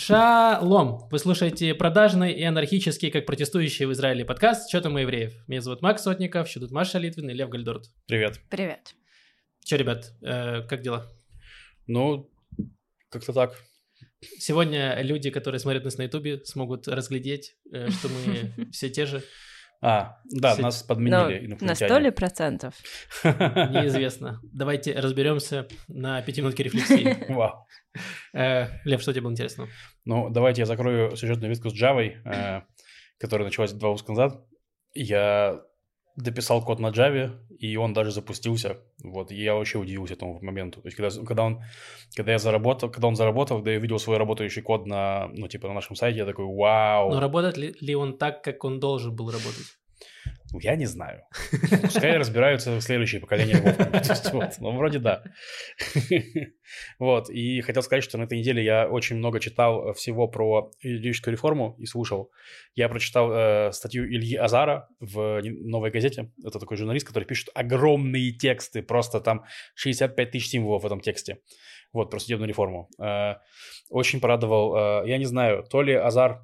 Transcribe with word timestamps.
Шалом! 0.00 1.08
Вы 1.10 1.18
слушаете 1.18 1.74
продажный 1.74 2.32
и 2.32 2.42
анархический, 2.42 3.10
как 3.10 3.26
протестующий 3.26 3.84
в 3.84 3.92
Израиле 3.92 4.24
подкаст 4.24 4.70
«Что 4.70 4.80
там 4.80 4.94
у 4.94 4.98
евреев?». 4.98 5.34
Меня 5.46 5.60
зовут 5.60 5.82
Макс 5.82 6.02
Сотников, 6.02 6.48
еще 6.48 6.58
тут 6.58 6.70
Маша 6.70 6.96
Литвин 6.98 7.28
и 7.28 7.34
Лев 7.34 7.50
Гальдорт. 7.50 7.90
Привет. 8.06 8.40
Привет. 8.48 8.94
Че, 9.62 9.76
ребят, 9.76 10.12
э, 10.22 10.62
как 10.62 10.80
дела? 10.80 11.06
Ну, 11.86 12.30
как-то 13.10 13.34
так. 13.34 13.54
Сегодня 14.38 15.02
люди, 15.02 15.28
которые 15.28 15.58
смотрят 15.58 15.84
нас 15.84 15.98
на 15.98 16.04
ютубе, 16.04 16.42
смогут 16.46 16.88
разглядеть, 16.88 17.56
э, 17.70 17.90
что 17.90 18.08
мы 18.08 18.70
все 18.72 18.88
те 18.88 19.04
же. 19.04 19.22
А, 19.82 20.16
да, 20.30 20.54
Все- 20.54 20.62
нас 20.62 20.82
Но 20.82 20.88
подменили 20.94 21.58
на 21.60 21.74
сто 21.74 21.98
ли 21.98 22.10
процентов? 22.10 22.74
Неизвестно. 23.24 24.40
Давайте 24.44 24.98
разберемся 24.98 25.68
на 25.88 26.22
пятиминутке 26.22 26.62
рефлексии. 26.62 27.26
Вау. 27.32 27.66
Э, 28.32 28.68
Лев, 28.84 29.02
что 29.02 29.12
тебе 29.12 29.22
было 29.22 29.32
интересно? 29.32 29.68
Ну, 30.04 30.30
давайте 30.30 30.62
я 30.62 30.66
закрою 30.66 31.16
сюжетную 31.16 31.50
ветку 31.50 31.70
с 31.70 31.74
Java, 31.74 32.12
э, 32.24 32.62
которая 33.18 33.46
началась 33.46 33.72
два 33.72 33.90
выпуска 33.90 34.12
назад. 34.12 34.44
Я 34.94 35.62
дописал 36.16 36.64
код 36.64 36.80
на 36.80 36.88
Java, 36.88 37.38
и 37.58 37.76
он 37.76 37.92
даже 37.92 38.10
запустился. 38.10 38.78
Вот, 39.02 39.32
и 39.32 39.42
я 39.42 39.54
вообще 39.54 39.78
удивился 39.78 40.14
этому 40.14 40.40
моменту. 40.42 40.80
То 40.80 40.88
есть, 40.88 40.96
когда, 40.96 41.10
когда 41.24 41.42
он, 41.44 41.60
когда 42.16 42.32
я 42.32 42.38
заработал, 42.38 42.90
когда 42.90 43.08
он 43.08 43.16
заработал, 43.16 43.58
когда 43.58 43.72
я 43.72 43.78
увидел 43.78 43.98
свой 43.98 44.18
работающий 44.18 44.62
код 44.62 44.86
на, 44.86 45.28
ну, 45.32 45.48
типа, 45.48 45.68
на 45.68 45.74
нашем 45.74 45.96
сайте, 45.96 46.18
я 46.18 46.26
такой, 46.26 46.44
вау. 46.44 47.10
Но 47.10 47.20
работает 47.20 47.56
ли, 47.56 47.74
ли 47.80 47.94
он 47.94 48.18
так, 48.18 48.42
как 48.42 48.64
он 48.64 48.80
должен 48.80 49.14
был 49.14 49.30
работать? 49.30 49.78
Я 50.52 50.76
не 50.76 50.86
знаю. 50.86 51.22
Пускай 51.82 52.16
разбираются 52.16 52.80
следующие 52.80 53.20
поколения 53.20 53.54
львов. 53.54 54.50
Ну, 54.60 54.76
вроде 54.76 54.98
да. 54.98 55.22
Вот, 56.98 57.30
и 57.30 57.60
хотел 57.60 57.82
сказать, 57.82 58.04
что 58.04 58.18
на 58.18 58.24
этой 58.24 58.38
неделе 58.38 58.64
я 58.64 58.88
очень 58.88 59.16
много 59.16 59.40
читал 59.40 59.92
всего 59.94 60.28
про 60.28 60.70
юридическую 60.80 61.32
реформу 61.32 61.76
и 61.78 61.86
слушал. 61.86 62.30
Я 62.74 62.88
прочитал 62.88 63.30
э, 63.32 63.72
статью 63.72 64.04
Ильи 64.06 64.36
Азара 64.36 64.88
в 65.00 65.40
«Новой 65.42 65.90
газете». 65.90 66.30
Это 66.44 66.58
такой 66.58 66.76
журналист, 66.76 67.06
который 67.06 67.24
пишет 67.24 67.48
огромные 67.54 68.32
тексты, 68.32 68.82
просто 68.82 69.20
там 69.20 69.44
65 69.74 70.30
тысяч 70.30 70.48
символов 70.48 70.82
в 70.82 70.86
этом 70.86 71.00
тексте. 71.00 71.38
Вот, 71.92 72.10
про 72.10 72.18
судебную 72.18 72.48
реформу. 72.48 72.88
Э, 73.00 73.34
очень 73.88 74.20
порадовал. 74.20 75.04
э, 75.04 75.08
я 75.08 75.18
не 75.18 75.26
знаю, 75.26 75.64
то 75.64 75.82
ли 75.82 75.94
Азар 75.94 76.40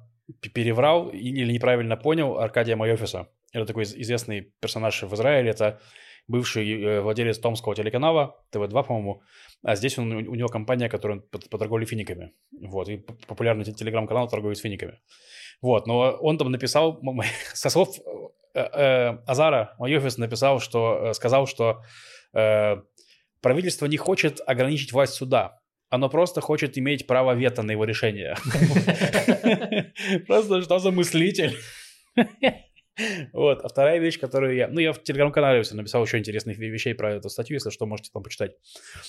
переврал 0.53 1.09
или 1.09 1.51
неправильно 1.51 1.95
понял 1.95 2.37
Аркадия 2.37 2.75
Майофиса. 2.75 3.27
Это 3.53 3.65
такой 3.65 3.83
из- 3.83 3.95
известный 3.95 4.53
персонаж 4.59 5.03
в 5.03 5.13
Израиле. 5.13 5.49
Это 5.51 5.79
бывший 6.27 6.81
э, 6.81 7.01
владелец 7.01 7.39
томского 7.39 7.75
телеканала, 7.75 8.35
ТВ-2, 8.51 8.83
по-моему. 8.83 9.21
А 9.63 9.75
здесь 9.75 9.97
он, 9.97 10.11
у 10.11 10.35
него 10.35 10.49
компания, 10.49 10.89
которая 10.89 11.19
по, 11.19 11.39
по 11.39 11.57
торговле 11.57 11.85
финиками. 11.85 12.33
Вот, 12.61 12.89
и 12.89 12.97
популярный 13.27 13.63
те- 13.63 13.73
телеграм-канал 13.73 14.27
торгует 14.27 14.57
финиками. 14.59 14.99
Вот, 15.61 15.87
но 15.87 16.11
он 16.21 16.37
там 16.37 16.51
написал, 16.51 17.01
со 17.53 17.69
слов 17.69 17.97
э, 18.53 18.59
э, 18.59 19.17
Азара, 19.25 19.75
Майофис 19.79 20.17
написал, 20.17 20.59
что, 20.59 21.13
сказал, 21.13 21.47
что 21.47 21.81
правительство 23.41 23.85
не 23.87 23.97
хочет 23.97 24.41
ограничить 24.45 24.91
власть 24.91 25.13
суда. 25.13 25.59
Оно 25.89 26.09
просто 26.09 26.41
хочет 26.41 26.77
иметь 26.77 27.07
право 27.07 27.33
вето 27.33 27.63
на 27.63 27.71
его 27.71 27.85
решение. 27.85 28.35
Просто 30.27 30.61
что 30.61 30.79
за 30.79 30.91
мыслитель? 30.91 31.55
Вот, 33.33 33.61
а 33.63 33.67
вторая 33.67 33.99
вещь, 33.99 34.19
которую 34.19 34.55
я... 34.55 34.67
Ну, 34.67 34.79
я 34.79 34.93
в 34.93 35.01
телеграм-канале 35.01 35.61
всё 35.61 35.75
написал 35.75 36.03
еще 36.03 36.17
интересных 36.17 36.57
ве- 36.57 36.69
вещей 36.69 36.93
про 36.93 37.13
эту 37.15 37.29
статью, 37.29 37.55
если 37.55 37.69
что, 37.69 37.85
можете 37.85 38.09
там 38.13 38.23
почитать. 38.23 38.55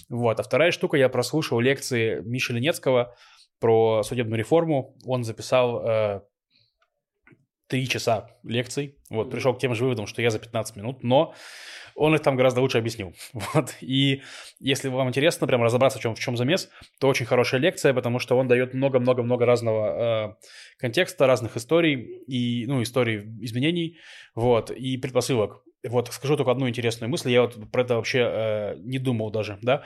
Вот, 0.08 0.38
а 0.38 0.42
вторая 0.42 0.70
штука, 0.70 0.96
я 0.96 1.08
прослушал 1.08 1.60
лекции 1.60 2.20
Миши 2.24 2.52
Ленецкого 2.52 3.16
про 3.60 4.02
судебную 4.02 4.38
реформу. 4.38 4.96
Он 5.04 5.24
записал 5.24 5.82
э, 5.86 6.20
три 7.66 7.88
часа 7.88 8.30
лекций. 8.44 8.98
Вот, 9.10 9.30
пришел 9.30 9.54
к 9.54 9.58
тем 9.58 9.74
же 9.74 9.84
выводам, 9.84 10.06
что 10.06 10.22
я 10.22 10.30
за 10.30 10.38
15 10.38 10.76
минут, 10.76 11.02
но 11.02 11.34
он 11.98 12.14
их 12.14 12.22
там 12.22 12.36
гораздо 12.36 12.60
лучше 12.60 12.78
объяснил. 12.78 13.14
Вот, 13.54 13.76
и 13.80 14.22
если 14.60 14.88
вам 14.88 15.08
интересно 15.08 15.46
прям 15.46 15.62
разобраться, 15.62 15.98
в 15.98 16.02
чем, 16.02 16.14
в 16.14 16.20
чем 16.20 16.36
замес, 16.36 16.70
то 17.00 17.08
очень 17.08 17.26
хорошая 17.26 17.60
лекция, 17.60 17.92
потому 17.92 18.18
что 18.18 18.36
он 18.38 18.48
дает 18.48 18.74
много-много-много 18.74 19.46
разного 19.46 19.86
э, 19.86 20.34
контекста, 20.78 21.26
разных 21.26 21.56
историй, 21.56 21.94
и, 22.26 22.66
ну, 22.66 22.82
историй 22.82 23.20
изменений, 23.40 23.98
вот, 24.34 24.70
и 24.70 24.96
предпосылок. 24.96 25.62
Вот, 25.86 26.08
скажу 26.08 26.36
только 26.36 26.50
одну 26.50 26.68
интересную 26.68 27.10
мысль, 27.10 27.30
я 27.30 27.42
вот 27.42 27.70
про 27.70 27.82
это 27.82 27.96
вообще 27.96 28.18
э, 28.18 28.74
не 28.78 28.98
думал 28.98 29.30
даже, 29.30 29.58
да, 29.62 29.84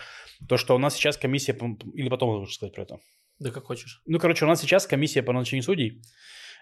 то, 0.48 0.56
что 0.56 0.74
у 0.74 0.78
нас 0.78 0.94
сейчас 0.94 1.16
комиссия, 1.16 1.56
или 1.94 2.08
потом 2.08 2.30
лучше 2.30 2.54
сказать 2.54 2.74
про 2.74 2.82
это. 2.82 2.98
Да 3.38 3.50
как 3.50 3.64
хочешь. 3.64 4.02
Ну, 4.06 4.18
короче, 4.18 4.44
у 4.44 4.48
нас 4.48 4.60
сейчас 4.60 4.86
комиссия 4.86 5.22
по 5.22 5.32
назначению 5.32 5.64
судей. 5.64 6.02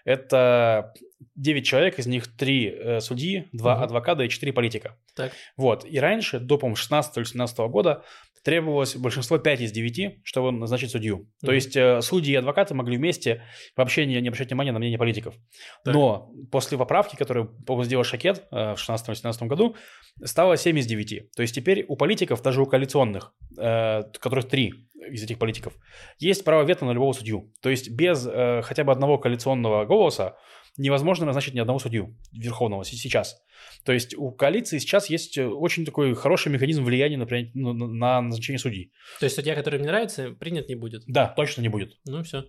Это 0.05 0.93
9 1.35 1.65
человек, 1.65 1.99
из 1.99 2.07
них 2.07 2.35
3 2.35 2.99
судьи, 3.01 3.47
2 3.51 3.75
Мгм. 3.75 3.83
адвоката 3.83 4.23
и 4.23 4.29
4 4.29 4.53
политика. 4.53 4.97
Так. 5.15 5.31
Вот. 5.57 5.85
И 5.85 5.99
раньше, 5.99 6.39
до, 6.39 6.57
по-моему, 6.57 6.75
16 6.75 7.17
или 7.17 7.23
17 7.23 7.67
года, 7.69 8.03
требовалось 8.43 8.95
большинство 8.95 9.37
5 9.37 9.61
из 9.61 9.71
9, 9.71 10.19
чтобы 10.23 10.51
назначить 10.51 10.91
судью. 10.91 11.29
То 11.41 11.47
Мгм. 11.47 11.55
есть 11.55 11.75
э, 11.75 12.01
судьи 12.01 12.33
и 12.33 12.35
адвокаты 12.35 12.73
могли 12.73 12.97
вместе 12.97 13.43
вообще 13.75 14.05
не, 14.05 14.19
не 14.21 14.27
обращать 14.27 14.49
внимания 14.49 14.71
на 14.71 14.79
мнение 14.79 14.97
политиков. 14.97 15.35
Так. 15.83 15.93
Но 15.93 16.31
после 16.51 16.77
поправки, 16.77 17.15
которую, 17.15 17.55
сделал 17.83 18.03
Шакет 18.03 18.45
э, 18.51 18.75
в 18.75 18.89
16-17 18.89 19.47
году, 19.47 19.75
стало 20.23 20.57
7 20.57 20.77
из 20.79 20.85
9. 20.85 21.31
То 21.35 21.41
есть 21.41 21.55
теперь 21.55 21.85
у 21.87 21.95
политиков, 21.95 22.41
даже 22.41 22.61
у 22.61 22.65
коалиционных, 22.65 23.33
э, 23.57 24.03
которых 24.19 24.47
3 24.47 24.73
из 25.11 25.23
этих 25.23 25.39
политиков, 25.39 25.73
есть 26.19 26.43
право 26.43 26.63
вето 26.63 26.85
на 26.85 26.91
любого 26.91 27.13
судью. 27.13 27.51
То 27.61 27.69
есть 27.69 27.89
без 27.89 28.27
э, 28.27 28.61
хотя 28.63 28.83
бы 28.83 28.91
одного 28.91 29.17
коалиционного 29.17 29.85
голоса 29.85 30.35
невозможно 30.77 31.25
назначить 31.25 31.53
ни 31.53 31.59
одного 31.59 31.79
судью 31.79 32.17
верховного 32.31 32.83
сейчас. 32.85 33.41
То 33.83 33.91
есть 33.91 34.15
у 34.15 34.31
коалиции 34.31 34.77
сейчас 34.79 35.09
есть 35.09 35.37
э, 35.37 35.45
очень 35.47 35.85
такой 35.85 36.13
хороший 36.15 36.51
механизм 36.51 36.83
влияния 36.83 37.17
на, 37.17 37.25
принять- 37.25 37.51
ну, 37.53 37.73
на- 37.73 37.87
на 37.87 38.21
назначение 38.21 38.59
судей. 38.59 38.91
То 39.19 39.25
есть 39.25 39.35
судья, 39.35 39.55
который 39.55 39.79
мне 39.79 39.87
нравится, 39.89 40.31
принят 40.31 40.69
не 40.69 40.75
будет. 40.75 41.03
Да, 41.07 41.27
точно 41.27 41.61
не 41.61 41.69
будет. 41.69 41.97
Ну 42.05 42.23
все. 42.23 42.45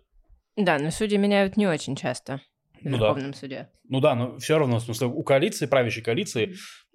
Да, 0.56 0.78
но 0.78 0.90
судьи 0.90 1.18
меняют 1.18 1.56
не 1.56 1.66
очень 1.66 1.96
часто 1.96 2.40
в 2.80 2.84
Ну 2.84 2.98
да. 2.98 3.06
Верховном 3.06 3.34
суде. 3.34 3.70
Ну 3.88 4.00
да, 4.00 4.14
но 4.14 4.38
все 4.38 4.58
равно, 4.58 4.78
в 4.78 4.82
смысле, 4.82 5.08
у 5.08 5.22
коалиции, 5.22 5.66
правящей 5.66 6.02
коалиции, 6.02 6.54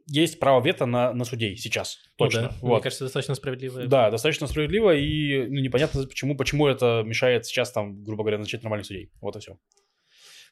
есть 0.09 0.39
право 0.39 0.63
вето 0.63 0.85
на, 0.85 1.11
на 1.13 1.25
судей 1.25 1.57
сейчас. 1.57 1.97
Точно. 2.17 2.41
Ну 2.43 2.47
да. 2.47 2.55
Вот. 2.61 2.73
Мне 2.75 2.81
кажется, 2.83 3.03
достаточно 3.05 3.35
справедливо. 3.35 3.85
Да, 3.87 4.09
достаточно 4.09 4.47
справедливо, 4.47 4.95
и 4.95 5.45
ну, 5.47 5.59
непонятно, 5.59 6.03
почему, 6.07 6.37
почему 6.37 6.67
это 6.67 7.03
мешает 7.05 7.45
сейчас, 7.45 7.71
там, 7.73 8.03
грубо 8.03 8.23
говоря, 8.23 8.37
назначить 8.37 8.63
нормальных 8.63 8.85
судей. 8.87 9.11
Вот 9.19 9.35
и 9.35 9.39
все. 9.39 9.57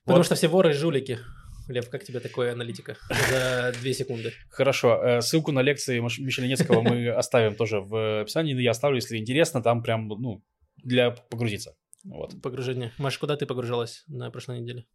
Потому 0.05 0.19
Вот. 0.19 0.25
что 0.25 0.35
все 0.35 0.47
воры 0.47 0.71
и 0.71 0.73
жулики. 0.73 1.19
Лев, 1.67 1.89
как 1.89 2.03
тебе 2.03 2.19
такое 2.19 2.51
аналитика? 2.53 2.95
За 3.29 3.73
две 3.81 3.93
секунды. 3.93 4.33
Хорошо, 4.49 5.03
э, 5.03 5.21
ссылку 5.21 5.51
на 5.51 5.61
лекции 5.63 5.99
Маш- 5.99 6.19
Мишеля 6.19 6.47
Нецкого 6.47 6.81
мы 6.81 7.09
оставим 7.17 7.55
тоже 7.55 7.79
в 7.81 8.21
описании, 8.21 8.53
но 8.53 8.59
я 8.61 8.71
оставлю, 8.71 8.97
если 8.97 9.17
интересно, 9.17 9.63
там 9.63 9.81
прям, 9.81 10.07
ну, 10.07 10.43
для 10.77 11.11
погрузиться. 11.11 11.75
Вот. 12.03 12.39
Погружение. 12.43 12.91
Маш, 12.99 13.17
куда 13.17 13.35
ты 13.35 13.47
погружалась 13.47 14.03
на 14.07 14.29
прошлой 14.29 14.59
неделе? 14.59 14.85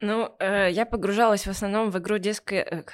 Ну, 0.00 0.34
э, 0.38 0.70
я 0.70 0.86
погружалась 0.86 1.46
в 1.46 1.50
основном 1.50 1.90
в 1.90 1.98
игру 1.98 2.16
диска... 2.18 2.54
э, 2.54 2.84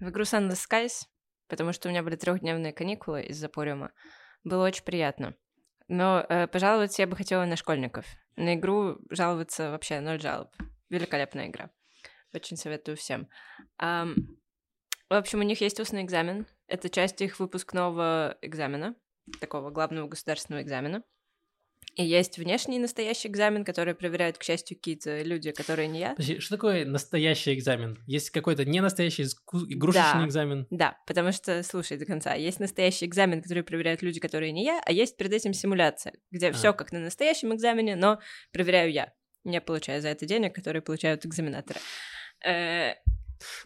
в 0.00 0.08
игру 0.08 0.24
Sunless 0.24 0.58
Skies, 0.68 1.04
потому 1.48 1.72
что 1.72 1.88
у 1.88 1.92
меня 1.92 2.02
были 2.02 2.16
трехдневные 2.16 2.72
каникулы 2.72 3.22
из-за 3.24 3.48
Пориума. 3.48 3.92
Было 4.42 4.66
очень 4.66 4.82
приятно. 4.82 5.34
Но 5.86 6.24
э, 6.28 6.48
пожаловаться 6.48 7.02
я 7.02 7.06
бы 7.06 7.14
хотела 7.14 7.44
на 7.44 7.54
школьников. 7.56 8.06
На 8.40 8.54
игру 8.54 8.96
жаловаться 9.10 9.70
вообще 9.70 10.00
ноль 10.00 10.18
жалоб. 10.18 10.48
Великолепная 10.88 11.48
игра. 11.48 11.70
Очень 12.32 12.56
советую 12.56 12.96
всем. 12.96 13.28
Ам, 13.76 14.14
в 15.10 15.12
общем, 15.14 15.40
у 15.40 15.42
них 15.42 15.60
есть 15.60 15.78
устный 15.78 16.02
экзамен. 16.02 16.46
Это 16.66 16.88
часть 16.88 17.20
их 17.20 17.38
выпускного 17.38 18.38
экзамена, 18.40 18.96
такого 19.40 19.68
главного 19.70 20.08
государственного 20.08 20.62
экзамена. 20.62 21.02
И 22.00 22.04
есть 22.04 22.38
внешний 22.38 22.78
настоящий 22.78 23.28
экзамен, 23.28 23.62
который 23.62 23.94
проверяют, 23.94 24.38
к 24.38 24.42
счастью, 24.42 24.76
какие-то 24.78 25.20
люди, 25.22 25.50
которые 25.50 25.86
не 25.86 25.98
я. 26.00 26.10
Подожди, 26.10 26.40
что 26.40 26.56
такое 26.56 26.86
настоящий 26.86 27.52
экзамен? 27.52 27.98
Есть 28.06 28.30
какой-то 28.30 28.64
не 28.64 28.80
настоящий 28.80 29.24
ску- 29.26 29.66
игрушечный 29.68 30.22
Да. 30.22 30.26
экзамен? 30.26 30.66
Да, 30.70 30.98
потому 31.06 31.30
что, 31.32 31.62
слушай 31.62 31.98
до 31.98 32.06
конца, 32.06 32.32
есть 32.34 32.58
настоящий 32.58 33.04
экзамен, 33.04 33.42
который 33.42 33.62
проверяют 33.64 34.00
люди, 34.00 34.18
которые 34.18 34.50
не 34.52 34.64
я, 34.64 34.80
а 34.86 34.92
есть 34.92 35.18
перед 35.18 35.32
этим 35.34 35.52
симуляция, 35.52 36.14
где 36.30 36.48
А. 36.48 36.52
все 36.52 36.72
как 36.72 36.90
на 36.92 37.00
настоящем 37.00 37.54
экзамене, 37.54 37.96
но 37.96 38.18
проверяю 38.50 38.90
я. 38.90 39.12
Не 39.44 39.60
получаю 39.60 40.00
за 40.00 40.08
это 40.08 40.24
денег, 40.24 40.54
которые 40.54 40.80
получают 40.80 41.26
экзаменаторы. 41.26 41.80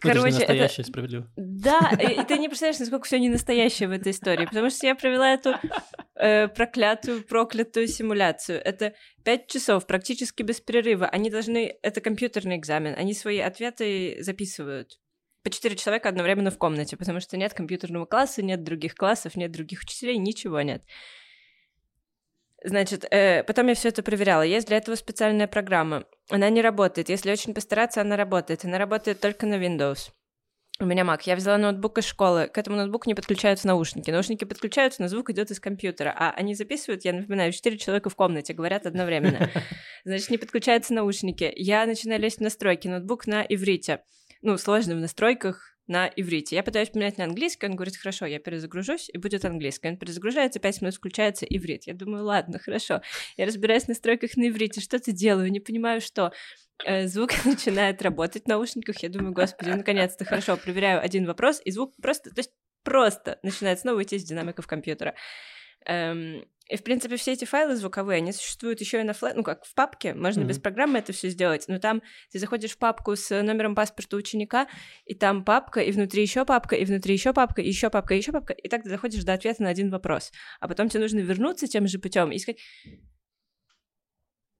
Ну, 0.03 0.09
это 0.09 0.19
Короче, 0.19 0.37
это- 0.37 0.53
настоящий, 0.53 0.83
справедливо. 0.83 1.31
Да, 1.35 1.91
и, 1.99 2.21
и 2.21 2.23
ты 2.23 2.37
не 2.37 2.47
представляешь, 2.47 2.79
насколько 2.79 3.05
все 3.05 3.19
не 3.19 3.29
настоящее 3.29 3.89
в 3.89 3.91
этой 3.91 4.11
истории, 4.11 4.45
потому 4.45 4.69
что 4.69 4.87
я 4.87 4.95
провела 4.95 5.33
эту 5.33 5.55
э, 6.15 6.47
проклятую, 6.47 7.23
проклятую 7.23 7.87
симуляцию. 7.87 8.61
Это 8.63 8.93
пять 9.23 9.47
часов 9.47 9.85
практически 9.85 10.43
без 10.43 10.61
перерыва. 10.61 11.07
Они 11.07 11.29
должны... 11.29 11.77
Это 11.81 12.01
компьютерный 12.01 12.57
экзамен. 12.57 12.95
Они 12.97 13.13
свои 13.13 13.39
ответы 13.39 14.17
записывают. 14.21 14.99
По 15.43 15.49
четыре 15.51 15.75
человека 15.75 16.09
одновременно 16.09 16.49
в 16.49 16.57
комнате, 16.57 16.97
потому 16.97 17.19
что 17.19 17.37
нет 17.37 17.53
компьютерного 17.53 18.05
класса, 18.05 18.41
нет 18.41 18.63
других 18.63 18.95
классов, 18.95 19.35
нет 19.35 19.51
других 19.51 19.81
учителей, 19.81 20.17
ничего 20.17 20.61
нет. 20.61 20.83
Значит, 22.65 23.05
э, 23.11 23.43
потом 23.43 23.67
я 23.67 23.75
все 23.75 23.89
это 23.89 24.01
проверяла. 24.01 24.41
Есть 24.41 24.67
для 24.67 24.77
этого 24.77 24.95
специальная 24.95 25.47
программа. 25.47 26.05
Она 26.31 26.49
не 26.49 26.63
работает. 26.63 27.09
Если 27.09 27.31
очень 27.31 27.53
постараться, 27.53 28.01
она 28.01 28.17
работает. 28.17 28.65
Она 28.65 28.79
работает 28.79 29.19
только 29.19 29.45
на 29.45 29.55
Windows. 29.55 30.09
У 30.79 30.85
меня 30.85 31.03
Mac. 31.03 31.21
Я 31.25 31.35
взяла 31.35 31.59
ноутбук 31.59 31.99
из 31.99 32.05
школы. 32.05 32.47
К 32.47 32.57
этому 32.57 32.75
ноутбуку 32.77 33.07
не 33.07 33.13
подключаются 33.13 33.67
наушники. 33.67 34.09
Наушники 34.09 34.45
подключаются, 34.45 35.03
но 35.03 35.07
звук 35.07 35.29
идет 35.29 35.51
из 35.51 35.59
компьютера. 35.59 36.13
А 36.17 36.31
они 36.31 36.55
записывают, 36.55 37.05
я 37.05 37.13
напоминаю, 37.13 37.51
четыре 37.51 37.77
человека 37.77 38.09
в 38.09 38.15
комнате 38.15 38.53
говорят 38.53 38.87
одновременно. 38.87 39.51
Значит, 40.03 40.31
не 40.31 40.37
подключаются 40.39 40.93
наушники. 40.95 41.53
Я 41.55 41.85
начинаю 41.85 42.19
лезть 42.19 42.39
в 42.39 42.41
настройки. 42.41 42.87
Ноутбук 42.87 43.27
на 43.27 43.45
иврите. 43.47 44.01
Ну, 44.41 44.57
сложно 44.57 44.95
в 44.95 44.99
настройках 44.99 45.74
на 45.87 46.07
иврите. 46.15 46.55
Я 46.55 46.63
пытаюсь 46.63 46.89
поменять 46.89 47.17
на 47.17 47.25
английский, 47.25 47.67
он 47.67 47.75
говорит, 47.75 47.97
хорошо, 47.97 48.25
я 48.25 48.39
перезагружусь, 48.39 49.09
и 49.13 49.17
будет 49.17 49.45
английский. 49.45 49.89
Он 49.89 49.97
перезагружается, 49.97 50.59
пять 50.59 50.81
минут 50.81 50.95
включается 50.95 51.45
иврит. 51.45 51.85
Я 51.85 51.93
думаю, 51.93 52.25
ладно, 52.25 52.59
хорошо. 52.59 53.01
Я 53.37 53.45
разбираюсь 53.45 53.83
в 53.83 53.89
настройках 53.89 54.35
на 54.37 54.49
иврите, 54.49 54.81
что-то 54.81 55.11
делаю, 55.11 55.51
не 55.51 55.59
понимаю, 55.59 56.01
что. 56.01 56.31
Э, 56.83 57.07
звук 57.07 57.31
начинает 57.45 58.01
работать 58.01 58.43
в 58.43 58.47
наушниках, 58.47 59.01
я 59.01 59.09
думаю, 59.09 59.33
господи, 59.33 59.69
наконец-то 59.69 60.25
хорошо, 60.25 60.57
проверяю 60.57 61.01
один 61.01 61.25
вопрос, 61.25 61.61
и 61.63 61.71
звук 61.71 61.93
просто, 62.01 62.31
то 62.31 62.39
есть 62.39 62.51
просто 62.83 63.39
начинает 63.43 63.79
снова 63.79 64.03
идти 64.03 64.17
из 64.17 64.23
динамиков 64.23 64.67
компьютера. 64.67 65.15
Эм, 65.85 66.45
и, 66.67 66.77
в 66.77 66.83
принципе, 66.83 67.15
все 67.17 67.33
эти 67.33 67.45
файлы 67.45 67.75
звуковые, 67.75 68.17
они 68.17 68.31
существуют 68.31 68.81
еще 68.81 68.99
и 68.99 69.03
на 69.03 69.13
флеш, 69.13 69.33
ну, 69.35 69.43
как 69.43 69.65
в 69.65 69.75
папке, 69.75 70.15
можно 70.15 70.41
mm-hmm. 70.41 70.47
без 70.47 70.57
программы 70.57 70.97
это 70.97 71.13
все 71.13 71.29
сделать, 71.29 71.65
но 71.67 71.77
там 71.77 72.01
ты 72.31 72.39
заходишь 72.39 72.71
в 72.71 72.79
папку 72.79 73.15
с 73.15 73.29
номером 73.29 73.75
паспорта 73.75 74.17
ученика, 74.17 74.67
и 75.05 75.13
там 75.13 75.45
папка, 75.45 75.81
и 75.81 75.91
внутри 75.91 76.23
еще 76.23 76.43
папка, 76.43 76.75
и 76.75 76.83
внутри 76.85 77.13
еще 77.13 77.33
папка, 77.33 77.61
и 77.61 77.67
еще 77.67 77.91
папка, 77.91 78.15
и 78.15 78.17
еще 78.17 78.31
папка, 78.31 78.53
и 78.53 78.67
так 78.67 78.81
ты 78.81 78.89
доходишь 78.89 79.23
до 79.23 79.33
ответа 79.33 79.61
на 79.61 79.69
один 79.69 79.91
вопрос. 79.91 80.31
А 80.59 80.67
потом 80.67 80.89
тебе 80.89 81.01
нужно 81.01 81.19
вернуться 81.19 81.67
тем 81.67 81.87
же 81.87 81.99
путем 81.99 82.31
и 82.31 82.39
сказать... 82.39 82.59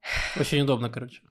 Очень 0.39 0.61
удобно, 0.61 0.91
короче. 0.91 1.21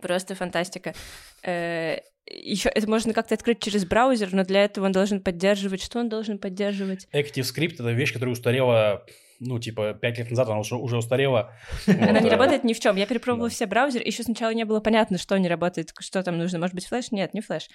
Просто 0.00 0.36
фантастика. 0.36 0.94
Э, 1.42 1.96
еще 2.26 2.68
это 2.68 2.88
можно 2.88 3.12
как-то 3.12 3.34
открыть 3.34 3.60
через 3.60 3.84
браузер, 3.84 4.32
но 4.32 4.44
для 4.44 4.64
этого 4.64 4.84
он 4.86 4.92
должен 4.92 5.20
поддерживать. 5.20 5.82
Что 5.82 5.98
он 5.98 6.08
должен 6.08 6.38
поддерживать? 6.38 7.08
ActiveScript— 7.12 7.74
это 7.74 7.90
вещь, 7.90 8.12
которая 8.12 8.32
устарела 8.32 9.04
ну, 9.40 9.58
типа, 9.58 9.94
пять 9.94 10.18
лет 10.18 10.30
назад 10.30 10.48
она 10.48 10.58
уже, 10.58 10.76
уже 10.76 10.98
устарела. 10.98 11.54
Она 11.86 12.20
не 12.20 12.28
работает 12.28 12.62
ни 12.62 12.74
в 12.74 12.80
чем. 12.80 12.96
Я 12.96 13.06
перепробовала 13.06 13.48
все 13.48 13.64
браузеры, 13.66 14.04
еще 14.04 14.22
сначала 14.22 14.50
не 14.52 14.64
было 14.64 14.80
понятно, 14.80 15.16
что 15.16 15.36
не 15.38 15.48
работает, 15.48 15.92
что 15.98 16.22
там 16.22 16.36
нужно. 16.36 16.58
Может 16.58 16.74
быть, 16.74 16.86
флеш? 16.86 17.10
Нет, 17.10 17.32
не 17.32 17.40
флеш. 17.40 17.68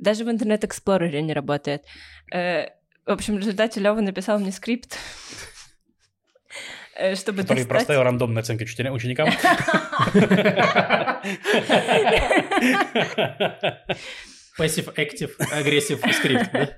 Даже 0.00 0.24
в 0.24 0.28
Internet 0.28 0.62
Explorer 0.62 1.20
не 1.20 1.32
работает. 1.32 1.84
Э, 2.32 2.66
в 3.06 3.10
общем, 3.10 3.36
в 3.36 3.38
результате 3.38 3.78
Лева 3.78 4.00
написал 4.00 4.40
мне 4.40 4.50
скрипт, 4.50 4.98
э, 6.96 7.14
чтобы 7.14 7.42
Который 7.42 7.58
достать... 7.58 7.68
проставил 7.68 8.02
рандомные 8.02 8.40
оценки 8.40 8.64
ученикам. 8.64 9.28
Passive-active, 14.58 15.30
aggressive 15.38 16.12
скрипт, 16.12 16.52
да? 16.52 16.68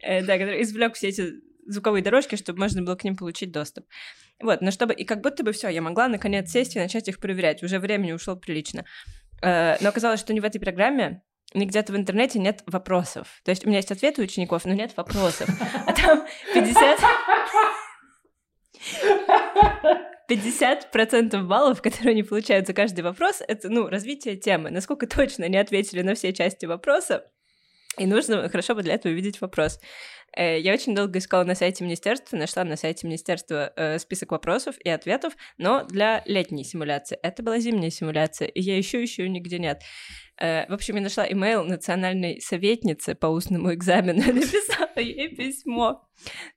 Э, 0.00 0.22
да, 0.22 0.38
который 0.38 0.62
извлек 0.62 0.94
все 0.94 1.08
эти 1.08 1.32
звуковые 1.66 2.02
дорожки, 2.02 2.36
чтобы 2.36 2.60
можно 2.60 2.82
было 2.82 2.96
к 2.96 3.04
ним 3.04 3.16
получить 3.16 3.52
доступ. 3.52 3.86
Вот, 4.40 4.60
но 4.60 4.70
чтобы... 4.70 4.94
И 4.94 5.04
как 5.04 5.22
будто 5.22 5.44
бы 5.44 5.52
все, 5.52 5.68
я 5.68 5.82
могла 5.82 6.08
наконец 6.08 6.50
сесть 6.50 6.76
и 6.76 6.78
начать 6.78 7.08
их 7.08 7.18
проверять. 7.18 7.62
Уже 7.62 7.78
времени 7.78 8.12
ушло 8.12 8.36
прилично. 8.36 8.84
Э, 9.42 9.76
но 9.80 9.88
оказалось, 9.88 10.20
что 10.20 10.32
не 10.32 10.40
в 10.40 10.44
этой 10.44 10.58
программе, 10.58 11.22
где-то 11.54 11.92
в 11.92 11.96
интернете 11.96 12.38
нет 12.38 12.62
вопросов. 12.66 13.40
То 13.44 13.50
есть 13.50 13.64
у 13.64 13.68
меня 13.68 13.78
есть 13.78 13.90
ответы 13.90 14.22
учеников, 14.22 14.64
но 14.64 14.72
нет 14.72 14.96
вопросов. 14.96 15.48
А 15.86 15.92
там 15.92 16.26
50... 16.54 17.00
50% 20.28 21.42
баллов, 21.44 21.82
которые 21.82 22.10
они 22.10 22.22
получают 22.22 22.66
за 22.66 22.72
каждый 22.72 23.02
вопрос, 23.02 23.42
это, 23.46 23.68
ну, 23.68 23.88
развитие 23.88 24.36
темы. 24.36 24.70
Насколько 24.70 25.06
точно 25.06 25.44
они 25.46 25.56
ответили 25.56 26.02
на 26.02 26.14
все 26.14 26.32
части 26.32 26.66
вопроса, 26.66 27.30
и 27.98 28.06
нужно 28.06 28.48
хорошо 28.48 28.74
бы 28.74 28.82
для 28.82 28.94
этого 28.94 29.12
увидеть 29.12 29.40
вопрос. 29.40 29.80
Э, 30.36 30.60
я 30.60 30.74
очень 30.74 30.94
долго 30.94 31.18
искала 31.18 31.44
на 31.44 31.54
сайте 31.54 31.82
министерства, 31.82 32.36
нашла 32.36 32.62
на 32.64 32.76
сайте 32.76 33.06
министерства 33.06 33.72
э, 33.74 33.98
список 33.98 34.32
вопросов 34.32 34.76
и 34.84 34.88
ответов, 34.88 35.34
но 35.56 35.84
для 35.84 36.22
летней 36.26 36.64
симуляции. 36.64 37.18
Это 37.22 37.42
была 37.42 37.58
зимняя 37.58 37.90
симуляция, 37.90 38.48
и 38.48 38.60
я 38.60 38.78
ищу, 38.78 39.02
ищу, 39.02 39.26
нигде 39.26 39.58
нет. 39.58 39.82
Э, 40.38 40.68
в 40.68 40.74
общем, 40.74 40.96
я 40.96 41.02
нашла 41.02 41.26
имейл 41.26 41.64
национальной 41.64 42.40
советницы 42.40 43.14
по 43.14 43.26
устному 43.26 43.72
экзамену 43.72 44.20
и 44.20 44.32
написала 44.32 44.98
ей 44.98 45.34
письмо, 45.34 46.06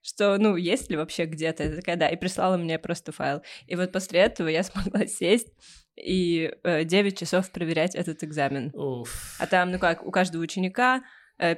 что, 0.02 0.36
ну, 0.36 0.56
есть 0.56 0.90
ли 0.90 0.96
вообще 0.96 1.24
где-то. 1.24 1.64
Я 1.64 1.76
такая, 1.76 1.96
да, 1.96 2.08
и 2.08 2.16
прислала 2.16 2.58
мне 2.58 2.78
просто 2.78 3.12
файл. 3.12 3.40
И 3.66 3.76
вот 3.76 3.92
после 3.92 4.20
этого 4.20 4.48
я 4.48 4.62
смогла 4.62 5.06
сесть 5.06 5.48
и 5.96 6.52
э, 6.64 6.84
9 6.84 7.18
часов 7.18 7.50
проверять 7.50 7.94
этот 7.94 8.22
экзамен. 8.24 8.70
Уф. 8.74 9.36
А 9.38 9.46
там, 9.46 9.70
ну 9.70 9.78
как, 9.78 10.04
у 10.06 10.10
каждого 10.10 10.42
ученика 10.42 11.02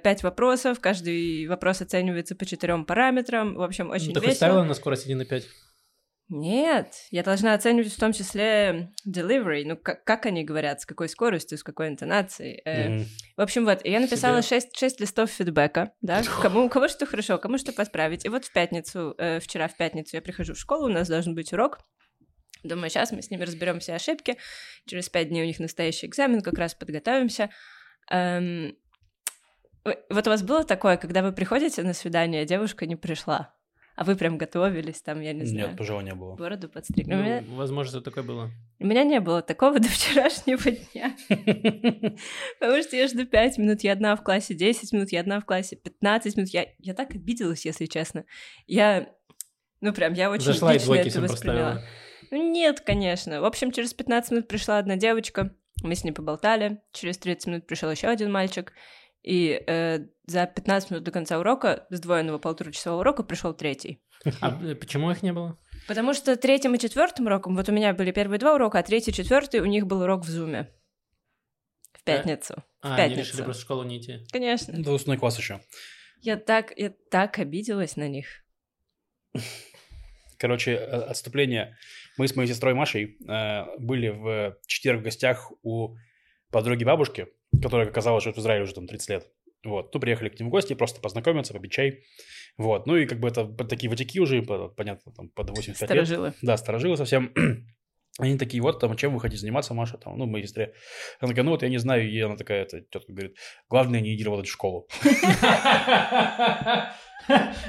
пять 0.02 0.23
вопросов, 0.23 0.81
каждый 0.81 1.46
вопрос 1.46 1.81
оценивается 1.82 2.34
по 2.34 2.46
четырем 2.46 2.84
параметрам. 2.84 3.55
В 3.55 3.62
общем, 3.62 3.90
очень 3.90 4.08
ну, 4.08 4.14
ты 4.14 4.20
весело. 4.20 4.31
Ты 4.31 4.37
ставила 4.37 4.64
на 4.64 4.75
скорость 4.75 5.05
1 5.05 5.19
на 5.19 5.25
5? 5.25 5.44
Нет, 6.34 6.94
я 7.11 7.23
должна 7.23 7.52
оценивать 7.52 7.93
в 7.93 8.00
том 8.00 8.14
числе 8.14 8.90
delivery, 9.06 9.64
ну 9.67 9.76
как, 9.76 10.02
как 10.05 10.25
они 10.25 10.44
говорят, 10.44 10.81
с 10.81 10.87
какой 10.87 11.11
скоростью, 11.11 11.58
с 11.58 11.62
какой 11.62 11.88
интонацией. 11.88 12.62
Mm-hmm. 12.64 13.06
В 13.37 13.40
общем, 13.43 13.67
вот, 13.67 13.84
я 13.84 14.00
написала 14.00 14.40
6, 14.40 14.75
6 14.75 15.00
листов 15.00 15.31
фидбэка, 15.31 15.93
да, 16.00 16.23
кому, 16.43 16.64
у 16.64 16.69
кого 16.70 16.88
что 16.88 17.05
хорошо, 17.05 17.37
кому 17.37 17.58
что 17.58 17.73
подправить. 17.73 18.25
И 18.25 18.31
вот 18.31 18.46
в 18.46 18.52
пятницу, 18.52 19.14
э, 19.19 19.40
вчера 19.40 19.69
в 19.69 19.76
пятницу 19.76 20.17
я 20.17 20.23
прихожу 20.23 20.55
в 20.55 20.58
школу, 20.58 20.87
у 20.87 20.93
нас 20.93 21.08
должен 21.08 21.34
быть 21.34 21.52
урок, 21.52 21.81
Думаю, 22.62 22.90
сейчас 22.90 23.11
мы 23.11 23.23
с 23.23 23.31
ними 23.31 23.43
разберем 23.43 23.81
все 23.81 23.94
ошибки. 23.94 24.38
Через 24.87 25.08
пять 25.08 25.31
дней 25.31 25.43
у 25.43 25.46
них 25.46 25.58
настоящий 25.58 26.06
экзамен, 26.06 26.43
как 26.43 26.58
раз 26.58 26.76
подготовимся. 26.76 27.50
Эм, 28.08 28.76
вот 29.84 30.26
у 30.26 30.31
вас 30.31 30.43
было 30.43 30.64
такое, 30.64 30.96
когда 30.96 31.23
вы 31.23 31.32
приходите 31.32 31.82
на 31.82 31.94
свидание, 31.94 32.43
а 32.43 32.44
девушка 32.44 32.87
не 32.87 32.96
пришла? 32.96 33.55
А 33.94 34.05
вы 34.05 34.17
прям 34.17 34.38
готовились 34.38 35.02
там, 35.02 35.20
я 35.20 35.34
не 35.34 35.44
знаю. 35.44 35.69
Нет, 35.69 35.76
тоже 35.76 35.93
не 36.02 36.14
было. 36.14 36.34
Бороду 36.34 36.69
подстригли. 36.69 37.12
Ну, 37.12 37.23
меня... 37.23 37.44
Возможно, 37.49 37.99
это 37.99 38.11
такое 38.11 38.25
было. 38.25 38.50
У 38.79 38.87
меня 38.87 39.05
не 39.05 39.20
было 39.20 39.43
такого 39.43 39.79
до 39.81 39.88
вчерашнего 39.88 40.70
дня. 40.70 41.14
Потому 42.58 42.82
что 42.82 42.96
я 42.96 43.06
жду 43.06 43.26
5 43.26 43.58
минут, 43.58 43.82
я 43.82 43.93
одна 43.93 44.17
в 44.17 44.23
классе, 44.23 44.55
10 44.55 44.93
минут, 44.93 45.12
я 45.12 45.20
одна 45.20 45.40
в 45.40 45.44
классе, 45.44 45.76
15 45.76 46.37
минут. 46.37 46.50
Я, 46.50 46.69
я 46.79 46.94
так 46.94 47.11
обиделась, 47.11 47.67
если 47.67 47.84
честно. 47.84 48.25
Я, 48.67 49.11
ну 49.82 49.93
прям, 49.93 50.14
я 50.14 50.31
очень 50.31 50.46
Зашла 50.46 50.73
лично 50.73 50.94
это 50.94 51.20
восприняла. 51.20 51.82
Ну 52.31 52.50
нет, 52.50 52.81
конечно. 52.81 53.43
В 53.43 53.44
общем, 53.44 53.73
через 53.73 53.93
15 53.93 54.31
минут 54.31 54.49
пришла 54.49 54.79
одна 54.79 54.96
девочка, 54.96 55.55
мы 55.82 55.94
с 55.94 56.03
ней 56.03 56.12
поболтали. 56.12 56.81
Через 56.93 57.19
30 57.19 57.46
минут 57.46 57.67
пришел 57.67 57.91
еще 57.91 58.08
один 58.08 58.32
мальчик. 58.32 58.72
И 59.22 59.62
э, 59.67 60.00
за 60.26 60.46
15 60.46 60.91
минут 60.91 61.05
до 61.05 61.10
конца 61.10 61.38
урока, 61.38 61.86
сдвоенного 61.91 62.38
полуторачасового 62.38 63.00
урока, 63.00 63.22
пришел 63.22 63.55
третий. 63.55 64.02
А 64.41 64.60
э, 64.62 64.74
почему 64.74 65.10
их 65.10 65.22
не 65.22 65.32
было? 65.32 65.58
Потому 65.88 66.14
что 66.14 66.36
третьим 66.36 66.74
и 66.74 66.79
четвертым 66.79 67.26
уроком, 67.26 67.56
вот 67.56 67.69
у 67.69 67.72
меня 67.72 67.93
были 67.93 68.12
первые 68.12 68.38
два 68.38 68.55
урока, 68.55 68.79
а 68.79 68.82
третий 68.82 69.10
и 69.10 69.14
четвертый 69.14 69.60
у 69.60 69.64
них 69.64 69.86
был 69.86 70.02
урок 70.02 70.24
в 70.24 70.29
зуме. 70.29 70.70
В 71.93 72.05
пятницу. 72.05 72.64
А, 72.81 72.94
в 72.94 72.96
пятницу. 72.96 73.20
они 73.20 73.22
решили 73.22 73.43
просто 73.43 73.60
в 73.60 73.64
школу 73.64 73.82
не 73.84 73.98
идти. 73.98 74.24
Конечно. 74.32 74.82
До 74.82 74.93
устной 74.93 75.17
класс 75.17 75.38
еще. 75.38 75.60
Я 76.20 76.36
так, 76.36 76.72
я 76.76 76.91
так 77.10 77.38
обиделась 77.38 77.96
на 77.96 78.08
них. 78.08 78.26
Короче, 80.38 80.72
э, 80.72 80.79
отступление. 80.79 81.76
Мы 82.17 82.26
с 82.26 82.36
моей 82.36 82.48
сестрой 82.48 82.74
Машей 82.74 83.17
э, 83.29 83.79
были 83.79 84.08
в 84.08 84.56
четверг 84.67 85.00
в 85.00 85.05
гостях 85.05 85.52
у 85.62 85.96
подруги 86.50 86.84
бабушки, 86.84 87.29
которая 87.62 87.88
оказалась 87.88 88.24
живет 88.24 88.36
в 88.36 88.40
Израиле 88.40 88.64
уже 88.64 88.74
там 88.74 88.86
30 88.86 89.08
лет. 89.10 89.26
Вот, 89.64 89.94
ну, 89.94 90.00
приехали 90.00 90.28
к 90.28 90.38
ним 90.38 90.48
в 90.48 90.50
гости, 90.50 90.74
просто 90.74 91.00
познакомиться, 91.00 91.52
попить 91.52 91.72
чай. 91.72 92.02
Вот, 92.58 92.86
ну 92.86 92.96
и 92.96 93.06
как 93.06 93.20
бы 93.20 93.28
это 93.28 93.46
такие 93.46 93.88
ватики 93.88 94.19
уже, 94.19 94.42
понятно, 94.42 95.12
там 95.12 95.28
под 95.28 95.50
85 95.50 95.88
старожилы. 95.88 96.26
лет. 96.28 96.36
Да, 96.42 96.56
сторожилы 96.56 96.96
совсем. 96.96 97.32
Они 98.19 98.36
такие, 98.36 98.62
вот, 98.62 98.78
там, 98.78 98.94
чем 98.96 99.14
вы 99.14 99.20
хотите 99.20 99.40
заниматься, 99.40 99.72
Маша, 99.72 99.96
там, 99.96 100.19
ну, 100.19 100.26
моей 100.26 100.44
сестре. 100.46 100.74
Она 101.19 101.31
такая, 101.31 101.44
ну, 101.44 101.52
вот 101.52 101.62
я 101.62 101.70
не 101.70 101.78
знаю, 101.78 102.10
и 102.10 102.20
она 102.20 102.36
такая, 102.36 102.62
эта 102.62 102.82
тетка 102.82 103.10
говорит, 103.10 103.38
главное 103.70 104.00
не 104.00 104.14
иди 104.14 104.22
работать 104.22 104.48
в 104.48 104.52
школу. 104.52 104.86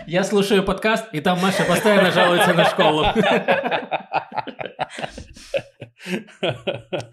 Я 0.07 0.23
слушаю 0.23 0.63
подкаст, 0.63 1.13
и 1.13 1.21
там 1.21 1.39
Маша 1.39 1.63
постоянно 1.63 2.11
жалуется 2.11 2.53
на 2.53 2.65
школу. 2.65 3.05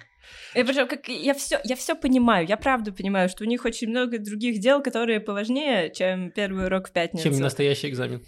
И 0.54 0.64
причем, 0.64 0.88
как 0.88 1.08
я 1.08 1.34
все, 1.34 1.60
я 1.64 1.76
все 1.76 1.94
понимаю, 1.94 2.46
я 2.46 2.56
правда 2.56 2.92
понимаю, 2.92 3.28
что 3.28 3.44
у 3.44 3.46
них 3.46 3.64
очень 3.64 3.88
много 3.88 4.18
других 4.18 4.58
дел, 4.58 4.82
которые 4.82 5.20
поважнее, 5.20 5.92
чем 5.92 6.30
первый 6.30 6.66
урок 6.66 6.88
в 6.88 6.92
пятницу. 6.92 7.24
Чем 7.24 7.38
настоящий 7.38 7.88
экзамен. 7.88 8.24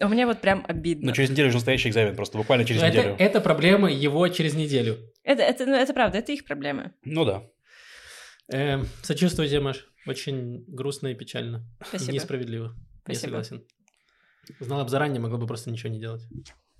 У 0.00 0.08
меня 0.08 0.26
вот 0.26 0.40
прям 0.40 0.64
обидно. 0.66 1.08
Ну, 1.08 1.14
через 1.14 1.30
неделю 1.30 1.50
же 1.50 1.56
настоящий 1.56 1.90
экзамен, 1.90 2.16
просто 2.16 2.38
буквально 2.38 2.64
через 2.64 2.80
Но 2.80 2.88
неделю. 2.88 3.12
Это, 3.14 3.22
это 3.22 3.40
проблема 3.40 3.90
его 3.92 4.26
через 4.28 4.54
неделю. 4.54 4.98
Это, 5.22 5.42
это, 5.42 5.66
ну, 5.66 5.74
это 5.74 5.92
правда, 5.92 6.18
это 6.18 6.32
их 6.32 6.44
проблемы. 6.44 6.92
Ну 7.04 7.24
да. 7.24 7.44
Э, 8.52 8.82
сочувствую 9.02 9.48
тебе, 9.48 9.60
Маш. 9.60 9.86
Очень 10.06 10.64
грустно 10.66 11.08
и 11.08 11.14
печально. 11.14 11.64
Спасибо. 11.86 12.12
Несправедливо. 12.12 12.74
Спасибо. 13.04 13.36
Я 13.36 13.44
согласен. 13.44 13.66
Знала 14.58 14.84
бы 14.84 14.90
заранее, 14.90 15.20
могла 15.20 15.38
бы 15.38 15.46
просто 15.46 15.70
ничего 15.70 15.92
не 15.92 16.00
делать. 16.00 16.22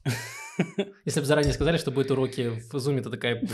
Если 1.04 1.20
бы 1.20 1.26
заранее 1.26 1.52
сказали, 1.52 1.78
что 1.78 1.90
будет 1.90 2.10
уроки 2.10 2.60
в 2.70 2.74
Zoom, 2.76 3.00
то 3.02 3.10
такая... 3.10 3.42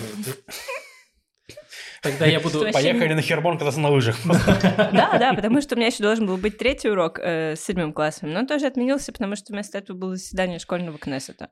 Тогда 2.02 2.26
я 2.26 2.38
буду... 2.38 2.60
Поехали 2.72 3.12
на 3.12 3.22
Хермон 3.22 3.58
кататься 3.58 3.80
на 3.80 3.90
лыжах. 3.90 4.16
Да, 4.24 5.18
да, 5.18 5.34
потому 5.34 5.60
что 5.60 5.74
у 5.74 5.78
меня 5.78 5.88
еще 5.88 6.02
должен 6.02 6.26
был 6.26 6.36
быть 6.36 6.58
третий 6.58 6.88
урок 6.88 7.18
э, 7.18 7.56
с 7.56 7.60
седьмым 7.60 7.92
классом, 7.92 8.32
но 8.32 8.40
он 8.40 8.46
тоже 8.46 8.66
отменился, 8.66 9.12
потому 9.12 9.34
что 9.34 9.52
вместо 9.52 9.78
этого 9.78 9.96
было 9.96 10.16
заседание 10.16 10.58
школьного 10.58 10.98
кнессета. 10.98 11.50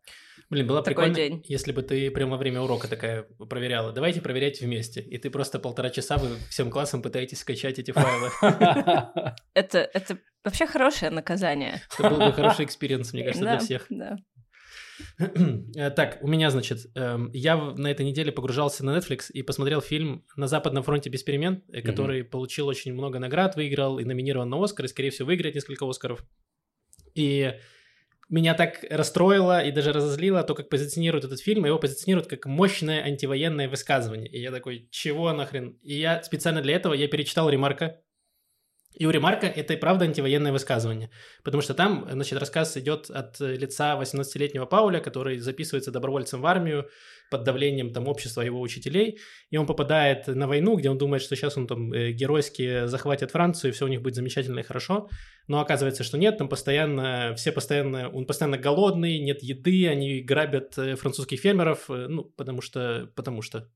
Блин, 0.48 0.66
было 0.68 0.80
Такой 0.80 1.06
прикольно, 1.06 1.14
день. 1.14 1.44
если 1.48 1.72
бы 1.72 1.82
ты 1.82 2.08
прямо 2.12 2.32
во 2.32 2.36
время 2.36 2.60
урока 2.60 2.86
такая 2.86 3.22
проверяла. 3.22 3.92
Давайте 3.92 4.20
проверять 4.20 4.60
вместе. 4.60 5.00
И 5.00 5.18
ты 5.18 5.28
просто 5.28 5.58
полтора 5.58 5.90
часа 5.90 6.18
вы 6.18 6.36
всем 6.48 6.70
классом 6.70 7.02
пытаетесь 7.02 7.40
скачать 7.40 7.80
эти 7.80 7.90
файлы. 7.90 8.30
Это, 9.54 9.90
это 9.92 10.18
вообще 10.44 10.66
хорошее 10.66 11.10
наказание. 11.10 11.82
Это 11.98 12.08
был 12.08 12.18
бы 12.18 12.32
хороший 12.32 12.64
experience, 12.64 13.12
мне 13.12 13.24
кажется, 13.24 13.44
для 13.44 13.58
всех. 13.58 13.86
Да. 13.90 14.16
Э, 15.18 15.90
Так, 15.90 16.18
у 16.22 16.28
меня, 16.28 16.50
значит, 16.50 16.86
эм, 16.94 17.30
я 17.32 17.56
на 17.56 17.90
этой 17.90 18.04
неделе 18.04 18.32
погружался 18.32 18.84
на 18.84 18.96
Netflix 18.96 19.30
и 19.32 19.42
посмотрел 19.42 19.80
фильм 19.80 20.24
«На 20.36 20.48
западном 20.48 20.82
фронте 20.82 21.10
без 21.10 21.22
перемен», 21.22 21.62
э, 21.72 21.82
который 21.82 22.24
получил 22.24 22.66
очень 22.66 22.92
много 22.92 23.18
наград, 23.18 23.56
выиграл 23.56 23.98
и 23.98 24.04
номинирован 24.04 24.48
на 24.48 24.62
Оскар, 24.62 24.86
и, 24.86 24.88
скорее 24.88 25.10
всего, 25.10 25.26
выиграет 25.26 25.54
несколько 25.54 25.88
Оскаров. 25.88 26.24
И 27.14 27.54
меня 28.28 28.54
так 28.54 28.84
расстроило 28.90 29.64
и 29.64 29.70
даже 29.70 29.92
разозлило 29.92 30.42
то, 30.42 30.54
как 30.54 30.68
позиционируют 30.68 31.24
этот 31.24 31.40
фильм. 31.40 31.64
Его 31.64 31.78
позиционируют 31.78 32.28
как 32.28 32.46
мощное 32.46 33.02
антивоенное 33.02 33.68
высказывание. 33.68 34.28
И 34.28 34.40
я 34.40 34.50
такой, 34.50 34.88
чего 34.90 35.32
нахрен? 35.32 35.78
И 35.82 35.94
я 35.94 36.22
специально 36.22 36.60
для 36.60 36.74
этого 36.74 36.92
я 36.92 37.06
перечитал 37.08 37.48
Ремарка. 37.48 38.00
И 38.96 39.06
у 39.06 39.10
Ремарка 39.10 39.46
это 39.46 39.74
и 39.74 39.76
правда 39.76 40.06
антивоенное 40.06 40.52
высказывание. 40.52 41.10
Потому 41.44 41.62
что 41.62 41.74
там, 41.74 42.08
значит, 42.10 42.38
рассказ 42.38 42.76
идет 42.76 43.10
от 43.10 43.38
лица 43.40 43.98
18-летнего 44.00 44.64
Пауля, 44.64 45.00
который 45.00 45.38
записывается 45.38 45.90
добровольцем 45.90 46.40
в 46.40 46.46
армию 46.46 46.88
под 47.30 47.44
давлением 47.44 47.92
там 47.92 48.08
общества 48.08 48.42
его 48.42 48.60
учителей, 48.60 49.18
и 49.50 49.56
он 49.56 49.66
попадает 49.66 50.26
на 50.28 50.46
войну, 50.46 50.76
где 50.76 50.90
он 50.90 50.98
думает, 50.98 51.22
что 51.22 51.34
сейчас 51.36 51.56
он 51.56 51.66
там 51.66 51.92
э, 51.92 52.12
геройски 52.12 52.86
захватит 52.86 53.32
Францию, 53.32 53.70
и 53.70 53.74
все 53.74 53.84
у 53.84 53.88
них 53.88 54.02
будет 54.02 54.14
замечательно 54.14 54.60
и 54.60 54.62
хорошо, 54.62 55.08
но 55.48 55.60
оказывается, 55.60 56.04
что 56.04 56.18
нет, 56.18 56.38
там 56.38 56.48
постоянно, 56.48 57.34
все 57.36 57.52
постоянно, 57.52 58.08
он 58.08 58.26
постоянно 58.26 58.58
голодный, 58.58 59.18
нет 59.18 59.42
еды, 59.42 59.88
они 59.88 60.20
грабят 60.20 60.78
э, 60.78 60.94
французских 60.96 61.40
фермеров, 61.40 61.90
э, 61.90 62.06
ну, 62.08 62.24
потому 62.24 62.62
что, 62.62 63.10
потому 63.16 63.42
что 63.42 63.68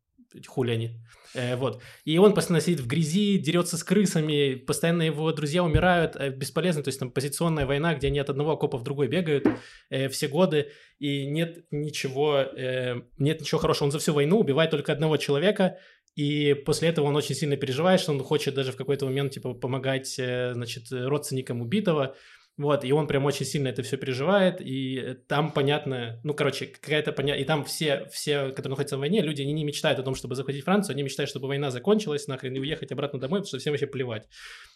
хули 0.47 0.73
они. 0.73 1.01
Э, 1.35 1.57
вот. 1.57 1.83
И 2.05 2.19
он 2.19 2.35
постоянно 2.35 2.63
сидит 2.63 2.81
в 2.81 2.87
грязи, 2.87 3.39
дерется 3.39 3.77
с 3.77 3.85
крысами, 3.85 4.55
постоянно 4.55 5.03
его 5.03 5.33
друзья 5.33 5.63
умирают, 5.63 6.17
э, 6.17 6.31
бесполезно, 6.31 6.83
то 6.83 6.89
есть 6.89 6.99
там 6.99 7.11
позиционная 7.11 7.67
война, 7.67 7.95
где 7.95 8.09
они 8.09 8.19
от 8.19 8.31
одного 8.31 8.53
окопа 8.53 8.79
в 8.79 8.83
другой 8.83 9.09
бегают 9.09 9.47
э, 9.91 10.09
все 10.09 10.29
годы, 10.29 10.71
и 10.99 11.27
нет 11.27 11.65
ничего, 11.71 12.39
э, 12.39 13.03
нет 13.19 13.41
ничего 13.41 13.61
хорошего. 13.61 13.87
Он 13.87 13.93
за 13.93 13.99
всю 13.99 14.13
войну 14.13 14.39
убивает 14.39 14.71
только 14.71 14.93
одного 14.93 15.17
человека, 15.17 15.79
и 16.17 16.55
после 16.67 16.89
этого 16.89 17.07
он 17.07 17.17
очень 17.17 17.35
сильно 17.35 17.57
переживает, 17.57 18.01
что 18.01 18.13
он 18.13 18.23
хочет 18.23 18.55
даже 18.55 18.73
в 18.73 18.77
какой-то 18.77 19.07
момент, 19.07 19.33
типа, 19.33 19.55
помогать, 19.55 20.19
э, 20.19 20.53
значит, 20.55 20.85
родственникам 20.91 21.61
убитого, 21.61 22.17
вот, 22.61 22.85
и 22.85 22.93
он 22.93 23.07
прям 23.07 23.25
очень 23.25 23.47
сильно 23.47 23.69
это 23.69 23.83
все 23.83 23.97
переживает, 23.97 24.61
и 24.61 25.17
там 25.29 25.50
понятно, 25.50 26.21
ну, 26.25 26.35
короче, 26.35 26.67
какая-то 26.67 27.11
понятная, 27.11 27.43
и 27.43 27.47
там 27.47 27.64
все, 27.64 28.07
все, 28.12 28.50
которые 28.50 28.73
находятся 28.73 28.99
в 28.99 29.00
войне, 29.00 29.23
люди, 29.23 29.40
они 29.40 29.55
не 29.55 29.64
мечтают 29.64 29.99
о 29.99 30.02
том, 30.02 30.14
чтобы 30.14 30.35
захватить 30.35 30.64
Францию, 30.64 30.93
они 30.93 31.02
мечтают, 31.02 31.31
чтобы 31.31 31.49
война 31.49 31.71
закончилась 31.71 32.26
нахрен 32.26 32.55
и 32.55 32.59
уехать 32.61 32.93
обратно 32.93 33.19
домой, 33.19 33.40
потому 33.40 33.49
что 33.49 33.59
всем 33.59 33.73
вообще 33.73 33.87
плевать. 33.87 34.29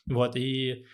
Вот, 0.06 0.34
и 0.34 0.70
э, 0.72 0.84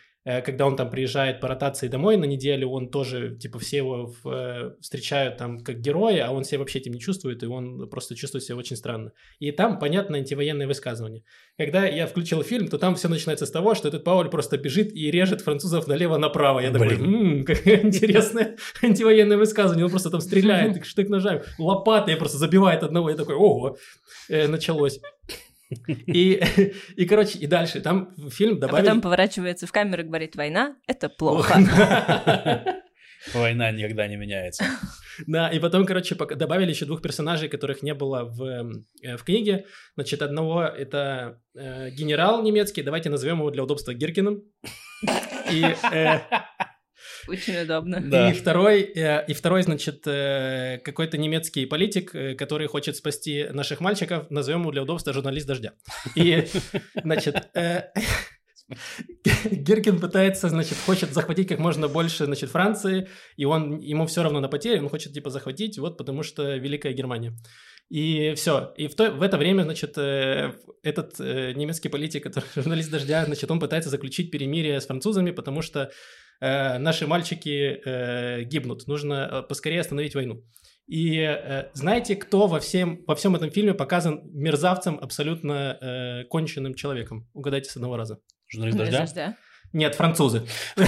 когда 0.43 0.67
он 0.67 0.77
там 0.77 0.91
приезжает 0.91 1.41
по 1.41 1.49
ротации 1.49 1.89
домой 1.89 2.19
на 2.19 2.27
неделю, 2.27 2.69
он 2.69 2.91
тоже, 2.91 3.37
типа, 3.37 3.59
все 3.59 3.79
его 3.79 4.07
в, 4.07 4.29
э, 4.29 4.75
встречают 4.81 5.39
там 5.39 5.61
как 5.61 5.81
героя, 5.81 6.27
а 6.27 6.33
он 6.33 6.45
себя 6.45 6.59
вообще 6.59 6.79
этим 6.79 6.93
не 6.93 7.01
чувствует, 7.01 7.43
и 7.43 7.47
он 7.47 7.89
просто 7.89 8.15
чувствует 8.15 8.45
себя 8.45 8.57
очень 8.57 8.77
странно. 8.77 9.13
И 9.39 9.51
там, 9.51 9.79
понятно, 9.79 10.19
антивоенное 10.19 10.67
высказывание. 10.67 11.25
Когда 11.57 11.87
я 11.87 12.07
включил 12.07 12.43
фильм, 12.43 12.69
то 12.69 12.77
там 12.77 12.97
все 12.97 13.09
начинается 13.09 13.47
с 13.47 13.51
того, 13.51 13.75
что 13.75 13.89
этот 13.89 14.05
Пауль 14.05 14.29
просто 14.29 14.59
бежит 14.59 14.93
и 14.95 15.11
режет 15.11 15.41
французов 15.41 15.87
налево-направо. 15.87 16.61
Я 16.61 16.71
такой, 16.71 16.97
Блин. 16.97 17.15
«М, 17.15 17.45
какое 17.47 17.81
интересное 17.81 18.57
антивоенное 18.83 19.39
высказывание. 19.39 19.87
Он 19.87 19.91
просто 19.91 20.11
там 20.11 20.21
стреляет, 20.21 20.85
штык 20.85 21.09
ножами, 21.09 21.43
лопатой 21.59 22.17
просто 22.17 22.37
забивает 22.37 22.83
одного. 22.83 23.09
Я 23.09 23.17
такой, 23.17 23.37
ого, 23.37 23.79
э, 24.29 24.49
началось. 24.49 25.01
И, 26.07 26.43
и, 26.97 27.07
короче, 27.07 27.39
и 27.39 27.47
дальше 27.47 27.81
там 27.81 28.15
фильм 28.31 28.57
А 28.57 28.61
добавили... 28.61 28.87
потом 28.87 29.01
поворачивается 29.01 29.67
в 29.67 29.73
камеру 29.73 30.03
и 30.03 30.07
говорит, 30.07 30.37
война— 30.37 30.77
это 30.87 31.09
плохо. 31.09 31.55
Война 33.35 33.71
никогда 33.71 34.09
не 34.09 34.17
меняется. 34.17 34.65
Да, 35.27 35.51
и 35.51 35.59
потом, 35.59 35.85
короче, 35.85 36.15
добавили 36.15 36.71
еще 36.71 36.87
двух 36.87 37.03
персонажей, 37.03 37.51
которых 37.51 37.83
не 37.83 37.93
было 37.93 38.25
в, 38.25 38.43
э, 39.03 39.17
в 39.19 39.25
книге. 39.25 39.67
Значит, 39.95 40.23
одного 40.23 40.63
это 40.63 41.39
э, 41.55 41.91
генерал 41.91 42.43
немецкий, 42.43 42.83
давайте 42.83 43.11
назовем 43.11 43.41
его 43.41 43.51
для 43.51 43.63
удобства 43.63 43.93
Гиркиным. 43.93 44.43
И, 45.53 45.65
э, 45.93 46.21
Очень 47.31 47.63
удобно. 47.63 48.01
Да. 48.01 48.31
и 48.31 48.33
второй, 48.33 48.81
э, 48.83 49.25
и 49.29 49.35
второй, 49.35 49.63
значит, 49.63 50.03
э, 50.07 50.81
какой-то 50.85 51.17
немецкий 51.17 51.65
политик, 51.65 52.13
э, 52.15 52.35
который 52.35 52.67
хочет 52.67 52.97
спасти 52.97 53.47
наших 53.53 53.81
мальчиков, 53.81 54.29
назовем 54.31 54.63
его 54.63 54.73
для 54.73 54.83
удобства 54.83 55.13
журналист 55.13 55.47
дождя. 55.47 55.73
И, 56.17 56.45
значит, 57.05 57.37
Гиркин 59.45 60.01
пытается, 60.01 60.49
значит, 60.49 60.77
хочет 60.87 61.13
захватить 61.13 61.49
как 61.49 61.61
можно 61.61 61.87
больше, 61.87 62.25
значит, 62.25 62.51
Франции, 62.51 63.09
и 63.37 63.45
он, 63.45 63.79
ему 63.79 64.07
все 64.07 64.25
равно 64.25 64.41
на 64.41 64.49
потери, 64.49 64.81
он 64.81 64.89
хочет, 64.89 65.13
типа, 65.13 65.31
захватить, 65.31 65.79
вот, 65.79 65.99
потому 65.99 66.25
что 66.25 66.57
Великая 66.57 66.93
Германия. 66.93 67.33
И 67.91 68.35
все. 68.35 68.73
И 68.77 68.87
в, 68.87 68.95
то, 68.95 69.11
в 69.11 69.21
это 69.21 69.37
время, 69.37 69.65
значит, 69.65 69.99
э, 69.99 70.53
этот 70.85 71.19
э, 71.19 71.53
немецкий 71.55 71.89
политик, 71.89 72.23
который 72.23 72.45
журналист 72.55 72.91
«Дождя», 72.91 73.25
значит, 73.25 73.51
он 73.51 73.59
пытается 73.59 73.91
заключить 73.91 74.31
перемирие 74.31 74.81
с 74.81 74.87
французами, 74.87 75.33
потому 75.33 75.61
что 75.61 75.91
э, 76.41 76.79
наши 76.79 77.07
мальчики 77.07 77.81
э, 77.85 78.43
гибнут, 78.45 78.87
нужно 78.87 79.29
э, 79.31 79.43
поскорее 79.43 79.81
остановить 79.81 80.15
войну. 80.15 80.43
И 80.87 81.21
э, 81.21 81.67
знаете, 81.73 82.17
кто 82.17 82.49
во, 82.49 82.59
всем, 82.59 83.05
во 83.07 83.15
всем 83.15 83.37
этом 83.37 83.51
фильме 83.51 83.75
показан 83.75 84.23
мерзавцем, 84.33 84.99
абсолютно 85.01 85.79
э, 85.81 86.25
конченным 86.25 86.75
человеком? 86.75 87.29
Угадайте 87.33 87.71
с 87.71 87.77
одного 87.77 87.97
раза. 87.97 88.19
Журналист 88.49 88.79
дождя? 88.79 88.99
Дождя. 88.99 89.37
Нет, 89.73 89.95
французы. 89.95 90.43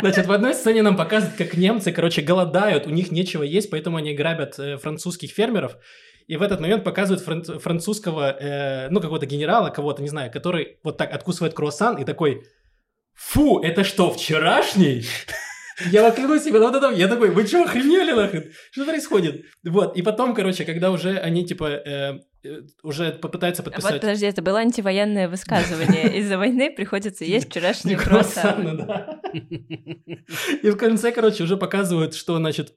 Значит, 0.00 0.26
в 0.26 0.32
одной 0.32 0.54
сцене 0.54 0.80
нам 0.82 0.96
показывают, 0.96 1.36
как 1.36 1.54
немцы, 1.54 1.92
короче, 1.92 2.22
голодают, 2.22 2.86
у 2.86 2.90
них 2.90 3.12
нечего 3.12 3.42
есть, 3.42 3.70
поэтому 3.70 3.98
они 3.98 4.14
грабят 4.14 4.58
э, 4.58 4.78
французских 4.78 5.30
фермеров. 5.30 5.76
И 6.26 6.36
в 6.38 6.42
этот 6.42 6.60
момент 6.60 6.82
показывают 6.82 7.22
фран- 7.22 7.58
французского, 7.58 8.30
э, 8.30 8.88
ну, 8.88 9.00
какого-то 9.00 9.26
генерала, 9.26 9.68
кого-то, 9.68 10.00
не 10.00 10.08
знаю, 10.08 10.32
который 10.32 10.78
вот 10.82 10.96
так 10.96 11.12
откусывает 11.12 11.52
круассан 11.52 11.98
и 11.98 12.06
такой, 12.06 12.44
фу, 13.14 13.60
это 13.60 13.84
что, 13.84 14.10
вчерашний? 14.10 15.04
Я 15.90 16.10
клянусь 16.12 16.44
себе, 16.44 16.60
вот 16.60 16.74
это, 16.74 16.90
я 16.92 17.08
такой, 17.08 17.30
вы 17.30 17.46
что, 17.46 17.64
охренели 17.64 18.12
нахрен? 18.12 18.52
Что 18.70 18.84
происходит? 18.84 19.44
Вот, 19.64 19.96
и 19.96 20.02
потом, 20.02 20.34
короче, 20.34 20.64
когда 20.64 20.92
уже 20.92 21.18
они, 21.18 21.44
типа, 21.44 21.64
э, 21.64 22.20
э, 22.44 22.60
уже 22.84 23.10
попытаются 23.12 23.62
А 23.62 23.64
вот 23.64 23.74
подписать... 23.74 24.00
подожди, 24.00 24.26
это 24.26 24.40
было 24.40 24.60
антивоенное 24.60 25.28
высказывание. 25.28 26.16
Из-за 26.18 26.38
войны 26.38 26.70
приходится 26.70 27.24
есть 27.24 27.48
вчерашние 27.48 27.96
Круассаны. 27.96 28.86
И 30.62 30.70
в 30.70 30.76
конце, 30.76 31.10
короче, 31.10 31.42
уже 31.42 31.56
показывают, 31.56 32.14
что, 32.14 32.36
значит, 32.36 32.74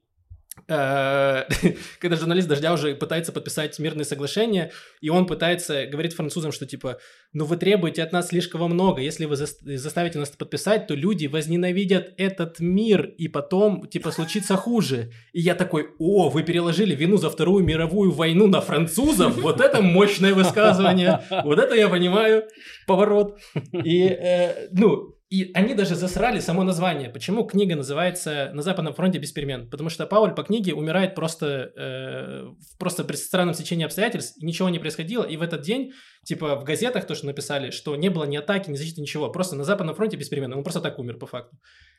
когда 0.67 2.17
журналист 2.17 2.47
Дождя 2.47 2.73
уже 2.73 2.95
пытается 2.95 3.31
подписать 3.31 3.77
мирное 3.79 4.05
соглашение, 4.05 4.71
и 5.01 5.09
он 5.09 5.25
пытается, 5.25 5.85
говорит 5.85 6.13
французам, 6.13 6.51
что 6.51 6.65
типа, 6.65 6.97
ну 7.33 7.45
вы 7.45 7.57
требуете 7.57 8.03
от 8.03 8.11
нас 8.11 8.29
слишком 8.29 8.63
много, 8.69 9.01
если 9.01 9.25
вы 9.25 9.35
зас- 9.35 9.77
заставите 9.77 10.19
нас 10.19 10.29
подписать, 10.29 10.87
то 10.87 10.95
люди 10.95 11.27
возненавидят 11.27 12.13
этот 12.17 12.59
мир, 12.59 13.05
и 13.17 13.27
потом, 13.27 13.87
типа, 13.87 14.11
случится 14.11 14.55
хуже. 14.55 15.11
И 15.33 15.41
я 15.41 15.55
такой, 15.55 15.89
о, 15.99 16.29
вы 16.29 16.43
переложили 16.43 16.95
вину 16.95 17.17
за 17.17 17.29
Вторую 17.29 17.63
мировую 17.63 18.11
войну 18.11 18.47
на 18.47 18.61
французов, 18.61 19.37
вот 19.37 19.61
это 19.61 19.81
мощное 19.81 20.33
высказывание, 20.33 21.23
вот 21.43 21.59
это 21.59 21.75
я 21.75 21.87
понимаю, 21.87 22.43
поворот. 22.87 23.37
И, 23.71 24.03
э, 24.03 24.67
ну, 24.71 25.16
и 25.29 25.51
они 25.53 25.73
даже 25.73 25.95
засрали 25.95 26.39
само 26.39 26.63
название. 26.63 27.09
Почему 27.09 27.43
книга 27.43 27.75
называется 27.75 28.49
«На 28.53 28.61
Западном 28.61 28.93
фронте 28.93 29.19
без 29.19 29.33
перемен»? 29.33 29.69
Потому 29.69 29.89
что 29.89 30.07
Пауль 30.07 30.33
по 30.33 30.43
книге 30.43 30.73
умирает 30.73 31.15
просто, 31.15 31.71
э, 31.75 32.45
просто 32.79 33.03
при 33.03 33.17
странном 33.17 33.53
течении 33.53 33.83
обстоятельств, 33.83 34.37
и 34.41 34.45
ничего 34.45 34.69
не 34.69 34.79
происходило, 34.79 35.25
и 35.25 35.35
в 35.35 35.41
этот 35.41 35.61
день, 35.61 35.91
типа 36.23 36.55
в 36.55 36.63
газетах 36.63 37.05
то, 37.05 37.13
что 37.13 37.25
написали, 37.25 37.71
что 37.71 37.97
не 37.97 38.09
было 38.09 38.23
ни 38.23 38.37
атаки, 38.37 38.69
ни 38.69 38.75
защиты, 38.75 39.01
ничего, 39.01 39.29
просто 39.29 39.57
на 39.57 39.65
Западном 39.65 39.95
фронте 39.95 40.15
без 40.15 40.29
перемен. 40.29 40.53
Он 40.53 40.63
просто 40.63 40.79
так 40.79 40.97
умер 40.97 41.17
по 41.17 41.27
факту. 41.27 41.57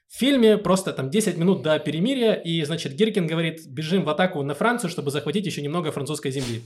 В 0.09 0.17
фильме 0.17 0.57
просто 0.57 0.95
там 0.95 1.11
10 1.11 1.37
минут 1.37 1.63
до 1.63 1.79
перемирия, 1.79 2.33
и, 2.33 2.65
значит, 2.65 2.95
Гиркин 2.95 3.27
говорит, 3.27 3.61
бежим 3.69 4.05
в 4.05 4.09
атаку 4.09 4.43
на 4.43 4.55
Францию, 4.55 4.91
чтобы 4.91 5.11
захватить 5.11 5.45
еще 5.45 5.61
немного 5.61 5.93
французской 5.93 6.31
земли. 6.31 6.63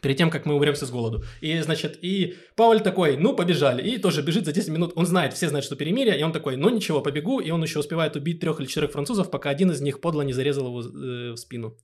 Перед 0.00 0.16
тем, 0.16 0.30
как 0.30 0.46
мы 0.46 0.54
умремся 0.54 0.86
с 0.86 0.90
голоду. 0.90 1.24
И, 1.40 1.58
значит, 1.60 1.98
и 2.02 2.36
Пауль 2.56 2.80
такой, 2.80 3.16
ну, 3.16 3.34
побежали. 3.34 3.82
И 3.88 3.98
тоже 3.98 4.22
бежит 4.22 4.44
за 4.44 4.52
10 4.52 4.68
минут. 4.68 4.92
Он 4.96 5.06
знает, 5.06 5.32
все 5.34 5.48
знают, 5.48 5.64
что 5.64 5.76
перемирие. 5.76 6.18
И 6.18 6.22
он 6.22 6.32
такой, 6.32 6.56
ну, 6.56 6.68
ничего, 6.68 7.00
побегу. 7.00 7.40
И 7.40 7.50
он 7.50 7.62
еще 7.62 7.78
успевает 7.78 8.16
убить 8.16 8.40
трех 8.40 8.60
или 8.60 8.66
четырех 8.66 8.92
французов, 8.92 9.30
пока 9.30 9.50
один 9.50 9.70
из 9.70 9.80
них 9.80 10.00
подло 10.00 10.22
не 10.22 10.32
зарезал 10.32 10.66
его 10.66 10.80
э, 10.80 11.32
в 11.32 11.36
спину. 11.36 11.76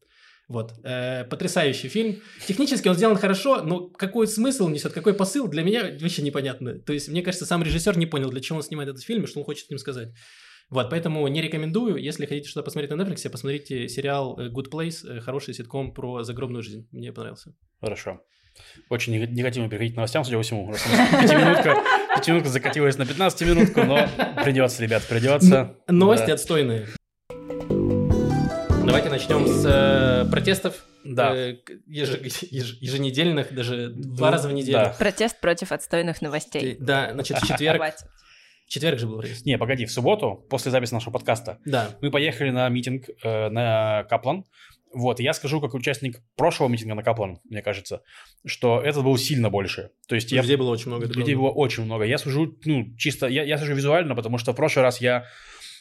Вот. 0.47 0.73
Э, 0.85 1.25
потрясающий 1.25 1.89
фильм. 1.89 2.21
Технически 2.47 2.89
он 2.89 2.95
сделан 2.95 3.17
хорошо, 3.17 3.63
но 3.63 3.89
какой 3.89 4.27
смысл 4.27 4.69
несет, 4.69 4.93
какой 4.93 5.15
посыл, 5.15 5.49
для 5.49 5.63
меня 5.63 5.85
вообще 6.01 6.23
непонятно. 6.23 6.79
То 6.79 6.93
есть, 6.93 7.09
мне 7.09 7.23
кажется, 7.23 7.47
сам 7.47 7.63
режиссер 7.63 7.97
не 7.97 8.07
понял, 8.07 8.31
для 8.31 8.41
чего 8.41 8.59
он 8.59 8.63
снимает 8.63 8.91
этот 8.91 9.03
фильм 9.03 9.25
и 9.25 9.27
что 9.27 9.41
он 9.41 9.47
хочет 9.47 9.67
с 9.67 9.71
ним 9.71 9.79
сказать. 9.79 10.11
Вот, 10.71 10.91
поэтому 10.91 11.27
не 11.29 11.43
рекомендую. 11.43 11.97
Если 11.97 12.27
хотите 12.27 12.49
что-то 12.49 12.65
посмотреть 12.65 12.91
на 12.91 13.01
Netflix, 13.01 13.29
посмотрите 13.29 13.89
сериал 13.89 14.39
э, 14.39 14.49
Good 14.49 14.71
Place, 14.71 15.07
э, 15.07 15.21
хороший 15.21 15.55
ситком 15.55 15.93
про 15.93 16.23
загробную 16.23 16.63
жизнь. 16.63 16.89
Мне 16.91 17.13
понравился. 17.13 17.55
Хорошо. 17.81 18.21
Очень 18.89 19.17
негативно 19.17 19.69
переходить 19.69 19.95
к 19.95 19.97
новостям, 19.97 20.25
судя 20.25 20.37
по 20.37 20.43
всему. 20.43 20.73
Пятиминутка, 20.73 21.77
пятиминутка 22.17 22.49
закатилась 22.49 22.97
на 22.97 23.05
15 23.05 23.49
минутку, 23.49 23.83
но 23.83 24.09
придется, 24.43 24.83
ребят, 24.83 25.03
придется. 25.09 25.77
Новости 25.89 26.29
да. 26.29 26.35
отстойные. 26.35 26.87
Давайте 28.87 29.09
начнем 29.11 29.47
с 29.47 29.65
э, 29.67 30.31
протестов. 30.31 30.85
Да. 31.05 31.35
Э, 31.35 31.57
еж, 31.87 32.11
еж, 32.51 32.79
еженедельных, 32.81 33.53
даже 33.55 33.91
два 33.91 34.31
раза 34.31 34.49
в 34.49 34.53
неделю. 34.53 34.79
Да. 34.79 34.97
Протест 34.99 35.41
против 35.41 35.73
отстойных 35.73 36.23
новостей. 36.23 36.77
Да, 36.79 37.11
значит, 37.13 37.39
в 37.39 37.47
четверг. 37.47 37.83
Четверг 38.67 38.99
же 38.99 39.07
был 39.07 39.19
протест. 39.19 39.45
Не, 39.45 39.59
погоди, 39.59 39.85
в 39.85 39.93
субботу, 39.93 40.45
после 40.49 40.71
записи 40.71 40.95
нашего 40.95 41.13
подкаста, 41.13 41.59
да. 41.65 41.91
мы 42.01 42.11
поехали 42.11 42.51
на 42.51 42.69
митинг 42.69 43.05
э, 43.23 43.49
на 43.49 44.05
Каплан. 44.05 44.45
Вот, 44.93 45.19
я 45.19 45.33
скажу, 45.33 45.61
как 45.61 45.75
участник 45.75 46.23
прошлого 46.37 46.69
митинга 46.69 46.95
на 46.95 47.03
Каплан, 47.03 47.41
мне 47.45 47.63
кажется, 47.63 48.03
что 48.47 48.81
этот 48.81 49.03
был 49.03 49.17
сильно 49.17 49.51
больше. 49.51 49.91
То 50.09 50.15
есть 50.15 50.31
людей 50.31 50.53
я, 50.53 50.59
было 50.59 50.71
очень 50.71 50.87
много. 50.87 51.07
Людей 51.07 51.35
было 51.35 51.51
очень 51.51 51.85
много. 51.85 52.05
Я 52.05 52.17
сужу, 52.17 52.57
ну, 52.65 52.97
чисто, 52.97 53.27
я, 53.27 53.43
я 53.43 53.59
сужу 53.59 53.75
визуально, 53.75 54.15
потому 54.15 54.39
что 54.39 54.53
в 54.53 54.57
прошлый 54.57 54.85
раз 54.85 55.01
я 55.01 55.25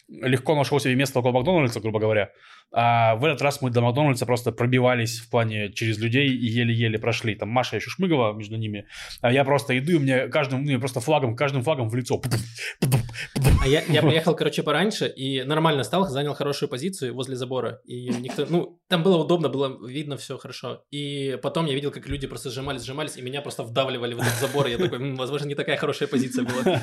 легко 0.08 0.56
нашел 0.56 0.80
себе 0.80 0.96
место 0.96 1.20
около 1.20 1.32
Макдональдса, 1.32 1.80
грубо 1.80 2.00
говоря. 2.00 2.32
А 2.76 3.16
в 3.16 3.26
этот 3.26 3.42
раз 3.42 3.62
мы 3.62 3.70
до 3.70 3.82
Макдональдса 3.82 4.26
просто 4.26 4.52
пробивались 4.52 5.20
в 5.20 5.30
плане 5.30 5.72
через 5.74 6.00
людей 6.00 6.28
и 6.28 6.46
еле-еле 6.48 6.98
прошли. 6.98 7.36
Там 7.36 7.50
Маша 7.50 7.76
еще 7.76 7.90
шмыгала 7.90 8.34
между 8.34 8.58
ними, 8.58 8.88
а 9.22 9.32
я 9.32 9.44
просто 9.44 9.78
иду, 9.78 9.94
и 9.94 10.00
мне 10.00 10.28
каждым, 10.28 10.64
ну, 10.64 10.80
просто 10.80 11.00
флагом, 11.00 11.36
каждым 11.36 11.62
флагом 11.62 11.90
в 11.90 11.96
лицо. 11.96 12.20
А 13.62 13.68
я, 13.68 13.84
я 13.88 14.02
приехал, 14.02 14.36
короче, 14.36 14.64
пораньше 14.64 15.08
и 15.08 15.44
нормально 15.44 15.84
стал, 15.84 16.08
занял 16.10 16.34
хорошую 16.34 16.68
позицию 16.68 17.14
возле 17.14 17.36
забора. 17.36 17.80
И 17.86 18.10
никто, 18.10 18.46
ну, 18.50 18.82
там 18.90 19.04
было 19.04 19.18
удобно, 19.18 19.50
было 19.50 19.88
видно 19.88 20.18
все 20.18 20.38
хорошо. 20.38 20.84
И 20.90 21.38
потом 21.44 21.68
я 21.68 21.76
видел, 21.76 21.92
как 21.92 22.08
люди 22.08 22.26
просто 22.26 22.50
сжимались, 22.50 22.84
сжимались, 22.84 23.18
и 23.18 23.22
меня 23.22 23.42
просто 23.42 23.64
вдавливали 23.64 24.16
в 24.16 24.20
этот 24.20 24.34
забор. 24.34 24.68
Я 24.68 24.78
такой, 24.78 25.14
возможно, 25.14 25.46
не 25.46 25.56
такая 25.56 25.78
хорошая 25.78 26.10
позиция 26.10 26.44
была. 26.44 26.82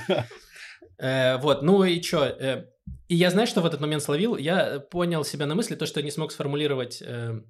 Э, 0.99 1.39
вот, 1.39 1.63
ну 1.63 1.85
и 1.85 2.01
что? 2.03 2.25
Э, 2.25 2.67
и 3.09 3.15
я, 3.15 3.31
знаю, 3.31 3.47
что 3.47 3.61
в 3.61 3.67
этот 3.67 3.81
момент 3.81 4.03
словил? 4.03 4.37
Я 4.37 4.81
понял 4.81 5.25
себя 5.25 5.47
на 5.47 5.55
мысли, 5.55 5.75
то, 5.75 5.87
что 5.87 6.01
я 6.01 6.05
не 6.05 6.11
смог 6.11 6.31
сформулировать 6.33 7.03
э, 7.05 7.41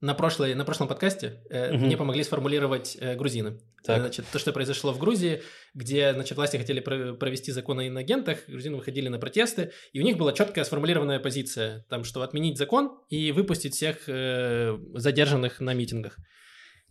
на, 0.00 0.14
прошлой, 0.14 0.54
на 0.54 0.64
прошлом 0.64 0.88
подкасте, 0.88 1.42
угу. 1.48 1.78
мне 1.84 1.96
помогли 1.96 2.22
сформулировать 2.22 2.98
грузины. 3.16 3.60
Так. 3.84 4.00
Значит, 4.00 4.26
то, 4.30 4.38
что 4.38 4.52
произошло 4.52 4.92
в 4.92 4.98
Грузии, 4.98 5.42
где 5.74 6.12
значит, 6.12 6.36
власти 6.36 6.56
хотели 6.56 6.80
провести 6.80 7.52
закон 7.52 7.78
о 7.78 7.86
инагентах, 7.86 8.38
грузины 8.46 8.76
выходили 8.76 9.08
на 9.08 9.18
протесты, 9.18 9.72
и 9.92 10.00
у 10.00 10.04
них 10.04 10.16
была 10.16 10.32
четкая 10.32 10.64
сформулированная 10.64 11.20
позиция, 11.20 11.84
там, 11.88 12.04
что 12.04 12.22
отменить 12.22 12.58
закон 12.58 12.98
и 13.08 13.32
выпустить 13.32 13.74
всех 13.74 14.04
задержанных 14.06 15.60
на 15.60 15.74
митингах 15.74 16.18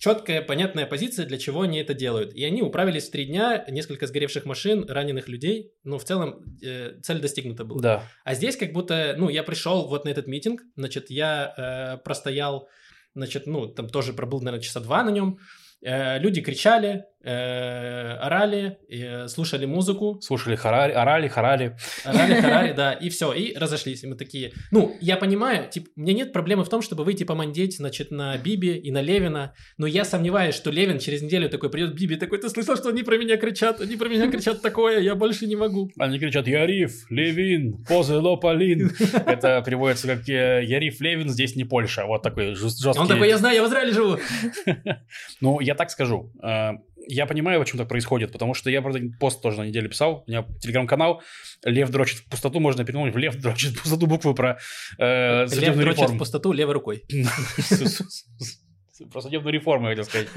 четкая, 0.03 0.41
понятная 0.41 0.85
позиция, 0.85 1.25
для 1.25 1.37
чего 1.37 1.61
они 1.61 1.79
это 1.79 1.93
делают. 1.93 2.33
И 2.33 2.43
они 2.43 2.61
управились 2.61 3.07
в 3.07 3.11
три 3.11 3.23
дня, 3.23 3.63
несколько 3.69 4.05
сгоревших 4.05 4.43
машин, 4.43 4.85
раненых 4.89 5.29
людей. 5.29 5.71
Ну, 5.85 5.97
в 5.97 6.03
целом, 6.03 6.43
э, 6.61 6.99
цель 7.01 7.21
достигнута 7.21 7.63
была. 7.63 7.81
Да. 7.81 8.03
А 8.25 8.33
здесь 8.33 8.57
как 8.57 8.73
будто, 8.73 9.15
ну, 9.17 9.29
я 9.29 9.43
пришел 9.43 9.87
вот 9.87 10.03
на 10.03 10.09
этот 10.09 10.27
митинг, 10.27 10.61
значит, 10.75 11.09
я 11.09 11.53
э, 11.55 12.03
простоял, 12.03 12.67
значит, 13.15 13.47
ну, 13.47 13.67
там 13.67 13.87
тоже 13.87 14.11
пробыл, 14.11 14.41
наверное, 14.41 14.61
часа 14.61 14.81
два 14.81 15.03
на 15.03 15.09
нем. 15.09 15.39
Э, 15.81 16.19
люди 16.19 16.41
кричали, 16.41 17.05
орали, 17.23 18.77
э, 18.89 19.27
слушали 19.27 19.65
музыку. 19.65 20.19
Слушали 20.21 20.55
харари, 20.55 20.91
орали, 20.91 21.27
харали. 21.27 21.77
Орали, 22.03 22.41
харари, 22.41 22.73
да, 22.77 22.93
и 22.93 23.09
все, 23.09 23.31
и 23.33 23.55
разошлись. 23.55 24.03
И 24.03 24.07
мы 24.07 24.15
такие, 24.15 24.53
ну, 24.71 24.95
я 24.99 25.17
понимаю, 25.17 25.69
типа, 25.69 25.89
у 25.95 26.01
меня 26.01 26.13
нет 26.13 26.33
проблемы 26.33 26.63
в 26.63 26.69
том, 26.69 26.81
чтобы 26.81 27.03
выйти 27.03 27.23
помандеть, 27.23 27.77
значит, 27.77 28.11
на 28.11 28.37
Биби 28.37 28.75
и 28.75 28.91
на 28.91 29.01
Левина, 29.01 29.53
но 29.77 29.87
я 29.87 30.05
сомневаюсь, 30.05 30.55
что 30.55 30.71
Левин 30.71 30.99
через 30.99 31.21
неделю 31.21 31.49
такой 31.49 31.69
придет 31.69 31.95
Биби 31.95 32.15
такой, 32.15 32.39
ты 32.39 32.49
слышал, 32.49 32.75
что 32.75 32.89
они 32.89 33.03
про 33.03 33.17
меня 33.17 33.37
кричат, 33.37 33.81
они 33.81 33.95
про 33.95 34.09
меня 34.09 34.29
кричат 34.29 34.61
такое, 34.61 34.99
я 34.99 35.15
больше 35.15 35.45
не 35.45 35.55
могу. 35.55 35.89
Они 35.97 36.19
кричат, 36.19 36.47
Яриф, 36.47 37.09
Левин, 37.09 37.83
Позе 37.87 38.15
Лополин. 38.15 38.91
Это 39.25 39.61
переводится 39.65 40.07
как 40.07 40.27
Яриф, 40.27 40.99
Левин, 40.99 41.29
здесь 41.29 41.55
не 41.55 41.63
Польша, 41.63 42.05
вот 42.05 42.21
такой 42.21 42.55
жесткий. 42.55 42.99
Он 42.99 43.07
такой, 43.07 43.29
я 43.29 43.37
знаю, 43.37 43.55
я 43.55 43.63
в 43.63 43.67
Израиле 43.67 43.93
живу. 43.93 44.17
Ну, 45.41 45.59
я 45.59 45.75
так 45.75 45.89
скажу, 45.89 46.31
я 47.07 47.25
понимаю, 47.25 47.59
почему 47.59 47.79
так 47.79 47.87
происходит, 47.87 48.31
потому 48.31 48.53
что 48.53 48.69
я, 48.69 48.81
правда, 48.81 48.99
пост 49.19 49.41
тоже 49.41 49.57
на 49.57 49.63
неделе 49.63 49.89
писал. 49.89 50.23
У 50.25 50.31
меня 50.31 50.45
телеграм-канал 50.61 51.21
«Лев 51.63 51.89
дрочит 51.89 52.19
в 52.19 52.29
пустоту», 52.29 52.59
можно 52.59 52.85
передумать 52.85 53.13
в 53.13 53.17
«Лев 53.17 53.35
дрочит 53.35 53.73
в 53.73 53.81
пустоту» 53.81 54.07
буквы 54.07 54.33
про 54.33 54.59
э, 54.97 55.45
Лев 55.47 55.77
дрочит 55.77 56.09
в 56.09 56.17
пустоту 56.17 56.51
левой 56.51 56.73
рукой. 56.73 57.03
Про 59.11 59.21
судебную 59.21 59.53
реформу, 59.53 59.89
я 59.89 59.95
хотел 59.95 60.05
сказать. 60.05 60.27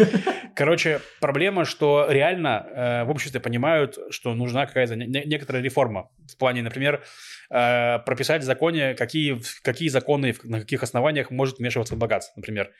Короче, 0.55 1.01
проблема, 1.21 1.67
что 1.67 2.07
реально 2.09 2.67
э, 2.67 3.05
в 3.05 3.11
обществе 3.11 3.39
понимают, 3.39 3.99
что 4.11 4.35
нужна 4.35 4.67
какая-то 4.67 4.97
не, 4.97 5.25
некоторая 5.27 5.63
реформа. 5.63 6.09
В 6.33 6.39
плане, 6.39 6.63
например, 6.63 7.05
э, 7.51 7.99
прописать 7.99 8.43
в 8.43 8.47
законе, 8.47 8.95
какие, 8.95 9.39
какие 9.63 9.89
законы, 9.89 10.35
на 10.45 10.61
каких 10.61 10.83
основаниях 10.83 11.31
может 11.31 11.59
вмешиваться 11.59 11.97
богатство, 11.97 12.33
например. 12.37 12.73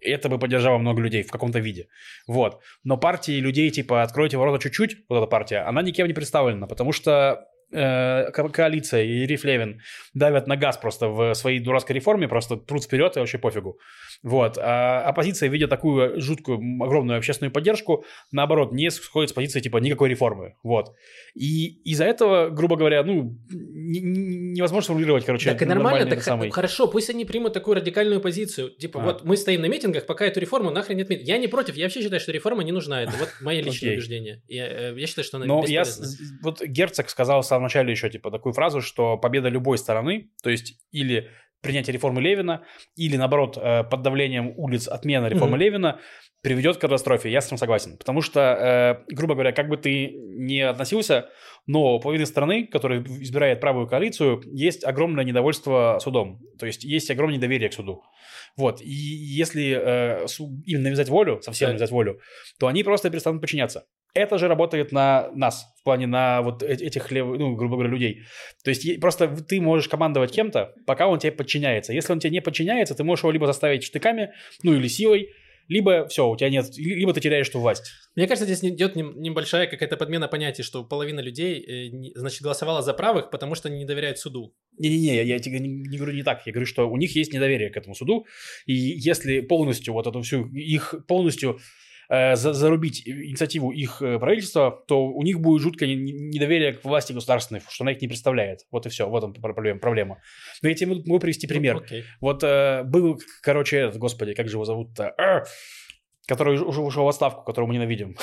Это 0.00 0.30
бы 0.30 0.38
поддержало 0.38 0.78
много 0.78 1.02
людей 1.02 1.22
в 1.22 1.30
каком-то 1.30 1.58
виде. 1.58 1.88
Вот. 2.26 2.62
Но 2.82 2.96
партии 2.96 3.38
людей, 3.38 3.68
типа, 3.68 4.02
откройте 4.02 4.38
ворота 4.38 4.62
чуть-чуть, 4.62 4.96
вот 5.10 5.18
эта 5.18 5.26
партия, 5.26 5.58
она 5.58 5.82
никем 5.82 6.06
не 6.06 6.14
представлена, 6.14 6.66
потому 6.66 6.92
что 6.92 7.44
э, 7.72 8.30
коалиция 8.32 9.04
и 9.04 9.26
Риф 9.26 9.44
Левин 9.44 9.80
давят 10.14 10.46
на 10.46 10.56
газ 10.56 10.76
просто 10.76 11.08
в 11.08 11.34
своей 11.34 11.60
дурацкой 11.60 11.96
реформе, 11.96 12.28
просто 12.28 12.56
прут 12.56 12.84
вперед 12.84 13.16
и 13.16 13.20
вообще 13.20 13.38
пофигу. 13.38 13.78
Вот. 14.22 14.58
А 14.58 15.02
оппозиция, 15.02 15.48
видя 15.48 15.68
такую 15.68 16.20
жуткую, 16.20 16.58
огромную 16.82 17.18
общественную 17.18 17.52
поддержку, 17.52 18.04
наоборот, 18.32 18.72
не 18.72 18.90
сходит 18.90 19.30
с 19.30 19.32
позиции 19.32 19.60
типа 19.60 19.78
никакой 19.78 20.08
реформы. 20.08 20.56
Вот. 20.62 20.94
И 21.34 21.80
из-за 21.84 22.04
этого, 22.04 22.50
грубо 22.50 22.76
говоря, 22.76 23.04
ну, 23.04 23.38
невозможно 23.48 24.84
сформулировать, 24.84 25.24
короче, 25.24 25.50
Так 25.50 25.62
и 25.62 25.66
нормально, 25.66 26.08
так 26.08 26.22
самый... 26.22 26.50
хорошо, 26.50 26.88
пусть 26.88 27.10
они 27.10 27.24
примут 27.24 27.52
такую 27.52 27.76
радикальную 27.76 28.20
позицию. 28.20 28.70
Типа, 28.70 29.00
а. 29.00 29.04
вот 29.04 29.24
мы 29.24 29.36
стоим 29.36 29.60
на 29.60 29.66
митингах, 29.66 30.06
пока 30.06 30.26
эту 30.26 30.40
реформу 30.40 30.70
нахрен 30.70 30.96
не 30.96 31.02
отменят. 31.02 31.24
Я 31.24 31.38
не 31.38 31.46
против, 31.46 31.76
я 31.76 31.84
вообще 31.84 32.02
считаю, 32.02 32.20
что 32.20 32.32
реформа 32.32 32.64
не 32.64 32.72
нужна. 32.72 33.02
Это 33.02 33.12
вот 33.18 33.28
мое 33.40 33.60
личное 33.62 33.92
убеждение. 33.92 34.42
Я, 34.48 34.66
э, 34.66 34.94
я 34.96 35.06
считаю, 35.06 35.24
что 35.24 35.36
она 35.36 35.46
Но 35.46 35.64
я, 35.66 35.84
вот 36.42 36.62
Герцог 36.62 37.08
сказал 37.08 37.42
в 37.42 37.46
самом 37.58 37.64
начале 37.64 37.90
еще, 37.90 38.08
типа, 38.10 38.30
такую 38.30 38.52
фразу, 38.52 38.80
что 38.80 39.16
победа 39.16 39.48
любой 39.48 39.78
стороны, 39.78 40.30
то 40.42 40.50
есть 40.50 40.78
или 40.92 41.28
принятие 41.60 41.94
реформы 41.94 42.20
Левина 42.20 42.64
или, 42.96 43.16
наоборот, 43.16 43.58
э, 43.60 43.84
под 43.84 44.02
давлением 44.02 44.52
улиц 44.56 44.88
отмена 44.88 45.26
реформы 45.26 45.56
mm-hmm. 45.56 45.60
Левина 45.60 46.00
приведет 46.40 46.76
к 46.76 46.80
катастрофе. 46.80 47.30
Я 47.30 47.40
с 47.40 47.48
этим 47.48 47.56
согласен. 47.56 47.98
Потому 47.98 48.22
что, 48.22 48.40
э, 49.08 49.12
грубо 49.12 49.34
говоря, 49.34 49.52
как 49.52 49.68
бы 49.68 49.76
ты 49.76 50.12
не 50.12 50.60
относился, 50.60 51.30
но 51.66 51.96
у 51.96 52.00
половины 52.00 52.26
страны, 52.26 52.66
которая 52.66 53.02
избирает 53.02 53.60
правую 53.60 53.88
коалицию, 53.88 54.40
есть 54.46 54.84
огромное 54.84 55.24
недовольство 55.24 55.98
судом. 56.00 56.40
То 56.58 56.66
есть 56.66 56.84
есть 56.84 57.10
огромное 57.10 57.38
недоверие 57.38 57.68
к 57.68 57.74
суду. 57.74 58.02
Вот. 58.56 58.80
И 58.80 58.88
если 58.88 59.76
э, 59.76 60.26
им 60.64 60.82
навязать 60.82 61.08
волю, 61.08 61.40
совсем 61.42 61.70
навязать 61.70 61.90
волю, 61.90 62.20
то 62.58 62.68
они 62.68 62.84
просто 62.84 63.10
перестанут 63.10 63.40
подчиняться. 63.40 63.86
Это 64.14 64.38
же 64.38 64.48
работает 64.48 64.92
на 64.92 65.30
нас, 65.34 65.66
в 65.80 65.84
плане 65.84 66.06
на 66.06 66.42
вот 66.42 66.62
этих, 66.62 67.10
ну, 67.10 67.54
грубо 67.54 67.76
говоря, 67.76 67.90
людей. 67.90 68.22
То 68.64 68.70
есть 68.70 69.00
просто 69.00 69.28
ты 69.28 69.60
можешь 69.60 69.88
командовать 69.88 70.32
кем-то, 70.32 70.74
пока 70.86 71.08
он 71.08 71.18
тебе 71.18 71.32
подчиняется. 71.32 71.92
Если 71.92 72.12
он 72.12 72.18
тебе 72.18 72.30
не 72.30 72.40
подчиняется, 72.40 72.94
ты 72.94 73.04
можешь 73.04 73.22
его 73.22 73.32
либо 73.32 73.46
заставить 73.46 73.84
штыками, 73.84 74.32
ну 74.62 74.74
или 74.74 74.88
силой, 74.88 75.28
либо 75.68 76.08
все, 76.08 76.28
у 76.28 76.36
тебя 76.36 76.48
нет, 76.48 76.66
либо 76.76 77.12
ты 77.12 77.20
теряешь 77.20 77.48
эту 77.48 77.60
власть. 77.60 77.92
Мне 78.16 78.26
кажется, 78.26 78.46
здесь 78.46 78.64
идет 78.72 78.96
небольшая 78.96 79.66
какая-то 79.66 79.96
подмена 79.96 80.26
понятий, 80.26 80.62
что 80.62 80.82
половина 80.82 81.20
людей, 81.20 81.60
э, 81.60 82.12
значит, 82.14 82.42
голосовала 82.42 82.82
за 82.82 82.94
правых, 82.94 83.30
потому 83.30 83.54
что 83.54 83.68
они 83.68 83.78
не 83.78 83.84
доверяют 83.84 84.18
суду. 84.18 84.54
Не-не-не, 84.78 85.16
я, 85.16 85.22
я 85.22 85.38
тебе 85.38 85.58
не, 85.60 85.68
не 85.68 85.98
говорю 85.98 86.14
не 86.14 86.22
так. 86.22 86.46
Я 86.46 86.52
говорю, 86.52 86.66
что 86.66 86.88
у 86.88 86.96
них 86.96 87.14
есть 87.14 87.34
недоверие 87.34 87.68
к 87.70 87.76
этому 87.76 87.94
суду, 87.94 88.26
и 88.64 88.72
если 88.72 89.40
полностью 89.40 89.92
вот 89.92 90.06
эту 90.06 90.22
всю, 90.22 90.46
их 90.48 90.94
полностью 91.06 91.58
э, 92.08 92.36
зарубить 92.36 93.06
инициативу 93.06 93.70
их 93.70 94.02
э, 94.02 94.18
правительства, 94.18 94.84
то 94.86 95.06
у 95.06 95.22
них 95.22 95.40
будет 95.40 95.62
жуткое 95.62 95.94
недоверие 95.94 96.74
к 96.74 96.84
власти 96.84 97.12
государственной, 97.12 97.60
что 97.68 97.84
она 97.84 97.92
их 97.92 98.00
не 98.00 98.08
представляет. 98.08 98.60
Вот 98.70 98.86
и 98.86 98.88
все, 98.88 99.08
вот 99.08 99.24
он 99.24 99.32
проблема. 99.34 99.78
проблема. 99.78 100.20
Но 100.62 100.68
я 100.68 100.74
тебе 100.74 100.94
могу 100.94 101.18
привести 101.18 101.46
ну, 101.46 101.52
пример. 101.52 101.76
Okay. 101.76 102.02
Вот 102.20 102.42
э, 102.42 102.82
был, 102.84 103.18
короче, 103.42 103.90
господи, 103.94 104.34
как 104.34 104.48
же 104.48 104.56
его 104.56 104.64
зовут-то? 104.64 105.44
который 106.26 106.60
уже 106.60 106.82
ушел 106.82 107.04
в 107.04 107.08
отставку, 107.08 107.42
которого 107.42 107.68
мы 107.68 107.74
ненавидим. 107.74 108.14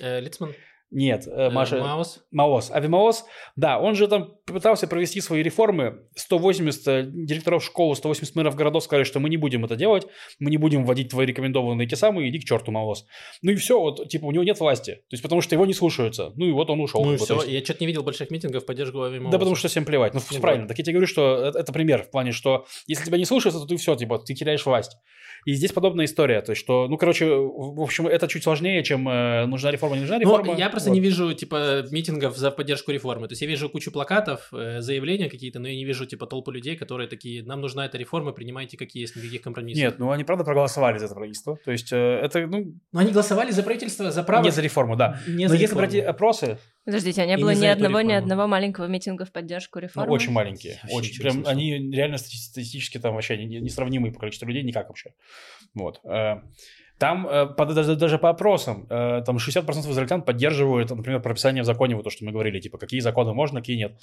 Лицман? 0.00 0.54
Нет, 0.94 1.26
э, 1.26 1.30
Э, 1.48 1.50
Маша... 1.50 1.78
Маус? 1.80 2.24
Маоз. 2.30 2.70
Ави 2.70 2.90
Маоз, 2.90 3.24
да, 3.56 3.78
он 3.80 3.96
же 3.96 4.06
там 4.06 4.30
пытался 4.46 4.86
провести 4.86 5.20
свои 5.20 5.42
реформы. 5.42 6.06
180 6.14 6.88
э, 6.88 7.02
директоров 7.12 7.64
школы, 7.64 7.96
180 7.96 8.36
мэров 8.36 8.54
городов 8.54 8.84
сказали, 8.84 9.02
что 9.04 9.18
мы 9.18 9.28
не 9.28 9.36
будем 9.36 9.64
это 9.64 9.74
делать, 9.74 10.06
мы 10.38 10.50
не 10.50 10.56
будем 10.56 10.84
вводить 10.84 11.10
твои 11.10 11.26
рекомендованные 11.26 11.88
те 11.88 11.96
самые, 11.96 12.30
иди 12.30 12.38
к 12.38 12.44
черту, 12.44 12.70
Маоз. 12.70 13.06
Ну 13.42 13.50
и 13.50 13.56
все, 13.56 13.78
вот, 13.80 14.08
типа, 14.08 14.26
у 14.26 14.30
него 14.30 14.44
нет 14.44 14.60
власти. 14.60 14.92
То 14.94 15.14
есть, 15.14 15.22
потому 15.22 15.40
что 15.40 15.54
его 15.56 15.66
не 15.66 15.74
слушаются. 15.74 16.32
Ну 16.36 16.46
и 16.46 16.52
вот 16.52 16.70
он 16.70 16.80
ушел. 16.80 17.04
Ну 17.04 17.14
и 17.14 17.16
все, 17.16 17.34
есть- 17.34 17.48
я 17.48 17.60
что-то 17.64 17.80
не 17.80 17.86
видел 17.88 18.04
больших 18.04 18.30
митингов 18.30 18.62
в 18.62 18.66
поддержку 18.66 19.02
Ави 19.02 19.12
Маоза. 19.12 19.32
Да 19.32 19.38
потому 19.38 19.56
что 19.56 19.66
всем 19.68 19.84
плевать. 19.84 20.14
Ну, 20.14 20.20
Ну, 20.30 20.40
правильно. 20.40 20.68
Так 20.68 20.78
я 20.78 20.84
тебе 20.84 20.92
говорю, 20.94 21.08
что 21.08 21.36
это, 21.36 21.58
это 21.58 21.72
пример 21.72 22.04
в 22.04 22.10
плане, 22.10 22.30
что 22.32 22.66
если 22.86 23.04
тебя 23.04 23.18
не 23.18 23.24
слушаются, 23.24 23.60
то 23.60 23.66
ты 23.66 23.76
все, 23.76 23.96
типа, 23.96 24.18
ты 24.20 24.34
теряешь 24.34 24.64
власть. 24.64 24.96
И 25.44 25.52
здесь 25.54 25.72
подобная 25.72 26.06
история. 26.06 26.40
То 26.40 26.50
есть, 26.52 26.60
что, 26.60 26.88
ну, 26.88 26.96
короче, 26.96 27.26
в 27.26 27.80
общем, 27.80 28.06
это 28.06 28.28
чуть 28.28 28.42
сложнее, 28.42 28.82
чем 28.82 29.08
э, 29.08 29.46
нужна 29.46 29.70
реформа, 29.70 29.94
не 29.96 30.00
нужна 30.02 30.16
Ну, 30.16 30.20
реформа. 30.22 30.54
я 30.56 30.70
просто 30.70 30.88
Вот. 30.90 30.94
не 30.94 31.00
вижу, 31.00 31.32
типа, 31.34 31.84
митингов 31.90 32.36
за 32.36 32.50
поддержку 32.50 32.90
реформы. 32.92 33.28
То 33.28 33.32
есть 33.32 33.42
я 33.42 33.48
вижу 33.48 33.68
кучу 33.68 33.90
плакатов, 33.92 34.48
э, 34.52 34.80
заявления 34.80 35.28
какие-то, 35.28 35.58
но 35.58 35.68
я 35.68 35.74
не 35.76 35.84
вижу, 35.84 36.06
типа, 36.06 36.26
толпу 36.26 36.50
людей, 36.50 36.76
которые 36.76 37.08
такие, 37.08 37.42
нам 37.44 37.60
нужна 37.60 37.84
эта 37.86 37.98
реформа, 37.98 38.32
принимайте 38.32 38.76
как 38.76 38.90
есть, 38.94 39.16
никаких 39.16 39.42
компромиссов. 39.42 39.82
Нет, 39.82 39.98
ну 39.98 40.10
они 40.10 40.24
правда 40.24 40.44
проголосовали 40.44 40.98
за 40.98 41.06
это 41.06 41.14
правительство. 41.14 41.58
То 41.64 41.72
есть 41.72 41.92
э, 41.92 41.96
это, 41.96 42.46
ну, 42.46 42.74
Но 42.92 43.00
они 43.00 43.12
голосовали 43.12 43.50
за 43.50 43.62
правительство, 43.62 44.10
за 44.10 44.22
право... 44.22 44.44
не 44.44 44.50
за 44.50 44.62
реформу, 44.62 44.96
да. 44.96 45.20
Не 45.26 45.44
Но 45.44 45.48
за 45.50 45.54
если 45.56 45.74
реформу. 45.74 45.80
брать 45.90 46.04
опросы, 46.04 46.58
Подождите, 46.84 47.22
а 47.22 47.26
не 47.26 47.38
было 47.38 47.54
ни 47.54 47.66
одного, 47.66 48.02
ни 48.02 48.12
одного 48.12 48.46
маленького 48.46 48.86
митинга 48.86 49.24
в 49.24 49.32
поддержку 49.32 49.78
ну, 49.78 49.84
реформы? 49.84 50.12
очень 50.12 50.32
маленькие. 50.32 50.78
Я 50.86 50.94
Очень, 50.94 51.18
прям, 51.18 51.34
слышал. 51.36 51.50
они 51.50 51.90
реально 51.92 52.16
стати- 52.16 52.36
статистически 52.36 52.98
там 52.98 53.14
вообще 53.14 53.38
не- 53.38 53.60
несравнимые 53.60 54.12
по 54.12 54.20
количеству 54.20 54.46
людей, 54.46 54.62
никак 54.62 54.88
вообще. 54.88 55.14
Вот. 55.74 56.00
Там 56.98 57.26
э, 57.28 57.46
даже, 57.56 58.18
по 58.18 58.30
опросам, 58.30 58.86
э, 58.88 59.22
там 59.26 59.36
60% 59.36 59.90
израильтян 59.90 60.22
поддерживают, 60.22 60.90
например, 60.90 61.20
прописание 61.20 61.62
в 61.62 61.66
законе, 61.66 61.96
вот 61.96 62.04
то, 62.04 62.10
что 62.10 62.24
мы 62.24 62.32
говорили, 62.32 62.60
типа, 62.60 62.78
какие 62.78 63.00
законы 63.00 63.34
можно, 63.34 63.60
какие 63.60 63.76
нет. 63.76 63.98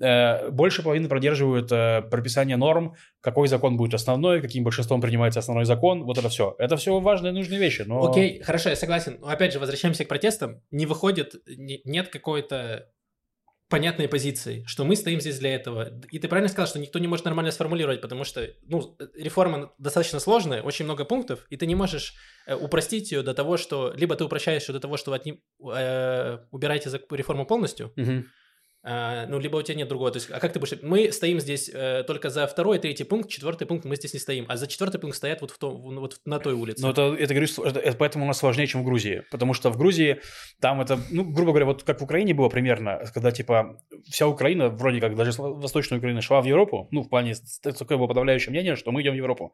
Э, 0.00 0.50
Больше 0.50 0.82
половины 0.82 1.08
поддерживают 1.08 1.72
э, 1.72 2.02
прописание 2.02 2.56
норм, 2.56 2.94
какой 3.22 3.48
закон 3.48 3.76
будет 3.76 3.94
основной, 3.94 4.42
каким 4.42 4.64
большинством 4.64 5.00
принимается 5.00 5.40
основной 5.40 5.64
закон, 5.64 6.04
вот 6.04 6.18
это 6.18 6.28
все. 6.28 6.54
Это 6.58 6.76
все 6.76 7.00
важные 7.00 7.32
и 7.32 7.34
нужные 7.34 7.58
вещи, 7.58 7.82
но... 7.86 8.10
Окей, 8.10 8.42
хорошо, 8.42 8.68
я 8.68 8.76
согласен. 8.76 9.16
Но 9.20 9.28
опять 9.28 9.52
же, 9.52 9.58
возвращаемся 9.58 10.04
к 10.04 10.08
протестам. 10.08 10.60
Не 10.70 10.84
выходит, 10.86 11.34
не- 11.46 11.80
нет 11.84 12.08
какой-то 12.08 12.88
понятной 13.68 14.08
позиции, 14.08 14.64
что 14.66 14.84
мы 14.84 14.94
стоим 14.94 15.20
здесь 15.20 15.38
для 15.38 15.54
этого. 15.54 15.90
И 16.10 16.18
ты 16.18 16.28
правильно 16.28 16.48
сказал, 16.48 16.68
что 16.68 16.78
никто 16.78 16.98
не 16.98 17.08
может 17.08 17.24
нормально 17.24 17.50
сформулировать, 17.50 18.00
потому 18.00 18.24
что, 18.24 18.48
ну, 18.62 18.96
реформа 19.14 19.72
достаточно 19.78 20.20
сложная, 20.20 20.62
очень 20.62 20.84
много 20.84 21.04
пунктов, 21.04 21.46
и 21.50 21.56
ты 21.56 21.66
не 21.66 21.74
можешь 21.74 22.14
э, 22.46 22.54
упростить 22.54 23.10
ее 23.12 23.22
до 23.22 23.34
того, 23.34 23.56
что... 23.56 23.92
Либо 23.96 24.14
ты 24.14 24.24
упрощаешь 24.24 24.68
ее 24.68 24.74
до 24.74 24.80
того, 24.80 24.96
что 24.96 25.12
от 25.12 25.24
ним, 25.24 25.40
э, 25.74 26.38
убираете 26.50 26.90
реформу 27.10 27.46
полностью, 27.46 27.92
Мгм. 27.96 28.26
А, 28.88 29.26
ну, 29.26 29.40
либо 29.40 29.56
у 29.56 29.62
тебя 29.62 29.78
нет 29.78 29.88
другого. 29.88 30.12
То 30.12 30.18
есть, 30.18 30.30
а 30.30 30.38
как 30.38 30.52
ты 30.52 30.60
будешь... 30.60 30.78
Мы 30.82 31.10
стоим 31.10 31.40
здесь 31.40 31.68
э, 31.74 32.04
только 32.06 32.30
за 32.30 32.46
второй, 32.46 32.78
третий 32.78 33.02
пункт, 33.02 33.28
четвертый 33.28 33.66
пункт 33.66 33.84
мы 33.84 33.96
здесь 33.96 34.14
не 34.14 34.20
стоим, 34.20 34.46
а 34.48 34.56
за 34.56 34.68
четвертый 34.68 35.00
пункт 35.00 35.16
стоят 35.16 35.40
вот, 35.40 35.50
в 35.50 35.58
том, 35.58 35.80
вот 35.98 36.20
на 36.24 36.38
той 36.38 36.54
улице. 36.54 36.82
Ну, 36.82 36.90
это, 36.90 37.12
это, 37.18 37.34
говорю, 37.34 37.48
это- 37.64 37.80
это 37.80 37.96
поэтому 37.98 38.24
у 38.24 38.28
нас 38.28 38.38
сложнее, 38.38 38.68
чем 38.68 38.82
в 38.82 38.84
Грузии. 38.84 39.24
Потому 39.32 39.54
что 39.54 39.70
в 39.70 39.76
Грузии 39.76 40.20
там 40.60 40.80
это, 40.80 41.00
ну, 41.10 41.24
грубо 41.24 41.50
говоря, 41.50 41.66
вот 41.66 41.82
как 41.82 42.00
в 42.00 42.04
Украине 42.04 42.32
было 42.32 42.48
примерно, 42.48 43.02
когда, 43.12 43.32
типа, 43.32 43.80
вся 44.08 44.28
Украина, 44.28 44.68
вроде 44.68 45.00
как 45.00 45.16
даже 45.16 45.32
Восточная 45.36 45.98
Украина 45.98 46.20
шла 46.22 46.40
в 46.40 46.44
Европу, 46.44 46.86
ну, 46.92 47.02
в 47.02 47.08
плане, 47.08 47.34
такое 47.62 47.98
было 47.98 48.06
подавляющее 48.06 48.52
мнение, 48.52 48.76
что 48.76 48.92
мы 48.92 49.02
идем 49.02 49.14
в 49.14 49.16
Европу. 49.16 49.52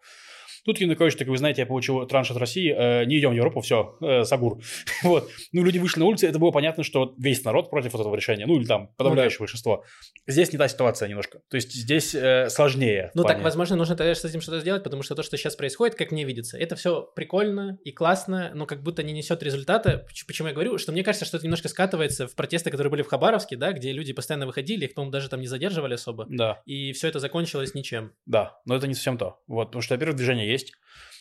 Тут 0.65 0.79
Янукович 0.79 1.17
такой, 1.17 1.33
вы 1.33 1.39
знаете, 1.39 1.63
я 1.63 1.67
получил 1.67 2.07
транш 2.07 2.31
от 2.31 2.37
России, 2.37 2.73
э, 2.73 3.05
не 3.05 3.19
идем 3.19 3.31
в 3.31 3.35
Европу, 3.35 3.61
все, 3.61 3.97
Сагур. 4.25 4.61
вот. 5.03 5.31
Ну, 5.53 5.65
люди 5.65 5.79
вышли 5.79 6.01
на 6.01 6.07
улицы, 6.07 6.27
это 6.27 6.39
было 6.39 6.51
понятно, 6.51 6.85
что 6.85 7.15
весь 7.19 7.45
народ 7.45 7.71
против 7.71 7.95
этого 7.95 8.15
решения, 8.15 8.47
ну, 8.47 8.59
или 8.59 8.67
там 8.67 8.89
подавляющее 8.97 9.39
большинство. 9.39 9.85
Здесь 10.27 10.53
не 10.53 10.59
та 10.59 10.69
ситуация 10.69 11.09
немножко. 11.09 11.41
То 11.51 11.57
есть 11.57 11.73
здесь 11.73 12.15
э, 12.15 12.49
сложнее. 12.49 13.11
Ну 13.15 13.25
так, 13.25 13.43
возможно, 13.43 13.77
нужно 13.77 13.97
тогда 13.97 14.15
с 14.15 14.25
этим 14.25 14.41
что-то 14.41 14.61
сделать, 14.61 14.85
потому 14.85 15.03
что 15.03 15.15
то, 15.15 15.23
что 15.23 15.37
сейчас 15.37 15.57
происходит, 15.57 15.97
как 15.97 16.13
мне 16.13 16.25
видится, 16.25 16.57
это 16.59 16.77
все 16.77 17.03
прикольно 17.15 17.79
и 17.85 17.93
классно, 17.93 18.53
но 18.55 18.67
как 18.67 18.83
будто 18.83 19.03
не 19.03 19.13
несет 19.13 19.43
результата. 19.43 20.05
Поч- 20.09 20.27
Почему 20.27 20.49
я 20.49 20.55
говорю? 20.55 20.79
Что 20.79 20.93
мне 20.93 21.03
кажется, 21.03 21.25
что 21.25 21.37
это 21.37 21.47
немножко 21.47 21.69
скатывается 21.69 22.27
в 22.27 22.35
протесты, 22.35 22.71
которые 22.71 22.91
были 22.91 23.03
в 23.03 23.09
Хабаровске, 23.09 23.57
да, 23.57 23.73
где 23.73 23.93
люди 23.93 24.13
постоянно 24.13 24.47
выходили, 24.47 24.85
их, 24.85 24.95
по-моему, 24.95 25.13
даже 25.13 25.29
там 25.29 25.41
не 25.41 25.47
задерживали 25.47 25.95
особо. 25.95 26.27
Да. 26.29 26.63
И 26.67 26.93
все 26.93 27.09
это 27.09 27.19
закончилось 27.19 27.75
ничем. 27.75 28.13
Да, 28.27 28.61
но 28.65 28.77
это 28.77 28.87
не 28.87 28.95
совсем 28.95 29.19
то. 29.19 29.41
Вот, 29.47 29.67
потому 29.67 29.83
что, 29.83 29.95
во-первых, 29.95 30.17
движение 30.17 30.52
есть. 30.53 30.73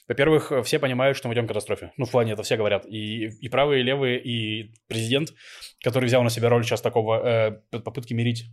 Во-первых, 0.08 0.52
все 0.66 0.78
понимают, 0.80 1.16
что 1.18 1.28
мы 1.30 1.34
идем 1.34 1.46
к 1.46 1.48
катастрофе. 1.50 1.94
Ну, 1.98 2.06
в 2.06 2.12
плане 2.12 2.34
это 2.34 2.44
все 2.44 2.58
говорят. 2.58 2.86
И, 2.86 3.28
и 3.28 3.50
правые, 3.50 3.82
и 3.82 3.84
левые, 3.84 4.20
и 4.22 4.74
президент, 4.88 5.30
который 5.84 6.06
взял 6.06 6.22
на 6.24 6.30
себя 6.30 6.50
роль 6.50 6.64
сейчас 6.66 6.82
такого 6.82 7.60
э, 7.72 7.80
попытки 7.80 8.14
мирить. 8.14 8.46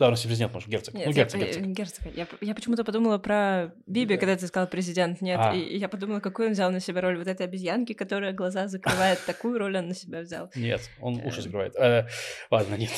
Да, 0.00 0.08
у 0.08 0.10
нас 0.10 0.22
президент, 0.22 0.52
может, 0.52 0.68
герцог. 0.68 0.92
Нет, 0.94 1.06
ну, 1.06 1.12
я- 1.12 1.16
герцог, 1.16 1.40
э, 1.40 1.44
герцог. 1.44 1.62
герцога. 1.68 2.10
Я, 2.16 2.26
я 2.40 2.54
почему-то 2.56 2.82
подумала 2.82 3.18
про 3.18 3.72
Биби, 3.86 4.16
когда 4.16 4.36
ты 4.36 4.44
сказал 4.48 4.66
президент. 4.68 5.20
Нет, 5.20 5.38
А. 5.40 5.54
и, 5.54 5.60
и 5.60 5.78
я 5.78 5.88
подумала, 5.88 6.18
какую 6.18 6.48
он 6.48 6.52
взял 6.54 6.72
на 6.72 6.80
себя 6.80 7.00
роль 7.00 7.16
вот 7.16 7.28
этой 7.28 7.46
обезьянки, 7.46 7.92
которая 7.92 8.32
глаза 8.32 8.66
закрывает. 8.66 9.20
Такую 9.26 9.56
роль 9.56 9.76
он 9.78 9.86
на 9.88 9.94
себя 9.94 10.22
взял. 10.22 10.50
Нет, 10.56 10.90
он 11.00 11.20
уши 11.24 11.38
Э. 11.38 11.42
закрывает. 11.42 11.76
Э, 11.76 12.08
ладно, 12.50 12.74
нет. 12.74 12.90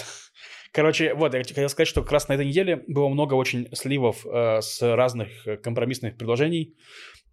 Короче, 0.76 1.14
вот, 1.14 1.32
я 1.32 1.42
хотел 1.42 1.70
сказать, 1.70 1.88
что 1.88 2.02
как 2.02 2.12
раз 2.12 2.28
на 2.28 2.34
этой 2.34 2.44
неделе 2.44 2.84
было 2.86 3.08
много 3.08 3.32
очень 3.32 3.66
сливов 3.74 4.26
э, 4.26 4.60
с 4.60 4.82
разных 4.82 5.48
э, 5.48 5.56
компромиссных 5.56 6.18
предложений. 6.18 6.74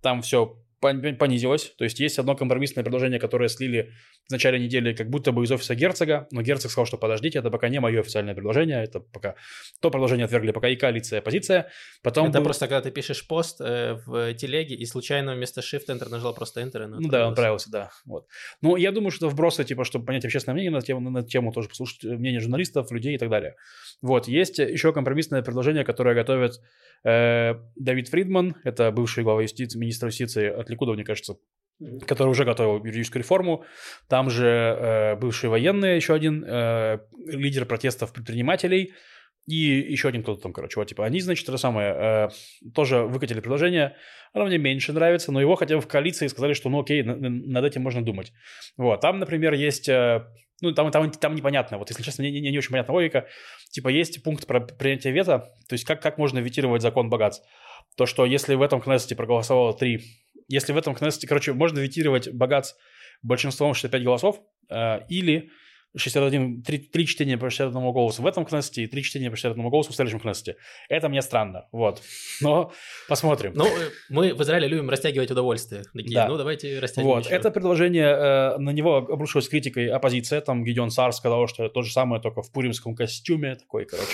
Там 0.01 0.21
все 0.21 0.57
понизилось. 0.83 1.73
То 1.77 1.83
есть 1.83 1.99
есть 1.99 2.19
одно 2.19 2.35
компромиссное 2.35 2.83
предложение, 2.83 3.19
которое 3.19 3.49
слили 3.49 3.91
в 4.27 4.31
начале 4.31 4.59
недели 4.59 4.93
как 4.93 5.09
будто 5.09 5.31
бы 5.31 5.43
из 5.43 5.51
офиса 5.51 5.75
герцога, 5.75 6.27
но 6.31 6.41
герцог 6.41 6.71
сказал, 6.71 6.85
что 6.85 6.97
подождите, 6.97 7.39
это 7.39 7.49
пока 7.49 7.69
не 7.69 7.79
мое 7.79 8.01
официальное 8.01 8.33
предложение, 8.33 8.83
это 8.83 8.99
пока 8.99 9.35
то 9.81 9.89
предложение 9.89 10.25
отвергли, 10.25 10.51
пока 10.51 10.69
и 10.69 10.75
коалиция, 10.75 11.17
и 11.17 11.19
оппозиция. 11.19 11.69
Потом 12.01 12.29
это 12.29 12.39
был- 12.39 12.45
просто 12.45 12.67
когда 12.67 12.81
ты 12.81 12.91
пишешь 12.91 13.27
пост 13.27 13.61
э, 13.61 13.97
в 14.05 14.33
телеге 14.35 14.75
и 14.75 14.85
случайно 14.85 15.35
вместо 15.35 15.61
Shift-Enter 15.61 16.09
нажал 16.09 16.33
просто 16.33 16.61
Enter. 16.61 16.85
Ну 16.87 17.09
да, 17.09 17.27
он 17.27 17.33
нравился, 17.33 17.69
да. 17.71 17.91
Вот. 18.05 18.27
Ну, 18.61 18.75
я 18.75 18.91
думаю, 18.91 19.11
что 19.11 19.29
вбросы, 19.29 19.63
типа, 19.63 19.83
чтобы 19.83 20.05
понять 20.05 20.25
общественное 20.25 20.53
мнение 20.53 20.71
на 20.71 20.81
тему, 20.81 21.09
на 21.09 21.23
тему 21.23 21.51
тоже 21.51 21.69
послушать 21.69 22.03
э, 22.05 22.09
мнение 22.15 22.39
журналистов, 22.39 22.91
людей 22.91 23.15
и 23.15 23.17
так 23.17 23.29
далее. 23.29 23.55
Вот, 24.01 24.27
есть 24.27 24.59
еще 24.59 24.91
компромиссное 24.93 25.41
предложение, 25.41 25.83
которое 25.83 26.15
готовит 26.15 26.59
э, 27.03 27.55
Давид 27.75 28.09
Фридман, 28.09 28.55
это 28.63 28.91
бывший 28.91 29.23
глава 29.23 29.41
юстиции, 29.41 29.77
министр 29.77 30.07
юстиции 30.07 30.49
от 30.49 30.69
Ликуда, 30.73 30.93
мне 30.93 31.03
кажется, 31.03 31.35
который 32.07 32.29
уже 32.29 32.45
готовил 32.45 32.83
юридическую 32.85 33.21
реформу. 33.21 33.63
Там 34.07 34.29
же 34.29 34.45
э, 34.47 35.15
бывший 35.15 35.49
военный, 35.49 35.95
еще 35.95 36.13
один 36.13 36.43
э, 36.47 36.99
лидер 37.25 37.65
протестов 37.65 38.13
предпринимателей, 38.13 38.93
и 39.45 39.55
еще 39.55 40.07
один 40.07 40.23
кто-то 40.23 40.41
там, 40.41 40.53
короче, 40.53 40.79
вот, 40.79 40.87
типа, 40.87 41.05
они, 41.05 41.19
значит, 41.19 41.49
это 41.49 41.57
самое, 41.57 41.93
э, 41.93 42.29
тоже 42.73 42.99
выкатили 42.99 43.41
предложение, 43.41 43.97
оно 44.31 44.45
мне 44.45 44.57
меньше 44.57 44.93
нравится, 44.93 45.31
но 45.33 45.41
его 45.41 45.55
хотя 45.55 45.75
бы 45.75 45.81
в 45.81 45.87
коалиции 45.87 46.27
сказали, 46.27 46.53
что, 46.53 46.69
ну, 46.69 46.79
окей, 46.79 47.03
на- 47.03 47.17
на- 47.17 47.29
над 47.29 47.65
этим 47.65 47.81
можно 47.81 48.01
думать. 48.01 48.31
Вот, 48.77 49.01
там, 49.01 49.19
например, 49.19 49.53
есть, 49.53 49.89
э, 49.89 50.25
ну, 50.61 50.71
там, 50.71 50.91
там, 50.91 51.11
там 51.11 51.35
непонятно, 51.35 51.77
вот, 51.77 51.89
если 51.89 52.03
честно, 52.03 52.23
мне 52.23 52.31
не, 52.39 52.51
не 52.51 52.57
очень 52.57 52.71
понятна 52.71 52.93
логика, 52.93 53.27
типа, 53.71 53.89
есть 53.89 54.23
пункт 54.23 54.47
про 54.47 54.61
принятие 54.61 55.11
вето, 55.11 55.39
то 55.67 55.73
есть 55.73 55.83
как, 55.83 56.01
как 56.01 56.17
можно 56.17 56.39
ветировать 56.39 56.81
закон 56.81 57.09
богатств. 57.09 57.45
То, 57.97 58.05
что 58.05 58.25
если 58.25 58.55
в 58.55 58.61
этом 58.61 58.79
Кнессете 58.79 59.15
проголосовало 59.15 59.73
три, 59.73 60.03
если 60.47 60.73
в 60.73 60.77
этом 60.77 60.95
Кнессете, 60.95 61.27
короче, 61.27 61.53
можно 61.53 61.79
ветировать 61.79 62.31
богатств 62.31 62.77
большинством 63.21 63.73
65 63.73 64.03
голосов, 64.03 64.41
э, 64.69 64.99
или 65.09 65.51
61, 65.95 66.63
3, 66.63 66.77
3 66.79 67.07
чтения 67.07 67.37
по 67.37 67.49
61 67.49 67.91
голосу 67.91 68.21
в 68.23 68.27
этом 68.27 68.45
Кнессете 68.45 68.83
и 68.83 68.87
3 68.87 69.03
чтения 69.03 69.29
по 69.29 69.35
61 69.35 69.69
голосу 69.69 69.91
в 69.91 69.95
следующем 69.95 70.19
Кнессете. 70.19 70.57
Это 70.89 71.07
мне 71.07 71.21
странно, 71.21 71.67
вот. 71.71 72.01
Но 72.41 72.71
посмотрим. 73.07 73.53
Ну, 73.55 73.67
мы 74.09 74.33
в 74.33 74.41
Израиле 74.41 74.67
любим 74.67 74.89
растягивать 74.89 75.29
удовольствие. 75.29 75.83
Такие, 75.93 76.15
Да. 76.15 76.27
ну 76.27 76.37
давайте 76.37 76.79
растягивать 76.79 77.15
Вот, 77.15 77.25
еще. 77.25 77.35
это 77.35 77.51
предложение, 77.51 78.07
э, 78.07 78.57
на 78.57 78.71
него 78.71 78.97
обрушилась 78.97 79.47
критикой 79.47 79.89
оппозиция, 79.89 80.41
там 80.41 80.63
Гидеон 80.63 80.89
Саар 80.89 81.13
сказал, 81.13 81.47
что 81.47 81.69
то 81.69 81.83
же 81.83 81.91
самое, 81.91 82.21
только 82.21 82.41
в 82.41 82.51
пуримском 82.51 82.95
костюме, 82.95 83.55
такой, 83.55 83.85
короче, 83.85 84.13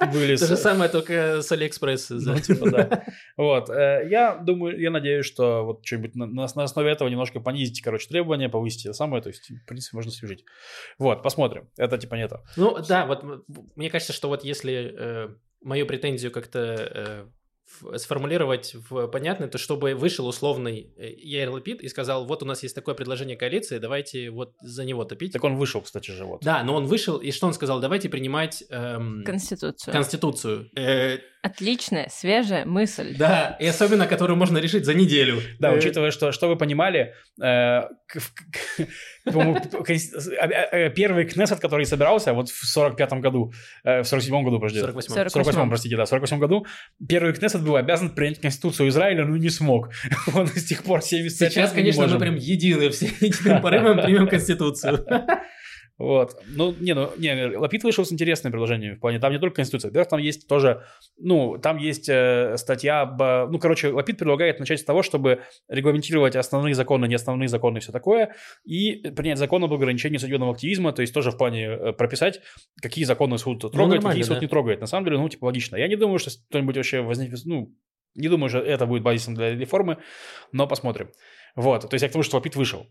он 0.00 0.10
вылез. 0.10 0.40
То 0.40 0.48
же 0.48 0.56
самое, 0.56 0.90
только 0.90 1.40
с 1.40 1.50
Алиэкспресс. 1.50 2.10
Ну, 2.10 2.38
типа, 2.38 2.70
да. 2.70 3.04
Вот, 3.36 3.70
э, 3.70 4.06
я 4.10 4.36
думаю, 4.36 4.78
я 4.78 4.90
надеюсь, 4.90 5.26
что 5.26 5.64
вот 5.64 5.84
что-нибудь 5.84 6.14
на, 6.14 6.44
основе 6.44 6.90
этого 6.90 7.08
немножко 7.08 7.40
понизить, 7.40 7.80
короче, 7.80 8.08
требования, 8.08 8.48
повысить 8.48 8.94
самое, 8.94 9.22
то 9.22 9.28
есть, 9.28 9.50
в 9.50 9.66
принципе, 9.66 9.96
можно 9.96 10.12
свяжить. 10.12 10.44
Вот, 10.98 11.22
посмотрим. 11.22 11.70
Это 11.76 11.98
типа 11.98 12.14
не 12.14 12.28
то. 12.28 12.42
Ну 12.56 12.78
да, 12.86 13.06
вот 13.06 13.24
мне 13.76 13.90
кажется, 13.90 14.12
что 14.12 14.28
вот 14.28 14.44
если 14.44 14.94
э, 14.96 15.28
мою 15.62 15.86
претензию 15.86 16.30
как-то 16.30 16.58
э, 16.60 17.26
сформулировать 17.96 18.74
в 18.88 19.08
понятно, 19.08 19.48
то 19.48 19.58
чтобы 19.58 19.94
вышел 19.94 20.26
условный 20.26 20.92
э, 20.96 21.12
Яир 21.16 21.50
Лапид 21.50 21.82
и 21.82 21.88
сказал, 21.88 22.26
вот 22.26 22.42
у 22.42 22.46
нас 22.46 22.62
есть 22.62 22.74
такое 22.74 22.94
предложение 22.94 23.36
коалиции, 23.36 23.78
давайте 23.78 24.30
вот 24.30 24.54
за 24.60 24.84
него 24.84 25.04
топить. 25.04 25.32
Так 25.32 25.44
он 25.44 25.56
вышел, 25.56 25.80
кстати 25.80 26.10
же, 26.10 26.24
вот. 26.24 26.42
Да, 26.42 26.62
но 26.62 26.74
он 26.74 26.86
вышел, 26.86 27.16
и 27.18 27.30
что 27.30 27.46
он 27.46 27.54
сказал? 27.54 27.80
Давайте 27.80 28.08
принимать 28.08 28.64
эм, 28.68 29.24
Конституцию. 29.24 29.92
Конституцию. 29.92 30.70
Э, 30.76 31.18
Отличная, 31.44 32.08
свежая 32.10 32.64
мысль. 32.64 33.14
Да, 33.18 33.58
и 33.60 33.66
особенно, 33.66 34.06
которую 34.06 34.38
можно 34.38 34.56
решить 34.56 34.86
за 34.86 34.94
неделю. 34.94 35.42
Да, 35.58 35.72
учитывая, 35.72 36.10
что, 36.10 36.32
что 36.32 36.48
вы 36.48 36.56
понимали, 36.56 37.12
первый 40.94 41.26
Кнессет, 41.26 41.60
который 41.60 41.84
собирался 41.84 42.32
вот 42.32 42.48
в 42.48 42.76
45-м 42.76 43.20
году, 43.20 43.52
э, 43.84 44.02
в 44.02 44.06
47-м 44.06 44.42
году, 44.44 44.58
подожди. 44.58 44.80
48. 44.80 45.14
Сорок- 45.14 45.32
В 45.32 45.36
48-м, 45.36 45.68
простите, 45.68 45.96
да, 45.96 46.04
в 46.06 46.08
48 46.08 46.38
году 46.38 46.66
первый 47.06 47.34
Кнессет 47.34 47.62
был 47.62 47.76
обязан 47.76 48.14
принять 48.14 48.40
Конституцию 48.40 48.88
Израиля, 48.88 49.26
но 49.26 49.36
не 49.36 49.50
смог. 49.50 49.90
Он 50.34 50.46
с 50.46 50.64
тех 50.64 50.82
пор 50.82 51.02
70 51.02 51.40
лет 51.42 51.52
Сейчас, 51.52 51.72
конечно, 51.72 52.06
мы 52.06 52.18
прям 52.18 52.36
едины, 52.36 52.88
все 52.88 53.06
единым 53.20 53.60
порывом 53.60 54.00
примем 54.00 54.28
Конституцию. 54.28 55.04
Вот. 55.96 56.36
Ну, 56.48 56.74
не, 56.80 56.92
ну, 56.92 57.10
не, 57.16 57.56
Лапид 57.56 57.84
вышел 57.84 58.04
с 58.04 58.12
интересным 58.12 58.50
предложением 58.50 58.96
в 58.96 59.00
плане, 59.00 59.20
там 59.20 59.32
не 59.32 59.38
только 59.38 59.56
Конституция, 59.56 59.90
во-первых, 59.90 60.08
там 60.08 60.18
есть 60.18 60.48
тоже, 60.48 60.82
ну, 61.18 61.56
там 61.56 61.76
есть 61.76 62.08
э, 62.08 62.56
статья 62.56 63.02
об, 63.02 63.22
э, 63.22 63.46
ну, 63.48 63.60
короче, 63.60 63.90
Лапид 63.90 64.18
предлагает 64.18 64.58
начать 64.58 64.80
с 64.80 64.84
того, 64.84 65.04
чтобы 65.04 65.42
регламентировать 65.68 66.34
основные 66.34 66.74
законы, 66.74 67.06
не 67.06 67.14
основные 67.14 67.48
законы 67.48 67.78
и 67.78 67.80
все 67.80 67.92
такое, 67.92 68.34
и 68.64 69.08
принять 69.10 69.38
закон 69.38 69.62
об 69.62 69.72
ограничении 69.72 70.18
судебного 70.18 70.52
активизма, 70.52 70.92
то 70.92 71.02
есть 71.02 71.14
тоже 71.14 71.30
в 71.30 71.38
плане 71.38 71.66
э, 71.66 71.92
прописать, 71.92 72.40
какие 72.82 73.04
законы 73.04 73.38
суд 73.38 73.60
трогает, 73.60 74.02
Ну, 74.02 74.08
какие 74.08 74.24
суд 74.24 74.36
да. 74.36 74.40
не 74.40 74.48
трогает. 74.48 74.80
На 74.80 74.86
самом 74.86 75.04
деле, 75.04 75.18
ну, 75.18 75.28
типа, 75.28 75.44
логично. 75.44 75.76
Я 75.76 75.86
не 75.86 75.96
думаю, 75.96 76.18
что 76.18 76.30
кто-нибудь 76.48 76.76
вообще 76.76 77.02
возникнет, 77.02 77.38
ну, 77.44 77.72
не 78.16 78.28
думаю, 78.28 78.48
что 78.48 78.58
это 78.58 78.86
будет 78.86 79.02
базисом 79.02 79.34
для 79.34 79.54
реформы, 79.54 79.98
но 80.52 80.66
посмотрим. 80.66 81.10
Вот, 81.56 81.88
то 81.88 81.94
есть 81.94 82.02
я 82.02 82.08
к 82.08 82.12
тому, 82.12 82.24
что 82.24 82.36
Лапид 82.36 82.56
вышел. 82.56 82.86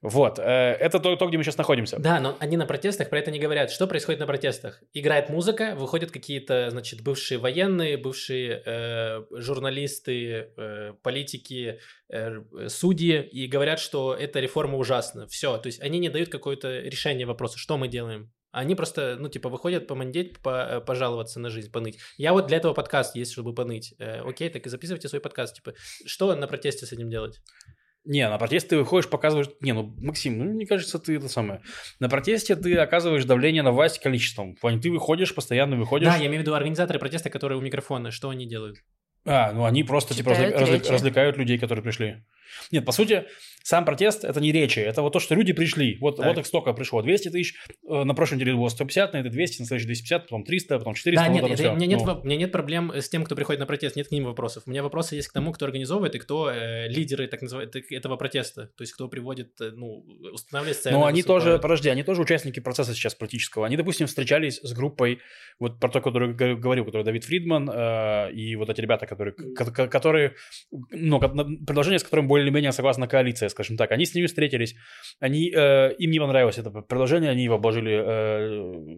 Вот, 0.00 0.38
э, 0.38 0.42
это 0.42 1.00
то, 1.00 1.16
то, 1.16 1.26
где 1.26 1.38
мы 1.38 1.42
сейчас 1.44 1.56
находимся. 1.56 1.98
Да, 1.98 2.20
но 2.20 2.36
они 2.38 2.56
на 2.56 2.66
протестах 2.66 3.10
про 3.10 3.18
это 3.18 3.32
не 3.32 3.40
говорят. 3.40 3.70
Что 3.70 3.88
происходит 3.88 4.20
на 4.20 4.26
протестах? 4.26 4.80
Играет 4.92 5.28
музыка, 5.28 5.74
выходят 5.76 6.12
какие-то, 6.12 6.70
значит, 6.70 7.02
бывшие 7.02 7.38
военные, 7.38 7.96
бывшие 7.96 8.62
э, 8.64 9.22
журналисты, 9.32 10.52
э, 10.56 10.92
политики, 11.02 11.80
э, 12.12 12.68
судьи, 12.68 13.22
и 13.22 13.48
говорят, 13.48 13.80
что 13.80 14.14
эта 14.14 14.38
реформа 14.38 14.78
ужасна. 14.78 15.26
Все, 15.26 15.58
то 15.58 15.66
есть 15.66 15.80
они 15.80 15.98
не 15.98 16.10
дают 16.10 16.28
какое-то 16.28 16.80
решение 16.80 17.26
вопроса, 17.26 17.58
что 17.58 17.76
мы 17.76 17.88
делаем. 17.88 18.32
Они 18.50 18.74
просто, 18.74 19.16
ну, 19.18 19.28
типа, 19.28 19.48
выходят 19.50 19.86
помандеть, 19.86 20.38
по- 20.38 20.66
э, 20.70 20.80
пожаловаться 20.80 21.40
на 21.40 21.50
жизнь, 21.50 21.70
поныть. 21.72 21.98
Я 22.16 22.32
вот 22.32 22.46
для 22.46 22.56
этого 22.56 22.72
подкаст 22.72 23.16
есть, 23.16 23.32
чтобы 23.32 23.52
поныть. 23.52 23.94
Э, 23.98 24.20
окей, 24.20 24.48
так 24.48 24.64
и 24.64 24.70
записывайте 24.70 25.08
свой 25.08 25.20
подкаст. 25.20 25.56
Типа, 25.56 25.74
что 26.06 26.34
на 26.34 26.46
протесте 26.46 26.86
с 26.86 26.92
этим 26.92 27.10
делать? 27.10 27.40
Не, 28.08 28.26
на 28.26 28.38
протесте 28.38 28.70
ты 28.70 28.78
выходишь, 28.78 29.10
показываешь... 29.10 29.50
Не, 29.60 29.74
ну, 29.74 29.94
Максим, 29.98 30.38
ну, 30.38 30.44
мне 30.46 30.64
кажется, 30.64 30.98
ты 30.98 31.16
это 31.16 31.28
самое... 31.28 31.60
На 32.00 32.08
протесте 32.08 32.56
ты 32.56 32.74
оказываешь 32.76 33.26
давление 33.26 33.62
на 33.62 33.70
власть 33.70 33.98
количеством. 33.98 34.56
В 34.56 34.60
плане, 34.60 34.80
ты 34.80 34.90
выходишь, 34.90 35.34
постоянно 35.34 35.76
выходишь... 35.76 36.08
Да, 36.08 36.16
я 36.16 36.24
имею 36.24 36.38
в 36.38 36.40
виду 36.40 36.54
организаторы 36.54 36.98
протеста, 36.98 37.28
которые 37.28 37.58
у 37.58 37.60
микрофона. 37.60 38.10
Что 38.10 38.30
они 38.30 38.46
делают? 38.46 38.78
А, 39.26 39.52
ну 39.52 39.66
они 39.66 39.84
просто 39.84 40.14
типа 40.14 40.30
Читают 40.30 40.70
речи. 40.70 40.90
развлекают 40.90 41.36
людей, 41.36 41.58
которые 41.58 41.82
пришли. 41.82 42.24
Нет, 42.70 42.86
по 42.86 42.92
сути, 42.92 43.26
сам 43.68 43.84
протест 43.84 44.24
это 44.24 44.40
не 44.40 44.50
речи, 44.50 44.78
это 44.80 45.02
вот 45.02 45.12
то, 45.12 45.20
что 45.20 45.34
люди 45.34 45.52
пришли. 45.52 45.98
Вот, 46.00 46.16
Так. 46.16 46.26
вот 46.26 46.38
их 46.38 46.46
столько 46.46 46.72
пришло. 46.72 47.02
200 47.02 47.28
тысяч, 47.28 47.54
э, 47.86 48.02
на 48.04 48.14
прошлой 48.14 48.36
неделе 48.36 48.54
было 48.54 48.70
150, 48.70 49.12
на 49.12 49.18
этой 49.18 49.30
200, 49.30 49.60
на 49.60 49.66
следующей 49.66 49.86
250, 49.88 50.22
потом 50.22 50.44
300, 50.44 50.78
потом 50.78 50.94
400. 50.94 51.22
Да, 51.22 51.30
вот 51.30 51.34
нет, 51.34 51.44
это 51.44 51.52
это- 51.52 51.62
всё. 51.64 51.72
у, 51.72 51.76
меня 51.76 51.86
нет, 51.86 52.00
Ну, 52.02 52.20
у 52.22 52.24
меня 52.24 52.36
нет 52.36 52.50
проблем 52.52 52.92
с 52.94 53.10
тем, 53.10 53.24
кто 53.24 53.36
приходит 53.36 53.60
на 53.60 53.66
протест, 53.66 53.94
нет 53.96 54.08
к 54.08 54.10
ним 54.10 54.24
вопросов. 54.24 54.62
У 54.64 54.70
меня 54.70 54.82
вопросы 54.82 55.16
есть 55.16 55.28
к 55.28 55.34
тому, 55.34 55.52
кто 55.52 55.66
организовывает 55.66 56.14
и 56.14 56.18
кто 56.18 56.50
э, 56.50 56.88
лидеры 56.88 57.26
так 57.26 57.42
называют, 57.42 57.76
этого 57.76 58.16
протеста. 58.16 58.70
То 58.74 58.82
есть, 58.82 58.94
кто 58.94 59.06
приводит, 59.08 59.60
э, 59.60 59.70
ну, 59.76 60.02
устанавливает 60.32 60.78
сцены. 60.78 60.96
Но 60.96 61.04
они 61.04 61.22
тоже, 61.22 61.34
выступают. 61.34 61.62
подожди, 61.62 61.88
они 61.90 62.02
тоже 62.04 62.22
участники 62.22 62.60
процесса 62.60 62.94
сейчас 62.94 63.14
политического. 63.14 63.66
Они, 63.66 63.76
допустим, 63.76 64.06
встречались 64.06 64.60
с 64.62 64.72
группой, 64.72 65.18
вот 65.60 65.78
про 65.78 65.90
то, 65.90 66.00
которую 66.00 66.34
говорил, 66.34 66.86
который 66.86 67.02
Давид 67.04 67.24
Фридман, 67.24 67.68
э, 67.70 68.32
и 68.32 68.56
вот 68.56 68.70
эти 68.70 68.80
ребята, 68.80 69.04
которые, 69.06 69.34
ко- 69.34 69.70
ко- 69.70 69.88
которые, 69.88 70.32
ну, 70.90 71.20
предложение, 71.66 71.98
с 71.98 72.02
которым 72.04 72.28
более-менее 72.28 72.72
согласна 72.72 73.06
коалиция, 73.06 73.50
скажем 73.58 73.76
так, 73.76 73.90
они 73.90 74.04
с 74.04 74.14
ними 74.14 74.26
встретились, 74.26 74.76
они, 75.18 75.50
э, 75.52 75.94
им 75.98 76.10
не 76.12 76.20
понравилось 76.20 76.58
это 76.58 76.70
предложение, 76.70 77.30
они 77.30 77.42
его 77.42 77.56
обложили 77.56 77.92
э, 77.92 78.96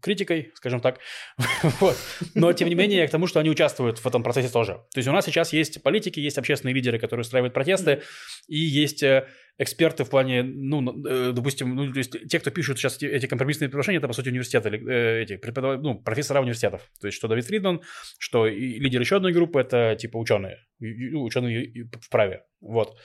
критикой, 0.00 0.50
скажем 0.54 0.80
так. 0.80 0.98
вот. 1.80 1.96
Но, 2.34 2.52
тем 2.52 2.68
не 2.68 2.74
менее, 2.74 3.06
к 3.06 3.10
тому, 3.10 3.26
что 3.26 3.40
они 3.40 3.50
участвуют 3.50 3.98
в 3.98 4.06
этом 4.06 4.22
процессе 4.22 4.48
тоже. 4.48 4.72
То 4.92 4.98
есть 4.98 5.08
у 5.08 5.12
нас 5.12 5.26
сейчас 5.26 5.52
есть 5.52 5.82
политики, 5.82 6.18
есть 6.18 6.38
общественные 6.38 6.74
лидеры, 6.74 6.98
которые 6.98 7.22
устраивают 7.22 7.52
протесты, 7.52 8.02
и 8.48 8.56
есть 8.56 9.02
э, 9.02 9.26
эксперты 9.58 10.04
в 10.04 10.10
плане, 10.10 10.42
ну, 10.42 11.06
э, 11.06 11.32
допустим, 11.32 11.74
ну, 11.74 11.92
то 11.92 11.98
есть 11.98 12.28
те, 12.28 12.40
кто 12.40 12.50
пишут 12.50 12.78
сейчас 12.78 13.02
эти, 13.02 13.26
компромиссные 13.26 13.68
предложения, 13.68 13.98
это, 13.98 14.08
по 14.08 14.14
сути, 14.14 14.30
университеты, 14.30 14.70
э, 14.70 15.22
эти, 15.22 15.36
преподав- 15.36 15.80
ну, 15.82 16.00
профессора 16.02 16.40
университетов. 16.40 16.88
То 17.00 17.06
есть 17.06 17.18
что 17.18 17.28
Давид 17.28 17.44
Фридман, 17.44 17.82
что 18.18 18.46
лидер 18.46 19.00
еще 19.00 19.16
одной 19.16 19.32
группы, 19.32 19.60
это, 19.60 19.96
типа, 19.96 20.16
ученые, 20.16 20.56
ну, 20.78 21.22
ученые 21.22 21.88
в 22.00 22.08
праве. 22.08 22.44
Вот. 22.60 22.96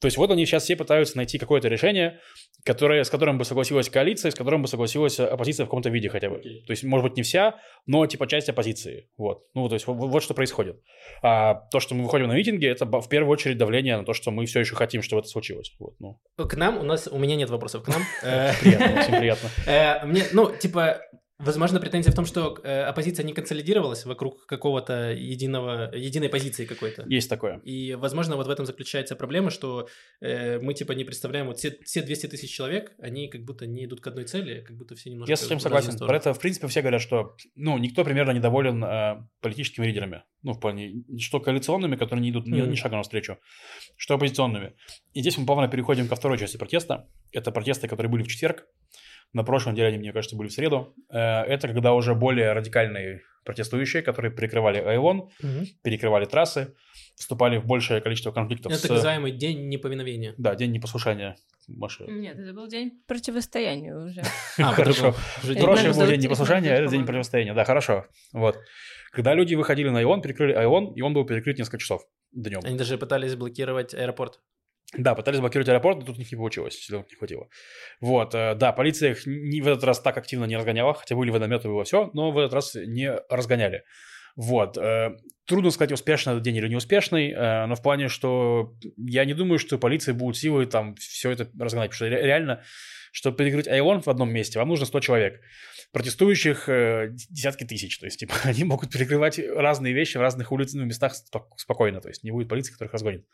То 0.00 0.06
есть 0.06 0.16
вот 0.16 0.30
они 0.30 0.46
сейчас 0.46 0.64
все 0.64 0.76
пытаются 0.76 1.16
найти 1.16 1.38
какое-то 1.38 1.68
решение, 1.68 2.20
которое, 2.64 3.04
с 3.04 3.10
которым 3.10 3.38
бы 3.38 3.44
согласилась 3.44 3.90
коалиция, 3.90 4.30
с 4.30 4.34
которым 4.34 4.62
бы 4.62 4.68
согласилась 4.68 5.20
оппозиция 5.20 5.64
в 5.64 5.68
каком-то 5.68 5.90
виде 5.90 6.08
хотя 6.08 6.30
бы. 6.30 6.38
То 6.38 6.70
есть, 6.70 6.84
может 6.84 7.08
быть, 7.08 7.16
не 7.16 7.22
вся, 7.22 7.56
но 7.86 8.06
типа 8.06 8.26
часть 8.26 8.48
оппозиции. 8.48 9.08
Вот. 9.18 9.44
Ну, 9.54 9.68
то 9.68 9.74
есть 9.74 9.86
вот, 9.86 9.96
вот 9.96 10.22
что 10.22 10.34
происходит. 10.34 10.80
А 11.22 11.54
то, 11.70 11.80
что 11.80 11.94
мы 11.94 12.04
выходим 12.04 12.28
на 12.28 12.34
митинги, 12.34 12.66
это 12.66 12.86
в 12.86 13.08
первую 13.08 13.32
очередь 13.32 13.58
давление 13.58 13.98
на 13.98 14.04
то, 14.04 14.14
что 14.14 14.30
мы 14.30 14.46
все 14.46 14.60
еще 14.60 14.74
хотим, 14.74 15.02
чтобы 15.02 15.20
это 15.20 15.28
случилось. 15.28 15.74
Вот, 15.78 15.94
ну. 15.98 16.18
К 16.36 16.56
нам, 16.56 16.78
у 16.78 16.82
нас, 16.82 17.06
у 17.06 17.18
меня 17.18 17.36
нет 17.36 17.50
вопросов 17.50 17.84
к 17.84 17.88
нам. 17.88 18.02
Э, 18.22 18.52
Приятно, 18.60 19.00
очень 19.00 19.18
приятно. 19.18 19.48
э, 19.66 20.06
Мне, 20.06 20.24
ну, 20.32 20.54
типа, 20.54 21.00
возможно, 21.40 21.80
претензия 21.80 22.12
в 22.12 22.14
том, 22.14 22.24
что 22.26 22.58
э, 22.62 22.82
оппозиция 22.82 23.24
не 23.24 23.32
консолидировалась 23.32 24.04
вокруг 24.04 24.46
какого-то 24.46 25.12
единого, 25.12 25.94
единой 25.94 26.28
позиции 26.28 26.64
какой-то. 26.66 27.04
Есть 27.08 27.28
такое. 27.28 27.58
И, 27.64 27.94
возможно, 27.94 28.36
вот 28.36 28.46
в 28.46 28.50
этом 28.50 28.66
заключается 28.66 29.16
проблема, 29.16 29.50
что 29.50 29.88
э, 30.20 30.58
мы, 30.60 30.74
типа, 30.74 30.92
не 30.92 31.04
представляем, 31.04 31.46
вот 31.46 31.58
все, 31.58 31.76
все 31.84 32.02
200 32.02 32.28
тысяч 32.28 32.50
человек, 32.50 32.92
они 32.98 33.28
как 33.28 33.44
будто 33.44 33.66
не 33.66 33.84
идут 33.84 34.00
к 34.00 34.06
одной 34.06 34.24
цели, 34.24 34.60
как 34.60 34.76
будто 34.76 34.94
все 34.94 35.10
немножко 35.10 35.32
Я 35.32 35.36
с 35.36 35.44
этим 35.44 35.60
согласен. 35.60 35.96
Про 35.98 36.16
это, 36.16 36.34
в 36.34 36.38
принципе, 36.38 36.66
все 36.68 36.80
говорят, 36.80 37.02
что 37.02 37.36
ну, 37.54 37.78
никто 37.78 38.04
примерно 38.04 38.32
недоволен 38.32 38.84
э, 38.84 39.26
политическими 39.40 39.86
лидерами. 39.86 40.22
Ну, 40.42 40.52
в 40.52 40.60
плане, 40.60 41.04
что 41.18 41.40
коалиционными, 41.40 41.96
которые 41.96 42.22
не 42.22 42.30
идут 42.30 42.46
ни, 42.46 42.60
Мгм. 42.60 42.70
ни 42.70 42.74
шага 42.76 42.96
навстречу, 42.96 43.38
что 43.96 44.14
оппозиционными. 44.14 44.74
И 45.12 45.20
здесь 45.20 45.36
мы 45.38 45.46
плавно 45.46 45.68
переходим 45.68 46.08
ко 46.08 46.16
второй 46.16 46.38
части 46.38 46.56
протеста. 46.56 47.08
Это 47.32 47.50
протесты, 47.52 47.88
которые 47.88 48.10
были 48.10 48.22
в 48.22 48.28
четверг. 48.28 48.66
На 49.32 49.44
прошлой 49.44 49.72
неделе 49.72 49.88
они, 49.88 49.98
мне 49.98 50.12
кажется, 50.12 50.36
были 50.36 50.48
в 50.48 50.52
среду. 50.52 50.94
Э, 51.08 51.42
это 51.42 51.68
когда 51.68 51.94
уже 51.94 52.14
более 52.14 52.52
радикальные 52.52 53.22
протестующие, 53.44 54.02
которые 54.02 54.32
перекрывали 54.32 54.78
Айлон, 54.78 55.30
Мгм. 55.42 55.66
перекрывали 55.82 56.26
трассы, 56.26 56.74
вступали 57.16 57.58
в 57.58 57.66
большее 57.66 58.00
количество 58.00 58.32
конфликтов 58.32 58.72
Это 58.72 58.78
с... 58.78 58.82
так 58.82 58.90
называемый 58.90 59.32
день 59.32 59.68
неповиновения. 59.68 60.34
Да, 60.36 60.54
день 60.54 60.72
непослушания. 60.72 61.36
Маша. 61.68 62.04
Нет, 62.04 62.38
это 62.38 62.52
был 62.52 62.66
день 62.66 63.02
противостояния 63.06 63.94
уже. 63.94 64.22
А, 64.58 64.72
Хорошо. 64.72 65.14
Знаю, 65.42 65.94
был 65.94 66.06
день 66.06 66.20
непослушания, 66.20 66.72
а 66.72 66.74
этот 66.76 66.90
день 66.90 67.06
противостояния. 67.06 67.54
Да, 67.54 67.64
хорошо. 67.64 68.06
Вот. 68.32 68.58
Когда 69.12 69.34
люди 69.34 69.54
выходили 69.54 69.88
на 69.88 70.02
Ион, 70.02 70.20
перекрыли 70.22 70.52
Ион, 70.52 70.92
и 70.94 71.00
он 71.00 71.14
был 71.14 71.24
перекрыт 71.24 71.58
несколько 71.58 71.78
часов 71.78 72.02
днем. 72.32 72.60
Они 72.64 72.76
даже 72.76 72.98
пытались 72.98 73.34
блокировать 73.34 73.94
аэропорт. 73.94 74.40
Да, 74.96 75.14
пытались 75.14 75.38
блокировать 75.38 75.68
аэропорт, 75.68 75.98
но 75.98 76.04
тут 76.04 76.18
не 76.18 76.24
получилось, 76.24 76.74
силовых 76.74 77.08
не 77.10 77.16
хватило. 77.16 77.48
Вот, 78.00 78.34
э, 78.34 78.54
да, 78.56 78.72
полиция 78.72 79.12
их 79.12 79.24
не, 79.24 79.60
в 79.60 79.68
этот 79.68 79.84
раз 79.84 80.00
так 80.00 80.18
активно 80.18 80.46
не 80.46 80.56
разгоняла, 80.56 80.94
хотя 80.94 81.14
были 81.14 81.30
водометы, 81.30 81.68
было 81.68 81.84
все, 81.84 82.10
но 82.12 82.32
в 82.32 82.38
этот 82.38 82.54
раз 82.54 82.74
не 82.74 83.12
разгоняли. 83.28 83.84
Вот, 84.34 84.76
э, 84.76 85.10
трудно 85.46 85.70
сказать, 85.70 85.92
успешный 85.92 86.32
этот 86.32 86.42
день 86.42 86.56
или 86.56 86.66
неуспешный, 86.66 87.30
э, 87.30 87.66
но 87.66 87.76
в 87.76 87.82
плане, 87.82 88.08
что 88.08 88.74
я 88.96 89.24
не 89.24 89.34
думаю, 89.34 89.60
что 89.60 89.78
полиция 89.78 90.12
будет 90.12 90.36
силой 90.36 90.66
там 90.66 90.96
все 90.96 91.30
это 91.30 91.48
разгонять, 91.56 91.90
потому 91.90 91.94
что 91.94 92.08
ре- 92.08 92.26
реально, 92.26 92.64
чтобы 93.12 93.36
перекрыть 93.36 93.68
Айлон 93.68 94.02
в 94.02 94.08
одном 94.08 94.32
месте, 94.32 94.58
вам 94.58 94.68
нужно 94.68 94.86
100 94.86 95.00
человек. 95.00 95.40
Протестующих 95.92 96.68
десятки 97.28 97.64
тысяч, 97.64 97.98
то 97.98 98.06
есть, 98.06 98.18
типа, 98.18 98.34
они 98.44 98.64
могут 98.64 98.90
перекрывать 98.90 99.38
разные 99.38 99.92
вещи 99.92 100.16
в 100.16 100.20
разных 100.20 100.50
улицах, 100.50 100.80
ну, 100.80 100.84
местах 100.86 101.14
спок- 101.14 101.56
спокойно, 101.58 102.00
то 102.00 102.08
есть, 102.08 102.24
не 102.24 102.32
будет 102.32 102.48
полиции, 102.48 102.72
которых 102.72 102.92
разгонит. 102.92 103.24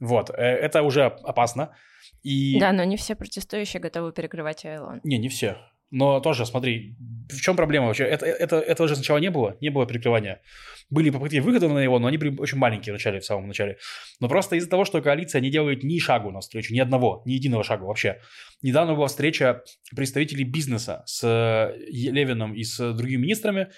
Вот, 0.00 0.30
э, 0.30 0.42
это 0.42 0.82
уже 0.82 1.04
опасно. 1.04 1.74
И... 2.22 2.58
Да, 2.58 2.72
но 2.72 2.84
не 2.84 2.96
все 2.96 3.14
протестующие 3.14 3.80
готовы 3.80 4.12
перекрывать 4.12 4.64
Айлон. 4.64 5.00
Не, 5.04 5.18
не 5.18 5.28
все. 5.28 5.56
Но 5.92 6.20
тоже, 6.20 6.46
смотри, 6.46 6.96
в 7.28 7.38
чем 7.42 7.54
проблема 7.54 7.86
вообще? 7.86 8.04
Это, 8.04 8.24
это, 8.24 8.56
этого 8.56 8.88
же 8.88 8.94
сначала 8.96 9.18
не 9.18 9.30
было, 9.30 9.58
не 9.60 9.68
было 9.68 9.86
перекрывания. 9.86 10.40
Были 10.88 11.10
попытки 11.10 11.36
выхода 11.36 11.68
на 11.68 11.82
него, 11.82 11.98
но 11.98 12.06
они 12.06 12.16
были 12.16 12.34
очень 12.38 12.56
маленькие 12.56 12.94
в 12.94 12.96
начале, 12.96 13.20
в 13.20 13.26
самом 13.26 13.46
начале. 13.46 13.76
Но 14.18 14.26
просто 14.26 14.56
из-за 14.56 14.70
того, 14.70 14.86
что 14.86 15.02
коалиция 15.02 15.42
не 15.42 15.50
делает 15.50 15.82
ни 15.84 15.98
шагу 15.98 16.30
навстречу, 16.30 16.72
ни 16.72 16.78
одного, 16.78 17.22
ни 17.26 17.32
единого 17.32 17.62
шага 17.62 17.84
вообще. 17.84 18.20
Недавно 18.62 18.94
была 18.94 19.08
встреча 19.08 19.64
представителей 19.94 20.44
бизнеса 20.44 21.02
с 21.04 21.22
э, 21.24 21.76
Левиным 21.90 22.54
и 22.54 22.64
с 22.64 22.94
другими 22.94 23.20
министрами. 23.20 23.68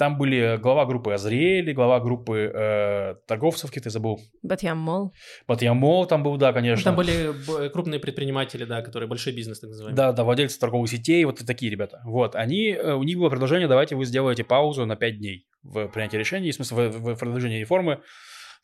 Там 0.00 0.16
были 0.16 0.56
глава 0.56 0.86
группы 0.86 1.12
Азриэли, 1.12 1.74
глава 1.74 2.00
группы 2.00 2.50
э, 2.54 3.16
торговцев, 3.26 3.70
ты 3.70 3.90
забыл. 3.90 4.18
Батьям 4.42 4.78
Мол. 4.78 5.12
Батьям 5.46 5.76
Мол 5.76 6.06
там 6.06 6.22
был, 6.22 6.38
да, 6.38 6.54
конечно. 6.54 6.84
Там 6.84 6.96
были 6.96 7.34
крупные 7.68 8.00
предприниматели, 8.00 8.64
да, 8.64 8.80
которые 8.80 9.10
большой 9.10 9.34
бизнес, 9.34 9.60
так 9.60 9.68
называемый. 9.68 9.94
Да, 9.94 10.12
да, 10.12 10.24
владельцы 10.24 10.58
торговых 10.58 10.88
сетей, 10.88 11.22
вот 11.26 11.44
такие 11.46 11.70
ребята. 11.70 12.00
Вот, 12.06 12.34
они, 12.34 12.70
э, 12.70 12.94
у 12.94 13.02
них 13.02 13.18
было 13.18 13.28
предложение, 13.28 13.68
давайте 13.68 13.94
вы 13.94 14.06
сделаете 14.06 14.42
паузу 14.42 14.86
на 14.86 14.96
5 14.96 15.18
дней 15.18 15.46
в 15.62 15.88
принятии 15.88 16.16
решений, 16.16 16.50
в 16.50 16.54
смысле, 16.54 16.88
в, 16.88 17.14
в 17.16 17.18
продолжении 17.18 17.60
реформы. 17.60 18.00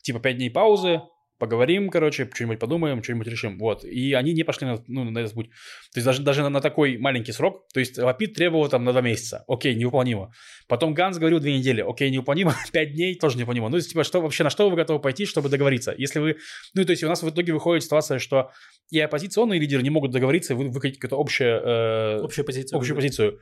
Типа 0.01 0.19
5 0.19 0.37
дней 0.37 0.49
паузы, 0.49 1.01
поговорим, 1.37 1.89
короче, 1.89 2.29
что-нибудь 2.33 2.59
подумаем, 2.59 3.03
что-нибудь 3.03 3.27
решим. 3.27 3.57
Вот. 3.59 3.83
И 3.83 4.13
они 4.13 4.33
не 4.33 4.43
пошли 4.43 4.67
на, 4.67 4.83
ну, 4.87 5.03
на 5.03 5.19
этот 5.19 5.33
путь. 5.33 5.49
То 5.93 5.97
есть 5.99 6.05
даже, 6.05 6.21
даже 6.21 6.43
на, 6.43 6.49
на 6.49 6.61
такой 6.61 6.97
маленький 6.97 7.31
срок, 7.31 7.67
то 7.73 7.79
есть 7.79 7.97
Лапид 7.97 8.33
требовал 8.33 8.69
там 8.69 8.83
на 8.83 8.91
два 8.91 9.01
месяца. 9.01 9.43
Окей, 9.47 9.75
невыполнимо. 9.75 10.31
Потом 10.67 10.93
Ганс 10.93 11.17
говорил 11.17 11.39
две 11.39 11.57
недели. 11.57 11.83
Окей, 11.87 12.09
невыполнимо. 12.09 12.55
Пять 12.71 12.93
дней 12.93 13.15
тоже 13.15 13.37
невыполнимо. 13.37 13.69
Ну, 13.69 13.79
типа, 13.79 14.03
что 14.03 14.21
вообще, 14.21 14.43
на 14.43 14.49
что 14.49 14.69
вы 14.69 14.75
готовы 14.75 14.99
пойти, 14.99 15.25
чтобы 15.25 15.49
договориться? 15.49 15.93
Если 15.97 16.19
вы... 16.19 16.37
Ну, 16.73 16.85
то 16.85 16.91
есть 16.91 17.03
у 17.03 17.07
нас 17.07 17.23
в 17.23 17.29
итоге 17.29 17.53
выходит 17.53 17.83
ситуация, 17.83 18.19
что 18.19 18.51
и 18.89 18.99
оппозиционные 18.99 19.59
лидеры 19.59 19.83
не 19.83 19.89
могут 19.89 20.11
договориться, 20.11 20.55
вы 20.55 20.69
выкатить 20.69 20.99
какую-то 20.99 21.19
общую... 21.19 21.61
Э, 21.61 22.19
Общую 22.23 22.45
позицию. 22.45 22.77
общую 22.77 22.95
позицию. 22.95 23.39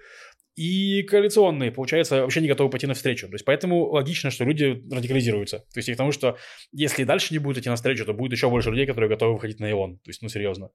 И 0.56 1.04
коалиционные, 1.04 1.72
получается, 1.72 2.22
вообще 2.22 2.40
не 2.40 2.48
готовы 2.48 2.70
пойти 2.70 2.88
навстречу. 2.88 3.28
То 3.28 3.34
есть 3.34 3.44
поэтому 3.44 3.90
логично, 3.90 4.32
что 4.32 4.46
люди 4.46 4.82
радикализируются. 4.90 5.60
То 5.60 5.78
есть 5.78 5.90
и 5.90 5.94
к 5.94 5.98
тому, 5.98 6.14
что 6.14 6.38
если 6.72 7.04
дальше 7.04 7.34
не 7.34 7.40
будут 7.40 7.58
идти 7.58 7.70
навстречу, 7.70 8.06
то 8.06 8.14
будет 8.14 8.32
еще 8.32 8.50
больше 8.50 8.70
людей, 8.70 8.86
которые 8.86 9.10
готовы 9.10 9.34
выходить 9.34 9.60
на 9.60 9.70
Илон. 9.70 9.98
То 9.98 10.10
есть, 10.10 10.22
ну, 10.22 10.30
серьезно. 10.30 10.70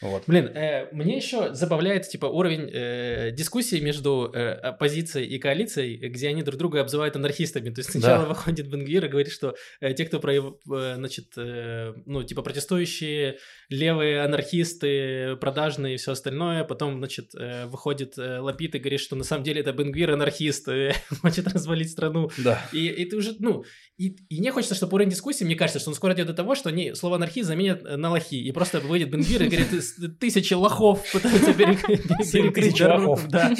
Вот. 0.00 0.24
Блин, 0.26 0.46
э, 0.46 0.88
мне 0.92 1.16
еще 1.16 1.54
забавляет, 1.54 2.08
типа, 2.08 2.26
уровень 2.26 2.70
э, 2.72 3.30
дискуссии 3.32 3.80
между 3.80 4.30
э, 4.32 4.52
оппозицией 4.52 5.26
и 5.26 5.38
коалицией, 5.38 5.96
где 6.08 6.28
они 6.28 6.42
друг 6.42 6.58
друга 6.58 6.80
обзывают 6.80 7.16
анархистами. 7.16 7.70
То 7.70 7.80
есть 7.80 7.90
сначала 7.92 8.22
Да. 8.22 8.28
выходит 8.30 8.68
Бенгвир 8.68 9.04
и 9.04 9.08
говорит, 9.08 9.30
что 9.32 9.54
э, 9.80 9.92
те, 9.94 10.04
кто, 10.06 10.20
про, 10.20 10.32
э, 10.34 10.94
значит, 10.96 11.26
э, 11.36 11.92
ну, 12.06 12.22
типа, 12.22 12.42
протестующие, 12.42 13.38
левые 13.68 14.22
анархисты, 14.22 15.36
продажные 15.36 15.94
и 15.94 15.96
все 15.98 16.12
остальное. 16.12 16.64
Потом, 16.64 16.98
значит, 16.98 17.34
э, 17.34 17.66
выходит 17.66 18.16
э, 18.18 18.38
Лапид 18.38 18.74
и 18.74 18.78
говорит, 18.78 19.00
что 19.00 19.16
на 19.16 19.24
самом 19.24 19.44
деле 19.44 19.60
это 19.60 19.72
Бенгвир 19.72 20.10
анархист, 20.12 20.68
э, 20.68 20.94
хочет 21.22 21.46
развалить 21.48 21.90
страну. 21.90 22.30
Да. 22.38 22.62
И, 22.72 22.86
и 22.88 23.04
ты 23.04 23.16
уже, 23.16 23.34
ну, 23.38 23.64
и, 23.98 24.16
и 24.28 24.40
мне 24.40 24.50
хочется, 24.52 24.74
чтобы 24.74 24.94
уровень 24.94 25.10
дискуссии, 25.10 25.44
мне 25.44 25.56
кажется, 25.56 25.78
что 25.78 25.90
он 25.90 25.94
скоро 25.94 26.14
идет 26.14 26.26
до 26.26 26.34
того, 26.34 26.54
что 26.54 26.68
они 26.70 26.94
слово 26.94 27.16
анархист 27.16 27.48
заменят 27.48 27.82
на 27.82 28.10
лохи. 28.10 28.40
И 28.42 28.50
просто 28.52 28.80
выйдет 28.80 29.10
Бенгвир 29.10 29.42
и 29.42 29.46
говорит, 29.48 29.72
«Тыс- 29.72 29.89
тысячи 30.18 30.54
лохов 30.54 31.04
пытаются 31.12 31.52
перекрыть 32.32 32.78
дорогу». 32.78 33.10
лохов. 33.10 33.28
Да. 33.28 33.52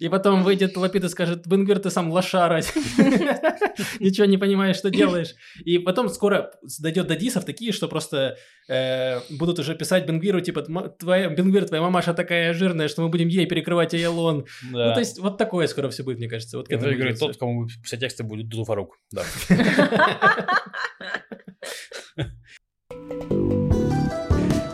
И 0.00 0.08
потом 0.08 0.42
выйдет 0.42 0.76
Лапид 0.76 1.04
и 1.04 1.08
скажет, 1.08 1.46
Бенгвир, 1.46 1.78
ты 1.78 1.90
сам 1.90 2.10
лошара. 2.10 2.60
Ничего 4.00 4.26
не 4.26 4.38
понимаешь, 4.38 4.76
что 4.76 4.90
делаешь. 4.90 5.34
И 5.64 5.78
потом 5.78 6.08
скоро 6.08 6.52
дойдет 6.80 7.06
до 7.06 7.16
дисов 7.16 7.44
такие, 7.44 7.72
что 7.72 7.88
просто 7.88 8.36
э, 8.68 9.20
будут 9.30 9.58
уже 9.58 9.74
писать 9.74 10.06
Бенгвиру, 10.06 10.40
типа, 10.40 10.64
«Ма- 10.68 10.88
твоя, 10.88 11.28
Бенгвир, 11.28 11.66
твоя 11.66 11.82
мамаша 11.82 12.14
такая 12.14 12.54
жирная, 12.54 12.88
что 12.88 13.02
мы 13.02 13.08
будем 13.08 13.28
ей 13.28 13.46
перекрывать 13.46 13.94
Аялон. 13.94 14.46
да. 14.72 14.88
Ну, 14.88 14.94
то 14.94 15.00
есть, 15.00 15.18
вот 15.18 15.38
такое 15.38 15.66
скоро 15.66 15.88
все 15.90 16.02
будет, 16.02 16.18
мне 16.18 16.28
кажется. 16.28 16.56
Вот 16.56 16.68
к 16.68 16.70
Это 16.70 16.86
этому 16.86 16.98
говорит 16.98 17.18
тот, 17.18 17.36
кому 17.36 17.66
все 17.84 17.96
тексты 17.96 18.22
будет 18.22 18.48
Дуду 18.48 18.64
Фарук. 18.64 18.98
Да. 19.12 19.22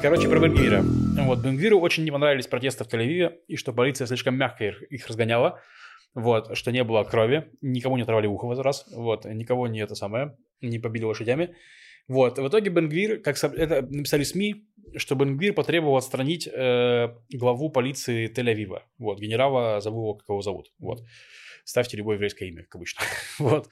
Короче, 0.03 0.31
про 0.31 0.41
Бенгвира. 0.41 0.83
Вот, 1.27 1.41
Бенгвиру 1.41 1.79
очень 1.79 2.05
не 2.05 2.11
понравились 2.11 2.47
протесты 2.47 2.85
в 2.85 2.89
Тель-Авиве, 2.89 3.35
и 3.49 3.57
что 3.57 3.75
полиция 3.75 4.07
слишком 4.07 4.35
мягко 4.35 4.65
их, 4.65 4.83
их 4.85 5.07
разгоняла. 5.07 5.61
Вот, 6.15 6.57
что 6.57 6.73
не 6.73 6.83
было 6.85 7.05
крови, 7.05 7.51
никому 7.61 7.99
не 7.99 8.05
оторвали 8.05 8.27
ухо 8.27 8.47
в 8.47 8.53
этот 8.53 8.65
раз, 8.65 8.87
вот, 8.93 9.27
никого 9.27 9.69
не 9.69 9.81
это 9.81 9.95
самое, 9.95 10.39
не 10.63 10.79
побили 10.79 11.05
лошадями. 11.05 11.55
Вот, 12.09 12.39
в 12.39 12.49
итоге 12.49 12.71
Бенгвир, 12.71 13.21
как 13.21 13.37
это 13.45 13.83
написали 13.83 14.23
СМИ, 14.23 14.65
что 14.97 15.17
Бенгвир 15.17 15.53
потребовал 15.53 15.99
отстранить 15.99 16.49
э, 16.49 17.15
главу 17.31 17.69
полиции 17.69 18.33
Тель-Авива. 18.33 18.81
Вот, 18.97 19.21
генерала, 19.21 19.83
забыл 19.83 20.01
его, 20.01 20.15
как 20.15 20.29
его 20.31 20.41
зовут. 20.41 20.73
Вот. 20.79 21.03
Ставьте 21.65 21.99
любое 21.99 22.15
еврейское 22.17 22.49
имя, 22.49 22.63
как 22.63 22.77
обычно. 22.77 23.03
вот. 23.39 23.69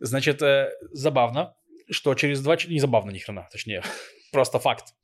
Значит, 0.00 0.42
э, 0.42 0.70
забавно, 0.92 1.54
что 1.90 2.14
через 2.14 2.42
два. 2.42 2.56
Не 2.68 2.78
забавно 2.78 3.10
ни 3.10 3.18
хрена, 3.18 3.48
точнее, 3.50 3.82
просто 4.32 4.58
факт. 4.58 4.94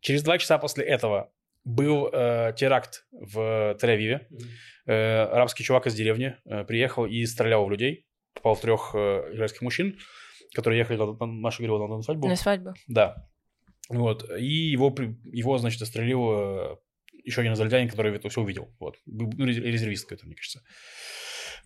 Через 0.00 0.22
два 0.22 0.38
часа 0.38 0.58
после 0.58 0.84
этого 0.84 1.32
был 1.64 2.08
э, 2.12 2.52
теракт 2.56 3.06
в 3.10 3.76
Тель-Авиве. 3.80 4.26
Мгм. 4.30 4.48
Э, 4.86 5.22
арабский 5.22 5.64
чувак 5.64 5.86
из 5.86 5.94
деревни 5.94 6.36
э, 6.44 6.64
приехал 6.64 7.06
и 7.06 7.24
стрелял 7.24 7.64
в 7.64 7.70
людей. 7.70 8.06
Попал 8.34 8.54
в 8.54 8.60
трех 8.60 8.90
э, 8.94 9.32
израильских 9.32 9.62
мужчин, 9.62 9.98
которые 10.54 10.78
ехали, 10.78 10.98
на, 10.98 11.06
на, 11.06 11.26
Маша 11.26 11.62
говорила, 11.62 11.86
на, 11.86 11.96
на 11.96 12.02
свадьбу. 12.02 12.28
На 12.28 12.36
свадьбу. 12.36 12.74
Да. 12.86 13.28
Вот. 13.88 14.28
И 14.38 14.70
его, 14.72 14.94
его 15.24 15.58
значит, 15.58 15.78
застрелил 15.78 16.32
э, 16.32 16.76
еще 17.24 17.40
один 17.40 17.54
израильтянин, 17.54 17.88
который 17.88 18.14
это 18.14 18.28
все 18.28 18.42
увидел. 18.42 18.74
Вот. 18.78 18.98
Ну, 19.06 19.30
рез- 19.46 19.58
резервист 19.58 20.04
какой-то, 20.04 20.26
мне 20.26 20.34
кажется. 20.34 20.62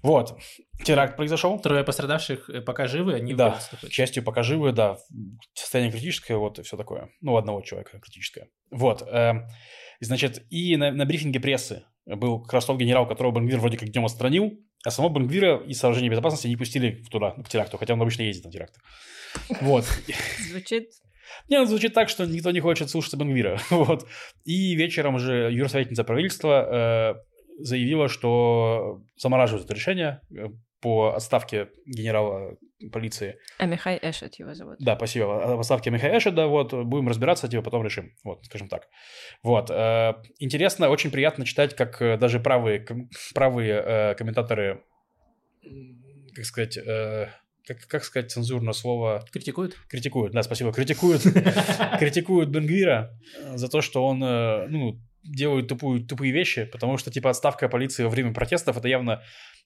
Вот. 0.03 0.39
Теракт 0.85 1.17
произошел. 1.17 1.59
Трое 1.59 1.85
пострадавших 1.85 2.51
э, 2.51 2.61
пока 2.61 2.87
живы, 2.87 3.15
они 3.15 3.35
в 3.35 3.37
Да, 3.37 3.59
к 3.83 3.91
счастью, 3.91 4.23
пока 4.23 4.43
живы, 4.43 4.73
да. 4.73 4.99
Состояние 5.55 5.93
критическое, 5.93 6.37
вот, 6.37 6.59
и 6.59 6.63
все 6.63 6.77
такое. 6.77 7.11
Ну, 7.21 7.35
у 7.35 7.37
одного 7.37 7.61
человека 7.63 7.99
критическое. 7.99 8.49
Вот. 8.71 9.03
и, 9.03 10.05
значит, 10.05 10.45
и 10.51 10.77
на, 10.77 10.93
на 10.93 11.05
брифинге 11.05 11.41
прессы 11.41 11.85
был 12.07 12.41
как 12.43 12.55
раз 12.55 12.65
тот 12.65 12.79
генерал, 12.79 13.07
которого 13.07 13.35
Бенгвир 13.35 13.59
вроде 13.59 13.77
как 13.77 13.89
днем 13.91 14.05
отстранил, 14.05 14.53
а 14.85 14.91
самого 14.91 15.13
Бенгвира 15.13 15.57
из 15.57 15.79
сооружения 15.79 16.11
безопасности 16.11 16.47
не 16.47 16.57
пустили 16.57 17.03
туда, 17.11 17.33
к 17.33 17.49
теракту, 17.49 17.79
хотя 17.79 17.95
он 17.95 18.03
обычно 18.03 18.23
ездит 18.23 18.45
на 18.45 18.51
теракты. 18.51 18.81
Вот. 19.61 19.85
Звучит 20.51 20.91
Не, 21.49 21.59
ну, 21.59 21.67
звучит 21.67 21.95
так, 21.95 22.09
что 22.09 22.25
никто 22.27 22.51
не 22.51 22.61
хочет 22.61 22.91
слушаться 22.91 23.17
Бенгвира. 23.17 23.61
Вот. 23.71 24.07
И 24.45 24.75
вечером 24.75 25.19
же 25.19 25.51
юрсоветница 25.53 26.05
правительства 26.05 27.17
э, 27.17 27.28
заявила, 27.59 28.09
что 28.09 29.03
замораживает 29.17 29.65
это 29.65 29.75
решение 29.75 30.21
э, 30.31 30.49
по 30.81 31.15
отставке 31.15 31.71
генерала 31.87 32.57
полиции. 32.93 33.37
А 33.59 33.67
Михай 33.67 33.99
Эшет 34.01 34.37
его 34.37 34.55
зовут. 34.55 34.77
Да, 34.79 34.95
спасибо. 34.97 35.55
О 35.55 35.59
отставке 35.59 35.91
Михаила 35.91 36.19
Эшеда, 36.19 36.47
вот, 36.47 36.73
будем 36.73 37.09
разбираться, 37.09 37.49
типа, 37.49 37.63
потом 37.63 37.85
решим. 37.85 38.13
Вот, 38.23 38.45
скажем 38.45 38.69
так. 38.69 38.89
Вот. 39.43 39.71
э, 39.71 40.15
интересно, 40.39 40.89
очень 40.89 41.11
приятно 41.11 41.45
читать, 41.45 41.75
как 41.75 42.01
э, 42.01 42.17
даже 42.17 42.39
правые, 42.39 42.87
правые 43.35 44.15
комментаторы, 44.15 44.85
как 46.35 46.45
сказать, 46.45 46.79
как, 47.67 47.87
как 47.87 48.05
сказать 48.05 48.31
цензурное 48.31 48.73
слово, 48.73 49.27
Критикуют? 49.33 49.77
критикуют, 49.89 50.33
да, 50.33 50.43
спасибо, 50.43 50.73
критикуют, 50.73 51.23
критикуют 51.99 52.49
Бенгвира 52.49 53.11
за 53.55 53.69
то, 53.69 53.83
что 53.83 54.07
он, 54.07 54.21
ну, 54.21 54.99
делает 55.23 55.69
тупую, 55.69 56.05
тупые 56.05 56.33
вещи, 56.33 56.65
потому 56.65 56.97
что, 56.99 57.11
типа, 57.11 57.31
отставка 57.31 57.69
полиции 57.69 58.05
во 58.05 58.11
время 58.11 58.33
протестов 58.33 58.77
это 58.77 58.89
явно 58.89 59.23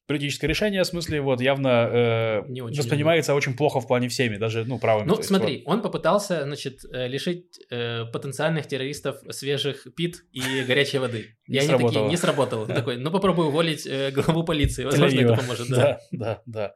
политическое 0.06 0.46
решение, 0.46 0.82
в 0.82 0.86
смысле, 0.86 1.20
вот, 1.20 1.40
явно 1.40 1.88
э, 1.92 2.42
Не 2.48 2.62
очень 2.62 2.78
воспринимается 2.78 3.34
очень 3.34 3.56
плохо 3.56 3.80
в 3.80 3.86
плане 3.86 4.08
всеми, 4.08 4.36
даже, 4.36 4.64
ну, 4.64 4.78
правыми. 4.78 5.06
Ну, 5.06 5.16
есть, 5.16 5.28
смотри, 5.28 5.62
он 5.64 5.80
попытался, 5.80 6.42
значит, 6.42 6.80
э, 6.92 7.06
лишить 7.06 7.60
э, 7.70 8.04
потенциальных 8.06 8.66
террористов 8.66 9.16
свежих 9.30 9.86
пит 9.94 10.24
и 10.32 10.64
горячей 10.66 10.98
воды. 10.98 11.36
Не 11.46 11.58
И 11.58 11.60
они 11.60 11.84
такие, 11.84 12.08
не 12.08 12.16
сработало. 12.16 12.66
Такой, 12.66 12.96
ну 12.96 13.10
попробуй 13.10 13.46
уволить 13.46 13.86
э, 13.86 14.10
главу 14.10 14.44
полиции, 14.44 14.84
возможно, 14.84 15.20
это 15.20 15.36
поможет. 15.36 15.68
Да. 15.68 16.00
Да, 16.10 16.42
да. 16.46 16.74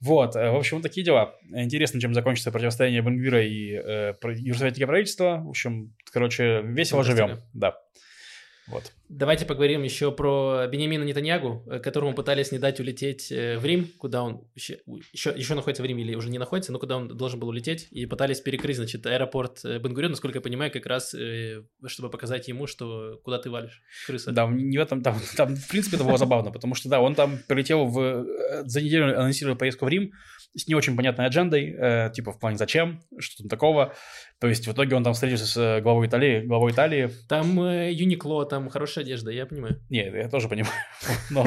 Вот, 0.00 0.34
э, 0.34 0.50
в 0.50 0.56
общем, 0.56 0.78
вот 0.78 0.82
такие 0.82 1.04
дела. 1.04 1.34
Интересно, 1.52 2.00
чем 2.00 2.14
закончится 2.14 2.50
противостояние 2.50 3.02
Бенгвира 3.02 3.44
и 3.44 3.72
э, 3.74 4.14
правительства. 4.14 5.42
В 5.44 5.48
общем, 5.48 5.94
короче, 6.10 6.62
весело 6.62 7.04
живем. 7.04 7.40
Да. 7.52 7.76
Вот. 8.70 8.92
Давайте 9.08 9.44
поговорим 9.44 9.82
еще 9.82 10.12
про 10.12 10.66
Бенемина 10.68 11.02
Нетаньягу, 11.02 11.64
э, 11.66 11.78
которому 11.80 12.14
пытались 12.14 12.52
не 12.52 12.58
дать 12.58 12.78
улететь 12.78 13.32
э, 13.32 13.58
в 13.58 13.64
Рим, 13.64 13.88
куда 13.98 14.22
он 14.22 14.44
еще, 14.54 14.78
еще, 15.12 15.34
еще 15.36 15.54
находится 15.54 15.82
в 15.82 15.86
Риме 15.86 16.04
или 16.04 16.14
уже 16.14 16.30
не 16.30 16.38
находится, 16.38 16.70
но 16.72 16.78
куда 16.78 16.96
он 16.96 17.08
должен 17.08 17.40
был 17.40 17.48
улететь, 17.48 17.88
и 17.90 18.06
пытались 18.06 18.40
перекрыть, 18.40 18.76
значит, 18.76 19.04
аэропорт 19.06 19.64
э, 19.64 19.78
Бен-Гурион, 19.78 20.12
насколько 20.12 20.38
я 20.38 20.42
понимаю, 20.42 20.70
как 20.70 20.86
раз, 20.86 21.14
чтобы 21.86 22.10
показать 22.10 22.48
ему, 22.48 22.66
что 22.66 23.20
куда 23.24 23.38
ты 23.38 23.50
валишь, 23.50 23.82
крыса. 24.06 24.30
Да, 24.30 24.46
не 24.46 24.78
в 24.78 24.80
этом, 24.80 25.02
там, 25.02 25.16
там, 25.36 25.56
в 25.56 25.68
принципе, 25.68 25.96
это 25.96 26.04
было 26.04 26.18
забавно, 26.18 26.52
потому 26.52 26.74
что, 26.74 26.88
да, 26.88 27.00
он 27.00 27.14
там 27.14 27.38
прилетел 27.48 27.86
в... 27.86 28.26
За 28.64 28.80
неделю 28.80 29.18
анонсировал 29.18 29.56
поездку 29.56 29.86
в 29.86 29.88
Рим 29.88 30.12
с 30.56 30.66
не 30.66 30.74
очень 30.74 30.96
понятной 30.96 31.26
аджендой, 31.26 31.74
э, 31.78 32.10
типа 32.12 32.32
в 32.32 32.38
плане 32.38 32.56
зачем, 32.56 33.00
что 33.18 33.42
там 33.42 33.48
такого. 33.48 33.94
То 34.40 34.48
есть 34.48 34.66
в 34.66 34.72
итоге 34.72 34.96
он 34.96 35.04
там 35.04 35.14
встретился 35.14 35.46
с 35.46 35.56
э, 35.56 35.80
главой 35.80 36.08
Италии, 36.08 36.40
главой 36.40 36.72
Италии. 36.72 37.10
Там 37.28 37.60
э, 37.62 37.92
Юникло, 37.92 38.46
там 38.46 38.68
хорошая 38.68 39.04
одежда, 39.04 39.30
я 39.30 39.46
понимаю. 39.46 39.80
Не, 39.90 40.10
я 40.10 40.28
тоже 40.28 40.48
понимаю. 40.48 40.74
Но, 41.30 41.46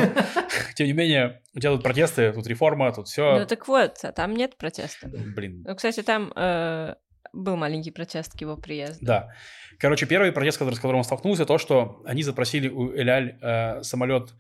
тем 0.76 0.88
не 0.88 0.94
менее, 0.94 1.42
у 1.54 1.60
тебя 1.60 1.72
тут 1.72 1.84
протесты, 1.84 2.32
тут 2.32 2.48
реформа, 2.48 2.92
тут 2.94 3.08
все. 3.08 3.40
Ну 3.40 3.46
так 3.46 3.68
вот, 3.68 3.98
а 4.04 4.12
там 4.12 4.34
нет 4.34 4.58
протеста. 4.58 5.10
Блин, 5.10 5.64
Ну, 5.68 5.76
кстати, 5.76 6.02
там 6.02 6.32
э, 6.36 6.96
был 7.34 7.58
маленький 7.58 7.92
протест 7.92 8.38
к 8.38 8.42
его 8.42 8.56
приезду. 8.56 9.06
Да. 9.06 9.30
Короче, 9.80 10.06
первый 10.06 10.32
протест, 10.32 10.58
который, 10.60 10.76
с 10.76 10.80
которым 10.80 11.00
он 11.00 11.04
столкнулся, 11.04 11.46
то, 11.46 11.58
что 11.58 12.02
они 12.06 12.24
запросили 12.24 12.70
у 12.70 12.96
Эляль 12.96 13.38
э, 13.42 13.82
самолет 13.82 14.34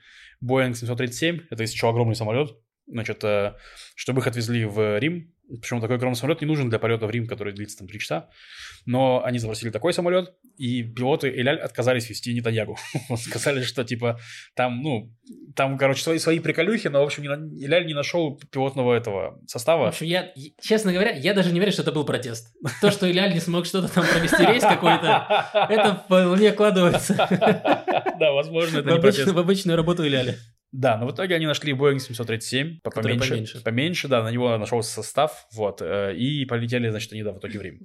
Boeing 0.43 0.73
737, 0.73 1.47
это 1.49 1.63
еще 1.63 1.89
огромный 1.89 2.15
самолет, 2.15 2.55
значит, 2.87 3.23
э, 3.23 3.53
чтобы 3.95 4.21
их 4.21 4.27
отвезли 4.27 4.65
в 4.65 4.99
Рим, 4.99 5.33
причем 5.61 5.81
такой 5.81 5.97
огромный 5.97 6.15
самолет 6.15 6.41
не 6.41 6.47
нужен 6.47 6.69
для 6.69 6.79
полета 6.79 7.05
в 7.05 7.11
Рим, 7.11 7.27
который 7.27 7.53
длится 7.53 7.77
там 7.77 7.87
3 7.87 7.99
часа. 7.99 8.29
Но 8.85 9.23
они 9.23 9.39
запросили 9.39 9.69
такой 9.69 9.93
самолет, 9.93 10.33
и 10.57 10.83
пилоты 10.83 11.29
Эляль 11.29 11.59
отказались 11.59 12.09
вести 12.09 12.33
Нетаньягу. 12.33 12.77
Сказали, 13.17 13.61
что 13.61 13.83
типа 13.83 14.19
там, 14.55 14.81
ну, 14.81 15.13
там, 15.55 15.77
короче, 15.77 16.01
свои, 16.01 16.17
свои 16.19 16.39
приколюхи, 16.39 16.87
но, 16.87 17.01
в 17.01 17.05
общем, 17.05 17.25
Эляль 17.25 17.85
не 17.85 17.93
нашел 17.93 18.39
пилотного 18.51 18.93
этого 18.93 19.39
состава. 19.47 19.85
В 19.85 19.89
общем, 19.89 20.07
я, 20.07 20.33
честно 20.61 20.91
говоря, 20.91 21.11
я 21.11 21.33
даже 21.33 21.51
не 21.51 21.59
верю, 21.59 21.71
что 21.71 21.81
это 21.81 21.91
был 21.91 22.05
протест. 22.05 22.53
То, 22.81 22.91
что 22.91 23.09
Эляль 23.09 23.33
не 23.33 23.39
смог 23.39 23.65
что-то 23.65 23.93
там 23.93 24.05
провести 24.05 24.45
рейс 24.45 24.63
какой-то, 24.63 25.49
это 25.53 26.03
вполне 26.05 26.51
кладывается. 26.51 27.13
Да, 28.19 28.31
возможно, 28.31 28.79
это 28.79 28.91
не 28.91 28.99
протест. 28.99 29.31
В 29.31 29.37
обычную 29.37 29.75
работу 29.75 30.05
Эляля. 30.05 30.35
Да, 30.73 30.97
но 30.97 31.05
в 31.05 31.11
итоге 31.11 31.35
они 31.35 31.45
нашли 31.45 31.71
Boeing 31.73 31.99
737, 31.99 32.79
поменьше, 32.81 33.29
поменьше. 33.29 33.63
Поменьше, 33.63 34.07
да, 34.07 34.23
на 34.23 34.31
него 34.31 34.57
нашелся 34.57 34.91
состав, 34.91 35.45
вот, 35.53 35.83
э, 35.83 36.15
и 36.15 36.45
полетели, 36.45 36.89
значит, 36.89 37.13
они, 37.13 37.21
да, 37.21 37.31
в 37.31 37.37
итоге 37.37 37.59
в 37.59 37.61
Рим. 37.61 37.79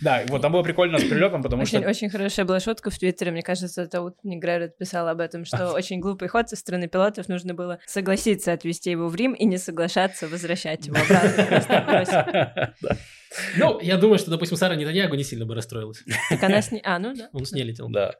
Да, 0.00 0.22
вот 0.28 0.40
там 0.40 0.50
было 0.50 0.62
прикольно 0.62 0.98
с 0.98 1.04
прилетом, 1.04 1.42
потому 1.42 1.62
очень, 1.62 1.80
что... 1.80 1.88
Очень 1.90 2.08
хорошая 2.08 2.46
была 2.46 2.58
шутка 2.58 2.88
в 2.88 2.98
Твиттере, 2.98 3.32
мне 3.32 3.42
кажется, 3.42 3.82
это 3.82 4.00
вот 4.00 4.16
Негререт 4.22 4.78
писал 4.78 5.08
об 5.08 5.20
этом, 5.20 5.44
что 5.44 5.72
очень 5.74 6.00
глупый 6.00 6.28
ход 6.28 6.48
со 6.48 6.56
стороны 6.56 6.88
пилотов, 6.88 7.28
нужно 7.28 7.52
было 7.52 7.80
согласиться 7.86 8.54
отвезти 8.54 8.90
его 8.90 9.08
в 9.08 9.14
Рим 9.14 9.34
и 9.34 9.44
не 9.44 9.58
соглашаться 9.58 10.26
возвращать 10.26 10.86
его 10.86 10.96
обратно. 10.96 12.74
Ну, 13.56 13.80
я 13.80 13.96
думаю, 13.96 14.18
что, 14.18 14.30
допустим, 14.30 14.56
Сара 14.56 14.74
Нетаньягу 14.74 15.14
не 15.14 15.24
сильно 15.24 15.46
бы 15.46 15.54
расстроилась. 15.54 16.02
Так 16.28 16.42
она 16.42 16.62
с 16.62 16.70
ней... 16.70 16.80
А, 16.84 16.98
ну 16.98 17.14
да. 17.14 17.28
Он 17.32 17.44
с 17.44 17.52
ней 17.52 17.62
летел. 17.62 17.88
Да. 17.88 18.14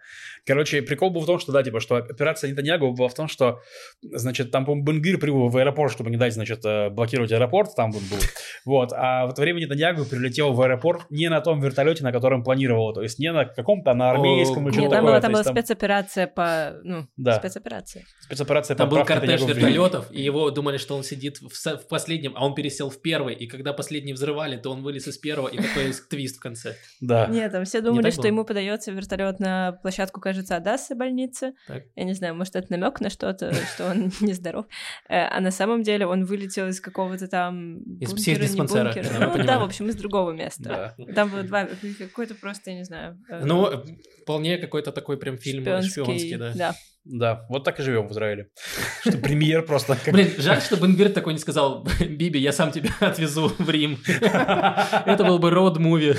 Короче, 0.47 0.83
прикол 0.83 1.11
был 1.11 1.21
в 1.21 1.27
том, 1.27 1.39
что, 1.39 1.53
да, 1.53 1.63
типа, 1.63 1.81
что 1.81 1.97
операция 1.97 2.51
Нетаньягу 2.51 2.93
была 2.93 3.09
в 3.09 3.15
том, 3.15 3.29
что, 3.29 3.61
значит, 4.03 4.51
там, 4.51 4.65
по-моему, 4.65 4.85
Бенгир 4.85 5.19
прибыл 5.19 5.49
в 5.49 5.57
аэропорт, 5.57 5.93
чтобы 5.93 6.11
не 6.11 6.17
дать, 6.17 6.35
значит, 6.35 6.65
э, 6.65 6.91
блокировать 6.91 7.33
аэропорт, 7.33 7.75
там 7.77 7.91
был. 7.91 8.01
Вот. 8.65 8.93
А 8.93 9.27
в 9.27 9.33
это 9.33 9.43
время 9.43 9.61
Нетаньягу 9.61 10.05
прилетел 10.05 10.53
в 10.53 10.63
аэропорт 10.63 11.11
не 11.11 11.29
на 11.29 11.41
том 11.41 11.61
вертолете, 11.61 12.05
на 12.05 12.13
котором 12.13 12.45
планировал, 12.45 12.93
то 12.93 13.03
есть 13.03 13.19
не 13.19 13.33
на 13.33 13.45
каком-то, 13.45 13.91
а 13.91 13.95
на 13.95 14.11
армейском 14.11 14.69
или 14.69 14.73
что-то 14.73 14.91
такое. 14.91 14.97
Там 14.97 15.05
была, 15.05 15.21
там 15.21 15.33
была 15.33 15.45
спецоперация 15.45 16.27
по, 16.29 16.79
ну, 16.85 17.09
да. 17.17 17.39
спецоперация. 17.39 18.05
Спецоперация 18.21 18.77
там 18.77 18.89
по 18.89 18.97
был 18.97 19.05
кортеж 19.05 19.43
вертолетов, 19.43 20.13
и 20.13 20.23
его 20.23 20.51
думали, 20.51 20.77
что 20.77 20.97
он 20.97 21.03
сидит 21.03 21.39
в, 21.41 21.51
в 21.51 21.89
последнем, 21.89 22.33
а 22.37 22.47
он 22.47 22.55
пересел 22.55 22.89
в 22.89 23.01
первый, 23.03 23.35
и 23.35 23.47
когда 23.47 23.73
последний 23.73 24.13
взрывали, 24.13 24.57
то 24.57 24.71
он 24.71 24.83
вылез 24.83 25.02
из 25.07 25.19
первого, 25.19 25.49
и 25.49 25.57
такой 25.57 25.87
есть 25.87 26.09
твист 26.09 26.37
в 26.37 26.41
конце. 26.41 26.77
Да. 27.01 27.27
Нет, 27.27 27.53
там 27.53 27.65
все 27.65 27.81
думали, 27.81 28.11
что 28.11 28.27
ему 28.27 28.45
подается 28.45 28.93
вертолет 28.93 29.41
на 29.41 29.73
площадку, 29.83 30.21
кажется, 30.21 30.57
Адассы 30.57 30.95
больницы. 30.95 31.55
Так. 31.67 31.85
Я 31.97 32.05
не 32.05 32.15
знаю, 32.15 32.35
может, 32.35 32.57
это 32.57 32.67
намек 32.71 33.01
на 33.01 33.11
что-то, 33.11 33.53
что 33.75 33.91
он 33.91 34.13
нездоров. 34.21 34.67
Э, 35.09 35.27
а 35.29 35.41
на 35.41 35.51
самом 35.51 35.83
деле 35.83 36.07
он 36.07 36.25
вылетел 36.25 36.69
из 36.69 36.81
какого-то 36.81 37.29
там 37.29 37.83
Из 37.99 38.13
психдиспансера. 38.13 38.95
Ну 39.35 39.45
да, 39.45 39.59
в 39.59 39.65
общем, 39.65 39.89
из 39.89 39.97
другого 39.97 40.33
места. 40.33 40.95
Там 41.15 41.31
было 41.31 41.43
два, 41.43 41.69
какой-то 41.99 42.35
просто, 42.35 42.71
я 42.71 42.77
не 42.77 42.85
знаю. 42.85 43.19
Э, 43.29 43.45
ну, 43.45 43.85
вполне 44.23 44.59
какой-то 44.59 44.93
такой 44.93 45.19
прям 45.19 45.39
фильм 45.39 45.65
шпионский, 45.83 46.37
да. 46.37 46.53
Да. 46.55 46.75
Да, 47.05 47.47
вот 47.49 47.65
так 47.65 47.81
и 47.81 47.83
живем 47.83 48.07
в 48.07 48.13
Израиле. 48.13 48.49
Что 49.01 49.19
премьер 49.19 49.63
просто... 49.63 49.99
Блин, 50.07 50.31
жаль, 50.39 50.61
что 50.61 50.77
Бенгвир 50.77 51.11
такой 51.11 51.33
не 51.33 51.41
сказал, 51.41 51.87
Биби, 52.01 52.39
я 52.39 52.53
сам 52.53 52.71
тебя 52.71 52.91
отвезу 53.01 53.49
в 53.49 53.69
Рим. 53.71 53.99
Это 54.21 55.25
был 55.25 55.39
бы 55.39 55.51
роуд-муви. 55.51 56.17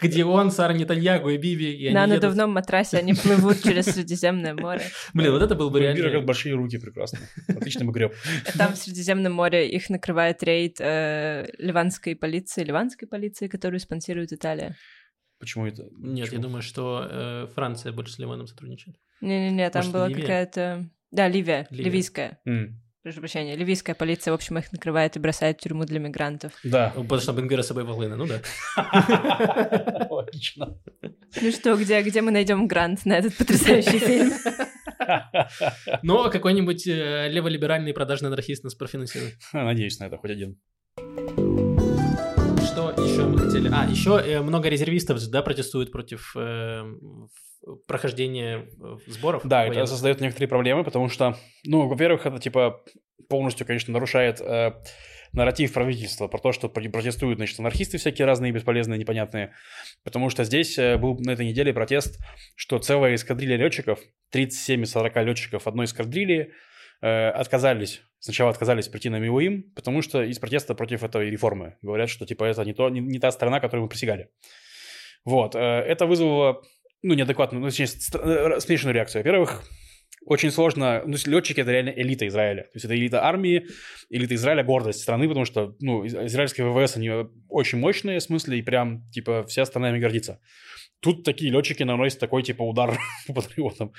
Где 0.00 0.24
он, 0.24 0.52
Сара 0.52 0.72
Нетаньягу 0.72 1.30
и 1.30 1.36
Биби. 1.36 1.72
И 1.72 1.90
На 1.90 2.06
надувном 2.06 2.52
матрасе 2.52 2.98
они 2.98 3.14
плывут 3.14 3.62
через 3.64 3.86
Средиземное 3.86 4.54
море. 4.54 4.82
Блин, 5.12 5.32
вот 5.32 5.42
это 5.42 5.56
был 5.56 5.70
бы 5.70 5.80
реально... 5.80 6.02
Бенгвир 6.02 6.22
большие 6.22 6.54
руки 6.54 6.78
прекрасно. 6.78 7.18
Отличный 7.48 7.84
бы 7.84 7.92
греб. 7.92 8.14
Там 8.56 8.74
в 8.74 8.76
Средиземном 8.76 9.32
море 9.32 9.68
их 9.68 9.90
накрывает 9.90 10.44
рейд 10.44 10.76
э, 10.78 11.46
ливанской 11.58 12.14
полиции, 12.14 12.62
ливанской 12.62 13.08
полиции, 13.08 13.48
которую 13.48 13.80
спонсирует 13.80 14.32
Италия. 14.32 14.76
Почему 15.38 15.66
это? 15.66 15.82
Нет, 15.98 16.26
Почему? 16.26 16.36
я 16.36 16.42
думаю, 16.42 16.62
что 16.62 17.06
э, 17.08 17.46
Франция 17.54 17.92
больше 17.92 18.14
с 18.14 18.18
Ливаном 18.18 18.46
сотрудничает. 18.46 18.96
Не-не-не, 19.20 19.68
там 19.70 19.80
Может, 19.80 19.92
была 19.92 20.08
Ливия? 20.08 20.20
какая-то... 20.22 20.88
Да, 21.10 21.28
Ливия, 21.28 21.66
Ливия. 21.70 21.84
ливийская. 21.84 22.40
М, 22.46 22.80
Прошу 23.02 23.20
прощения, 23.20 23.54
ливийская 23.54 23.94
полиция, 23.94 24.32
в 24.32 24.34
общем, 24.34 24.58
их 24.58 24.72
накрывает 24.72 25.14
и 25.16 25.20
бросает 25.20 25.58
в 25.58 25.60
тюрьму 25.62 25.84
для 25.84 26.00
мигрантов. 26.00 26.52
Да. 26.64 26.92
Ну, 26.96 27.02
Потому 27.04 27.20
что 27.20 27.32
Бенгвира 27.34 27.62
с 27.62 27.68
собой 27.68 27.84
волына, 27.84 28.16
ну 28.16 28.26
да. 28.26 28.40
Логично. 30.10 30.76
Ну 31.40 31.50
что, 31.52 31.76
где, 31.76 32.02
где 32.02 32.20
мы 32.20 32.32
найдем 32.32 32.66
грант 32.66 33.04
на 33.06 33.12
этот 33.18 33.36
потрясающий 33.36 33.98
фильм? 34.00 34.32
Но 36.02 36.30
какой-нибудь 36.30 36.86
э, 36.88 37.28
леволиберальный 37.30 37.92
продажный 37.94 38.28
анархист 38.28 38.64
нас 38.64 38.74
профинансирует. 38.74 39.34
Надеюсь 39.52 40.00
на 40.00 40.06
это, 40.06 40.16
хоть 40.16 40.30
один. 40.32 40.58
Что 42.76 42.90
еще 42.90 43.24
мы 43.24 43.38
хотели? 43.38 43.70
А, 43.72 43.86
еще 43.86 44.22
э, 44.22 44.42
много 44.42 44.68
резервистов, 44.68 45.18
да, 45.30 45.40
протестуют 45.40 45.90
против 45.90 46.36
э, 46.36 46.84
прохождения 47.86 48.68
э, 48.78 48.96
сборов. 49.06 49.40
Да, 49.46 49.62
это 49.62 49.70
военных. 49.70 49.88
создает 49.88 50.20
некоторые 50.20 50.46
проблемы, 50.48 50.84
потому 50.84 51.08
что, 51.08 51.38
ну, 51.64 51.88
во-первых, 51.88 52.26
это 52.26 52.38
типа 52.38 52.84
полностью, 53.30 53.66
конечно, 53.66 53.94
нарушает 53.94 54.42
э, 54.42 54.72
нарратив 55.32 55.72
правительства 55.72 56.28
про 56.28 56.36
то, 56.36 56.52
что 56.52 56.68
про- 56.68 56.86
протестуют, 56.90 57.38
значит, 57.38 57.58
анархисты 57.58 57.96
всякие 57.96 58.26
разные, 58.26 58.52
бесполезные, 58.52 58.98
непонятные. 58.98 59.54
Потому 60.04 60.28
что 60.28 60.44
здесь 60.44 60.76
э, 60.76 60.98
был 60.98 61.18
на 61.18 61.30
этой 61.30 61.46
неделе 61.46 61.72
протест, 61.72 62.18
что 62.56 62.78
целая 62.78 63.14
эскадрилья 63.14 63.56
летчиков, 63.56 64.00
37 64.32 64.82
из 64.82 64.90
40 64.90 65.16
летчиков 65.24 65.66
одной 65.66 65.86
эскадрильи 65.86 66.52
э, 67.00 67.28
отказались, 67.30 68.02
сначала 68.26 68.50
отказались 68.50 68.88
прийти 68.88 69.08
на 69.08 69.20
Миуим, 69.20 69.72
потому 69.74 70.02
что 70.02 70.22
из 70.22 70.38
протеста 70.38 70.74
против 70.74 71.02
этой 71.04 71.30
реформы. 71.30 71.76
Говорят, 71.82 72.10
что 72.10 72.26
типа 72.26 72.44
это 72.44 72.64
не, 72.64 72.74
то, 72.74 72.90
не, 72.90 73.00
не 73.00 73.18
та 73.18 73.30
страна, 73.30 73.60
которой 73.60 73.80
мы 73.80 73.88
присягали. 73.88 74.28
Вот. 75.24 75.54
э, 75.54 75.58
Это 75.58 76.06
вызвало, 76.06 76.62
ну, 77.02 77.14
неадекватную, 77.14 77.62
ну, 77.62 77.68
точнее, 77.68 77.86
э, 77.86 78.60
смешанную 78.60 78.94
реакцию. 78.94 79.20
Во-первых, 79.22 79.62
очень 80.26 80.50
сложно, 80.50 81.02
ну, 81.06 81.16
летчики 81.26 81.60
это 81.60 81.70
реально 81.70 81.90
элита 81.90 82.26
Израиля. 82.26 82.62
То 82.62 82.70
есть 82.74 82.84
это 82.84 82.96
элита 82.96 83.24
армии, 83.24 83.66
элита 84.10 84.34
Израиля, 84.34 84.64
гордость 84.64 85.02
страны, 85.02 85.28
потому 85.28 85.44
что, 85.44 85.76
ну, 85.80 86.04
из- 86.04 86.14
израильские 86.16 86.66
ВВС, 86.68 86.96
они 86.96 87.10
очень 87.48 87.78
мощные 87.78 88.18
в 88.18 88.22
смысле, 88.24 88.58
и 88.58 88.62
прям, 88.62 89.08
типа, 89.12 89.44
вся 89.46 89.64
страна 89.64 89.90
ими 89.90 90.00
гордится. 90.00 90.40
Тут 91.00 91.24
такие 91.24 91.50
летчики 91.50 91.82
наносят 91.82 92.20
такой, 92.20 92.42
типа, 92.42 92.62
удар 92.62 92.98
по 93.26 93.34
патриотам. 93.34 93.92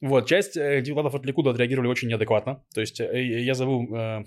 Вот, 0.00 0.26
часть 0.26 0.56
э, 0.56 0.80
депутатов 0.80 1.14
от 1.14 1.26
Ликуда 1.26 1.50
отреагировали 1.50 1.88
очень 1.88 2.08
неадекватно. 2.08 2.62
То 2.74 2.80
есть 2.80 3.00
э, 3.00 3.42
я 3.42 3.54
забыл 3.54 3.94
э, 3.94 4.24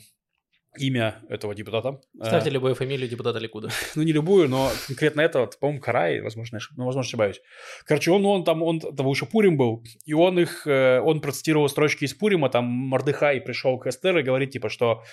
имя 0.77 1.21
этого 1.29 1.55
депутата. 1.55 2.01
Э, 2.19 2.25
Ставьте 2.25 2.49
любую 2.49 2.75
фамилию 2.75 3.07
депутата 3.07 3.39
Ликуда. 3.39 3.69
ну, 3.95 4.03
не 4.03 4.11
любую, 4.11 4.49
но 4.49 4.71
конкретно 4.87 5.21
это, 5.21 5.39
вот, 5.39 5.59
по-моему, 5.59 5.81
Карай, 5.81 6.21
возможно, 6.21 6.57
ошиб- 6.57 6.73
ну, 6.77 6.85
возможно, 6.85 7.07
ошибаюсь. 7.07 7.41
Короче, 7.85 8.11
он, 8.11 8.25
он 8.25 8.43
там, 8.43 8.63
он, 8.63 8.79
там 8.79 9.07
еще 9.07 9.25
Пурим 9.25 9.57
был, 9.57 9.83
и 10.05 10.13
он 10.13 10.39
их, 10.39 10.67
э, 10.67 10.99
он 10.99 11.21
процитировал 11.21 11.69
строчки 11.69 12.05
из 12.05 12.13
Пурима, 12.13 12.49
там 12.49 12.65
Мордыхай 12.65 13.41
пришел 13.41 13.77
к 13.79 13.87
Эстер 13.87 14.17
и 14.17 14.23
говорит, 14.23 14.51
типа, 14.51 14.69
что 14.69 15.03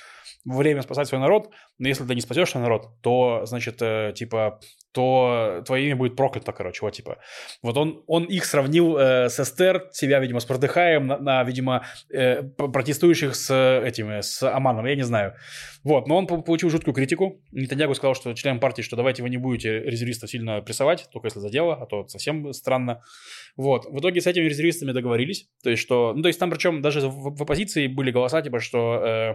время 0.45 0.83
спасать 0.83 1.09
свой 1.09 1.21
народ, 1.21 1.51
но 1.79 1.89
если 1.89 2.05
ты 2.05 2.15
не 2.15 2.21
спасешь 2.21 2.51
свой 2.51 2.63
народ, 2.63 3.01
то, 3.01 3.43
значит, 3.45 3.81
э, 3.81 4.13
типа, 4.15 4.61
то 4.93 5.63
твое 5.65 5.87
имя 5.87 5.97
будет 5.97 6.17
проклято, 6.17 6.53
короче, 6.53 6.81
вот, 6.83 6.93
типа. 6.93 7.19
Вот 7.63 7.77
он, 7.77 8.03
он 8.07 8.25
их 8.25 8.45
сравнил 8.45 8.97
э, 8.97 9.29
с 9.29 9.41
Эстер, 9.41 9.89
себя, 9.93 10.19
видимо, 10.21 10.41
с 10.41 10.49
Мордыхаем, 10.49 11.07
на, 11.07 11.19
на, 11.19 11.43
видимо, 11.45 11.85
э, 12.11 12.43
протестующих 12.43 13.35
с 13.35 13.81
этими, 13.85 14.21
с 14.21 14.43
Аманом, 14.43 14.87
я 14.87 14.97
не 14.97 15.03
знаю. 15.03 15.35
Вот, 15.85 16.07
но 16.07 16.17
он 16.17 16.27
по- 16.27 16.41
получил 16.43 16.71
жуткую 16.71 16.95
критику. 16.95 17.41
Нетаньягу 17.53 17.95
сказал, 17.95 18.15
что 18.15 18.35
членам 18.35 18.61
партии, 18.61 18.83
что 18.83 18.97
давайте 18.97 19.23
вы 19.23 19.31
не 19.31 19.39
будете 19.39 19.81
резервистов 19.81 20.31
сильно 20.31 20.61
прессовать, 20.61 21.09
только 21.13 21.27
если 21.27 21.41
за 21.41 21.51
дело, 21.51 21.75
а 21.75 21.87
то 21.87 22.07
совсем 22.09 22.53
странно. 22.53 23.03
Вот, 23.57 23.87
в 23.87 23.99
итоге 23.99 24.21
с 24.21 24.27
этими 24.27 24.45
резервистами 24.45 24.93
договорились, 24.93 25.49
то 25.63 25.71
есть 25.71 25.83
что, 25.83 26.13
ну, 26.15 26.23
то 26.23 26.29
есть 26.29 26.39
там 26.39 26.51
причем 26.51 26.83
даже 26.83 27.01
в, 27.09 27.37
в 27.37 27.43
оппозиции 27.43 27.87
были 27.87 28.11
голоса, 28.11 28.43
типа, 28.43 28.61
что, 28.61 29.05
э, 29.05 29.35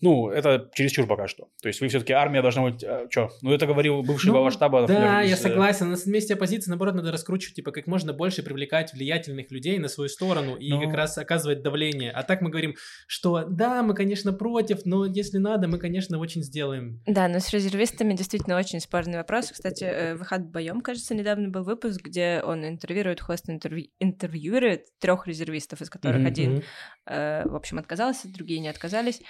ну, 0.00 0.30
это 0.30 0.70
чересчур 0.74 1.06
пока 1.06 1.26
что. 1.26 1.48
То 1.62 1.68
есть 1.68 1.80
вы 1.80 1.88
все-таки 1.88 2.12
армия 2.12 2.40
должна 2.42 2.62
быть, 2.62 2.82
э, 2.82 3.06
что? 3.10 3.30
Ну, 3.42 3.52
это 3.52 3.66
говорил 3.66 4.02
бывший 4.02 4.26
Ну, 4.28 4.32
глава 4.34 4.50
штаба, 4.50 4.82
например, 4.82 5.02
Да, 5.02 5.20
я 5.22 5.34
из, 5.34 5.40
э, 5.40 5.42
согласен. 5.42 5.90
На 5.90 5.96
месте 6.10 6.34
оппозиции, 6.34 6.70
наоборот, 6.70 6.94
надо 6.94 7.10
раскручивать, 7.12 7.56
типа, 7.56 7.72
как 7.72 7.86
можно 7.86 8.12
больше 8.12 8.42
привлекать 8.42 8.92
влиятельных 8.92 9.50
людей 9.50 9.78
на 9.78 9.88
свою 9.88 10.08
сторону 10.08 10.56
и 10.56 10.70
Ну. 10.70 10.80
как 10.84 10.94
раз 10.94 11.18
оказывать 11.18 11.62
давление. 11.62 12.10
А 12.12 12.22
так 12.22 12.40
мы 12.42 12.50
говорим, 12.50 12.74
что 13.06 13.44
да, 13.48 13.82
мы, 13.82 13.94
конечно, 13.94 14.32
против, 14.32 14.84
но 14.84 15.04
если 15.04 15.38
надо, 15.38 15.68
мы, 15.68 15.78
конечно, 15.78 16.18
очень 16.18 16.42
сделаем. 16.42 17.00
Да, 17.06 17.28
но 17.28 17.40
с 17.40 17.50
резервистами 17.52 18.14
действительно 18.14 18.56
очень 18.58 18.80
спорный 18.80 19.18
вопрос. 19.18 19.50
Кстати, 19.50 19.84
э, 19.84 20.14
Выхад 20.14 20.48
Боем, 20.50 20.80
кажется, 20.80 21.14
недавно 21.14 21.48
был 21.48 21.64
выпуск, 21.64 22.00
где 22.02 22.40
он 22.44 22.64
интервьюирует, 22.66 23.20
хост 23.20 23.48
интервью- 23.48 23.88
интервьюирует 23.98 24.86
трех 25.00 25.26
резервистов, 25.26 25.80
из 25.80 25.90
которых 25.90 26.18
Мгм, 26.18 26.26
один, 26.26 26.62
э, 27.06 27.42
в 27.48 27.56
общем, 27.56 27.78
отказался, 27.78 28.28
другие 28.32 28.60
не 28.60 28.68
отказались. 28.68 29.20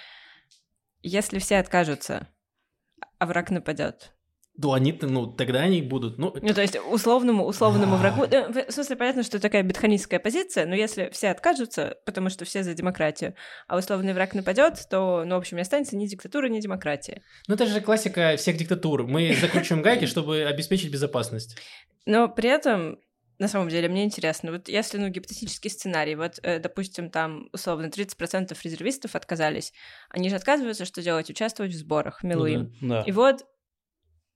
Если 1.03 1.39
все 1.39 1.59
откажутся, 1.59 2.29
а 3.19 3.27
враг 3.27 3.51
нападет, 3.51 4.13
то 4.61 4.73
они, 4.73 4.99
ну, 5.01 5.29
тогда 5.29 5.61
они 5.61 5.83
будут, 5.83 6.19
ну... 6.19 6.35
Ну, 6.43 6.53
то 6.53 6.61
есть 6.61 6.77
условному, 6.91 7.45
условному 7.45 7.97
врагу... 7.97 8.25
э, 8.25 8.67
В 8.69 8.73
смысле, 8.73 8.97
понятно, 8.97 9.23
что 9.23 9.39
такая 9.39 9.63
бетханистская 9.63 10.19
позиция, 10.19 10.67
но 10.67 10.75
если 10.75 11.11
все 11.13 11.29
откажутся, 11.29 11.99
потому 12.05 12.29
что 12.29 12.45
все 12.45 12.65
за 12.65 12.75
демократию, 12.75 13.37
а 13.69 13.79
условный 13.79 14.15
враг 14.15 14.35
нападет, 14.35 14.89
то, 14.91 15.23
ну, 15.25 15.37
в 15.37 15.39
общем, 15.39 15.59
не 15.59 15.63
останется 15.63 15.97
ни 15.97 16.07
диктатуры, 16.07 16.51
ни 16.51 16.59
демократии. 16.59 17.23
Ну, 17.47 17.55
это 17.55 17.67
же 17.67 17.81
классика 17.81 18.35
всех 18.37 18.57
диктатур. 18.57 19.07
Мы 19.07 19.33
закручиваем 19.41 19.83
гайки, 19.83 20.07
чтобы 20.07 20.43
обеспечить 20.43 20.91
безопасность. 20.91 21.57
Но 22.05 22.29
при 22.29 22.49
этом 22.49 22.99
на 23.39 23.49
самом 23.49 23.69
деле, 23.69 23.89
мне 23.89 24.05
интересно, 24.05 24.53
вот 24.53 24.69
если, 24.69 24.99
ну, 24.99 25.09
гипотетический 25.09 25.71
сценарий, 25.71 26.17
вот, 26.17 26.41
э, 26.43 26.59
допустим, 26.59 27.11
там, 27.11 27.49
условно, 27.53 27.91
30% 27.91 28.63
резервистов 28.63 29.15
отказались, 29.15 29.73
они 30.11 30.29
же 30.29 30.37
отказываются, 30.37 30.85
что 30.85 31.03
делать? 31.03 31.31
Участвовать 31.31 31.73
в 31.73 31.77
сборах, 31.77 32.21
в 32.21 32.25
Милуим. 32.25 32.75
Ну 32.81 32.89
Да. 32.89 33.03
И 33.07 33.13
вот, 33.13 33.47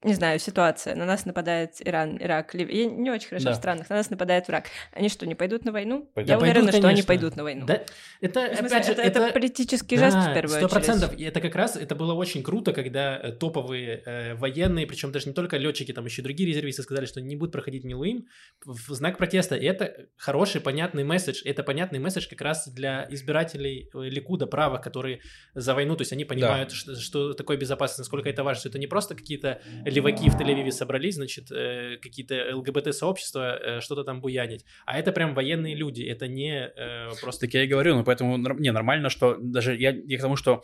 не 0.04 0.14
знаю, 0.14 0.38
ситуация, 0.38 0.94
на 0.96 1.04
нас 1.04 1.24
нападает 1.26 1.76
Иран, 1.80 2.18
Ирак, 2.20 2.54
Ливия, 2.54 2.84
я 2.84 2.90
не 2.90 3.10
очень 3.10 3.28
хорошо 3.28 3.46
Да. 3.46 3.52
в 3.52 3.56
странах, 3.56 3.90
на 3.90 3.96
нас 3.96 4.10
нападает 4.10 4.48
враг. 4.48 4.66
Они 4.92 5.08
что, 5.08 5.26
не 5.26 5.34
пойдут 5.34 5.64
на 5.64 5.72
войну? 5.72 6.10
Пойдут. 6.14 6.28
Я 6.28 6.34
Да 6.36 6.40
пойдут, 6.40 6.62
уверена, 6.62 6.78
что 6.78 6.88
они 6.88 7.02
пойдут 7.02 7.36
на 7.36 7.42
войну. 7.44 7.66
Да, 7.66 7.82
это, 8.20 8.40
В 8.40 8.56
смысле, 8.58 8.66
опять 8.66 8.86
же, 8.86 8.92
это, 8.92 9.02
это 9.02 9.32
политический 9.32 9.96
жест 9.96 10.16
в 10.16 10.34
первую 10.34 10.48
сто 10.56 10.66
очередь. 10.66 10.70
процентов. 10.70 11.18
И 11.18 11.24
это 11.24 11.40
как 11.40 11.54
раз, 11.54 11.76
это 11.76 11.94
было 11.94 12.14
очень 12.14 12.42
круто, 12.42 12.72
когда 12.72 13.16
э, 13.18 13.32
топовые 13.32 14.02
э, 14.04 14.34
военные, 14.34 14.86
причем 14.86 15.12
даже 15.12 15.28
не 15.28 15.34
только 15.34 15.56
летчики, 15.56 15.92
там 15.92 16.04
еще 16.04 16.22
и 16.22 16.24
другие 16.24 16.48
резервисты 16.48 16.82
сказали, 16.82 17.06
что 17.06 17.20
не 17.20 17.36
будут 17.36 17.52
проходить 17.52 17.84
Милуим 17.84 18.26
в 18.64 18.92
знак 18.94 19.18
протеста. 19.18 19.56
И 19.56 19.64
это 19.64 20.08
хороший, 20.16 20.60
понятный 20.60 21.04
месседж. 21.04 21.42
Это 21.44 21.62
понятный 21.62 21.98
месседж 21.98 22.28
как 22.28 22.40
раз 22.40 22.68
для 22.68 23.06
избирателей 23.10 23.88
э, 23.94 23.98
Ликуда, 24.08 24.46
правых, 24.46 24.80
которые 24.80 25.20
за 25.54 25.74
войну, 25.74 25.96
то 25.96 26.02
есть 26.02 26.12
они 26.12 26.24
понимают, 26.24 26.72
что, 26.72 26.94
что 26.96 27.34
такое 27.34 27.56
безопасность, 27.56 27.98
насколько 28.00 28.28
это 28.28 28.42
важно, 28.44 28.60
что 28.60 28.68
это 28.68 28.78
не 28.78 28.86
просто 28.86 29.14
какие-то 29.14 29.60
леваки 29.92 30.30
в 30.30 30.40
Тель-Авиве 30.40 30.70
собрались, 30.70 31.14
значит, 31.14 31.50
э, 31.50 31.98
какие-то 32.02 32.56
ЛГБТ-сообщества, 32.56 33.58
э, 33.58 33.80
что-то 33.80 34.04
там 34.04 34.20
буянить, 34.20 34.64
а 34.86 34.98
это 34.98 35.12
прям 35.12 35.34
военные 35.34 35.74
люди, 35.74 36.02
это 36.02 36.28
не 36.28 36.70
э, 36.76 37.10
просто... 37.20 37.46
Так 37.46 37.54
я 37.54 37.64
и 37.64 37.66
говорю, 37.66 37.96
ну 37.96 38.04
поэтому 38.04 38.36
не 38.36 38.72
нормально, 38.72 39.10
что 39.10 39.36
даже 39.38 39.76
я, 39.76 39.90
я 39.90 40.18
к 40.18 40.20
тому, 40.20 40.36
что 40.36 40.62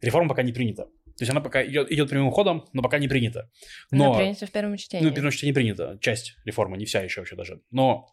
реформа 0.00 0.28
пока 0.28 0.42
не 0.42 0.52
принята. 0.52 0.84
То 0.84 1.22
есть 1.22 1.30
она 1.30 1.40
пока 1.40 1.64
идет, 1.64 1.92
идет 1.92 2.10
прямым 2.10 2.30
ходом, 2.32 2.64
но 2.72 2.82
пока 2.82 2.98
не 2.98 3.08
принята. 3.08 3.48
Она 3.92 4.06
Но 4.06 4.16
принята 4.16 4.46
в 4.46 4.50
первом 4.50 4.76
чтении. 4.76 5.04
Ну, 5.04 5.12
в 5.12 5.14
первом 5.14 5.30
чтении 5.30 5.50
не 5.50 5.54
принято. 5.54 5.98
Часть 6.00 6.36
реформы, 6.44 6.76
не 6.76 6.86
вся 6.86 7.02
еще 7.02 7.20
вообще 7.20 7.36
даже. 7.36 7.60
Но 7.70 8.08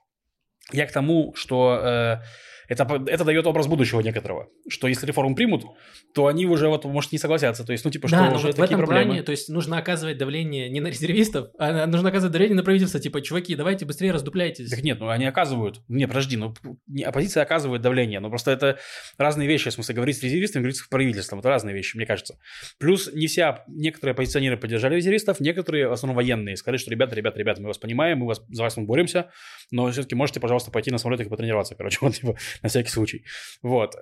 я 0.72 0.86
к 0.86 0.92
тому, 0.92 1.34
что 1.34 1.80
э, 1.84 2.22
это, 2.68 3.04
это 3.08 3.24
дает 3.24 3.46
образ 3.48 3.68
будущего 3.68 4.02
некоторого. 4.02 4.50
Что 4.68 4.88
если 4.88 5.06
реформу 5.06 5.36
примут, 5.36 5.66
то 6.14 6.28
они 6.28 6.46
уже 6.46 6.68
вот, 6.68 6.86
может, 6.86 7.12
не 7.12 7.18
согласятся. 7.18 7.66
То 7.66 7.72
есть, 7.72 7.86
ну, 7.86 7.92
типа, 7.92 8.08
что 8.08 8.18
да, 8.18 8.30
но 8.30 8.36
уже 8.36 8.48
вот 8.48 8.56
в 8.56 8.58
такие 8.58 8.76
этом 8.76 8.86
проблемы. 8.86 9.06
плане, 9.06 9.24
то 9.24 9.32
есть 9.32 9.50
нужно 9.50 9.78
оказывать 9.78 10.18
давление 10.18 10.70
не 10.70 10.80
на 10.80 10.88
резервистов, 10.88 11.50
а 11.58 11.86
нужно 11.88 12.10
оказывать 12.10 12.34
давление 12.34 12.56
на 12.56 12.64
правительство, 12.64 13.00
типа, 13.00 13.22
чуваки, 13.22 13.56
давайте 13.56 13.86
быстрее 13.86 14.12
раздупляйтесь. 14.12 14.70
Так 14.70 14.84
нет, 14.84 15.00
ну 15.00 15.10
они 15.10 15.26
оказывают. 15.26 15.82
Не, 15.88 16.08
подожди, 16.08 16.38
ну 16.38 16.54
не, 16.88 17.04
оппозиция 17.04 17.44
оказывает 17.44 17.82
давление. 17.82 18.20
Но 18.20 18.30
просто 18.30 18.52
это 18.52 18.78
разные 19.18 19.48
вещи. 19.48 19.70
В 19.70 19.74
смысле, 19.74 19.96
говорить 19.96 20.18
с 20.18 20.24
резервистами, 20.24 20.64
говорить 20.64 20.78
с 20.78 20.88
правительством. 20.88 21.40
Это 21.40 21.50
разные 21.50 21.76
вещи, 21.76 21.96
мне 21.96 22.06
кажется. 22.06 22.38
Плюс 22.80 23.12
не 23.14 23.28
вся, 23.28 23.64
некоторые 23.68 24.14
оппозиционеры 24.14 24.58
поддержали 24.58 24.96
резервистов, 24.96 25.40
некоторые, 25.40 25.88
в 25.88 25.92
основном 25.92 26.16
военные, 26.16 26.56
сказали, 26.56 26.78
что 26.78 26.92
ребята, 26.92 27.16
ребята, 27.16 27.40
ребята, 27.40 27.62
мы 27.62 27.68
вас 27.68 27.78
понимаем, 27.78 28.20
мы 28.20 28.28
вас, 28.28 28.42
за 28.50 28.64
вас 28.64 28.78
мы 28.78 28.84
боремся, 28.84 29.32
но 29.72 29.90
все-таки 29.92 30.16
можете, 30.16 30.40
пожалуйста, 30.40 30.72
пойти 30.72 30.92
на 30.92 30.98
самолетах 30.98 31.28
и 31.28 31.30
потренироваться, 31.30 31.76
короче, 31.76 31.98
вот, 32.02 32.16
типа, 32.16 32.36
на 32.62 32.70
всякий 32.70 32.90
случай. 32.90 33.26
Вот. 33.62 33.96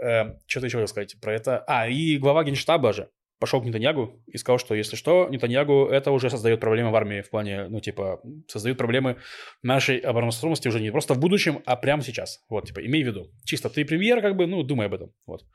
что-то 0.47 0.65
еще 0.65 0.77
хотел 0.77 0.87
сказать 0.87 1.15
про 1.21 1.33
это. 1.33 1.63
А, 1.67 1.87
и 1.87 2.17
глава 2.17 2.43
генштаба 2.43 2.93
же 2.93 3.09
пошел 3.39 3.61
к 3.61 3.65
Нетаньягу 3.65 4.21
и 4.27 4.37
сказал, 4.37 4.59
что 4.59 4.75
если 4.75 4.95
что, 4.95 5.27
Нетаньягу 5.29 5.87
это 5.87 6.11
уже 6.11 6.29
создает 6.29 6.59
проблемы 6.59 6.91
в 6.91 6.95
армии 6.95 7.21
в 7.21 7.29
плане, 7.29 7.67
ну, 7.69 7.79
типа, 7.79 8.21
создает 8.47 8.77
проблемы 8.77 9.17
нашей 9.63 9.97
обороноспособности 9.97 10.67
уже 10.67 10.81
не 10.81 10.91
просто 10.91 11.13
в 11.13 11.19
будущем, 11.19 11.61
а 11.65 11.75
прямо 11.75 12.03
сейчас. 12.03 12.43
Вот, 12.49 12.67
типа, 12.67 12.85
имей 12.85 13.03
в 13.03 13.07
виду. 13.07 13.31
Чисто 13.45 13.69
ты 13.69 13.85
премьер, 13.85 14.21
как 14.21 14.35
бы, 14.35 14.45
ну, 14.45 14.63
думай 14.63 14.87
об 14.87 14.93
этом. 14.93 15.13
Вот. 15.25 15.45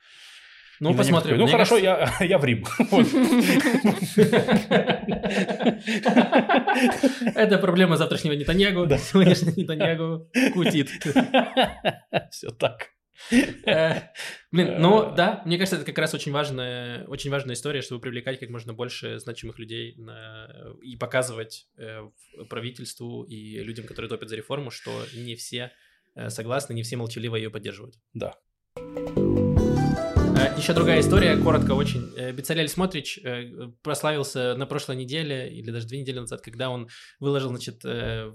Ну, 0.81 0.91
Нетаньягу 0.91 0.99
посмотрим. 0.99 1.31
такой, 1.31 1.39
Ну, 1.39 1.47
хорошо, 1.53 1.81
кажется- 1.81 2.25
я, 2.25 2.27
я 2.27 2.39
в 2.39 2.45
Рим. 2.45 2.65
Это 7.35 7.59
проблема 7.59 7.97
завтрашнего 7.97 8.33
Нетаньягу. 8.35 8.87
Сегодняшний 8.99 9.53
Нетаньягу 9.63 10.31
кутит. 10.55 10.89
Все 12.31 12.51
так. 12.51 12.91
Э, 13.65 14.01
Блин, 14.51 14.75
ну 14.81 15.15
да, 15.15 15.41
мне 15.47 15.57
кажется, 15.57 15.77
это 15.77 15.85
как 15.87 15.97
раз 15.99 16.15
очень 16.15 16.33
важная, 16.33 17.05
очень 17.07 17.31
важная 17.31 17.55
история, 17.55 17.81
чтобы 17.81 18.01
привлекать 18.01 18.41
как 18.41 18.51
можно 18.51 18.75
больше 18.75 19.19
значимых 19.21 19.59
людей 19.59 19.95
на- 19.97 20.51
и 20.83 20.97
показывать 20.97 21.69
э, 21.79 22.01
правительству 22.51 23.23
и 23.23 23.61
людям, 23.63 23.87
которые 23.87 24.09
топят 24.09 24.29
за 24.29 24.37
реформу, 24.37 24.71
что 24.71 24.91
не 25.15 25.37
все 25.37 25.71
э, 26.17 26.29
согласны, 26.29 26.75
не 26.75 26.83
все 26.83 26.97
молчаливо 26.97 27.37
ее 27.37 27.51
поддерживают. 27.51 27.95
Да. 28.15 28.35
Э, 28.77 29.44
Еще 30.45 30.75
другая 30.75 31.01
история, 31.01 31.37
коротко 31.37 31.73
очень. 31.73 32.13
Э, 32.17 32.31
Бецалель 32.33 32.69
Смотрич 32.69 33.19
э, 33.19 33.71
прославился 33.83 34.55
на 34.57 34.67
прошлой 34.67 34.97
неделе, 34.97 35.51
или 35.51 35.71
даже 35.71 35.87
две 35.87 36.01
недели 36.01 36.19
назад, 36.19 36.43
когда 36.43 36.69
он 36.69 36.89
выложил, 37.19 37.49
значит, 37.49 37.81
э, 37.85 38.31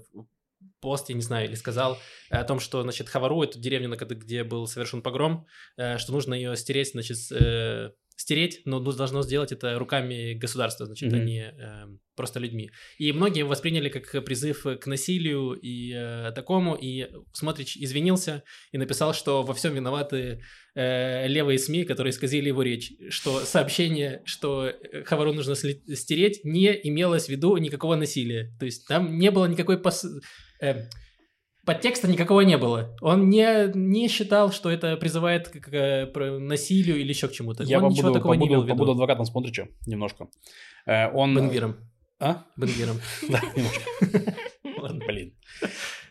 пост, 0.80 1.08
я 1.08 1.14
не 1.14 1.22
знаю, 1.22 1.46
или 1.46 1.54
сказал 1.54 1.98
э, 2.30 2.36
о 2.36 2.44
том, 2.44 2.58
что, 2.58 2.82
значит, 2.82 3.08
Хавару, 3.08 3.42
эту 3.42 3.60
деревню, 3.60 3.96
где 3.96 4.42
был 4.42 4.66
совершен 4.66 5.02
погром, 5.02 5.46
э, 5.76 5.98
что 5.98 6.12
нужно 6.12 6.34
ее 6.34 6.56
стереть, 6.56 6.90
значит, 6.92 7.16
с, 7.16 7.32
э, 7.32 7.92
стереть, 8.20 8.60
но 8.66 8.80
должно 8.80 9.22
сделать 9.22 9.50
это 9.50 9.78
руками 9.78 10.34
государства, 10.34 10.84
значит, 10.84 11.10
а 11.12 11.16
Мгм. 11.16 11.24
не 11.24 11.40
э, 11.40 11.86
просто 12.14 12.38
людьми. 12.38 12.70
И 12.98 13.12
многие 13.12 13.44
восприняли 13.44 13.88
как 13.88 14.24
призыв 14.24 14.66
к 14.78 14.86
насилию 14.86 15.54
и 15.54 15.94
э, 15.94 16.32
такому, 16.34 16.74
и 16.74 17.08
Смотрич 17.32 17.78
извинился 17.78 18.42
и 18.72 18.78
написал, 18.78 19.14
что 19.14 19.42
во 19.42 19.54
всем 19.54 19.74
виноваты 19.74 20.42
э, 20.74 21.28
левые 21.28 21.58
СМИ, 21.58 21.84
которые 21.84 22.10
исказили 22.10 22.48
его 22.48 22.62
речь, 22.62 22.92
что 23.08 23.40
сообщение, 23.40 24.20
что 24.26 24.66
э, 24.66 25.02
Хавару 25.04 25.32
нужно 25.32 25.54
стереть, 25.54 26.44
не 26.44 26.78
имелось 26.88 27.24
в 27.26 27.28
виду 27.30 27.56
никакого 27.56 27.96
насилия. 27.96 28.52
То 28.58 28.66
есть 28.66 28.86
там 28.86 29.18
не 29.18 29.30
было 29.30 29.46
никакой 29.46 29.78
пос... 29.80 30.04
э, 30.60 30.88
подтекста 31.64 32.08
никакого 32.08 32.40
не 32.42 32.56
было. 32.58 32.96
Он 33.00 33.28
не, 33.28 33.70
не 33.74 34.08
считал, 34.08 34.52
что 34.52 34.70
это 34.70 34.96
призывает 34.96 35.48
к, 35.48 35.60
к, 35.60 35.68
э, 35.72 36.06
про- 36.06 36.38
насилию 36.38 36.98
или 37.00 37.08
еще 37.08 37.28
к 37.28 37.32
чему-то. 37.32 37.64
Я 37.64 37.78
Он 37.78 37.88
ничего 37.90 38.08
побуду, 38.08 38.18
такого 38.18 38.34
не 38.34 38.46
имел 38.46 38.60
побуду, 38.60 38.62
в 38.62 38.66
виду. 38.66 38.74
побуду 38.78 38.92
адвокатом 38.92 39.24
Смотрича 39.24 39.68
немножко. 39.86 40.28
Э, 40.86 41.10
Он... 41.12 41.34
Бенгвиром. 41.36 41.76
А? 42.18 42.44
Бенгвиром. 42.56 43.00
Да, 43.28 43.40
немножко. 43.56 45.04
Блин. 45.06 45.34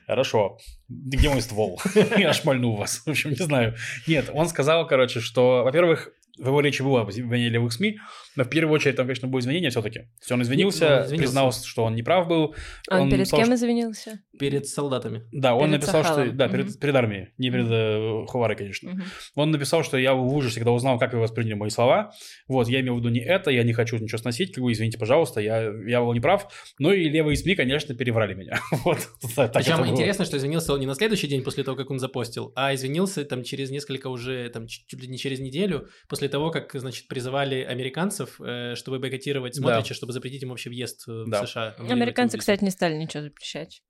Хорошо. 0.07 0.57
Где 0.87 1.29
мой 1.29 1.41
ствол? 1.41 1.79
Я 2.17 2.33
шмальну 2.33 2.75
вас. 2.75 3.03
В 3.05 3.09
общем, 3.09 3.29
не 3.31 3.35
знаю. 3.35 3.75
Нет, 4.07 4.29
он 4.33 4.47
сказал, 4.47 4.87
короче, 4.87 5.19
что, 5.19 5.63
во-первых, 5.63 6.11
в 6.39 6.47
его 6.47 6.61
речи 6.61 6.81
было 6.81 7.01
обвинение 7.01 7.49
левых 7.49 7.73
СМИ, 7.73 7.97
но 8.35 8.43
в 8.43 8.49
первую 8.49 8.73
очередь 8.75 8.95
там, 8.95 9.05
конечно, 9.05 9.27
было 9.27 9.39
извинение 9.39 9.69
все-таки. 9.69 9.99
Есть 10.19 10.31
он 10.31 10.41
извинился, 10.41 10.85
Ну, 10.89 10.95
он 10.95 11.01
извинился. 11.05 11.23
признал, 11.25 11.51
что 11.51 11.83
он 11.83 11.95
неправ 11.95 12.27
был. 12.27 12.55
А 12.89 13.01
Он, 13.01 13.09
перед 13.09 13.27
сказал, 13.27 13.45
кем 13.45 13.55
что- 13.55 13.65
извинился? 13.65 14.19
Перед 14.39 14.67
солдатами. 14.67 15.23
Да, 15.31 15.53
он 15.55 15.69
Перед 15.69 15.81
написал, 15.81 16.03
что... 16.03 16.13
Сахалом. 16.15 16.37
Да, 16.37 16.47
перед, 16.47 16.65
Мгм. 16.67 16.79
перед 16.79 16.95
армией, 16.95 17.27
не 17.37 17.51
перед 17.51 17.67
э, 17.69 18.25
Хуварой, 18.27 18.55
конечно. 18.55 18.91
Мгм. 18.91 19.03
Он 19.35 19.51
написал, 19.51 19.83
что 19.83 19.97
я 19.97 20.13
в 20.13 20.33
ужасе, 20.33 20.55
когда 20.59 20.71
узнал, 20.71 20.97
как 20.97 21.13
вы 21.13 21.19
восприняли 21.19 21.55
мои 21.55 21.69
слова. 21.69 22.11
Вот, 22.47 22.67
я 22.69 22.79
имел 22.81 22.95
в 22.95 22.99
виду 22.99 23.09
не 23.09 23.19
это, 23.19 23.51
я 23.51 23.63
не 23.63 23.73
хочу 23.73 23.97
ничего 23.97 24.17
сносить, 24.17 24.53
как 24.53 24.63
бы, 24.63 24.71
извините, 24.71 24.97
пожалуйста, 24.97 25.41
я, 25.41 25.69
я 25.85 26.01
был 26.01 26.13
неправ. 26.13 26.47
Ну 26.79 26.91
и 26.93 27.09
левые 27.09 27.35
СМИ, 27.35 27.55
конечно, 27.55 27.93
переврали 27.95 28.33
меня. 28.33 28.59
Вот, 28.85 28.99
Причем 29.53 29.85
интересно, 29.87 30.23
что 30.25 30.37
извинился 30.37 30.73
он 30.73 30.79
не 30.79 30.85
на 30.85 30.95
следующий 30.95 31.27
день 31.27 31.43
после 31.43 31.63
того, 31.63 31.75
как 31.75 31.91
он 31.91 31.99
запостил, 31.99 32.53
а 32.55 32.73
извинился 32.73 33.25
там 33.25 33.43
через 33.43 33.69
несколько 33.71 34.07
уже, 34.07 34.49
там 34.49 34.67
чуть 34.67 34.93
ли 35.01 35.07
не 35.07 35.17
через 35.17 35.39
неделю, 35.39 35.87
после 36.07 36.28
того, 36.29 36.51
как, 36.51 36.71
значит, 36.73 37.07
призывали 37.07 37.61
американцев, 37.61 38.39
э, 38.41 38.75
чтобы 38.75 38.99
бойкотировать 38.99 39.55
Смотрича, 39.55 39.93
чтобы 39.93 40.13
запретить 40.13 40.41
ему 40.41 40.51
вообще 40.51 40.69
въезд 40.69 41.03
э, 41.07 41.11
в 41.25 41.29
Да. 41.29 41.45
США. 41.45 41.75
Американцы, 41.77 42.37
кстати, 42.37 42.63
не 42.63 42.71
стали 42.71 42.95
ничего 42.95 43.23
запрещать. 43.23 43.83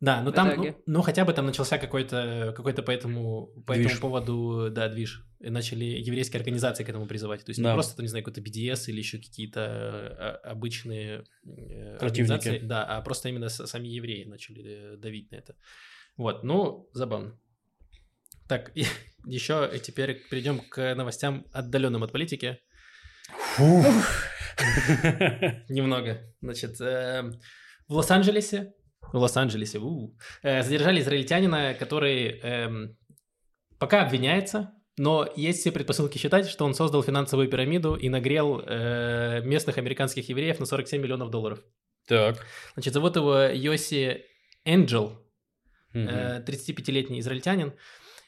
Да, 0.00 0.22
ну 0.22 0.30
в 0.30 0.34
там, 0.34 0.52
итоге. 0.52 0.76
ну, 0.86 0.98
ну, 0.98 1.02
хотя 1.02 1.24
бы 1.24 1.32
там 1.32 1.46
начался 1.46 1.76
какой-то, 1.76 2.54
какой-то 2.56 2.84
по 2.84 2.92
этому, 2.92 3.48
по 3.66 3.74
Движ. 3.74 3.86
этому 3.86 4.00
поводу, 4.00 4.68
да, 4.70 4.88
движ. 4.88 5.24
И 5.40 5.50
начали 5.50 5.84
еврейские 5.86 6.38
организации 6.38 6.84
к 6.84 6.88
этому 6.88 7.06
призывать. 7.06 7.44
То 7.44 7.50
есть 7.50 7.60
Да. 7.60 7.70
не 7.70 7.74
просто, 7.74 7.96
там, 7.96 8.04
не 8.04 8.08
знаю, 8.08 8.24
какой-то 8.24 8.40
BDS 8.40 8.84
или 8.90 8.98
еще 8.98 9.18
какие-то 9.18 9.60
э, 10.44 10.48
обычные 10.48 11.24
Противники. 11.42 12.04
организации, 12.04 12.58
да, 12.60 12.84
а 12.84 13.00
просто 13.02 13.28
именно 13.28 13.48
сами 13.48 13.88
евреи 13.88 14.22
начали 14.22 14.94
давить 14.96 15.32
на 15.32 15.36
это. 15.36 15.56
Вот, 16.16 16.44
ну, 16.44 16.88
забавно. 16.92 17.36
Так, 18.48 18.72
еще 19.28 19.70
теперь 19.82 20.22
перейдем 20.30 20.60
к 20.60 20.94
новостям, 20.94 21.46
отдаленным 21.52 22.02
от 22.02 22.12
политики. 22.12 22.58
Немного. 25.68 26.20
Значит, 26.40 26.80
эм, 26.80 27.38
в 27.86 27.94
Лос-Анджелесе, 27.94 28.72
в 29.12 29.16
Лос-Анджелесе, 29.16 29.78
э, 30.42 30.62
задержали 30.62 31.00
израильтянина, 31.00 31.74
который 31.74 32.40
эм, 32.40 32.96
пока 33.78 34.02
обвиняется, 34.02 34.72
но 34.96 35.28
есть 35.36 35.60
все 35.60 35.72
предпосылки 35.72 36.18
считать, 36.18 36.48
что 36.48 36.64
он 36.64 36.74
создал 36.74 37.02
финансовую 37.02 37.48
пирамиду 37.48 37.94
и 37.94 38.08
нагрел 38.08 38.62
э, 38.66 39.42
местных 39.44 39.78
американских 39.78 40.28
евреев 40.28 40.58
на 40.58 40.66
47 40.66 41.00
миллионов 41.00 41.30
долларов. 41.30 41.60
Так. 42.06 42.44
Значит, 42.74 42.94
зовут 42.94 43.16
его 43.16 43.42
Йоси 43.42 44.24
Энджел, 44.64 45.12
Мгм. 45.92 46.08
э, 46.08 46.44
35-летний 46.46 47.20
израильтянин. 47.20 47.72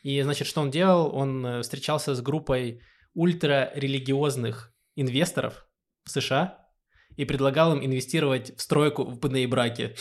И, 0.02 0.22
значит, 0.22 0.46
что 0.46 0.60
он 0.60 0.70
делал? 0.70 1.14
Он 1.14 1.46
э, 1.46 1.62
встречался 1.62 2.14
с 2.14 2.20
группой 2.20 2.82
ультрарелигиозных 3.14 4.72
инвесторов 4.96 5.66
в 6.04 6.10
США 6.10 6.58
и 7.16 7.24
предлагал 7.24 7.74
им 7.74 7.84
инвестировать 7.84 8.56
в 8.56 8.62
стройку 8.62 9.04
в 9.04 9.18
БНИ 9.18 9.46
браке. 9.46 9.94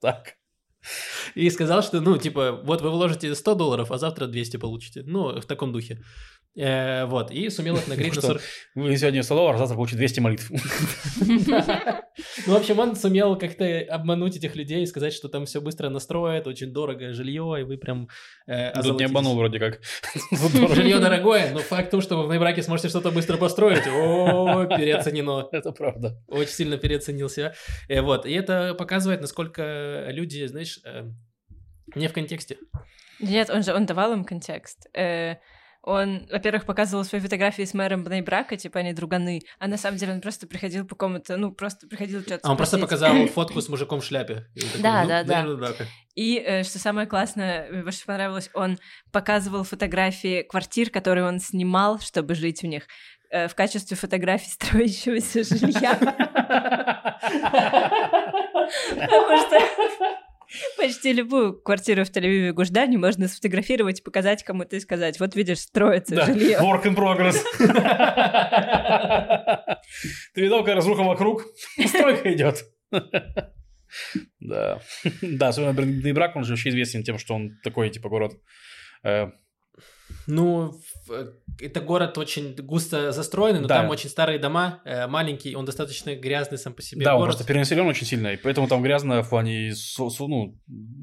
Так. 0.00 0.34
И 1.34 1.50
сказал, 1.50 1.82
что, 1.82 2.00
ну, 2.00 2.16
типа, 2.18 2.52
вот 2.52 2.82
вы 2.82 2.90
вложите 2.90 3.34
100 3.34 3.54
долларов, 3.54 3.90
а 3.90 3.98
завтра 3.98 4.26
200 4.26 4.56
получите. 4.58 5.02
Ну, 5.04 5.40
в 5.40 5.44
таком 5.44 5.72
духе. 5.72 6.02
Э, 6.56 7.04
вот, 7.06 7.30
и 7.30 7.50
сумел 7.50 7.76
их 7.76 7.86
нагреть 7.88 8.14
на 8.14 8.20
Что? 8.20 8.28
40... 8.28 8.42
Вы 8.74 8.96
сегодня 8.96 9.22
100 9.22 9.34
долларов, 9.34 9.56
а 9.56 9.58
завтра 9.60 9.76
получите 9.76 9.98
200 9.98 10.20
молитв. 10.20 10.50
Ну, 12.46 12.54
в 12.54 12.56
общем, 12.56 12.78
он 12.78 12.96
сумел 12.96 13.36
как-то 13.38 13.80
обмануть 13.90 14.36
этих 14.36 14.56
людей 14.56 14.82
и 14.82 14.86
сказать, 14.86 15.12
что 15.12 15.28
там 15.28 15.46
все 15.46 15.60
быстро 15.60 15.88
настроят, 15.88 16.46
очень 16.46 16.72
дорогое 16.72 17.12
жилье, 17.12 17.56
и 17.60 17.62
вы 17.64 17.76
прям... 17.78 18.08
э, 18.46 18.72
Тут 18.82 18.98
не 18.98 19.04
обманул 19.06 19.36
вроде 19.36 19.58
как. 19.58 19.80
Жилье 20.74 20.98
дорогое, 20.98 21.52
но 21.52 21.58
факт 21.60 21.88
в 21.88 21.90
том, 21.90 22.00
что 22.00 22.16
вы 22.16 22.24
в 22.24 22.28
ноябраке 22.28 22.62
сможете 22.62 22.88
что-то 22.88 23.10
быстро 23.10 23.36
построить. 23.36 23.86
О, 23.86 24.64
переоценено. 24.66 25.48
Это 25.52 25.72
правда. 25.72 26.22
Очень 26.28 26.52
сильно 26.52 26.76
переоценился. 26.78 27.54
Э, 27.88 28.00
Вот, 28.02 28.26
и 28.26 28.32
это 28.32 28.74
показывает, 28.74 29.20
насколько 29.20 30.06
люди, 30.10 30.46
знаешь, 30.46 30.80
э, 30.84 31.04
не 31.94 32.08
в 32.08 32.12
контексте. 32.12 32.58
Нет, 33.20 33.50
он 33.50 33.62
же, 33.62 33.74
он 33.74 33.86
давал 33.86 34.12
им 34.12 34.24
контекст. 34.24 34.86
Он, 35.88 36.26
во-первых, 36.30 36.66
показывал 36.66 37.02
свои 37.02 37.18
фотографии 37.18 37.62
с 37.64 37.72
мэром 37.72 38.04
Бнейбрака, 38.04 38.58
типа 38.58 38.80
они 38.80 38.92
друганы, 38.92 39.40
а 39.58 39.68
на 39.68 39.78
самом 39.78 39.96
деле 39.96 40.12
он 40.12 40.20
просто 40.20 40.46
приходил 40.46 40.84
по 40.86 40.94
какому-то, 40.94 41.38
ну, 41.38 41.50
просто 41.50 41.86
приходил 41.86 42.20
что-то 42.20 42.46
А 42.46 42.50
он 42.50 42.58
просто 42.58 42.76
спросить. 42.76 43.00
показал 43.00 43.26
фотку 43.34 43.62
с 43.62 43.70
мужиком 43.70 44.00
в 44.02 44.04
шляпе. 44.04 44.44
И 44.54 44.60
такой, 44.60 44.82
Да, 44.82 45.02
ну, 45.02 45.08
да, 45.08 45.24
да. 45.24 45.42
да. 45.44 45.74
И, 46.14 46.36
э, 46.44 46.62
что 46.64 46.78
самое 46.78 47.06
классное, 47.06 47.70
мне 47.70 47.82
больше 47.82 48.04
понравилось, 48.04 48.50
он 48.52 48.78
показывал 49.12 49.64
фотографии 49.64 50.42
квартир, 50.42 50.90
которые 50.90 51.24
он 51.24 51.38
снимал, 51.40 52.00
чтобы 52.00 52.34
жить 52.34 52.60
в 52.60 52.66
них, 52.66 52.82
э, 53.30 53.48
в 53.48 53.54
качестве 53.54 53.96
фотографий 53.96 54.50
строящегося 54.50 55.42
жилья. 55.42 55.94
Потому 58.90 59.38
что 59.38 59.58
почти 60.76 61.12
любую 61.12 61.60
квартиру 61.60 62.04
в 62.04 62.10
Тель-Авиве 62.10 62.52
Гуждане 62.52 62.98
можно 62.98 63.28
сфотографировать, 63.28 64.02
показать 64.02 64.42
кому-то 64.44 64.76
и 64.76 64.80
сказать, 64.80 65.20
вот 65.20 65.34
видишь, 65.36 65.60
строится 65.60 66.14
Да, 66.14 66.26
жилье. 66.26 66.58
work 66.58 66.84
in 66.84 66.94
progress. 66.94 67.36
Ты 70.34 70.40
видал, 70.42 70.60
какая 70.60 70.76
разруха 70.76 71.02
вокруг? 71.02 71.44
Стройка 71.86 72.32
идет. 72.32 72.64
Да. 74.40 74.80
Да, 75.22 75.48
особенно 75.48 76.12
брак, 76.12 76.36
он 76.36 76.44
же 76.44 76.52
вообще 76.52 76.70
известен 76.70 77.02
тем, 77.02 77.18
что 77.18 77.34
он 77.34 77.58
такой, 77.62 77.90
типа, 77.90 78.08
город 78.08 78.32
э, 79.02 79.26
Ну, 80.26 80.72
это 81.60 81.80
город 81.80 82.16
очень 82.18 82.54
густо 82.56 83.12
застроенный, 83.12 83.60
но 83.60 83.68
Да. 83.68 83.76
там 83.78 83.90
очень 83.90 84.08
старые 84.10 84.38
дома, 84.38 84.80
э, 84.84 85.06
маленький, 85.06 85.54
он 85.56 85.64
достаточно 85.64 86.14
грязный 86.14 86.58
сам 86.58 86.72
по 86.72 86.82
себе 86.82 87.04
Да, 87.04 87.14
он 87.14 87.20
город. 87.22 87.34
просто 87.34 87.46
перенаселен 87.46 87.86
очень 87.86 88.06
сильно, 88.06 88.28
и 88.32 88.36
поэтому 88.36 88.68
там 88.68 88.82
грязно 88.82 89.22
в 89.22 89.28
плане, 89.30 89.72
ну, 90.18 90.56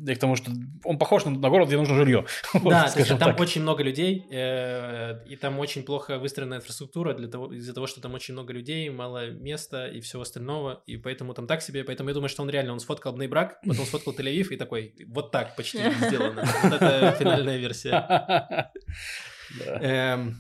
и 0.07 0.15
к 0.15 0.19
тому, 0.19 0.35
что 0.35 0.51
он 0.83 0.97
похож 0.97 1.25
на, 1.25 1.49
город, 1.49 1.67
где 1.67 1.77
нужно 1.77 1.95
жилье. 1.95 2.25
Вот, 2.53 2.69
Да, 2.71 2.87
скажем 2.87 3.17
там 3.17 3.31
так. 3.31 3.39
очень 3.39 3.61
много 3.61 3.83
людей, 3.83 4.25
э, 4.31 5.25
и 5.27 5.35
там 5.35 5.59
очень 5.59 5.83
плохо 5.83 6.17
выстроена 6.19 6.55
инфраструктура 6.55 7.13
для 7.13 7.27
того, 7.27 7.51
из-за 7.53 7.73
того, 7.73 7.87
что 7.87 8.01
там 8.01 8.13
очень 8.13 8.33
много 8.33 8.53
людей, 8.53 8.89
мало 8.89 9.29
места 9.31 9.87
и 9.87 9.99
всего 9.99 10.21
остального, 10.21 10.83
и 10.87 10.97
поэтому 10.97 11.33
там 11.33 11.47
так 11.47 11.61
себе, 11.61 11.83
поэтому 11.83 12.09
я 12.09 12.13
думаю, 12.13 12.29
что 12.29 12.43
он 12.43 12.49
реально, 12.49 12.73
он 12.73 12.79
сфоткал 12.79 13.13
Бнейбрак, 13.13 13.59
потом 13.67 13.85
сфоткал 13.85 14.13
Тель-Авив 14.13 14.47
и 14.51 14.57
такой, 14.57 14.93
вот 15.07 15.31
так 15.31 15.55
почти 15.55 15.79
сделано. 16.01 16.43
Вот 16.63 16.73
это 16.73 17.15
финальная 17.19 17.57
версия. 17.57 18.71
Да. 19.59 19.79
Эм, 19.81 20.35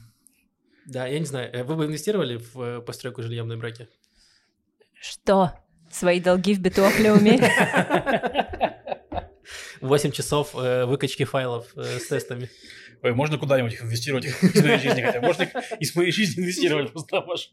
Да, 0.85 1.07
я 1.07 1.19
не 1.19 1.25
знаю, 1.25 1.49
э, 1.53 1.63
вы 1.63 1.75
бы 1.75 1.85
инвестировали 1.85 2.37
в 2.37 2.61
э, 2.61 2.81
постройку 2.81 3.21
жилья 3.23 3.43
в 3.43 3.47
Бнейбраке? 3.47 3.89
Что? 5.01 5.51
Свои 5.91 6.19
долги 6.19 6.53
в 6.53 6.59
битохле 6.59 7.11
уметь? 7.13 7.41
8 9.81 10.11
часов 10.11 10.55
э, 10.55 10.85
выкачки 10.85 11.25
файлов 11.25 11.67
э, 11.75 11.99
с 11.99 12.07
тестами. 12.07 12.49
Ой, 13.03 13.13
можно 13.13 13.37
куда-нибудь 13.37 13.73
их 13.73 13.83
инвестировать 13.83 14.25
из 14.25 14.63
моей 14.63 14.79
жизни 14.79 15.01
хотя? 15.01 15.21
Можно 15.21 15.43
их 15.43 15.51
из 15.79 15.95
моей 15.95 16.11
жизни 16.11 16.41
инвестировать 16.43 16.91
просто, 16.91 17.21
Маш? 17.21 17.51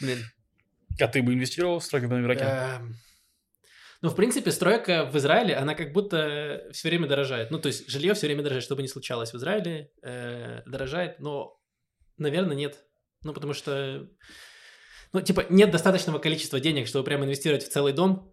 Блин. 0.00 0.18
А 1.00 1.08
ты 1.08 1.22
бы 1.22 1.34
инвестировал 1.34 1.78
в 1.80 1.84
стройку 1.84 2.08
в 2.08 2.12
Ираке? 2.12 2.44
Ну, 4.00 4.10
в 4.10 4.14
принципе, 4.14 4.52
стройка 4.52 5.10
в 5.12 5.16
Израиле, 5.16 5.56
она 5.56 5.74
как 5.74 5.92
будто 5.92 6.68
все 6.70 6.88
время 6.88 7.08
дорожает. 7.08 7.50
Ну, 7.50 7.58
то 7.58 7.66
есть 7.66 7.90
жилье 7.90 8.14
все 8.14 8.26
время 8.26 8.42
дорожает, 8.42 8.62
что 8.62 8.76
бы 8.76 8.82
ни 8.82 8.86
случалось 8.86 9.32
в 9.32 9.36
Израиле, 9.36 9.90
э, 10.02 10.62
дорожает, 10.66 11.18
но, 11.18 11.60
наверное, 12.16 12.56
нет. 12.56 12.78
Ну, 13.24 13.32
потому 13.32 13.54
что, 13.54 14.08
ну, 15.12 15.20
типа, 15.20 15.46
нет 15.50 15.72
достаточного 15.72 16.20
количества 16.20 16.60
денег, 16.60 16.86
чтобы 16.86 17.04
прямо 17.04 17.24
инвестировать 17.24 17.64
в 17.64 17.70
целый 17.70 17.92
дом, 17.92 18.32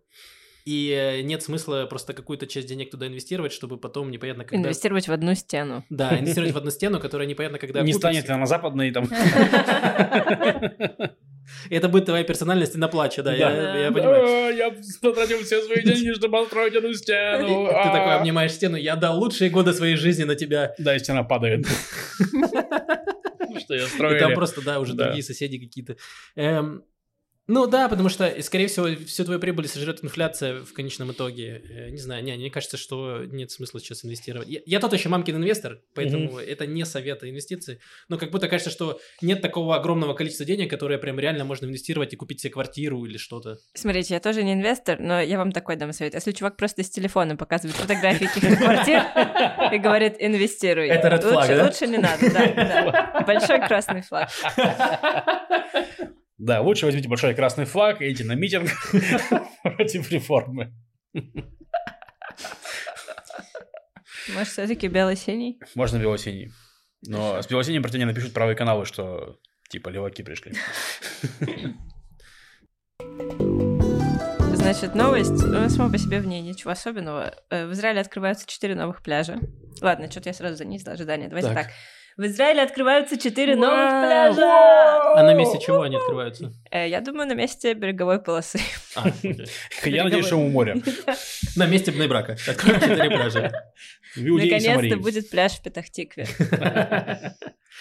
и 0.66 0.91
э, 0.91 1.22
нет 1.22 1.41
смысла 1.41 1.88
просто 1.89 2.13
какую-то 2.13 2.45
часть 2.45 2.68
денег 2.68 2.91
туда 2.91 3.07
инвестировать, 3.07 3.51
чтобы 3.51 3.78
потом 3.78 4.11
непонятно 4.11 4.45
когда... 4.45 4.68
Инвестировать 4.68 5.07
в 5.07 5.11
одну 5.11 5.34
стену. 5.34 5.84
Да, 5.89 6.20
инвестировать 6.20 6.53
в 6.53 6.57
одну 6.57 6.70
стену, 6.70 6.99
которая 6.99 7.28
непонятно 7.28 7.57
когда 7.57 7.82
Не 7.82 7.93
станет 7.93 8.30
она 8.30 8.39
на 8.39 8.45
западной 8.45 8.91
там. 8.91 9.09
И 11.69 11.75
это 11.75 11.89
будет 11.89 12.05
твоя 12.05 12.23
персональная 12.23 12.65
стена 12.67 12.87
плача, 12.87 13.23
да, 13.23 13.33
я, 13.33 13.49
Да. 13.49 13.77
я 13.77 13.91
понимаю. 13.91 14.23
«А, 14.25 14.49
Я 14.51 14.73
потратил 15.01 15.39
все 15.43 15.61
свои 15.61 15.83
деньги, 15.83 16.13
чтобы 16.13 16.39
построить 16.39 16.73
эту 16.75 16.89
И 16.89 16.93
стену. 16.93 17.65
Ты 17.67 17.73
такой 17.73 18.13
А». 18.13 18.17
обнимаешь 18.19 18.51
стену, 18.51 18.75
я 18.77 18.95
дал 18.95 19.19
лучшие 19.19 19.49
годы 19.49 19.73
своей 19.73 19.95
жизни 19.95 20.23
на 20.23 20.35
тебя. 20.35 20.73
Да, 20.77 20.95
и 20.95 20.99
стена 20.99 21.23
падает. 21.23 21.65
Что 23.59 23.73
я 23.73 23.83
И 23.83 23.87
строили. 23.87 24.19
там 24.19 24.33
просто, 24.33 24.61
да, 24.61 24.79
уже 24.79 24.93
другие 24.93 25.23
соседи 25.23 25.57
какие-то. 25.57 25.95
Ну 27.47 27.67
да, 27.67 27.89
потому 27.89 28.09
что, 28.09 28.41
скорее 28.41 28.67
всего, 28.67 28.87
всю 29.05 29.23
твою 29.23 29.39
прибыль 29.39 29.67
сожрет 29.67 30.03
инфляция 30.03 30.61
в 30.61 30.73
конечном 30.73 31.11
итоге. 31.11 31.61
Э, 31.69 31.89
не 31.91 31.99
знаю, 31.99 32.23
не, 32.23 32.35
мне 32.35 32.49
кажется, 32.49 32.77
что 32.77 33.23
нет 33.25 33.51
смысла 33.51 33.79
сейчас 33.79 34.03
инвестировать. 34.03 34.47
Я, 34.47 34.61
я 34.65 34.79
тот 34.79 34.93
еще 34.93 35.09
мамкин 35.09 35.35
инвестор, 35.35 35.79
поэтому 35.93 36.39
это 36.39 36.65
не 36.65 36.85
совет 36.85 37.21
а 37.21 37.29
инвестиции. 37.29 37.79
Но 38.09 38.17
как 38.17 38.31
будто 38.31 38.47
кажется, 38.47 38.71
что 38.71 38.99
нет 39.21 39.41
такого 39.41 39.75
огромного 39.75 40.15
количества 40.15 40.45
денег, 40.45 40.71
которые 40.71 40.97
прям 40.97 41.19
реально 41.19 41.45
можно 41.45 41.67
инвестировать 41.67 42.13
и 42.13 42.15
купить 42.15 42.41
себе 42.41 42.51
квартиру 42.51 43.05
или 43.05 43.17
что-то. 43.17 43.57
Смотрите, 43.75 44.15
я 44.15 44.19
тоже 44.19 44.43
не 44.43 44.53
инвестор, 44.53 44.99
но 44.99 45.21
я 45.21 45.37
вам 45.37 45.51
такой 45.51 45.75
дам 45.75 45.93
совет. 45.93 46.15
Если 46.15 46.31
чувак 46.31 46.57
просто 46.57 46.83
с 46.83 46.89
телефона 46.89 47.35
показывает 47.35 47.75
фотографии 47.75 48.25
каких-то 48.25 48.55
квартир 48.55 49.03
и 49.71 49.77
говорит 49.77 50.15
«инвестируй», 50.19 50.87
Это 50.87 51.09
red 51.09 51.21
flag, 51.21 51.35
лучше, 51.35 51.55
да? 51.55 51.65
лучше 51.65 51.87
не 51.87 51.97
надо, 51.97 52.31
да. 52.33 53.23
Большой 53.27 53.59
красный 53.67 54.01
флаг. 54.01 54.29
Да, 56.38 56.61
лучше 56.61 56.86
возьмите 56.86 57.07
большой 57.07 57.33
красный 57.33 57.65
флаг 57.65 58.01
и 58.01 58.09
идите 58.09 58.25
на 58.25 58.33
митинг 58.36 58.69
против 59.63 60.11
реформы. 60.11 60.73
Может, 64.33 64.49
все 64.49 64.67
таки 64.67 64.88
бело-синий? 64.88 65.59
Можно 65.75 65.97
белосиний. 65.97 66.51
Но 67.07 67.41
с 67.41 67.47
белосиним 67.47 67.81
про 67.83 67.89
тебя 67.89 67.99
не 67.99 68.05
напишут 68.05 68.33
правые 68.33 68.55
каналы, 68.55 68.86
что 68.86 69.38
типа 69.69 69.89
леваки 69.89 70.23
пришли. 70.23 70.53
Значит, 74.53 74.95
новость, 74.95 75.31
ну, 75.31 75.69
само 75.69 75.91
по 75.91 75.97
себе 75.97 76.19
в 76.19 76.25
ней 76.25 76.41
ничего 76.41 76.71
особенного. 76.71 77.36
Э, 77.51 77.67
В 77.67 77.73
Израиле 77.73 78.01
открываются 78.01 78.47
четыре 78.47 78.73
новых 78.75 79.03
пляжа. 79.03 79.39
Ладно, 79.81 80.09
что-то 80.09 80.29
я 80.29 80.33
сразу 80.33 80.55
занизила 80.55 80.93
ожидания. 80.93 81.27
Давайте 81.27 81.49
Так. 81.49 81.65
так. 81.67 81.71
В 82.18 82.26
Израиле 82.28 82.61
открываются 82.61 83.18
четыре 83.18 83.55
новых 83.57 83.76
пляжа! 83.76 85.16
А 85.16 85.24
на 85.24 85.34
месте 85.34 85.59
чего 85.59 85.82
они 85.82 85.97
открываются? 85.97 86.53
Э, 86.72 86.88
Я 86.88 87.01
думаю, 87.01 87.28
на 87.28 87.34
месте 87.34 87.74
береговой 87.74 88.22
полосы. 88.22 88.59
А. 88.95 89.09
Я 89.84 90.05
надеюсь, 90.05 90.26
что 90.26 90.38
у 90.38 90.47
моря. 90.47 90.78
на 91.57 91.68
месте 91.68 91.91
Бнейбрака. 91.91 92.38
Откроем 92.47 92.80
четыре 92.80 93.09
пляжа. 93.09 93.51
Наконец-то 94.16 94.97
будет 94.97 95.30
пляж 95.30 95.53
в 95.53 95.63
Петахтикве. 95.63 96.26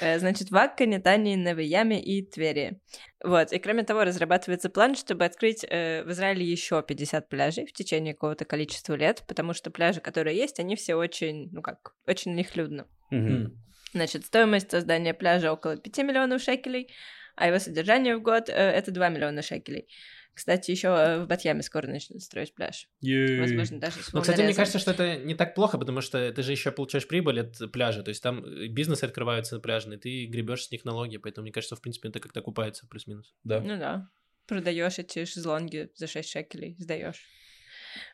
Э, 0.00 0.18
Значит, 0.18 0.50
в 0.50 0.56
Акка, 0.56 0.86
Нетании, 0.86 1.36
Навияме 1.36 2.02
и 2.02 2.26
Твери. 2.28 2.80
Вот, 3.22 3.52
и 3.52 3.60
кроме 3.60 3.84
того, 3.84 4.02
разрабатывается 4.02 4.68
план, 4.68 4.96
чтобы 4.96 5.24
открыть 5.24 5.64
э, 5.68 6.02
в 6.02 6.10
Израиле 6.10 6.44
еще 6.44 6.82
50 6.82 7.28
пляжей 7.28 7.66
в 7.66 7.72
течение 7.72 8.14
какого-то 8.14 8.44
количества 8.44 8.94
лет, 8.94 9.22
потому 9.28 9.54
что 9.54 9.70
пляжи, 9.70 10.00
которые 10.00 10.36
есть, 10.36 10.58
они 10.58 10.74
все 10.74 10.96
очень, 10.96 11.48
ну 11.52 11.62
как, 11.62 11.94
очень 12.08 12.32
на 12.32 12.36
них 12.38 12.56
людно. 12.56 12.88
Мгм. 13.10 13.26
М. 13.28 13.63
Значит, 13.94 14.26
стоимость 14.26 14.72
создания 14.72 15.14
пляжа 15.14 15.52
около 15.52 15.76
5 15.76 15.98
миллионов 15.98 16.42
шекелей, 16.42 16.90
а 17.36 17.46
его 17.46 17.60
содержание 17.60 18.16
в 18.16 18.22
год 18.22 18.48
э, 18.48 18.52
это 18.52 18.90
2 18.90 19.08
миллиона 19.08 19.40
шекелей. 19.40 19.88
Кстати, 20.34 20.72
еще 20.72 20.88
э, 20.88 21.22
в 21.22 21.28
Батьяме 21.28 21.62
скоро 21.62 21.86
начнут 21.86 22.20
строить 22.20 22.54
пляж. 22.54 22.88
Ей. 23.00 23.38
Возможно, 23.38 23.78
даже 23.78 24.02
с 24.02 24.12
Ну, 24.12 24.20
кстати, 24.20 24.42
мне 24.42 24.52
кажется, 24.52 24.80
что 24.80 24.90
это 24.90 25.16
не 25.16 25.36
так 25.36 25.54
плохо, 25.54 25.78
потому 25.78 26.00
что 26.00 26.32
ты 26.32 26.42
же 26.42 26.50
еще 26.50 26.72
получаешь 26.72 27.06
прибыль 27.06 27.40
от 27.40 27.72
пляжа. 27.72 28.02
То 28.02 28.08
есть 28.08 28.20
там 28.20 28.44
э, 28.44 28.66
бизнесы 28.66 29.04
открываются 29.04 29.60
пляжные, 29.60 29.98
ты 29.98 30.26
гребешь 30.26 30.64
с 30.64 30.72
них 30.72 30.84
налоги, 30.84 31.18
поэтому 31.18 31.44
мне 31.44 31.52
кажется, 31.52 31.76
в 31.76 31.80
принципе, 31.80 32.08
это 32.08 32.18
как-то 32.18 32.40
окупается 32.40 32.88
плюс-минус. 32.88 33.32
Да. 33.44 33.60
Ну 33.60 33.78
да. 33.78 34.08
Продаешь 34.48 34.98
эти 34.98 35.24
шезлонги 35.24 35.88
за 35.94 36.08
6 36.08 36.28
шекелей, 36.28 36.74
сдаешь. 36.80 37.22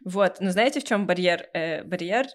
Вот. 0.05 0.41
Но 0.41 0.51
знаете, 0.51 0.81
в 0.81 0.85
чем 0.85 1.07
барьер? 1.07 1.49
Э, 1.55 1.85
барьер 1.85 2.27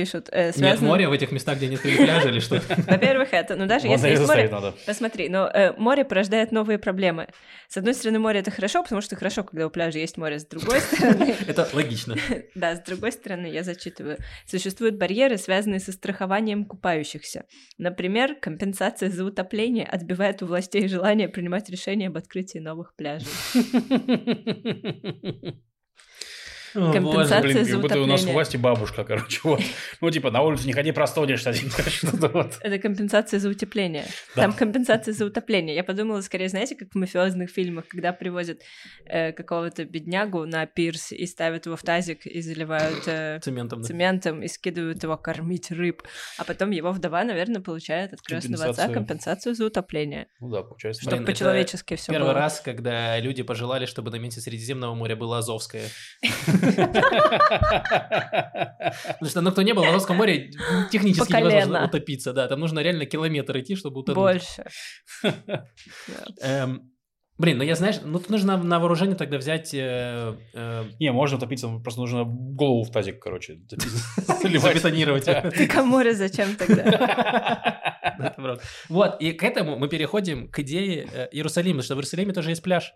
пишут, 0.00 0.30
э, 0.32 0.46
Нет 0.46 0.56
связан... 0.56 0.86
моря 0.86 1.08
в 1.10 1.12
этих 1.12 1.30
местах, 1.30 1.58
где 1.58 1.68
нет 1.68 1.82
пляжа 1.82 2.30
или 2.30 2.40
что? 2.40 2.62
Во-первых, 2.88 3.32
это. 3.32 3.54
Ну 3.54 3.66
даже 3.66 3.86
если 3.86 4.08
есть 4.08 4.26
море... 4.26 4.50
Посмотри, 4.86 5.28
но 5.28 5.46
э, 5.46 5.74
море 5.76 6.04
порождает 6.04 6.52
новые 6.52 6.78
проблемы. 6.78 7.28
С 7.68 7.76
одной 7.76 7.92
стороны, 7.92 8.18
море 8.18 8.40
это 8.40 8.50
хорошо, 8.50 8.82
потому 8.82 9.02
что 9.02 9.16
хорошо, 9.16 9.44
когда 9.44 9.66
у 9.66 9.70
пляжа 9.70 9.98
есть 9.98 10.16
море. 10.16 10.38
С 10.38 10.46
другой 10.46 10.80
стороны, 10.80 11.34
Это 11.46 11.68
логично. 11.74 12.16
да, 12.54 12.76
с 12.76 12.80
другой 12.80 13.12
стороны, 13.12 13.46
я 13.46 13.62
зачитываю. 13.62 14.16
Существуют 14.46 14.96
барьеры, 14.96 15.36
связанные 15.36 15.80
со 15.80 15.92
страхованием 15.92 16.64
купающихся. 16.64 17.44
Например, 17.76 18.34
компенсация 18.34 19.10
за 19.10 19.24
утопление 19.24 19.84
отбивает 19.84 20.42
у 20.42 20.46
властей 20.46 20.88
желание 20.88 21.28
принимать 21.28 21.68
решение 21.68 22.08
об 22.08 22.16
открытии 22.16 22.58
новых 22.58 22.94
пляжей. 22.94 23.28
О, 26.74 26.92
Компенсация 26.92 27.42
боже. 27.42 27.54
Блин, 27.54 27.64
за 27.64 27.78
будто 27.78 28.00
у 28.00 28.06
нас 28.06 28.24
у 28.24 28.30
власти 28.32 28.56
бабушка, 28.56 29.04
короче, 29.04 29.40
вот. 29.44 29.60
Ну, 30.00 30.10
типа, 30.10 30.30
на 30.30 30.42
улицу 30.42 30.66
не 30.66 30.72
ходи, 30.72 30.92
простудишься. 30.92 31.52
типа, 31.52 31.82
Что-то 31.90 32.28
вот. 32.28 32.58
Это 32.60 32.78
компенсация 32.78 33.40
за 33.40 33.48
утепление. 33.48 34.04
Да. 34.36 34.42
Там 34.42 34.52
компенсация 34.52 35.12
за 35.14 35.26
утопление. 35.26 35.74
Я 35.74 35.84
подумала, 35.84 36.20
скорее, 36.20 36.48
знаете, 36.48 36.76
как 36.76 36.88
в 36.92 36.94
мафиозных 36.96 37.50
фильмах, 37.50 37.86
когда 37.88 38.12
привозят 38.12 38.60
э, 39.06 39.32
какого-то 39.32 39.84
беднягу 39.84 40.46
на 40.46 40.66
пирс 40.66 41.12
и 41.12 41.26
ставят 41.26 41.66
его 41.66 41.76
в 41.76 41.82
тазик 41.82 42.26
и 42.26 42.40
заливают 42.40 43.02
э, 43.06 43.40
Цементом. 43.42 43.82
да. 43.82 43.88
цементом 43.88 44.42
и 44.42 44.48
скидывают 44.48 45.02
его 45.02 45.16
кормить 45.16 45.70
рыб. 45.70 46.02
А 46.38 46.44
потом 46.44 46.70
его 46.70 46.92
вдова, 46.92 47.24
наверное, 47.24 47.60
получает 47.60 48.12
от 48.12 48.22
крестного 48.22 48.66
отца 48.66 48.88
Компенсацию. 48.88 49.54
за 49.54 49.66
утопление. 49.66 50.28
Ну 50.40 50.48
да, 50.50 50.62
получается. 50.62 51.02
Чтобы 51.02 51.24
по-человечески 51.24 51.96
все 51.96 52.12
Первый 52.12 52.26
было. 52.26 52.34
раз, 52.34 52.60
когда 52.60 53.18
люди 53.18 53.42
пожелали, 53.42 53.86
чтобы 53.86 54.10
на 54.10 54.16
месте 54.16 54.40
Средиземного 54.40 54.94
моря 54.94 55.16
было 55.16 55.38
Азовское. 55.38 55.84
Потому 59.18 59.30
что, 59.30 59.40
ну, 59.40 59.50
кто 59.52 59.62
не 59.62 59.74
был 59.74 59.82
на 59.82 59.90
Азовском 59.90 60.16
море, 60.16 60.50
технически 60.90 61.32
невозможно 61.32 61.84
утопиться, 61.86 62.32
да. 62.32 62.48
Там 62.48 62.60
нужно 62.60 62.80
реально 62.80 63.06
километр 63.06 63.58
идти, 63.58 63.76
чтобы 63.76 64.00
утонуть. 64.00 64.16
Больше. 64.16 64.64
Эм, 66.42 66.90
Блин, 67.40 67.56
ну 67.56 67.64
я, 67.64 67.74
знаешь, 67.74 67.96
ну 68.04 68.18
тут 68.18 68.28
нужно 68.28 68.58
на 68.58 68.78
вооружение 68.78 69.16
тогда 69.16 69.38
взять... 69.38 69.72
э, 69.72 70.36
э, 70.52 70.84
Не, 71.00 71.10
можно 71.10 71.38
утопиться, 71.38 71.68
просто 71.82 72.00
нужно 72.02 72.24
голову 72.24 72.84
в 72.84 72.90
тазик, 72.90 73.18
короче. 73.18 73.60
Забетонировать. 74.26 75.24
Так 75.24 75.74
а 75.74 75.82
море 75.82 76.14
зачем 76.14 76.54
тогда? 76.56 77.96
Вот, 78.90 79.16
и 79.22 79.32
к 79.32 79.42
этому 79.42 79.78
мы 79.78 79.88
переходим 79.88 80.50
к 80.50 80.58
идее 80.58 81.08
э, 81.10 81.28
Иерусалима, 81.32 81.78
потому 81.78 81.84
что 81.84 81.94
в 81.94 81.98
Иерусалиме 81.98 82.34
тоже 82.34 82.50
есть 82.50 82.62
пляж. 82.62 82.92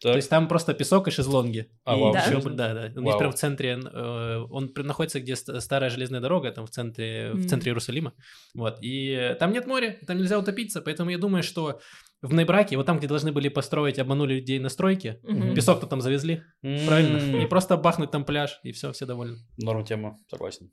То 0.00 0.14
есть 0.14 0.28
там 0.28 0.46
просто 0.46 0.74
песок 0.74 1.08
и 1.08 1.10
шезлонги. 1.10 1.70
А, 1.84 1.96
И 1.96 2.00
вау, 2.00 2.14
серьезно? 2.14 2.54
да, 2.54 2.74
да. 2.74 2.82
Он 2.88 2.94
Вау. 2.96 3.06
есть 3.06 3.18
прям 3.18 3.32
в 3.32 3.34
центре, 3.34 3.80
э, 3.82 4.38
он 4.50 4.72
находится, 4.76 5.20
где 5.20 5.34
ст- 5.36 5.60
старая 5.62 5.88
железная 5.88 6.20
дорога, 6.20 6.52
там 6.52 6.66
в 6.66 6.70
центре, 6.70 7.32
в 7.32 7.36
Мгм. 7.36 7.48
центре 7.48 7.70
Иерусалима. 7.70 8.12
Вот, 8.54 8.78
и 8.82 9.34
там 9.40 9.52
нет 9.52 9.66
моря, 9.66 9.98
там 10.06 10.18
нельзя 10.18 10.38
утопиться, 10.38 10.82
поэтому 10.82 11.10
я 11.10 11.16
думаю, 11.18 11.42
что 11.42 11.80
в 12.20 12.34
Нейбраке, 12.34 12.76
вот 12.76 12.84
там, 12.86 12.98
где 12.98 13.08
должны 13.08 13.32
были 13.32 13.48
построить, 13.48 13.98
обманули 13.98 14.34
людей 14.34 14.58
на 14.58 14.68
стройке, 14.68 15.18
Мгм. 15.22 15.54
песок-то 15.54 15.86
там 15.86 16.00
завезли, 16.02 16.42
правильно? 16.60 17.18
И 17.42 17.46
просто 17.46 17.76
бахнуть 17.78 18.10
там 18.10 18.24
пляж, 18.24 18.60
и 18.64 18.72
все, 18.72 18.92
все 18.92 19.06
довольны. 19.06 19.38
Норм 19.56 19.84
тема, 19.84 20.18
согласен. 20.28 20.70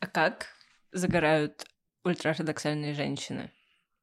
А 0.00 0.06
как 0.06 0.46
загорают 0.92 1.64
ультраортодоксальные 2.04 2.94
женщины? 2.94 3.50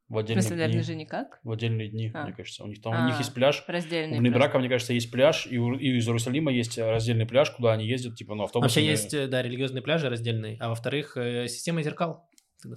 В 0.10 0.18
отдельные 0.18 0.44
смысле, 0.44 0.68
дни. 0.68 0.82
же 0.82 0.96
никак? 0.96 1.40
В 1.44 1.52
отдельные 1.52 1.88
дни, 1.90 2.12
А. 2.14 2.24
мне 2.26 2.34
кажется. 2.34 2.64
У 2.64 2.68
них 2.68 2.82
там 2.82 2.94
у 2.94 3.06
них 3.08 3.16
А. 3.16 3.20
есть 3.20 3.34
пляж. 3.34 3.64
Раздельные. 3.68 4.20
В 4.20 4.24
Нейбраке, 4.24 4.58
мне 4.60 4.70
кажется, 4.70 4.94
есть 4.94 5.10
пляж, 5.12 5.48
и, 5.50 5.58
у- 5.58 5.76
и 5.78 5.98
из 5.98 6.08
Иерусалима 6.08 6.52
есть 6.52 6.78
раздельный 6.78 7.26
пляж, 7.26 7.50
куда 7.52 7.74
они 7.74 7.86
ездят, 7.88 8.16
типа, 8.16 8.36
ну, 8.36 8.44
автобусами. 8.44 8.84
Вообще 8.84 8.92
есть, 8.92 9.14
э, 9.14 9.28
да, 9.28 9.42
религиозные 9.42 9.82
пляжи 9.82 10.10
раздельные, 10.10 10.58
а 10.60 10.70
во-вторых, 10.70 11.18
э, 11.18 11.48
система 11.48 11.82
зеркал. 11.82 12.30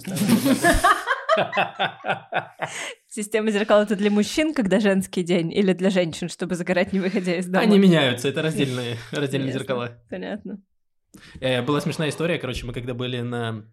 Система 3.09 3.51
зеркал 3.51 3.83
это 3.83 3.97
для 3.97 4.11
мужчин, 4.11 4.53
когда 4.55 4.81
женский 4.81 5.23
день, 5.23 5.53
или 5.53 5.73
для 5.73 5.91
женщин, 5.91 6.29
чтобы 6.29 6.55
загорать, 6.55 6.93
не 6.93 7.01
выходя 7.01 7.37
из 7.37 7.47
дома? 7.47 7.61
Они 7.61 7.79
меняются, 7.79 8.29
это 8.29 8.43
раздельные, 8.43 8.97
раздельные 9.13 9.53
зеркала. 9.53 10.03
Понятно. 10.11 10.61
Э, 11.41 11.63
Была 11.63 11.81
смешная 11.81 12.09
история, 12.11 12.39
короче, 12.39 12.67
мы 12.67 12.73
когда 12.73 12.95
были 12.95 13.21
на... 13.21 13.65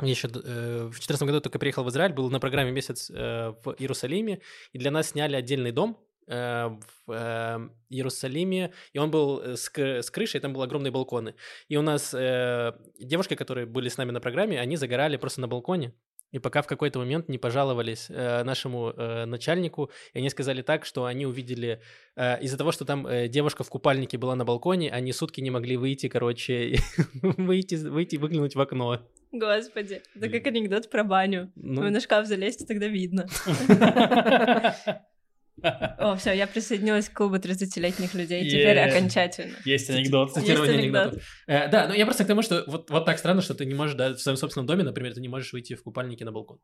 я 0.00 0.08
Еще 0.08 0.26
э, 0.28 0.30
в 0.30 0.90
2014 0.90 1.26
году 1.26 1.40
только 1.40 1.58
приехал 1.58 1.84
в 1.84 1.90
Израиль, 1.90 2.12
был 2.12 2.28
на 2.30 2.40
программе 2.40 2.72
месяц 2.72 3.10
э, 3.10 3.54
в 3.64 3.76
Иерусалиме, 3.78 4.40
и 4.72 4.78
для 4.78 4.90
нас 4.90 5.10
сняли 5.10 5.36
отдельный 5.36 5.70
дом 5.70 5.98
э, 6.26 6.68
в 7.06 7.12
э, 7.12 7.68
Иерусалиме, 7.90 8.72
и 8.92 8.98
он 8.98 9.12
был 9.12 9.40
э, 9.40 9.56
с, 9.56 9.70
с 9.76 10.10
крышей, 10.10 10.40
там 10.40 10.52
были 10.52 10.62
огромные 10.62 10.90
балконы. 10.90 11.36
И 11.68 11.76
у 11.76 11.82
нас 11.82 12.12
э, 12.12 12.72
девушки, 12.98 13.36
которые 13.36 13.66
были 13.66 13.88
с 13.88 13.96
нами 13.96 14.10
на 14.10 14.20
программе, 14.20 14.60
они 14.60 14.76
загорали 14.76 15.16
просто 15.16 15.40
на 15.40 15.48
балконе. 15.48 15.92
И 16.34 16.40
пока 16.40 16.62
в 16.62 16.66
какой-то 16.66 16.98
момент 16.98 17.28
не 17.28 17.38
пожаловались 17.38 18.06
э, 18.08 18.42
нашему 18.42 18.90
э, 18.90 19.24
начальнику, 19.24 19.90
и 20.14 20.18
они 20.18 20.28
сказали 20.30 20.62
так, 20.62 20.84
что 20.84 21.04
они 21.04 21.26
увидели 21.26 21.80
э, 22.16 22.42
из-за 22.42 22.58
того, 22.58 22.72
что 22.72 22.84
там 22.84 23.06
э, 23.06 23.28
девушка 23.28 23.62
в 23.62 23.70
купальнике 23.70 24.18
была 24.18 24.34
на 24.34 24.44
балконе, 24.44 24.90
они 24.90 25.12
сутки 25.12 25.40
не 25.40 25.50
могли 25.50 25.76
выйти, 25.76 26.08
короче, 26.08 26.78
выйти, 27.22 27.76
выйти, 27.76 28.16
выглянуть 28.16 28.56
в 28.56 28.60
окно. 28.60 28.98
Господи, 29.30 30.02
это 30.16 30.28
как 30.28 30.48
анекдот 30.48 30.90
про 30.90 31.04
баню. 31.04 31.52
Ну, 31.54 31.82
Вы 31.82 31.90
на 31.90 32.00
шкаф 32.00 32.26
залезьте, 32.26 32.66
тогда 32.66 32.88
видно. 32.88 33.28
О, 35.62 36.16
все, 36.16 36.32
я 36.32 36.46
присоединилась 36.46 37.08
к 37.08 37.12
клубу 37.12 37.36
30-летних 37.36 38.14
людей. 38.14 38.48
Теперь 38.48 38.78
окончательно. 38.78 39.54
Есть 39.64 39.90
анекдот. 39.90 40.32
цитирование 40.32 40.78
анекдотов. 40.78 41.22
Э, 41.46 41.68
да, 41.68 41.88
ну 41.88 41.94
я 41.94 42.04
просто 42.04 42.24
к 42.24 42.26
тому, 42.26 42.42
что 42.42 42.64
вот, 42.66 42.90
вот 42.90 43.04
так 43.04 43.18
странно, 43.18 43.42
что 43.42 43.54
ты 43.54 43.64
не 43.64 43.74
можешь, 43.74 43.96
да, 43.96 44.14
в 44.14 44.18
своем 44.18 44.36
собственном 44.36 44.66
доме, 44.66 44.82
например, 44.82 45.14
ты 45.14 45.20
не 45.20 45.28
можешь 45.28 45.52
выйти 45.52 45.74
в 45.74 45.82
купальнике 45.82 46.24
на 46.24 46.32
балкон. 46.32 46.58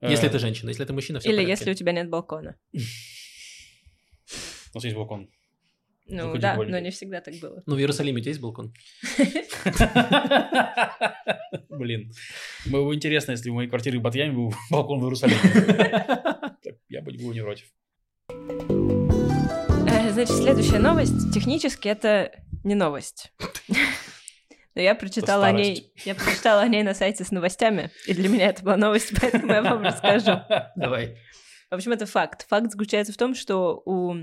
Если 0.00 0.28
Э, 0.28 0.30
ты 0.30 0.38
женщина, 0.38 0.68
если 0.68 0.84
ты 0.84 0.92
мужчина, 0.92 1.20
все 1.20 1.30
Или 1.30 1.42
если 1.42 1.70
у 1.70 1.74
тебя 1.74 1.92
нет 1.92 2.10
балкона. 2.10 2.56
У 2.72 4.76
нас 4.76 4.84
есть 4.84 4.96
балкон. 4.96 5.30
Ну 6.06 6.36
да, 6.36 6.56
но 6.56 6.78
не 6.80 6.90
всегда 6.90 7.20
так 7.20 7.34
было. 7.36 7.62
Ну, 7.64 7.76
в 7.76 7.78
Иерусалиме 7.78 8.18
у 8.18 8.20
тебя 8.20 8.30
есть 8.30 8.40
балкон? 8.40 8.74
Блин. 11.70 12.12
Было 12.66 12.86
бы 12.86 12.94
интересно, 12.94 13.32
если 13.32 13.48
у 13.48 13.54
моей 13.54 13.68
квартиры 13.68 13.98
в 13.98 14.02
Батьяме 14.02 14.32
был 14.32 14.54
балкон 14.70 15.00
в 15.00 15.04
Иерусалиме. 15.04 15.40
Я 16.94 17.02
бы 17.02 17.10
был 17.10 17.32
не 17.32 17.40
против. 17.42 17.66
Э, 18.28 20.10
Значит, 20.12 20.36
следующая 20.36 20.78
новость. 20.78 21.34
Технически 21.34 21.88
это 21.88 22.30
не 22.62 22.76
новость. 22.76 23.32
Но 24.76 24.80
я 24.80 24.94
прочитала 24.94 25.46
о 25.46 25.50
ней, 25.52 25.92
я 26.04 26.14
прочитала 26.14 26.62
о 26.62 26.68
ней 26.68 26.84
на 26.84 26.94
сайте 26.94 27.24
с 27.24 27.32
новостями, 27.32 27.90
и 28.06 28.14
для 28.14 28.28
меня 28.28 28.46
это 28.46 28.62
была 28.62 28.76
новость, 28.76 29.12
поэтому 29.20 29.52
я 29.52 29.62
вам 29.62 29.82
расскажу. 29.82 30.40
Давай. 30.76 31.18
В 31.68 31.74
общем, 31.74 31.90
это 31.90 32.06
факт. 32.06 32.46
Факт 32.48 32.70
заключается 32.70 33.12
в 33.12 33.16
том, 33.16 33.34
что 33.34 33.82
у 33.86 34.14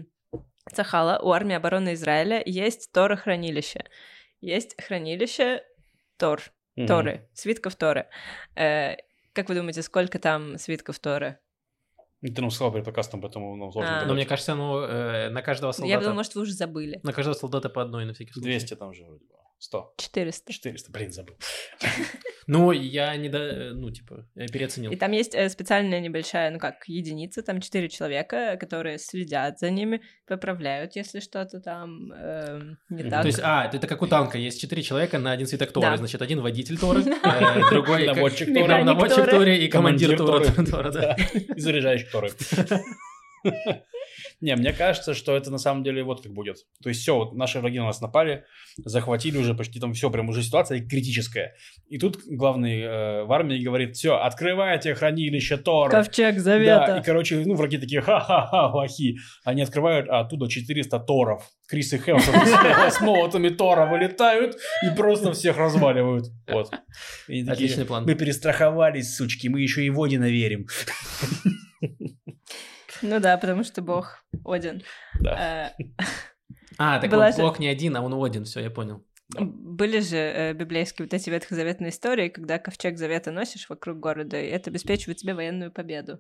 Цахала, 0.73 1.19
у 1.21 1.31
армии 1.31 1.55
обороны 1.57 1.93
Израиля 1.95 2.41
есть 2.45 2.89
Тора-хранилище. 2.93 3.83
Есть 4.39 4.81
хранилище 4.81 5.61
Тор, 6.17 6.41
Мгм. 6.77 6.87
Торы, 6.87 7.29
свитков 7.33 7.75
Торы. 7.75 8.07
Э, 8.55 8.95
Как 9.33 9.49
вы 9.49 9.55
думаете, 9.55 9.81
сколько 9.81 10.19
там 10.19 10.57
свитков 10.57 10.99
Торы? 10.99 11.37
Ну, 12.21 12.33
Ты 12.33 12.41
нам 12.41 12.51
сказал 12.51 12.71
перед 12.71 12.85
подкастом, 12.85 13.19
поэтому 13.21 13.55
нам 13.55 13.71
сложно 13.71 14.01
А. 14.01 14.05
Но 14.05 14.13
мне 14.13 14.25
кажется, 14.25 14.55
ну, 14.55 14.79
э, 14.79 15.29
на 15.29 15.41
каждого 15.41 15.69
Я 15.69 15.73
солдата... 15.73 15.99
думала, 16.01 16.15
может, 16.15 16.35
вы 16.35 16.41
уже 16.41 16.53
забыли. 16.53 16.99
На 17.03 17.13
каждого 17.13 17.33
солдата 17.33 17.69
по 17.69 17.81
одной, 17.81 18.05
на 18.05 18.13
всякий 18.13 18.31
случай. 18.33 18.49
200 18.49 18.75
там 18.75 18.93
же 18.93 19.03
вроде 19.05 19.25
бы. 19.25 19.40
100. 19.61 19.93
400. 19.97 20.53
400, 20.53 20.91
блин, 20.91 21.11
забыл. 21.11 21.35
Ну, 22.47 22.71
я 22.71 23.15
не 23.15 23.29
до... 23.29 23.71
Ну, 23.75 23.91
типа, 23.91 24.27
я 24.35 24.47
переоценил. 24.47 24.91
И 24.91 24.95
там 24.95 25.11
есть 25.11 25.35
э, 25.35 25.47
специальная 25.47 25.99
небольшая, 25.99 26.49
ну 26.49 26.57
как, 26.57 26.87
единица, 26.87 27.43
там 27.43 27.61
четыре 27.61 27.87
человека, 27.87 28.57
которые 28.59 28.97
следят 28.97 29.59
за 29.59 29.69
ними, 29.69 30.01
поправляют, 30.27 30.95
если 30.95 31.19
что-то 31.19 31.61
там 31.61 32.11
эм, 32.11 32.77
не 32.89 33.03
так. 33.03 33.21
То 33.21 33.27
есть, 33.27 33.39
а, 33.43 33.69
это 33.71 33.87
как 33.87 34.01
у 34.01 34.07
танка, 34.07 34.39
есть 34.39 34.59
четыре 34.59 34.81
человека 34.81 35.19
на 35.19 35.31
один 35.31 35.45
свиток 35.45 35.71
Торы, 35.71 35.91
Да. 35.91 35.97
значит, 35.97 36.21
один 36.21 36.41
водитель 36.41 36.79
Торы, 36.79 37.03
э, 37.23 37.69
другой 37.69 38.07
Наводчик 38.07 38.47
Торы. 38.53 38.83
наводчик 38.83 39.29
Торы. 39.29 39.57
И 39.57 39.67
командир 39.67 40.17
Торы. 40.17 40.47
И 41.55 41.59
заряжающий 41.61 42.07
Торы. 42.11 42.31
Не, 44.41 44.55
мне 44.55 44.73
кажется, 44.73 45.13
что 45.13 45.35
это 45.35 45.51
на 45.51 45.57
самом 45.57 45.83
деле 45.83 46.03
вот 46.03 46.21
как 46.21 46.33
будет. 46.33 46.57
То 46.83 46.89
есть 46.89 47.01
все, 47.01 47.15
вот 47.15 47.33
наши 47.33 47.59
враги 47.59 47.79
на 47.79 47.85
нас 47.85 48.01
напали, 48.01 48.43
захватили 48.77 49.37
уже 49.37 49.53
почти 49.53 49.79
там 49.79 49.93
все, 49.93 50.09
прям 50.09 50.29
уже 50.29 50.43
ситуация 50.43 50.79
критическая. 50.79 51.55
И 51.87 51.97
тут 51.97 52.19
главный 52.25 52.81
э, 52.81 53.23
в 53.23 53.31
армии 53.31 53.63
говорит, 53.63 53.95
все, 53.95 54.15
открывайте 54.17 54.95
хранилище 54.95 55.57
Тора. 55.57 55.91
Ковчег 55.91 56.35
Да, 56.35 56.41
Завета. 56.41 56.97
и, 56.97 57.03
короче, 57.03 57.43
ну, 57.45 57.55
враги 57.55 57.77
такие, 57.77 58.01
ха-ха-ха, 58.01 58.67
лохи. 58.67 59.17
Они 59.43 59.61
открывают, 59.61 60.09
а 60.09 60.21
оттуда 60.21 60.49
400 60.49 60.99
Торов. 60.99 61.49
Крис 61.67 61.93
и 61.93 61.97
Хемсворт 61.97 62.93
с 62.93 62.99
молотами 63.01 63.49
Тора 63.49 63.85
вылетают 63.85 64.57
и 64.83 64.95
просто 64.95 65.31
всех 65.33 65.57
разваливают. 65.57 66.25
Вот. 66.47 66.71
Отличный 67.47 67.85
план. 67.85 68.05
Мы 68.05 68.15
перестраховались, 68.15 69.15
сучки, 69.15 69.47
мы 69.47 69.61
еще 69.61 69.85
и 69.85 69.89
Водина 69.89 70.29
верим. 70.29 70.67
Ну 73.01 73.19
да, 73.19 73.37
потому 73.37 73.63
что 73.63 73.81
бог 73.81 74.23
Один. 74.45 74.83
Да. 75.19 75.73
Э, 75.77 76.03
А, 76.77 76.99
так 76.99 77.11
же- 77.11 77.41
Бог 77.41 77.59
не 77.59 77.67
один, 77.67 77.95
а 77.95 78.01
он 78.01 78.13
один, 78.23 78.45
все, 78.45 78.59
я 78.61 78.69
понял. 78.69 79.05
Были 79.39 79.99
же 79.99 80.17
э, 80.17 80.53
библейские 80.53 81.05
вот 81.05 81.13
эти 81.13 81.29
ветхозаветные 81.29 81.89
истории, 81.91 82.27
когда 82.29 82.59
ковчег 82.59 82.97
завета 82.97 83.31
носишь 83.31 83.69
вокруг 83.69 83.99
города, 83.99 84.39
и 84.39 84.47
это 84.47 84.69
обеспечивает 84.69 85.17
тебе 85.17 85.33
военную 85.33 85.71
победу. 85.71 86.19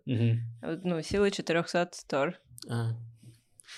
Вот, 0.61 0.83
Ну, 0.83 1.01
силы 1.01 1.31
400 1.31 1.89
Тор. 2.07 2.39
А. 2.69 2.91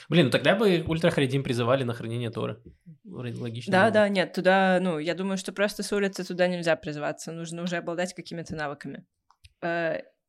Блин, 0.09 0.25
ну 0.25 0.31
тогда 0.31 0.55
бы 0.55 0.83
Ультрахаридим 0.87 1.43
призывали 1.43 1.83
на 1.83 1.93
хранение 1.93 2.31
Торы. 2.31 2.61
Вроде 3.03 3.39
Логично. 3.39 3.71
Да, 3.71 3.83
было. 3.85 3.93
да, 3.93 4.09
нет, 4.09 4.33
туда, 4.33 4.79
ну, 4.81 4.99
я 4.99 5.13
думаю, 5.15 5.37
что 5.37 5.51
просто 5.51 5.83
с 5.83 5.91
улицы 5.93 6.23
туда 6.23 6.47
нельзя 6.47 6.75
призываться, 6.75 7.31
нужно 7.31 7.63
уже 7.63 7.77
обладать 7.77 8.13
какими-то 8.13 8.55
навыками. 8.55 9.05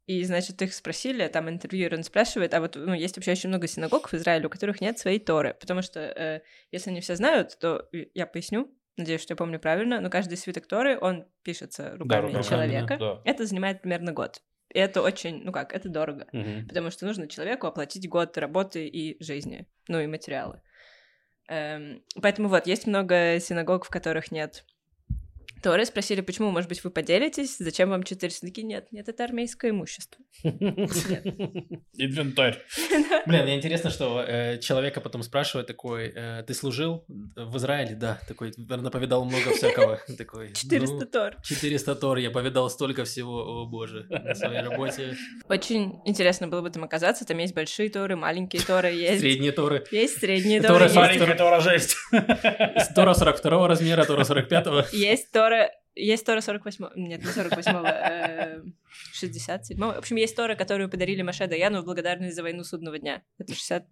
И, 0.06 0.22
значит, 0.24 0.60
их 0.60 0.74
спросили, 0.74 1.26
там 1.28 1.48
интервьюер, 1.48 1.94
он 1.94 2.02
спрашивает, 2.02 2.52
а 2.52 2.60
вот, 2.60 2.76
ну, 2.76 2.92
есть 2.92 3.16
вообще 3.16 3.32
очень 3.32 3.48
много 3.48 3.66
синагог 3.66 4.08
в 4.08 4.14
Израиле, 4.14 4.46
у 4.46 4.50
которых 4.50 4.82
нет 4.82 4.98
своей 4.98 5.18
Торы, 5.18 5.56
потому 5.58 5.80
что, 5.80 6.00
э, 6.00 6.42
если 6.70 6.90
не 6.90 7.00
все 7.00 7.16
знают, 7.16 7.58
то 7.58 7.88
я 7.92 8.26
поясню, 8.26 8.70
надеюсь, 8.98 9.22
что 9.22 9.32
я 9.32 9.36
помню 9.36 9.58
правильно, 9.58 10.00
но 10.00 10.10
каждый 10.10 10.36
свиток 10.36 10.66
Торы, 10.66 10.98
он 11.00 11.26
пишется 11.42 11.96
руками 11.96 12.26
руками, 12.26 12.42
человека, 12.42 12.96
да. 12.98 13.22
это 13.24 13.46
занимает 13.46 13.80
примерно 13.80 14.12
год. 14.12 14.42
И 14.74 14.78
это 14.78 15.02
очень, 15.02 15.42
ну 15.42 15.52
как, 15.52 15.72
это 15.72 15.88
дорого 15.88 16.26
Мгм. 16.32 16.66
потому 16.68 16.90
что 16.90 17.06
нужно 17.06 17.28
человеку 17.28 17.66
оплатить 17.66 18.08
год 18.08 18.36
работы 18.36 18.86
и 18.86 19.22
жизни, 19.22 19.66
ну 19.88 20.00
и 20.00 20.06
материалы. 20.06 20.60
Эм, 21.48 22.02
поэтому 22.20 22.48
вот, 22.48 22.66
есть 22.66 22.86
много 22.86 23.38
синагог, 23.40 23.84
в 23.84 23.90
которых 23.90 24.32
нет 24.32 24.64
Торы. 25.64 25.86
Спросили, 25.86 26.20
почему, 26.20 26.50
может 26.50 26.68
быть, 26.68 26.84
вы 26.84 26.90
поделитесь, 26.90 27.56
зачем 27.58 27.88
вам 27.88 28.02
четыре 28.02 28.30
синаги? 28.30 28.60
Нет, 28.60 28.88
нет, 28.92 29.08
это 29.08 29.24
армейское 29.24 29.70
имущество. 29.70 30.22
Инвентарь. 31.96 32.58
Блин, 33.26 33.44
мне 33.44 33.56
интересно, 33.56 33.88
что 33.88 34.22
э, 34.22 34.58
человека 34.58 35.00
потом 35.00 35.22
спрашивают 35.22 35.66
такой, 35.66 36.12
э, 36.14 36.44
ты 36.46 36.52
служил 36.52 37.06
в 37.08 37.56
Израиле? 37.56 37.94
Да, 37.94 38.20
такой, 38.28 38.52
наверное, 38.58 38.90
повидал 38.90 39.24
много 39.24 39.52
всякого. 39.52 40.00
Такой, 40.18 40.52
400 40.52 40.94
ну, 40.94 41.06
Тор. 41.06 41.36
400 41.42 41.94
Тор, 41.94 42.18
я 42.18 42.30
повидал 42.30 42.68
столько 42.68 43.04
всего, 43.04 43.62
о 43.62 43.66
боже, 43.66 44.06
на 44.10 44.34
своей 44.34 44.60
работе. 44.60 45.16
Очень 45.48 45.94
интересно 46.04 46.46
было 46.46 46.60
бы 46.60 46.68
там 46.68 46.84
оказаться. 46.84 47.24
Там 47.24 47.38
есть 47.38 47.54
большие 47.54 47.88
Торы, 47.88 48.16
маленькие 48.16 48.60
Торы, 48.62 48.92
есть... 48.92 49.20
Средние 49.20 49.52
Торы. 49.52 49.82
Есть 49.90 50.20
средние 50.20 50.60
Торы 50.60 50.88
Торы, 50.88 50.94
Маленькая 50.94 51.36
Тора 51.36 51.60
жесть. 51.60 51.96
Тора 52.94 53.14
42 53.14 53.68
размера, 53.68 54.04
Тора 54.04 54.24
45 54.24 54.92
есть 54.92 55.30
Тора... 55.32 55.53
Есть 55.96 56.26
Тора 56.26 56.40
48 56.40 56.88
Нет, 56.96 57.22
не 57.22 57.30
48-го, 57.30 57.86
э, 57.86 58.62
67-го. 59.14 59.92
В 59.92 59.98
общем, 59.98 60.16
есть 60.16 60.34
Тора, 60.34 60.56
которую 60.56 60.90
подарили 60.90 61.22
Маше 61.22 61.46
Даяну 61.46 61.82
в 61.82 61.84
благодарность 61.84 62.34
за 62.34 62.42
войну 62.42 62.64
судного 62.64 62.98
дня. 62.98 63.22
Это 63.38 63.54
60... 63.54 63.86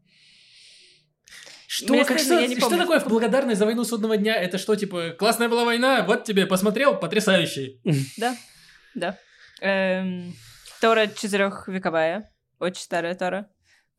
Что, 1.69 1.93
Мне 1.95 2.05
как, 2.05 2.19
что, 2.19 2.39
я 2.39 2.47
не 2.47 2.57
что 2.57 2.67
помню. 2.67 2.81
такое 2.81 3.01
в 3.01 3.09
благодарность 3.09 3.59
за 3.59 3.65
войну 3.65 3.85
судного 3.85 4.19
дня? 4.19 4.35
Это 4.35 4.59
что, 4.59 4.77
типа, 4.77 5.11
классная 5.19 5.49
была 5.49 5.65
война, 5.65 6.05
вот 6.07 6.25
тебе, 6.25 6.45
посмотрел, 6.47 6.99
потрясающий. 6.99 7.81
Да, 8.19 8.37
да. 8.95 9.19
Эм, 9.63 10.35
Тора 10.83 11.07
четырехвековая, 11.07 12.31
очень 12.59 12.83
старая 12.83 13.15
Тора. 13.15 13.49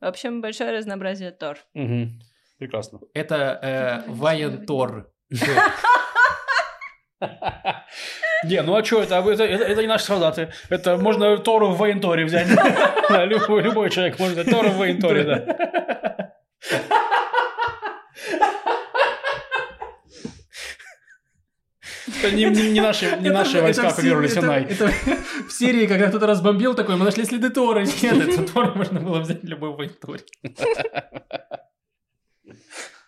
В 0.00 0.04
общем, 0.04 0.40
большое 0.40 0.70
разнообразие 0.70 1.32
Тор. 1.32 1.58
Прекрасно. 2.58 3.00
Это 3.12 4.04
э, 4.06 4.10
Вайен 4.10 4.66
Тор. 4.66 5.10
Не, 8.44 8.62
ну 8.62 8.76
а 8.76 8.84
что, 8.84 9.02
это, 9.02 9.16
это, 9.16 9.44
это, 9.44 9.64
это 9.64 9.80
не 9.80 9.86
наши 9.88 10.04
солдаты. 10.04 10.52
Это 10.68 10.96
можно 10.96 11.36
Тору 11.38 11.68
в 11.68 11.78
военторе 11.78 12.24
взять. 12.24 12.48
Любой, 13.10 13.62
любой 13.62 13.90
человек 13.90 14.18
может 14.18 14.36
взять 14.38 14.50
Тору 14.50 14.68
в 14.70 14.76
военторе, 14.76 15.24
да. 15.24 16.32
Это 22.06 22.30
не, 22.34 22.44
не- 22.44 22.70
не 22.70 22.80
наши, 22.80 23.16
не 23.20 23.30
наши 23.30 23.60
войска 23.62 23.88
оккупировали 23.88 24.28
Синай. 24.28 24.64
Это, 24.64 24.88
в 25.48 25.52
серии, 25.52 25.86
когда 25.86 26.08
кто-то 26.08 26.26
разбомбил, 26.26 26.74
такой, 26.74 26.96
мы 26.96 27.04
нашли 27.04 27.24
следы 27.24 27.50
Тора. 27.50 27.80
Нет, 27.80 28.28
это 28.28 28.42
Тор 28.52 28.74
можно 28.76 29.00
было 29.00 29.20
взять 29.20 29.42
в 29.42 29.46
любой 29.46 29.70
Вайен 29.70 29.94
Торе. 29.94 30.22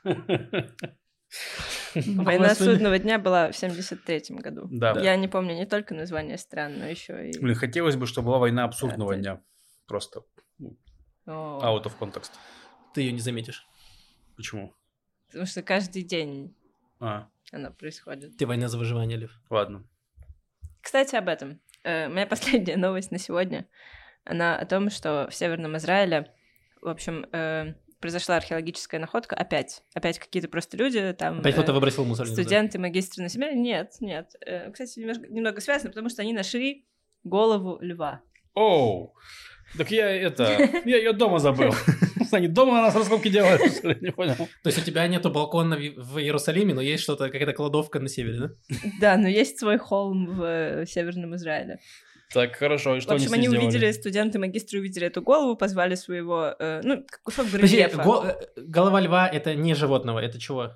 Война 2.16 2.54
судного 2.54 2.98
дня 2.98 3.18
была 3.18 3.50
в 3.50 3.54
73-м 3.54 4.36
году. 4.38 4.68
Да. 4.70 4.98
Я 5.00 5.16
не 5.16 5.28
помню 5.28 5.54
не 5.54 5.66
только 5.66 5.94
название 5.94 6.38
стран, 6.38 6.78
но 6.78 6.86
еще 6.86 7.30
и... 7.30 7.38
Блин, 7.38 7.54
хотелось 7.54 7.96
бы, 7.96 8.06
чтобы 8.06 8.26
была 8.26 8.38
война 8.38 8.64
абсурдного 8.64 9.14
Да, 9.14 9.20
дня. 9.20 9.42
Просто 9.86 10.22
out 11.26 11.84
of 11.84 11.92
context. 11.98 12.32
Ты 12.94 13.02
ее 13.02 13.12
не 13.12 13.20
заметишь. 13.20 13.66
Почему? 14.36 14.74
Потому 15.26 15.46
что 15.46 15.62
каждый 15.62 16.02
день 16.02 16.54
А, 17.00 17.28
она 17.52 17.70
происходит. 17.70 18.36
Ты 18.36 18.46
война 18.46 18.68
за 18.68 18.78
выживание, 18.78 19.18
Лев. 19.18 19.32
ладно. 19.50 19.84
Кстати, 20.80 21.16
об 21.16 21.28
этом. 21.28 21.60
Э, 21.82 22.08
моя 22.08 22.26
последняя 22.28 22.76
новость 22.76 23.10
на 23.10 23.18
сегодня, 23.18 23.66
она 24.24 24.56
о 24.56 24.66
том, 24.66 24.90
что 24.90 25.28
в 25.30 25.34
Северном 25.34 25.76
Израиле, 25.76 26.32
в 26.80 26.88
общем, 26.88 27.26
э, 27.32 27.74
произошла 28.00 28.36
археологическая 28.36 29.00
находка 29.00 29.34
опять. 29.36 29.82
Опять 29.94 30.18
какие-то 30.18 30.48
просто 30.48 30.76
люди 30.76 31.14
там... 31.18 31.40
Опять 31.40 31.54
э, 31.54 31.56
кто-то 31.56 31.72
выбросил 31.72 32.04
мусорник. 32.04 32.32
Студенты, 32.32 32.78
магистры 32.78 33.22
на 33.22 33.28
себя? 33.28 33.52
Нет, 33.52 33.94
нет. 34.00 34.32
Э, 34.44 34.70
Кстати, 34.70 34.98
немножко, 34.98 35.26
немного 35.26 35.60
связано, 35.60 35.90
потому 35.90 36.08
что 36.08 36.22
они 36.22 36.32
нашли 36.32 36.86
голову 37.24 37.78
льва. 37.80 38.22
Оу, 38.54 39.14
так 39.76 39.90
я 39.90 40.10
это, 40.10 40.58
я 40.84 40.96
ее 40.96 41.12
дома 41.12 41.38
забыл. 41.38 41.74
Они 42.32 42.48
дома 42.48 42.72
на 42.74 42.82
нас 42.82 42.94
раскопки 42.96 43.28
делают, 43.28 43.62
что 43.78 43.88
ли? 43.88 43.98
не 44.00 44.10
понял. 44.10 44.34
То 44.34 44.48
есть 44.64 44.78
у 44.78 44.82
тебя 44.82 45.06
нету 45.06 45.30
балкона 45.30 45.76
в 45.76 46.16
в 46.16 46.18
Иерусалиме, 46.18 46.74
но 46.74 46.80
есть 46.80 47.02
что-то, 47.02 47.26
какая-то 47.26 47.52
кладовка 47.52 48.00
на 48.00 48.08
севере, 48.08 48.38
да? 48.38 48.50
Да, 49.00 49.16
но 49.16 49.28
есть 49.28 49.58
свой 49.58 49.78
холм 49.78 50.26
в 50.36 50.42
э, 50.42 50.86
Северном 50.86 51.36
Израиле. 51.36 51.78
Так, 52.34 52.56
хорошо, 52.56 52.96
и 52.96 53.00
В 53.00 53.02
что 53.02 53.12
они 53.14 53.24
общем, 53.24 53.28
с 53.28 53.32
ней 53.32 53.38
они 53.38 53.46
сделали? 53.48 53.66
увидели, 53.66 53.92
студенты, 53.92 54.38
магистры 54.38 54.80
увидели 54.80 55.06
эту 55.06 55.22
голову, 55.22 55.56
позвали 55.56 55.94
своего, 55.94 56.54
э, 56.58 56.80
ну, 56.82 57.04
как 57.08 57.22
кусок 57.22 57.46
Подожди, 57.50 57.76
барельефа. 57.76 58.02
го- 58.02 58.24
э, 58.26 58.34
голова 58.56 59.00
льва 59.00 59.28
это 59.28 59.54
не 59.54 59.74
животного, 59.74 60.18
это 60.18 60.38
чего? 60.40 60.72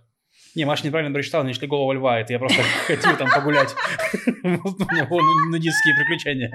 Не, 0.55 0.65
Маша 0.65 0.87
неправильно 0.87 1.13
прочитала, 1.13 1.43
нашли 1.45 1.67
голову 1.69 1.93
льва, 1.93 2.21
это 2.21 2.33
я 2.33 2.39
просто 2.39 2.63
хотел 2.87 3.17
там 3.17 3.29
погулять. 3.35 3.75
Вон, 4.43 5.51
Нудистские 5.51 5.95
приключения. 5.97 6.53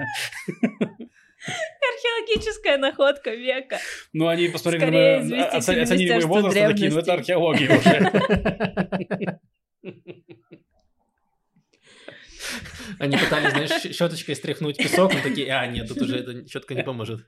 Археологическая 1.46 2.78
находка 2.78 3.30
века. 3.30 3.78
Ну, 4.12 4.26
они 4.28 4.48
посмотрели, 4.48 5.20
на- 5.22 5.44
оценили 5.48 6.12
мой 6.14 6.24
возраст, 6.24 6.56
и 6.56 6.60
такие, 6.66 6.90
ну, 6.90 6.98
это 6.98 7.12
археология 7.14 7.78
уже. 7.78 9.38
Они 12.98 13.16
пытались, 13.16 13.50
знаешь, 13.50 13.94
щеточкой 13.94 14.36
стряхнуть 14.36 14.76
песок, 14.76 15.12
но 15.14 15.20
такие, 15.20 15.52
а, 15.52 15.66
нет, 15.66 15.88
тут 15.88 16.02
уже 16.02 16.18
эта 16.18 16.48
щетка 16.48 16.74
не 16.74 16.82
поможет. 16.82 17.26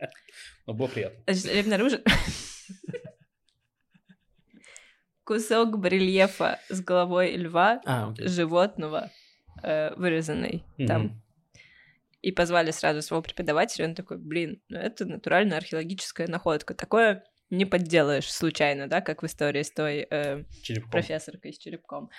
Но 0.66 0.74
было 0.74 0.88
приятно. 0.88 1.22
Значит, 1.26 1.54
я 1.54 1.60
обнаружила 1.60 2.02
кусок 5.24 5.78
барельефа 5.78 6.58
с 6.68 6.80
головой 6.80 7.36
льва, 7.36 7.80
А, 7.86 8.14
животного, 8.18 9.10
э, 9.62 9.94
вырезанный 9.94 10.64
там. 10.86 11.22
И 12.20 12.30
позвали 12.30 12.70
сразу 12.70 13.02
своего 13.02 13.22
преподавателя, 13.22 13.86
он 13.86 13.94
такой, 13.94 14.18
блин, 14.18 14.62
ну 14.68 14.78
это 14.78 15.04
натуральная 15.06 15.56
археологическая 15.58 16.28
находка. 16.28 16.74
Такое 16.74 17.24
не 17.52 17.66
подделаешь 17.66 18.32
случайно, 18.32 18.88
да, 18.88 19.00
как 19.00 19.22
в 19.22 19.26
истории 19.26 19.62
с 19.62 19.70
той 19.70 20.06
э, 20.10 20.44
Черепком. 20.62 20.90
профессоркой 20.90 21.52
с 21.52 21.58
черепком. 21.58 22.10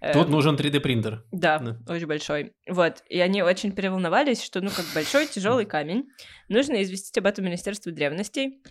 Э, 0.00 0.12
Тут 0.12 0.28
нужен 0.28 0.54
3D 0.54 0.80
принтер. 0.80 1.24
Да, 1.32 1.58
Да. 1.58 1.78
очень 1.92 2.06
большой. 2.06 2.52
Вот. 2.68 3.02
И 3.08 3.18
они 3.18 3.42
очень 3.42 3.72
переволновались, 3.72 4.42
что, 4.42 4.60
ну, 4.60 4.68
как 4.70 4.84
большой 4.94 5.26
тяжелый 5.26 5.64
камень. 5.64 6.08
Нужно 6.48 6.82
известить 6.82 7.16
об 7.18 7.26
этом 7.26 7.44
Министерство 7.46 7.90
древностей. 7.90 8.62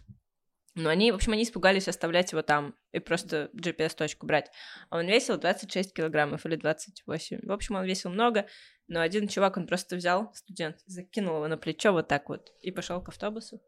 Но 0.75 0.89
они, 0.89 1.11
в 1.11 1.15
общем, 1.15 1.33
они 1.33 1.43
испугались 1.43 1.87
оставлять 1.89 2.31
его 2.31 2.43
там 2.43 2.75
и 2.93 2.99
просто 2.99 3.49
GPS-точку 3.53 4.25
брать. 4.25 4.51
А 4.89 4.99
он 4.99 5.07
весил 5.07 5.37
26 5.37 5.93
килограммов 5.93 6.45
или 6.45 6.55
28. 6.55 7.39
В 7.43 7.51
общем, 7.51 7.75
он 7.75 7.83
весил 7.83 8.09
много, 8.11 8.45
но 8.87 9.01
один 9.01 9.27
чувак, 9.27 9.57
он 9.57 9.67
просто 9.67 9.95
взял, 9.97 10.31
студент, 10.33 10.77
закинул 10.85 11.35
его 11.37 11.47
на 11.49 11.57
плечо 11.57 11.91
вот 11.91 12.07
так 12.07 12.29
вот 12.29 12.51
и 12.61 12.71
пошел 12.71 13.01
к 13.01 13.09
автобусу. 13.09 13.59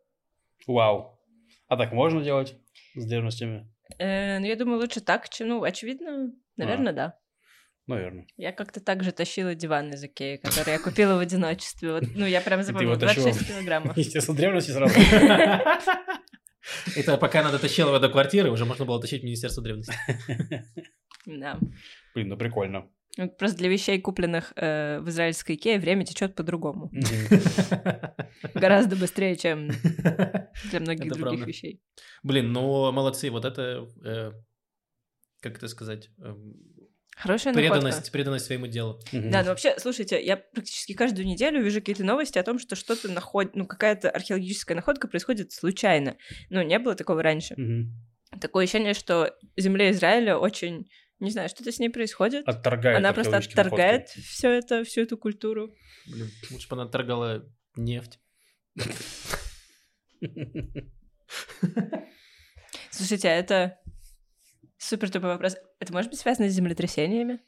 Вау. 0.66 1.20
А 1.68 1.78
так 1.78 1.91
можно 1.91 2.24
делать 2.24 2.55
с 2.95 3.05
древностями? 3.05 3.70
Э, 3.97 4.39
ну, 4.39 4.45
я 4.45 4.55
думаю, 4.55 4.80
лучше 4.80 5.01
так, 5.01 5.30
чем, 5.30 5.49
ну, 5.49 5.64
очевидно, 5.64 6.32
наверное, 6.57 6.93
да. 6.93 7.20
Наверное. 7.86 8.28
Я 8.38 8.53
как-то 8.53 8.80
так 8.80 9.03
же 9.03 9.11
тащила 9.11 9.55
диван 9.55 9.91
из 9.91 10.03
Икеи, 10.03 10.38
который 10.38 10.72
я 10.72 10.80
купила 10.80 11.16
в 11.16 11.20
одиночестве. 11.20 11.93
Вот, 11.93 12.03
ну, 12.16 12.26
я 12.26 12.39
прям 12.39 12.64
запомнила, 12.64 12.91
его 12.93 12.99
тащила? 12.99 13.26
26 13.26 13.51
килограммов. 13.51 13.97
Естественно, 13.97 14.38
древности 14.38 14.72
сразу. 14.72 14.93
Это 16.95 17.18
пока 17.18 17.43
надо 17.43 17.59
тащил 17.59 17.88
его 17.89 17.99
до 17.99 18.07
квартиры, 18.09 18.49
уже 18.49 18.64
можно 18.66 18.86
было 18.86 19.01
тащить 19.01 19.22
в 19.22 19.26
Министерство 19.26 19.61
древности. 19.61 19.93
Да. 21.26 21.59
Блин, 22.16 22.30
ну 22.30 22.38
прикольно. 22.38 22.89
Просто 23.38 23.57
для 23.57 23.70
вещей, 23.70 24.01
купленных 24.01 24.53
э, 24.55 24.99
в 24.99 25.09
израильской 25.09 25.55
Икее, 25.55 25.80
время 25.80 26.03
течет 26.05 26.34
по-другому. 26.36 26.91
Гораздо 28.55 28.95
быстрее, 28.95 29.36
чем 29.36 29.68
для 30.72 30.80
многих 30.80 31.05
Это 31.05 31.16
других 31.16 31.39
правда. 31.39 31.45
вещей. 31.45 31.82
Блин, 32.24 32.51
ну 32.51 32.91
молодцы, 32.91 33.30
вот 33.30 33.45
это, 33.45 33.88
э, 34.03 34.32
как 35.41 35.57
это 35.57 35.68
сказать, 35.68 36.09
эм, 36.20 36.55
Хорошая 37.16 37.53
находка. 37.53 37.76
преданность, 37.76 38.11
преданность 38.11 38.45
своему 38.45 38.66
делу. 38.66 38.99
Да, 39.11 39.43
ну 39.43 39.49
вообще, 39.49 39.76
слушайте, 39.78 40.20
я 40.24 40.38
практически 40.38 40.93
каждую 40.93 41.28
неделю 41.28 41.61
вижу 41.64 41.80
какие-то 41.80 42.03
новости 42.03 42.39
о 42.39 42.43
том, 42.43 42.57
что 42.57 42.76
что-то 42.76 43.11
находит, 43.11 43.55
ну 43.55 43.68
какая-то 43.68 44.09
археологическая 44.09 44.76
находка 44.76 45.07
происходит 45.07 45.51
случайно. 45.51 46.18
Ну, 46.49 46.64
не 46.64 46.80
было 46.80 46.95
такого 46.95 47.22
раньше. 47.22 47.55
Такое 48.41 48.64
ощущение, 48.64 48.95
что 48.95 49.38
земля 49.55 49.91
Израиля 49.91 50.38
очень, 50.38 50.89
не 51.20 51.32
знаю, 51.32 51.49
что-то 51.49 51.72
с 51.72 51.80
ней 51.80 51.89
происходит. 51.89 52.47
Отторгает 52.47 52.97
Она 52.97 53.14
просто 53.14 53.38
отторгает 53.38 54.09
все 54.09 54.49
это, 54.51 54.84
всю 54.84 55.01
эту 55.01 55.18
культуру. 55.18 55.74
Блин, 56.07 56.30
лучше 56.51 56.68
бы 56.68 56.76
она 56.76 56.88
торгала 56.88 57.45
нефть. 57.76 58.20
находки. 58.76 59.03
Слушайте, 62.91 63.30
а 63.30 63.34
это 63.34 63.80
супер 64.78 65.09
тупой 65.09 65.30
вопрос. 65.32 65.55
Это 65.80 65.93
может 65.93 66.11
быть 66.11 66.20
связано 66.20 66.49
с 66.49 66.53
землетрясениями? 66.53 67.39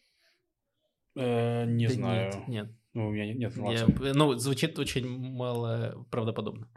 Э, 1.16 1.66
Не 1.66 1.88
знаю. 1.88 2.44
Нет. 2.48 2.70
Ну, 2.94 3.10
у 3.10 3.12
меня 3.12 3.26
нет 3.34 3.38
информации. 3.52 4.14
ну, 4.14 4.34
звучит 4.36 4.80
очень 4.80 5.06
мало 5.08 6.06
правдоподобно. 6.12 6.70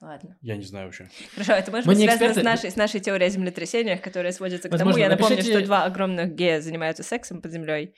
Ладно. 0.00 0.36
Я 0.42 0.56
не 0.56 0.62
знаю 0.64 0.86
вообще. 0.86 1.08
Хорошо, 1.34 1.52
это 1.54 1.70
может 1.72 1.86
Мы 1.86 1.94
быть 1.94 2.02
связано 2.02 2.26
эксперты. 2.28 2.40
с 2.40 2.44
нашей, 2.44 2.70
с 2.70 2.76
нашей 2.76 3.00
теорией 3.00 3.26
о 3.28 3.30
землетрясениях, 3.30 4.00
которая 4.00 4.30
сводится 4.32 4.68
к 4.68 4.72
Возможно, 4.72 4.92
тому, 4.94 5.02
я 5.04 5.08
напомню, 5.10 5.36
напишите- 5.36 5.56
что 5.58 5.66
два 5.66 5.84
огромных 5.84 6.34
гея 6.34 6.60
занимаются 6.60 7.02
сексом 7.02 7.42
под 7.42 7.50
землей. 7.50 7.94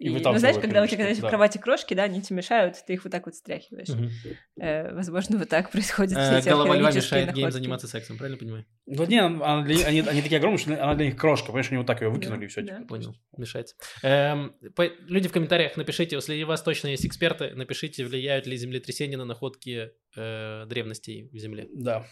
И 0.00 0.06
И, 0.06 0.08
ну, 0.08 0.38
знаешь, 0.38 0.56
когда 0.58 0.82
у 0.82 0.86
тебя 0.86 1.04
когда 1.04 1.20
да. 1.20 1.26
в 1.26 1.30
кровати 1.30 1.58
крошки, 1.58 1.92
да, 1.92 2.04
они 2.04 2.22
тебе 2.22 2.38
мешают, 2.38 2.82
ты 2.86 2.94
их 2.94 3.04
вот 3.04 3.10
так 3.10 3.26
вот 3.26 3.34
стряхиваешь. 3.34 3.88
Мгм. 3.88 4.10
Э, 4.58 4.94
возможно, 4.94 5.36
вот 5.36 5.50
так 5.50 5.70
происходит 5.72 6.16
все 6.18 6.36
Э, 6.36 6.38
эти 6.38 6.48
Голова 6.48 6.74
льва 6.74 6.90
мешает 6.90 7.26
находки. 7.26 7.50
заниматься 7.50 7.86
сексом, 7.86 8.16
правильно 8.16 8.38
понимаю? 8.38 8.64
Ну, 8.86 9.04
не, 9.04 9.18
она 9.20 9.62
для 9.62 9.86
они, 9.86 10.00
они 10.00 10.22
такие 10.22 10.38
огромные, 10.38 10.58
что 10.58 10.82
она 10.82 10.94
для 10.94 11.04
них 11.04 11.16
крошка. 11.16 11.48
Понимаешь, 11.48 11.68
они 11.68 11.76
вот 11.78 11.86
так 11.86 12.00
ее 12.00 12.08
выкинули, 12.08 12.46
и 12.46 12.48
все. 12.48 12.62
Да. 12.62 12.80
Понял, 12.88 13.14
мешается. 13.36 13.76
Эм, 14.02 14.54
по- 14.74 14.90
люди 15.06 15.28
в 15.28 15.32
комментариях 15.32 15.76
напишите, 15.76 16.16
если 16.16 16.42
у 16.42 16.46
вас 16.46 16.62
точно 16.62 16.88
есть 16.88 17.04
эксперты, 17.04 17.50
напишите, 17.54 18.06
влияют 18.06 18.46
ли 18.46 18.56
землетрясения 18.56 19.18
на 19.18 19.26
находки 19.26 19.90
э, 20.16 20.64
древностей 20.66 21.28
в 21.30 21.36
Земле. 21.36 21.68
Да. 21.74 22.06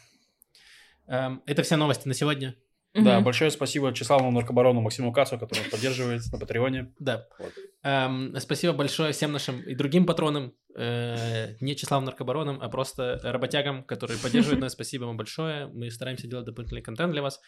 Эм, 1.06 1.42
это 1.46 1.62
все 1.62 1.76
новости 1.76 2.06
на 2.06 2.12
сегодня. 2.12 2.54
Да, 2.94 3.16
Мгм. 3.16 3.24
большое 3.24 3.50
спасибо 3.50 3.92
Числавному 3.92 4.32
наркобарону 4.32 4.80
Максиму 4.80 5.12
Касу, 5.12 5.38
который 5.38 5.60
нас 5.60 5.68
поддерживает 5.68 6.22
на 6.32 6.38
Патреоне. 6.38 6.92
Да. 6.98 7.26
Вот. 7.38 7.52
Эм, 7.82 8.34
спасибо 8.40 8.72
большое 8.72 9.12
всем 9.12 9.30
нашим 9.32 9.60
и 9.62 9.74
другим 9.74 10.06
патронам, 10.06 10.52
э, 10.74 11.54
не 11.60 11.76
числам 11.76 12.04
наркобаронам, 12.04 12.58
а 12.60 12.68
просто 12.68 13.20
работягам, 13.22 13.84
которые 13.84 14.18
поддерживают 14.18 14.60
нас. 14.60 14.72
Спасибо 14.72 15.04
вам 15.04 15.16
большое. 15.16 15.66
Мы 15.68 15.90
стараемся 15.90 16.26
делать 16.26 16.46
дополнительный 16.46 16.82
контент 16.82 17.12
для 17.12 17.22
вас. 17.22 17.40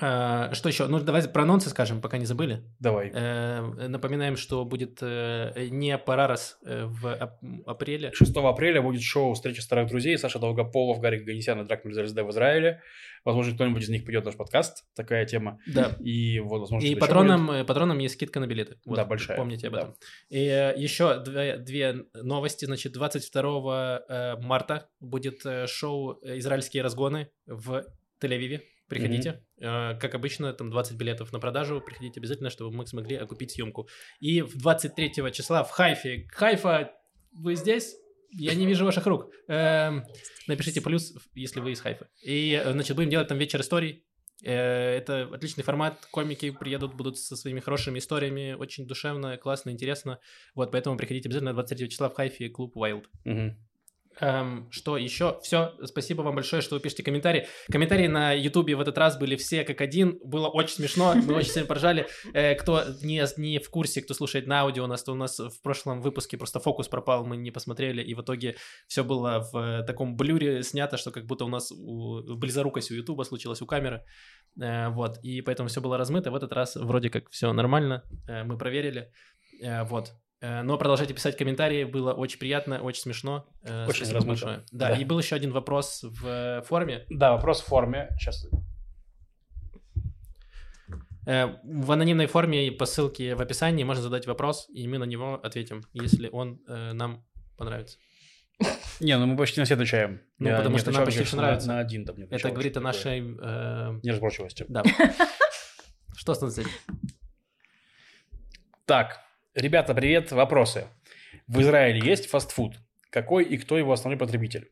Э, 0.00 0.52
что 0.52 0.68
еще? 0.68 0.86
Ну, 0.86 1.00
давайте 1.00 1.28
про 1.28 1.42
анонсы 1.42 1.70
скажем, 1.70 2.00
пока 2.00 2.18
не 2.18 2.26
забыли. 2.26 2.62
Давай. 2.78 3.10
Э, 3.14 3.60
напоминаем, 3.88 4.36
что 4.36 4.64
будет 4.64 4.98
э, 5.02 5.68
не 5.70 5.96
Парарас 5.98 6.58
в 6.62 7.06
ап- 7.06 7.62
апреле. 7.66 8.12
6 8.12 8.36
апреля 8.36 8.82
будет 8.82 9.02
шоу 9.02 9.34
«Встреча 9.34 9.62
старых 9.62 9.88
друзей». 9.88 10.18
Саша 10.18 10.38
Долгополов, 10.38 11.00
Гарик 11.00 11.24
Ганесян 11.24 11.60
и 11.62 11.64
Драк 11.66 11.84
ЛСД 11.84 12.20
в 12.20 12.30
Израиле. 12.30 12.82
Возможно, 13.24 13.54
кто-нибудь 13.54 13.82
из 13.82 13.88
них 13.90 14.04
придет 14.04 14.22
в 14.22 14.26
наш 14.26 14.36
подкаст. 14.36 14.84
Такая 14.94 15.26
тема. 15.26 15.58
Да. 15.66 15.96
И 16.00 16.40
вот, 16.40 16.60
возможно, 16.60 16.86
И 16.86 16.94
патронам, 16.94 17.50
э, 17.50 17.64
патронам 17.64 17.98
есть 17.98 18.14
скидка 18.14 18.40
на 18.40 18.46
билеты. 18.46 18.78
Вот, 18.86 18.96
Да, 18.96 19.04
большая. 19.04 19.36
Помните 19.36 19.68
об 19.68 19.74
Да. 19.74 19.80
этом. 19.80 19.94
И 20.30 20.38
э, 20.46 20.74
еще 20.76 21.20
две, 21.22 21.58
две 21.58 22.04
новости. 22.14 22.64
Значит, 22.64 22.92
22 22.92 24.02
э, 24.08 24.36
марта 24.40 24.88
будет 25.00 25.42
шоу 25.68 26.18
«Израильские 26.22 26.82
разгоны» 26.82 27.30
в 27.46 27.84
Тель-Авиве. 28.22 28.60
Приходите. 28.90 29.42
Э, 29.58 29.94
Как 29.98 30.14
обычно, 30.14 30.52
там 30.52 30.70
20 30.70 30.96
билетов 30.96 31.32
на 31.32 31.38
продажу. 31.40 31.80
Приходите 31.80 32.20
обязательно, 32.20 32.50
чтобы 32.50 32.76
мы 32.76 32.86
смогли 32.86 33.16
окупить 33.16 33.52
съемку. 33.52 33.88
И 34.18 34.42
в 34.42 34.58
23 34.58 35.32
числа 35.32 35.62
в 35.64 35.70
Хайфе. 35.70 36.26
Хайфа, 36.32 36.92
вы 37.32 37.54
здесь? 37.54 37.96
Я 38.32 38.54
не 38.54 38.66
вижу 38.66 38.84
ваших 38.84 39.06
рук. 39.06 39.32
Эм, 39.48 40.04
Напишите 40.46 40.80
плюс, 40.80 41.14
если 41.34 41.60
вы 41.60 41.72
из 41.72 41.80
Хайфа. 41.80 42.08
И, 42.22 42.60
э, 42.62 42.72
значит, 42.72 42.96
будем 42.96 43.10
делать 43.10 43.28
там 43.28 43.38
вечер 43.38 43.60
историй. 43.60 44.04
Э, 44.44 44.96
Это 44.98 45.28
отличный 45.32 45.64
формат. 45.64 46.06
Комики 46.10 46.50
приедут, 46.50 46.94
будут 46.94 47.18
со 47.18 47.36
своими 47.36 47.60
хорошими 47.60 47.98
историями. 47.98 48.54
Очень 48.54 48.86
душевно, 48.86 49.36
классно, 49.36 49.70
интересно. 49.70 50.18
Вот, 50.54 50.70
поэтому 50.72 50.96
приходите 50.96 51.28
обязательно 51.28 51.52
23 51.54 51.88
числа 51.88 52.08
в 52.08 52.14
Хайфе, 52.14 52.48
клуб 52.48 52.76
Wild. 52.76 53.04
Мгм. 53.24 53.56
Эм, 54.20 54.68
что 54.70 54.96
еще? 54.96 55.38
Все, 55.42 55.74
спасибо 55.84 56.22
вам 56.22 56.34
большое, 56.34 56.62
что 56.62 56.74
вы 56.74 56.80
пишете 56.80 57.02
комментарии. 57.02 57.46
Комментарии 57.70 58.06
на 58.06 58.32
Ютубе 58.32 58.74
в 58.76 58.80
этот 58.80 58.98
раз 58.98 59.18
были 59.18 59.36
все 59.36 59.64
как 59.64 59.80
один. 59.80 60.18
Было 60.22 60.48
очень 60.48 60.76
смешно, 60.76 61.14
мы 61.14 61.34
очень 61.34 61.50
сильно 61.50 61.66
поржали. 61.66 62.06
Э, 62.34 62.54
кто 62.54 62.84
не, 63.02 63.22
не 63.40 63.58
в 63.58 63.70
курсе, 63.70 64.02
кто 64.02 64.14
слушает 64.14 64.46
на 64.46 64.60
аудио, 64.60 64.84
у 64.84 64.86
нас, 64.86 65.02
то 65.02 65.12
у 65.12 65.16
нас 65.16 65.38
в 65.38 65.62
прошлом 65.62 66.02
выпуске 66.02 66.36
просто 66.36 66.60
фокус 66.60 66.88
пропал, 66.88 67.24
мы 67.24 67.36
не 67.36 67.50
посмотрели, 67.50 68.02
и 68.02 68.14
в 68.14 68.20
итоге 68.20 68.56
все 68.86 69.04
было 69.04 69.48
в 69.52 69.56
э, 69.56 69.84
таком 69.84 70.16
блюре 70.16 70.62
снято, 70.62 70.96
что 70.96 71.10
как 71.10 71.26
будто 71.26 71.44
у 71.44 71.48
нас 71.48 71.72
у, 71.72 72.22
близорукость 72.36 72.90
у 72.90 72.94
Ютуба 72.94 73.22
случилась 73.22 73.62
у 73.62 73.66
камеры. 73.66 74.04
Э, 74.60 74.88
вот, 74.88 75.18
и 75.22 75.40
поэтому 75.40 75.68
все 75.68 75.80
было 75.80 75.96
размыто. 75.96 76.30
В 76.30 76.34
этот 76.34 76.52
раз 76.52 76.76
вроде 76.76 77.10
как 77.10 77.30
все 77.30 77.52
нормально, 77.52 78.04
э, 78.28 78.44
мы 78.44 78.58
проверили. 78.58 79.12
Э, 79.62 79.84
вот. 79.84 80.12
Э, 80.40 80.62
Но 80.62 80.78
продолжайте 80.78 81.12
писать 81.14 81.36
комментарии, 81.36 81.84
было 81.84 82.12
очень 82.14 82.38
приятно, 82.38 82.80
очень 82.80 83.02
смешно. 83.02 83.46
Э, 83.62 83.86
Очень 83.86 84.06
спасибо 84.06 84.26
большое. 84.26 84.64
Да, 84.72 84.88
Да. 84.88 84.94
и 84.96 85.04
был 85.04 85.18
еще 85.18 85.36
один 85.36 85.52
вопрос 85.52 86.00
в 86.02 86.26
э, 86.26 86.62
форме. 86.62 87.04
Да, 87.10 87.32
вопрос 87.32 87.60
в 87.60 87.66
форме. 87.66 88.08
Сейчас. 88.18 88.46
В 91.26 91.92
анонимной 91.92 92.26
форме 92.26 92.72
по 92.72 92.86
ссылке 92.86 93.34
в 93.34 93.42
описании 93.42 93.84
можно 93.84 94.02
задать 94.02 94.26
вопрос, 94.26 94.66
и 94.72 94.88
мы 94.88 94.98
на 94.98 95.04
него 95.04 95.34
ответим, 95.42 95.84
если 95.92 96.28
он 96.28 96.60
нам 96.66 97.24
понравится. 97.56 97.98
Не, 99.00 99.16
ну 99.18 99.26
мы 99.26 99.36
почти 99.36 99.60
на 99.60 99.64
все 99.66 99.74
отвечаем. 99.74 100.20
Ну, 100.38 100.48
Я 100.48 100.56
потому 100.56 100.78
что 100.78 100.90
нам 100.90 101.04
почти 101.04 101.18
кажется, 101.20 101.36
нравится. 101.36 101.68
На, 101.68 101.74
на 101.74 101.80
один 101.80 102.04
там 102.04 102.16
Это 102.30 102.50
говорит 102.50 102.76
о 102.76 102.80
нашей... 102.80 103.20
э, 103.20 104.00
Неразборчивости. 104.02 104.64
Да. 104.68 104.82
Что 106.16 106.34
с 106.34 106.58
этим? 106.58 106.68
Так, 108.86 109.20
ребята, 109.60 109.94
привет. 109.94 110.32
Вопросы. 110.32 110.86
В 111.46 111.60
Израиле 111.60 112.00
есть 112.04 112.26
фастфуд? 112.28 112.74
Какой 113.10 113.44
и 113.44 113.58
кто 113.58 113.76
его 113.78 113.92
основной 113.92 114.18
потребитель? 114.18 114.70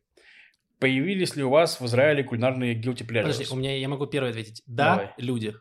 Появились 0.79 1.35
ли 1.35 1.43
у 1.43 1.49
вас 1.49 1.81
в 1.81 1.85
Израиле 1.87 2.23
кулинарные 2.23 2.73
guilty 2.73 3.05
pleasures? 3.05 3.23
Подожди, 3.23 3.45
у 3.51 3.55
меня 3.57 3.75
я 3.77 3.89
могу 3.89 4.05
первый 4.07 4.29
ответить. 4.29 4.63
Да, 4.65 4.91
Давай. 4.95 5.13
люди. 5.17 5.53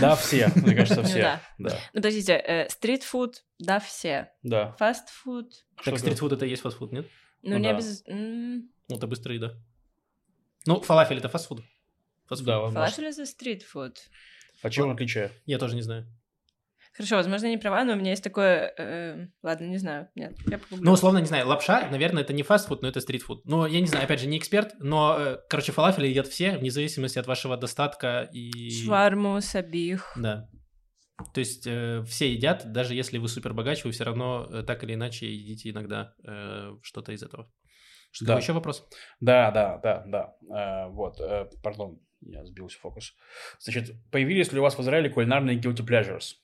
Да, 0.00 0.16
все. 0.16 0.48
Мне 0.54 0.74
кажется, 0.74 1.00
Ну 1.00 1.06
все. 1.08 1.22
да. 1.22 1.40
Ну, 1.56 1.70
подождите, 1.94 2.34
э, 2.34 2.68
стритфуд, 2.68 3.42
да, 3.58 3.80
все. 3.80 4.30
Да. 4.42 4.72
Фастфуд, 4.78 5.50
Так 5.82 5.98
стритфуд 5.98 6.32
это 6.32 6.44
и 6.44 6.50
есть 6.50 6.60
фастфуд, 6.60 6.92
нет? 6.92 7.06
ну, 7.42 7.52
Ну 7.52 7.58
не 7.58 7.68
м, 7.70 8.68
Ну, 8.88 8.96
это 8.96 9.06
быстрая 9.06 9.36
еда. 9.38 9.54
Ну, 10.66 10.82
фалафель 10.82 11.16
это 11.18 11.30
фастфуд. 11.30 11.62
Фастфуд. 12.26 12.46
Да. 12.46 12.70
Фалафель 12.70 13.06
это 13.06 13.24
стритфуд. 13.24 13.96
А 14.62 14.68
чем 14.68 14.90
отличие? 14.90 15.30
Я 15.46 15.58
тоже 15.58 15.74
не 15.74 15.82
знаю. 15.82 16.06
Хорошо, 16.92 17.16
возможно, 17.16 17.46
я 17.46 17.52
не 17.52 17.58
права, 17.58 17.84
но 17.84 17.92
у 17.92 17.96
меня 17.96 18.10
есть 18.10 18.24
такое... 18.24 18.74
э, 18.76 19.26
ладно, 19.42 19.66
не 19.66 19.78
знаю. 19.78 20.08
Нет, 20.16 20.36
я. 20.48 20.60
Ну, 20.70 20.92
условно, 20.92 21.18
не 21.18 21.26
знаю, 21.26 21.46
лапша, 21.46 21.88
наверное, 21.90 22.22
это 22.22 22.32
не 22.32 22.42
фастфуд, 22.42 22.82
но 22.82 22.88
это 22.88 23.00
стритфуд. 23.00 23.44
Но 23.44 23.66
я 23.66 23.80
не 23.80 23.86
знаю, 23.86 24.04
опять 24.04 24.20
же, 24.20 24.26
не 24.26 24.38
эксперт, 24.38 24.74
но, 24.80 25.16
э, 25.18 25.38
короче, 25.48 25.72
фалафели 25.72 26.08
едят 26.08 26.26
все, 26.26 26.58
вне 26.58 26.70
зависимости 26.70 27.18
от 27.18 27.26
вашего 27.26 27.56
достатка 27.56 28.28
и... 28.32 28.70
Шварму, 28.84 29.40
сабих. 29.40 30.12
Да. 30.16 30.48
То 31.32 31.40
есть 31.40 31.66
э, 31.66 32.02
все 32.08 32.32
едят, 32.32 32.72
даже 32.72 32.94
если 32.94 33.18
вы 33.18 33.28
супер 33.28 33.52
богач, 33.54 33.84
вы 33.84 33.92
все 33.92 34.04
равно 34.04 34.48
э, 34.50 34.62
так 34.62 34.82
или 34.84 34.94
иначе 34.94 35.32
едите 35.32 35.70
иногда 35.70 36.14
э, 36.26 36.72
что-то 36.82 37.12
из 37.12 37.22
этого. 37.22 37.50
Что 38.10 38.24
Да. 38.26 38.38
еще 38.38 38.52
вопрос? 38.52 38.88
Да, 39.20 39.50
да, 39.52 39.78
да, 39.78 40.04
да. 40.06 40.34
Э, 40.52 40.88
вот, 40.90 41.20
э, 41.20 41.46
пардон, 41.62 42.00
я 42.22 42.44
сбился 42.44 42.78
в 42.78 42.80
фокус. 42.80 43.14
Значит, 43.60 43.92
появились 44.10 44.50
ли 44.52 44.58
у 44.58 44.62
вас 44.62 44.76
в 44.76 44.80
Израиле 44.82 45.10
кулинарные 45.10 45.58
guilty 45.58 45.86
pleasures? 45.86 46.34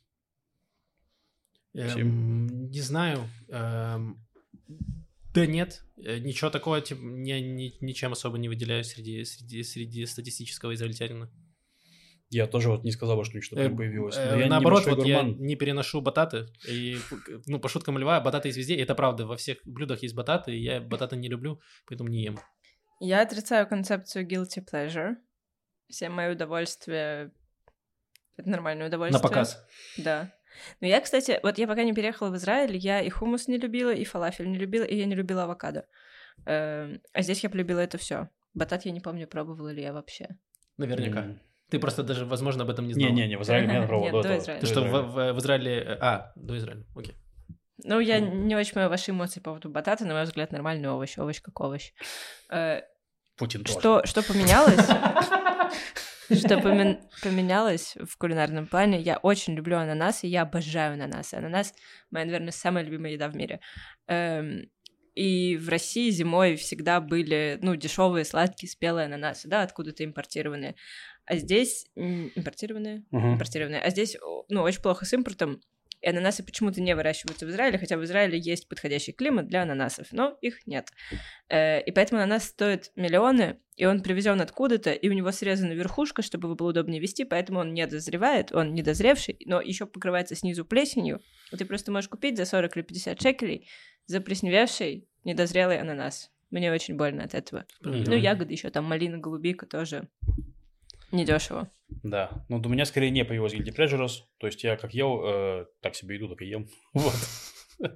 Эм, 1.76 2.70
не 2.70 2.80
знаю. 2.80 3.28
Эм, 3.48 4.22
Да 5.34 5.44
нет, 5.46 5.82
э, 5.98 6.18
ничего 6.18 6.50
такого, 6.50 6.80
типа, 6.80 7.00
я 7.00 7.40
ни- 7.40 7.74
ничем 7.84 8.12
особо 8.12 8.38
не 8.38 8.48
выделяюсь 8.48 8.86
среди, 8.88 9.22
среди, 9.24 9.62
среди 9.62 10.06
статистического 10.06 10.74
израильтянина. 10.74 11.30
Я 12.30 12.46
тоже 12.46 12.70
вот 12.70 12.82
не 12.84 12.90
сказал 12.90 13.16
бы, 13.16 13.24
что 13.24 13.36
ничего 13.36 13.60
Э, 13.60 13.64
такого 13.64 13.78
появилось. 13.78 14.16
э, 14.16 14.36
я 14.40 14.48
наоборот, 14.48 14.84
вот 14.86 15.04
я 15.04 15.22
не 15.22 15.54
переношу 15.54 16.00
бататы. 16.00 16.46
И, 16.66 16.98
ну, 17.46 17.60
по 17.60 17.68
шуткам 17.68 17.98
льва, 17.98 18.20
бататы 18.20 18.48
есть 18.48 18.58
везде. 18.58 18.74
И 18.74 18.80
это 18.80 18.94
правда, 18.96 19.26
во 19.26 19.36
всех 19.36 19.58
блюдах 19.64 20.02
есть 20.02 20.14
бататы. 20.14 20.56
И 20.56 20.60
я 20.60 20.80
бататы 20.80 21.16
не 21.16 21.28
люблю, 21.28 21.60
поэтому 21.86 22.08
не 22.08 22.24
ем. 22.24 22.38
Я 22.98 23.20
отрицаю 23.22 23.68
концепцию 23.68 24.26
guilty 24.26 24.64
pleasure. 24.72 25.16
Все 25.88 26.08
мои 26.08 26.32
удовольствия... 26.32 27.30
Это 28.38 28.48
нормальное 28.50 28.88
удовольствие. 28.88 29.22
На 29.22 29.28
показ. 29.28 29.64
Да. 29.98 30.32
Но 30.80 30.86
я, 30.86 31.00
кстати, 31.00 31.40
вот 31.42 31.59
я 31.59 31.66
пока 31.66 31.84
не 31.84 31.92
переехала 31.94 32.30
в 32.30 32.36
Израиль, 32.36 32.76
я 32.76 33.00
и 33.00 33.09
хумус 33.11 33.48
не 33.48 33.59
любила, 33.59 33.92
и 33.92 34.04
фалафель 34.04 34.48
не 34.50 34.59
любила, 34.59 34.84
и 34.84 34.96
я 34.96 35.07
не 35.07 35.14
любила 35.14 35.44
авокадо. 35.44 35.86
Эм, 36.46 37.00
А 37.12 37.22
здесь 37.22 37.42
я 37.42 37.50
полюбила 37.50 37.80
это 37.80 37.98
все. 37.98 38.28
Батат 38.54 38.84
я 38.86 38.92
не 38.92 39.00
помню, 39.00 39.26
пробовала 39.26 39.68
ли 39.72 39.82
я 39.82 39.92
вообще. 39.92 40.28
Наверняка. 40.76 41.38
Ты 41.70 41.78
просто 41.80 42.02
даже, 42.02 42.24
возможно, 42.24 42.62
об 42.62 42.70
этом 42.70 42.86
не 42.86 42.92
знал. 42.94 43.09
Не-не-не, 43.11 43.36
в 43.38 43.42
Израиле 43.42 43.72
я 43.74 43.82
пробовал 43.86 44.12
Нет, 44.12 44.22
до. 44.22 44.38
Израиля. 44.38 44.61
Ты 44.61 44.66
что, 44.66 44.82
в, 44.82 45.02
в- 45.02 45.32
в 45.32 45.38
Израиле... 45.38 45.72
э, 45.78 45.98
А, 46.00 46.32
до 46.36 46.57
Израиля, 46.57 46.84
окей. 46.94 47.14
Ну, 47.84 48.00
я 48.00 48.20
не 48.20 48.54
очень 48.57 48.72
понимаю 48.72 48.90
ваши 48.90 49.11
эмоции 49.11 49.40
по 49.40 49.50
поводу 49.50 49.68
батата, 49.68 50.07
на 50.07 50.14
мой 50.14 50.22
взгляд, 50.24 50.52
нормальный 50.52 50.88
овощ, 50.88 51.18
овощ 51.18 51.40
как 51.42 51.61
овощ. 51.61 51.92
Путин 53.37 53.64
тоже. 53.64 53.78
Что, 53.78 54.07
что 54.07 54.22
поменялось? 54.22 54.87
Что 56.28 56.57
помен- 56.59 56.99
поменялось 57.22 57.97
в 58.03 58.16
кулинарном 58.18 58.66
плане? 58.66 59.01
Я 59.01 59.18
очень 59.18 59.55
люблю 59.55 59.76
ананасы, 59.76 60.26
я 60.26 60.43
обожаю 60.43 60.95
ананасы. 60.95 61.34
Ананас— 61.34 61.72
моя, 62.11 62.24
наверное, 62.24 62.51
самая 62.51 62.82
любимая 62.84 63.12
еда 63.12 63.28
в 63.28 63.37
мире. 63.37 63.61
Эм, 64.09 64.68
И 65.14 65.57
в 65.57 65.70
России 65.70 66.11
зимой 66.11 66.57
всегда 66.57 67.01
были, 67.01 67.59
ну, 67.62 67.74
дешевые, 67.74 68.26
сладкие, 68.26 68.68
спелые 68.68 69.07
ананасы, 69.07 69.49
да, 69.49 69.62
откуда-то 69.62 70.05
импортированные. 70.05 70.74
А 71.24 71.37
здесь 71.37 71.87
импортированные, 71.95 73.05
Мгм. 73.11 73.32
импортированные. 73.34 73.80
А 73.80 73.89
здесь, 73.89 74.16
ну, 74.51 74.61
очень 74.61 74.82
плохо 74.82 75.07
с 75.07 75.12
импортом. 75.14 75.61
И 76.03 76.09
ананасы 76.09 76.44
почему-то 76.44 76.80
не 76.80 76.94
выращиваются 76.94 77.47
в 77.47 77.51
Израиле, 77.51 77.78
хотя 77.78 77.97
в 77.97 78.05
Израиле 78.05 78.38
есть 78.38 78.68
подходящий 78.68 79.12
климат 79.12 79.49
для 79.49 79.62
ананасов, 79.62 80.09
но 80.12 80.36
их 80.40 80.66
нет. 80.66 80.88
Э, 81.49 81.80
И 81.82 81.90
поэтому 81.90 82.20
ананас 82.20 82.44
стоит 82.44 82.92
миллионы, 82.97 83.59
и 83.76 83.86
он 83.86 84.03
привезен 84.03 84.40
откуда-то, 84.40 84.92
и 84.92 85.09
у 85.09 85.12
него 85.12 85.32
срезана 85.32 85.72
верхушка, 85.72 86.22
чтобы 86.22 86.49
его 86.49 86.55
было 86.55 86.70
удобнее 86.70 87.01
вести, 87.01 87.24
поэтому 87.24 87.61
он 87.61 87.74
не 87.74 87.86
дозревает, 87.86 88.53
он 88.53 88.74
недозревший, 88.74 89.36
но 89.47 89.61
еще 89.61 89.86
покрывается 89.86 90.34
снизу 90.34 90.64
плесенью. 90.64 91.20
И 91.53 91.57
ты 91.57 91.64
просто 91.64 91.92
можешь 91.92 92.09
купить 92.09 92.36
за 92.36 92.44
40 92.44 92.76
или 92.76 92.82
50 92.84 93.20
шекелей 93.20 93.68
заплесневевший 94.07 95.09
недозрелый 95.24 95.80
ананас. 95.80 96.30
Мне 96.51 96.72
очень 96.72 96.97
больно 96.97 97.24
от 97.24 97.34
этого. 97.34 97.66
Мгм. 97.80 98.05
Ну, 98.05 98.14
ягоды 98.14 98.53
еще, 98.53 98.70
там 98.70 98.84
малина, 98.84 99.18
голубика 99.18 99.66
тоже 99.66 100.09
недешево. 101.11 101.70
Да, 101.89 102.45
ну 102.49 102.61
у 102.64 102.68
меня 102.68 102.84
скорее 102.84 103.11
не 103.11 103.24
появилось 103.24 103.55
guilty 103.55 103.74
pleasures, 103.74 104.22
то 104.39 104.47
есть 104.47 104.62
я 104.64 104.76
как 104.76 104.95
ел, 104.95 105.22
э, 105.24 105.66
так 105.80 105.95
себе 105.95 106.16
иду, 106.16 106.28
так 106.28 106.43
и 106.43 106.47
ем. 106.47 106.66
Вот. 106.95 107.14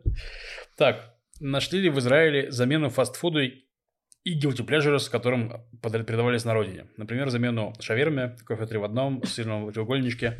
Так, 0.76 1.14
нашли 1.40 1.80
ли 1.80 1.90
в 1.90 1.98
Израиле 1.98 2.50
замену 2.50 2.88
фастфуду 2.88 3.40
и 3.40 3.64
guilty 4.26 4.66
pleasures, 4.66 5.10
которым 5.10 5.66
передавались 5.82 6.44
на 6.44 6.54
родине? 6.54 6.86
Например, 6.96 7.28
замену 7.30 7.74
шаверме, 7.80 8.36
кофе 8.46 8.66
три 8.66 8.78
в 8.78 8.84
одном, 8.84 9.22
сырном 9.24 9.72
треугольничке. 9.72 10.38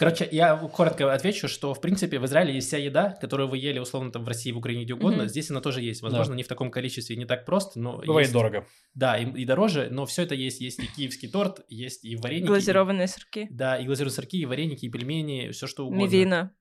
Короче, 0.00 0.26
я 0.32 0.56
коротко 0.56 1.12
отвечу, 1.12 1.46
что, 1.46 1.74
в 1.74 1.80
принципе, 1.82 2.18
в 2.18 2.24
Израиле 2.24 2.54
есть 2.54 2.68
вся 2.68 2.78
еда, 2.78 3.18
которую 3.20 3.50
вы 3.50 3.58
ели, 3.58 3.78
условно, 3.78 4.10
там 4.10 4.24
в 4.24 4.28
России, 4.28 4.50
в 4.50 4.56
Украине, 4.56 4.84
где 4.84 4.94
угодно. 4.94 5.24
Мгм. 5.24 5.28
Здесь 5.28 5.50
она 5.50 5.60
тоже 5.60 5.82
есть. 5.82 6.00
Возможно, 6.00 6.32
не 6.32 6.42
в 6.42 6.48
таком 6.48 6.70
количестве, 6.70 7.16
не 7.16 7.26
так 7.26 7.44
просто, 7.44 7.78
но 7.78 7.98
Бывает 7.98 8.28
есть. 8.28 8.32
дорого. 8.32 8.66
Да, 8.94 9.18
и, 9.18 9.30
и 9.30 9.44
дороже, 9.44 9.88
но 9.90 10.06
все 10.06 10.22
это 10.22 10.34
есть. 10.34 10.62
Есть 10.62 10.78
и 10.78 10.86
киевский 10.86 11.28
торт, 11.28 11.60
есть 11.68 12.02
и 12.06 12.16
вареники. 12.16 12.44
и- 12.44 12.46
Глазированные 12.46 13.08
сырки. 13.08 13.46
Да, 13.50 13.76
и 13.76 13.84
глазированные 13.84 14.14
сырки, 14.16 14.38
и 14.38 14.46
вареники, 14.46 14.86
и 14.86 14.88
пельмени, 14.88 15.50
все 15.50 15.66
что 15.66 15.84
угодно. 15.86 16.02
Мивина, 16.04 16.54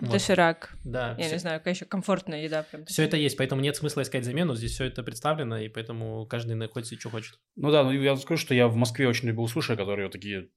Вот. 0.00 0.12
доширак. 0.12 0.76
Да, 0.84 1.16
Я 1.18 1.24
всё- 1.24 1.32
не 1.32 1.38
знаю, 1.40 1.58
какая 1.58 1.74
еще 1.74 1.86
комфортная 1.86 2.44
еда. 2.44 2.62
Прям. 2.62 2.84
Все 2.84 3.02
это 3.02 3.16
есть, 3.16 3.36
поэтому 3.36 3.60
нет 3.62 3.74
смысла 3.74 4.02
искать 4.02 4.24
замену. 4.24 4.54
Здесь 4.54 4.74
все 4.74 4.84
это 4.84 5.02
представлено, 5.02 5.58
и 5.58 5.68
поэтому 5.68 6.24
каждый 6.26 6.54
находит 6.54 6.86
себе, 6.86 7.00
что 7.00 7.10
хочет. 7.10 7.34
Ну 7.56 7.72
да, 7.72 7.82
ну 7.82 7.90
я 7.90 8.14
скажу, 8.16 8.40
что 8.40 8.54
я 8.54 8.68
в 8.68 8.76
Москве 8.76 9.08
очень 9.08 9.26
любил 9.26 9.48
суши, 9.48 9.74
которые 9.74 10.06
вот 10.06 10.12
такие 10.12 10.50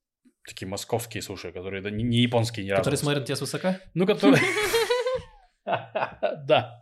такие 0.45 0.67
московские 0.67 1.21
суши, 1.21 1.51
которые 1.51 1.81
да, 1.81 1.89
не, 1.89 2.03
не 2.03 2.19
японские 2.19 2.65
ни 2.65 2.69
разу. 2.71 2.81
Которые 2.81 2.97
смотрят 2.97 3.21
на 3.21 3.25
тебя 3.27 3.35
свысока. 3.35 3.79
Ну, 3.93 4.05
которые... 4.05 4.41
Да. 6.47 6.77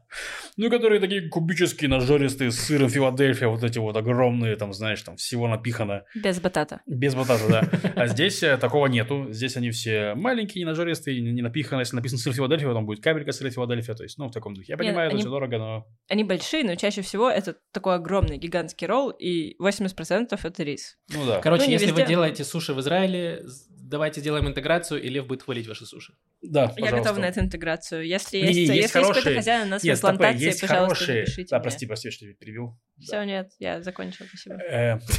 Ну, 0.58 0.70
которые 0.72 1.00
такие 1.00 1.30
кубические, 1.30 1.90
нажористые, 1.90 2.52
с 2.52 2.60
сыром 2.60 2.90
Филадельфия, 2.90 3.48
вот 3.48 3.64
эти 3.64 3.78
вот 3.78 3.96
огромные, 3.96 4.56
там, 4.56 4.74
знаешь, 4.74 5.02
там 5.04 5.16
всего 5.18 5.48
напихано. 5.48 6.04
Без 6.16 6.40
батата. 6.40 6.82
Без 6.88 7.14
батата, 7.14 7.48
да. 7.48 7.92
А 7.96 8.08
здесь 8.08 8.42
э, 8.42 8.58
такого 8.58 8.88
нету. 8.88 9.28
Здесь 9.30 9.56
они 9.58 9.70
все 9.70 10.16
маленькие, 10.16 10.64
не 10.64 10.66
нажористые, 10.66 11.22
не 11.22 11.42
напиханы. 11.42 11.82
Если 11.82 11.96
написано 11.96 12.20
сыр 12.20 12.34
Филадельфия, 12.34 12.74
там 12.74 12.86
будет 12.86 13.04
капелька 13.04 13.32
сыра 13.32 13.52
Филадельфия. 13.52 13.94
То 13.94 14.04
есть, 14.04 14.18
ну, 14.18 14.28
в 14.28 14.32
таком 14.32 14.56
духе. 14.56 14.74
Я 14.74 14.76
Нет, 14.76 14.80
понимаю, 14.80 15.08
это 15.08 15.16
они- 15.16 15.22
все 15.22 15.30
дорого, 15.30 15.58
но... 15.60 15.86
Они 16.10 16.24
большие, 16.24 16.64
но 16.64 16.74
чаще 16.76 17.02
всего 17.04 17.30
это 17.30 17.56
такой 17.72 17.96
огромный 17.96 18.38
гигантский 18.38 18.88
ролл, 18.88 19.12
и 19.12 19.56
80% 19.62 20.40
это 20.44 20.64
рис. 20.64 20.98
Ну 21.14 21.26
да. 21.26 21.40
Короче, 21.40 21.66
Ну, 21.66 21.72
если 21.72 21.92
вы 21.92 22.04
делаете 22.04 22.44
суши 22.44 22.74
в 22.74 22.80
Израиле, 22.80 23.44
давайте 23.90 24.22
сделаем 24.22 24.48
интеграцию, 24.48 25.02
и 25.02 25.10
Лев 25.10 25.28
будет 25.28 25.44
хвалить 25.44 25.68
ваши 25.68 25.86
суши. 25.86 26.14
Да, 26.42 26.62
Я 26.64 26.68
пожалуйста. 26.70 26.98
готова 26.98 27.20
на 27.20 27.26
эту 27.26 27.40
интеграцию. 27.42 28.08
Если 28.08 28.38
Не, 28.38 28.44
есть, 28.48 28.56
не, 28.56 28.60
есть 28.62 28.70
если 28.70 28.82
есть 28.82 28.94
какой-то 28.94 29.14
хорошие- 29.22 29.36
хозяин 29.36 29.70
на 29.70 29.80
своей 29.80 29.92
Нет, 29.92 29.98
стопэ, 29.98 30.18
плантации, 30.18 30.46
есть 30.46 30.62
пожалуйста, 30.62 30.96
хорошие... 30.96 31.20
напишите 31.22 31.48
Да, 31.50 31.58
мне. 31.58 31.64
прости, 31.64 31.86
прости, 31.88 32.12
что 32.12 32.26
я 32.26 32.34
перебил. 32.34 32.78
Все, 33.00 33.24
нет, 33.24 33.52
я 33.60 33.82
закончила, 33.82 34.28
спасибо. 34.28 34.56
Э, 34.62 35.00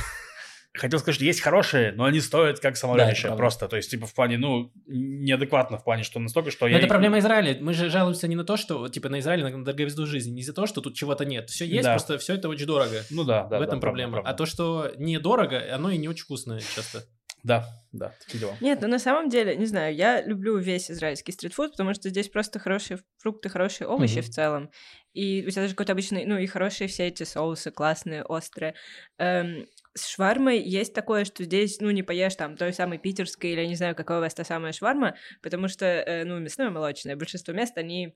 Хотел 0.72 1.00
сказать, 1.00 1.16
что 1.16 1.24
есть 1.24 1.40
хорошие, 1.40 1.90
но 1.92 2.04
они 2.04 2.20
стоят 2.20 2.60
как 2.60 2.74
Да, 2.74 2.78
самолетище. 2.80 3.22
правда. 3.22 3.36
просто, 3.38 3.66
то 3.68 3.76
есть, 3.76 3.90
типа, 3.90 4.06
в 4.06 4.14
плане, 4.14 4.38
ну, 4.38 4.72
неадекватно, 4.86 5.78
в 5.78 5.82
плане, 5.84 6.04
что 6.04 6.20
настолько, 6.20 6.52
что 6.52 6.66
Но 6.66 6.70
я... 6.70 6.78
это 6.78 6.86
проблема 6.86 7.18
Израиля. 7.18 7.58
Мы 7.60 7.74
же 7.74 7.90
жалуемся 7.90 8.28
не 8.28 8.36
на 8.36 8.44
то, 8.44 8.56
что, 8.56 8.88
типа, 8.88 9.08
на 9.08 9.18
Израиль, 9.18 9.42
на 9.42 9.64
дороговизну 9.64 10.06
жизни, 10.06 10.30
не 10.30 10.42
из-за 10.42 10.52
того, 10.52 10.68
что 10.68 10.80
тут 10.80 10.94
чего-то 10.94 11.24
нет. 11.24 11.50
Все 11.50 11.66
есть, 11.66 11.82
Да. 11.82 11.94
просто 11.94 12.18
все 12.18 12.34
это 12.34 12.48
очень 12.48 12.66
дорого. 12.66 13.02
Ну 13.10 13.24
да, 13.24 13.42
да. 13.42 13.46
в 13.46 13.50
да, 13.50 13.56
этом 13.56 13.66
правда, 13.66 13.80
проблема. 13.80 14.12
правда. 14.12 14.30
А 14.30 14.34
то, 14.34 14.46
что 14.46 14.92
недорого, 14.96 15.74
оно 15.74 15.90
и 15.90 15.98
не 15.98 16.06
очень 16.08 16.22
вкусное 16.22 16.60
часто. 16.60 17.02
Да, 17.42 17.66
да, 17.92 18.14
такие 18.24 18.38
дела. 18.40 18.56
Нет, 18.60 18.80
ну 18.82 18.88
на 18.88 18.98
самом 18.98 19.28
деле, 19.28 19.56
не 19.56 19.66
знаю, 19.66 19.94
я 19.94 20.22
люблю 20.22 20.58
весь 20.58 20.90
израильский 20.90 21.32
стритфуд, 21.32 21.72
потому 21.72 21.94
что 21.94 22.08
здесь 22.10 22.28
просто 22.28 22.58
хорошие 22.58 22.98
фрукты, 23.18 23.48
хорошие 23.48 23.88
овощи 23.88 24.18
Мгм. 24.18 24.22
в 24.22 24.30
целом. 24.30 24.70
И 25.12 25.44
у 25.46 25.50
тебя 25.50 25.62
даже 25.62 25.74
какой-то 25.74 25.92
обычный, 25.92 26.24
ну 26.24 26.38
и 26.38 26.46
хорошие 26.46 26.86
все 26.88 27.08
эти 27.08 27.24
соусы, 27.24 27.70
классные, 27.70 28.22
острые. 28.22 28.74
Эм, 29.18 29.66
с 29.94 30.08
швармой 30.08 30.60
есть 30.60 30.94
такое, 30.94 31.24
что 31.24 31.42
здесь, 31.42 31.80
ну, 31.80 31.90
не 31.90 32.02
поешь 32.04 32.36
там 32.36 32.56
той 32.56 32.72
самой 32.72 32.98
питерской 32.98 33.50
или 33.50 33.60
я 33.62 33.66
не 33.66 33.74
знаю, 33.74 33.96
какая 33.96 34.18
у 34.18 34.20
вас 34.20 34.34
та 34.34 34.44
самая 34.44 34.72
шварма, 34.72 35.16
потому 35.42 35.66
что, 35.66 35.84
э, 35.84 36.24
ну, 36.24 36.38
мясное 36.38 36.70
молочное, 36.70 37.16
большинство 37.16 37.52
мест, 37.52 37.76
они 37.76 38.14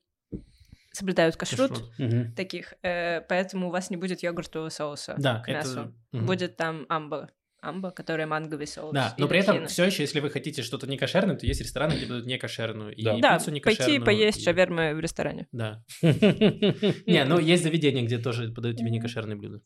соблюдают 0.93 1.35
кашрут, 1.37 1.71
Кашрут. 1.71 2.37
Таких, 2.37 2.75
э, 2.83 3.21
поэтому 3.23 3.69
у 3.69 3.71
вас 3.71 3.91
не 3.91 3.97
будет 3.97 4.23
йогуртового 4.23 4.69
соуса 4.69 5.17
Да, 5.19 5.41
к 5.41 5.49
мясу. 5.49 5.93
это... 6.13 6.25
Будет 6.25 6.57
там 6.57 6.87
амба. 6.89 7.31
Амба, 7.69 7.91
которая 7.91 8.27
манговый 8.27 8.67
соус. 8.67 8.93
Да, 8.93 9.15
но 9.19 9.27
при 9.29 9.41
этом 9.41 9.67
все 9.67 9.85
еще, 9.85 10.03
если 10.03 10.21
вы 10.21 10.31
хотите 10.31 10.63
что-то 10.63 10.87
не 10.87 10.97
кошерное, 10.99 11.37
то 11.37 11.47
есть 11.47 11.61
рестораны, 11.61 11.95
где 11.95 12.07
будут 12.07 12.27
не 12.27 12.39
кошерную. 12.39 12.95
И 12.95 13.03
Да. 13.03 13.37
Пиццу 13.39 13.51
не 13.51 13.61
пойти 13.61 13.79
кошерную, 13.79 14.05
поесть 14.05 14.39
и- 14.41 14.45
шавермы 14.45 14.95
в 14.95 15.01
ресторане. 15.01 15.49
Да. 15.53 15.83
Не, 16.03 17.25
ну 17.25 17.39
есть 17.39 17.63
заведения, 17.63 18.03
где 18.03 18.19
тоже 18.19 18.51
подают 18.53 18.77
тебе 18.77 18.91
не 18.91 19.01
кошерные 19.01 19.37
блюда. 19.37 19.61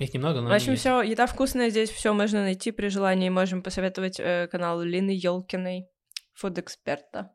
Их 0.00 0.14
немного, 0.14 0.40
но 0.40 0.48
В 0.48 0.52
общем, 0.52 0.76
все, 0.76 1.02
еда 1.02 1.26
вкусная 1.26 1.70
здесь, 1.70 1.90
все 1.90 2.12
можно 2.12 2.42
найти 2.42 2.70
при 2.70 2.88
желании. 2.88 3.30
Можем 3.30 3.62
посоветовать 3.62 4.20
э, 4.20 4.46
канал 4.50 4.80
Лины 4.80 5.10
Ёлкиной, 5.10 5.88
фуд-эксперта. 6.34 7.32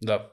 Да, 0.00 0.30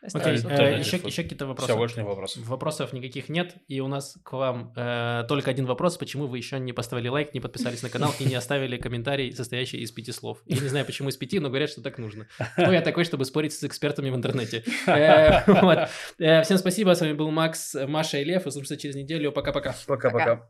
Окей. 0.00 0.38
Да, 0.42 0.68
еще, 0.68 0.96
еще 0.98 1.22
какие-то 1.24 1.46
вопросы? 1.46 1.72
все, 1.72 1.76
больше 1.76 1.96
не 1.96 2.06
вопросов. 2.06 2.46
Вопросов 2.46 2.92
никаких 2.92 3.28
нет, 3.28 3.56
и 3.66 3.80
у 3.80 3.88
нас 3.88 4.16
к 4.22 4.32
вам 4.32 4.72
э, 4.76 5.24
только 5.28 5.50
один 5.50 5.66
вопрос, 5.66 5.96
почему 5.96 6.26
вы 6.26 6.38
еще 6.38 6.58
не 6.60 6.72
поставили 6.72 7.08
лайк, 7.08 7.34
не 7.34 7.40
подписались 7.40 7.82
на 7.82 7.90
канал 7.90 8.14
и 8.20 8.24
не 8.24 8.36
оставили 8.36 8.76
комментарий, 8.76 9.32
состоящий 9.32 9.78
из 9.78 9.90
пяти 9.90 10.12
слов. 10.12 10.38
Я 10.46 10.60
не 10.60 10.68
знаю, 10.68 10.86
почему 10.86 11.08
из 11.08 11.16
пяти, 11.16 11.40
но 11.40 11.48
говорят, 11.48 11.70
что 11.70 11.82
так 11.82 11.98
нужно. 11.98 12.28
Кто 12.52 12.70
я 12.70 12.80
такой, 12.80 13.04
чтобы 13.04 13.24
спорить 13.24 13.52
с 13.52 13.64
экспертами 13.64 14.10
в 14.10 14.14
интернете? 14.14 14.62
Э, 14.86 15.42
вот. 15.62 15.88
Э, 16.18 16.42
Всем 16.42 16.58
спасибо, 16.58 16.94
с 16.94 17.00
вами 17.00 17.14
был 17.14 17.30
Макс, 17.30 17.74
Маша 17.74 18.18
и 18.18 18.24
Лев, 18.24 18.46
услышимся 18.46 18.76
через 18.76 18.94
неделю, 18.94 19.32
пока-пока. 19.32 19.74
Пока-пока. 19.86 20.48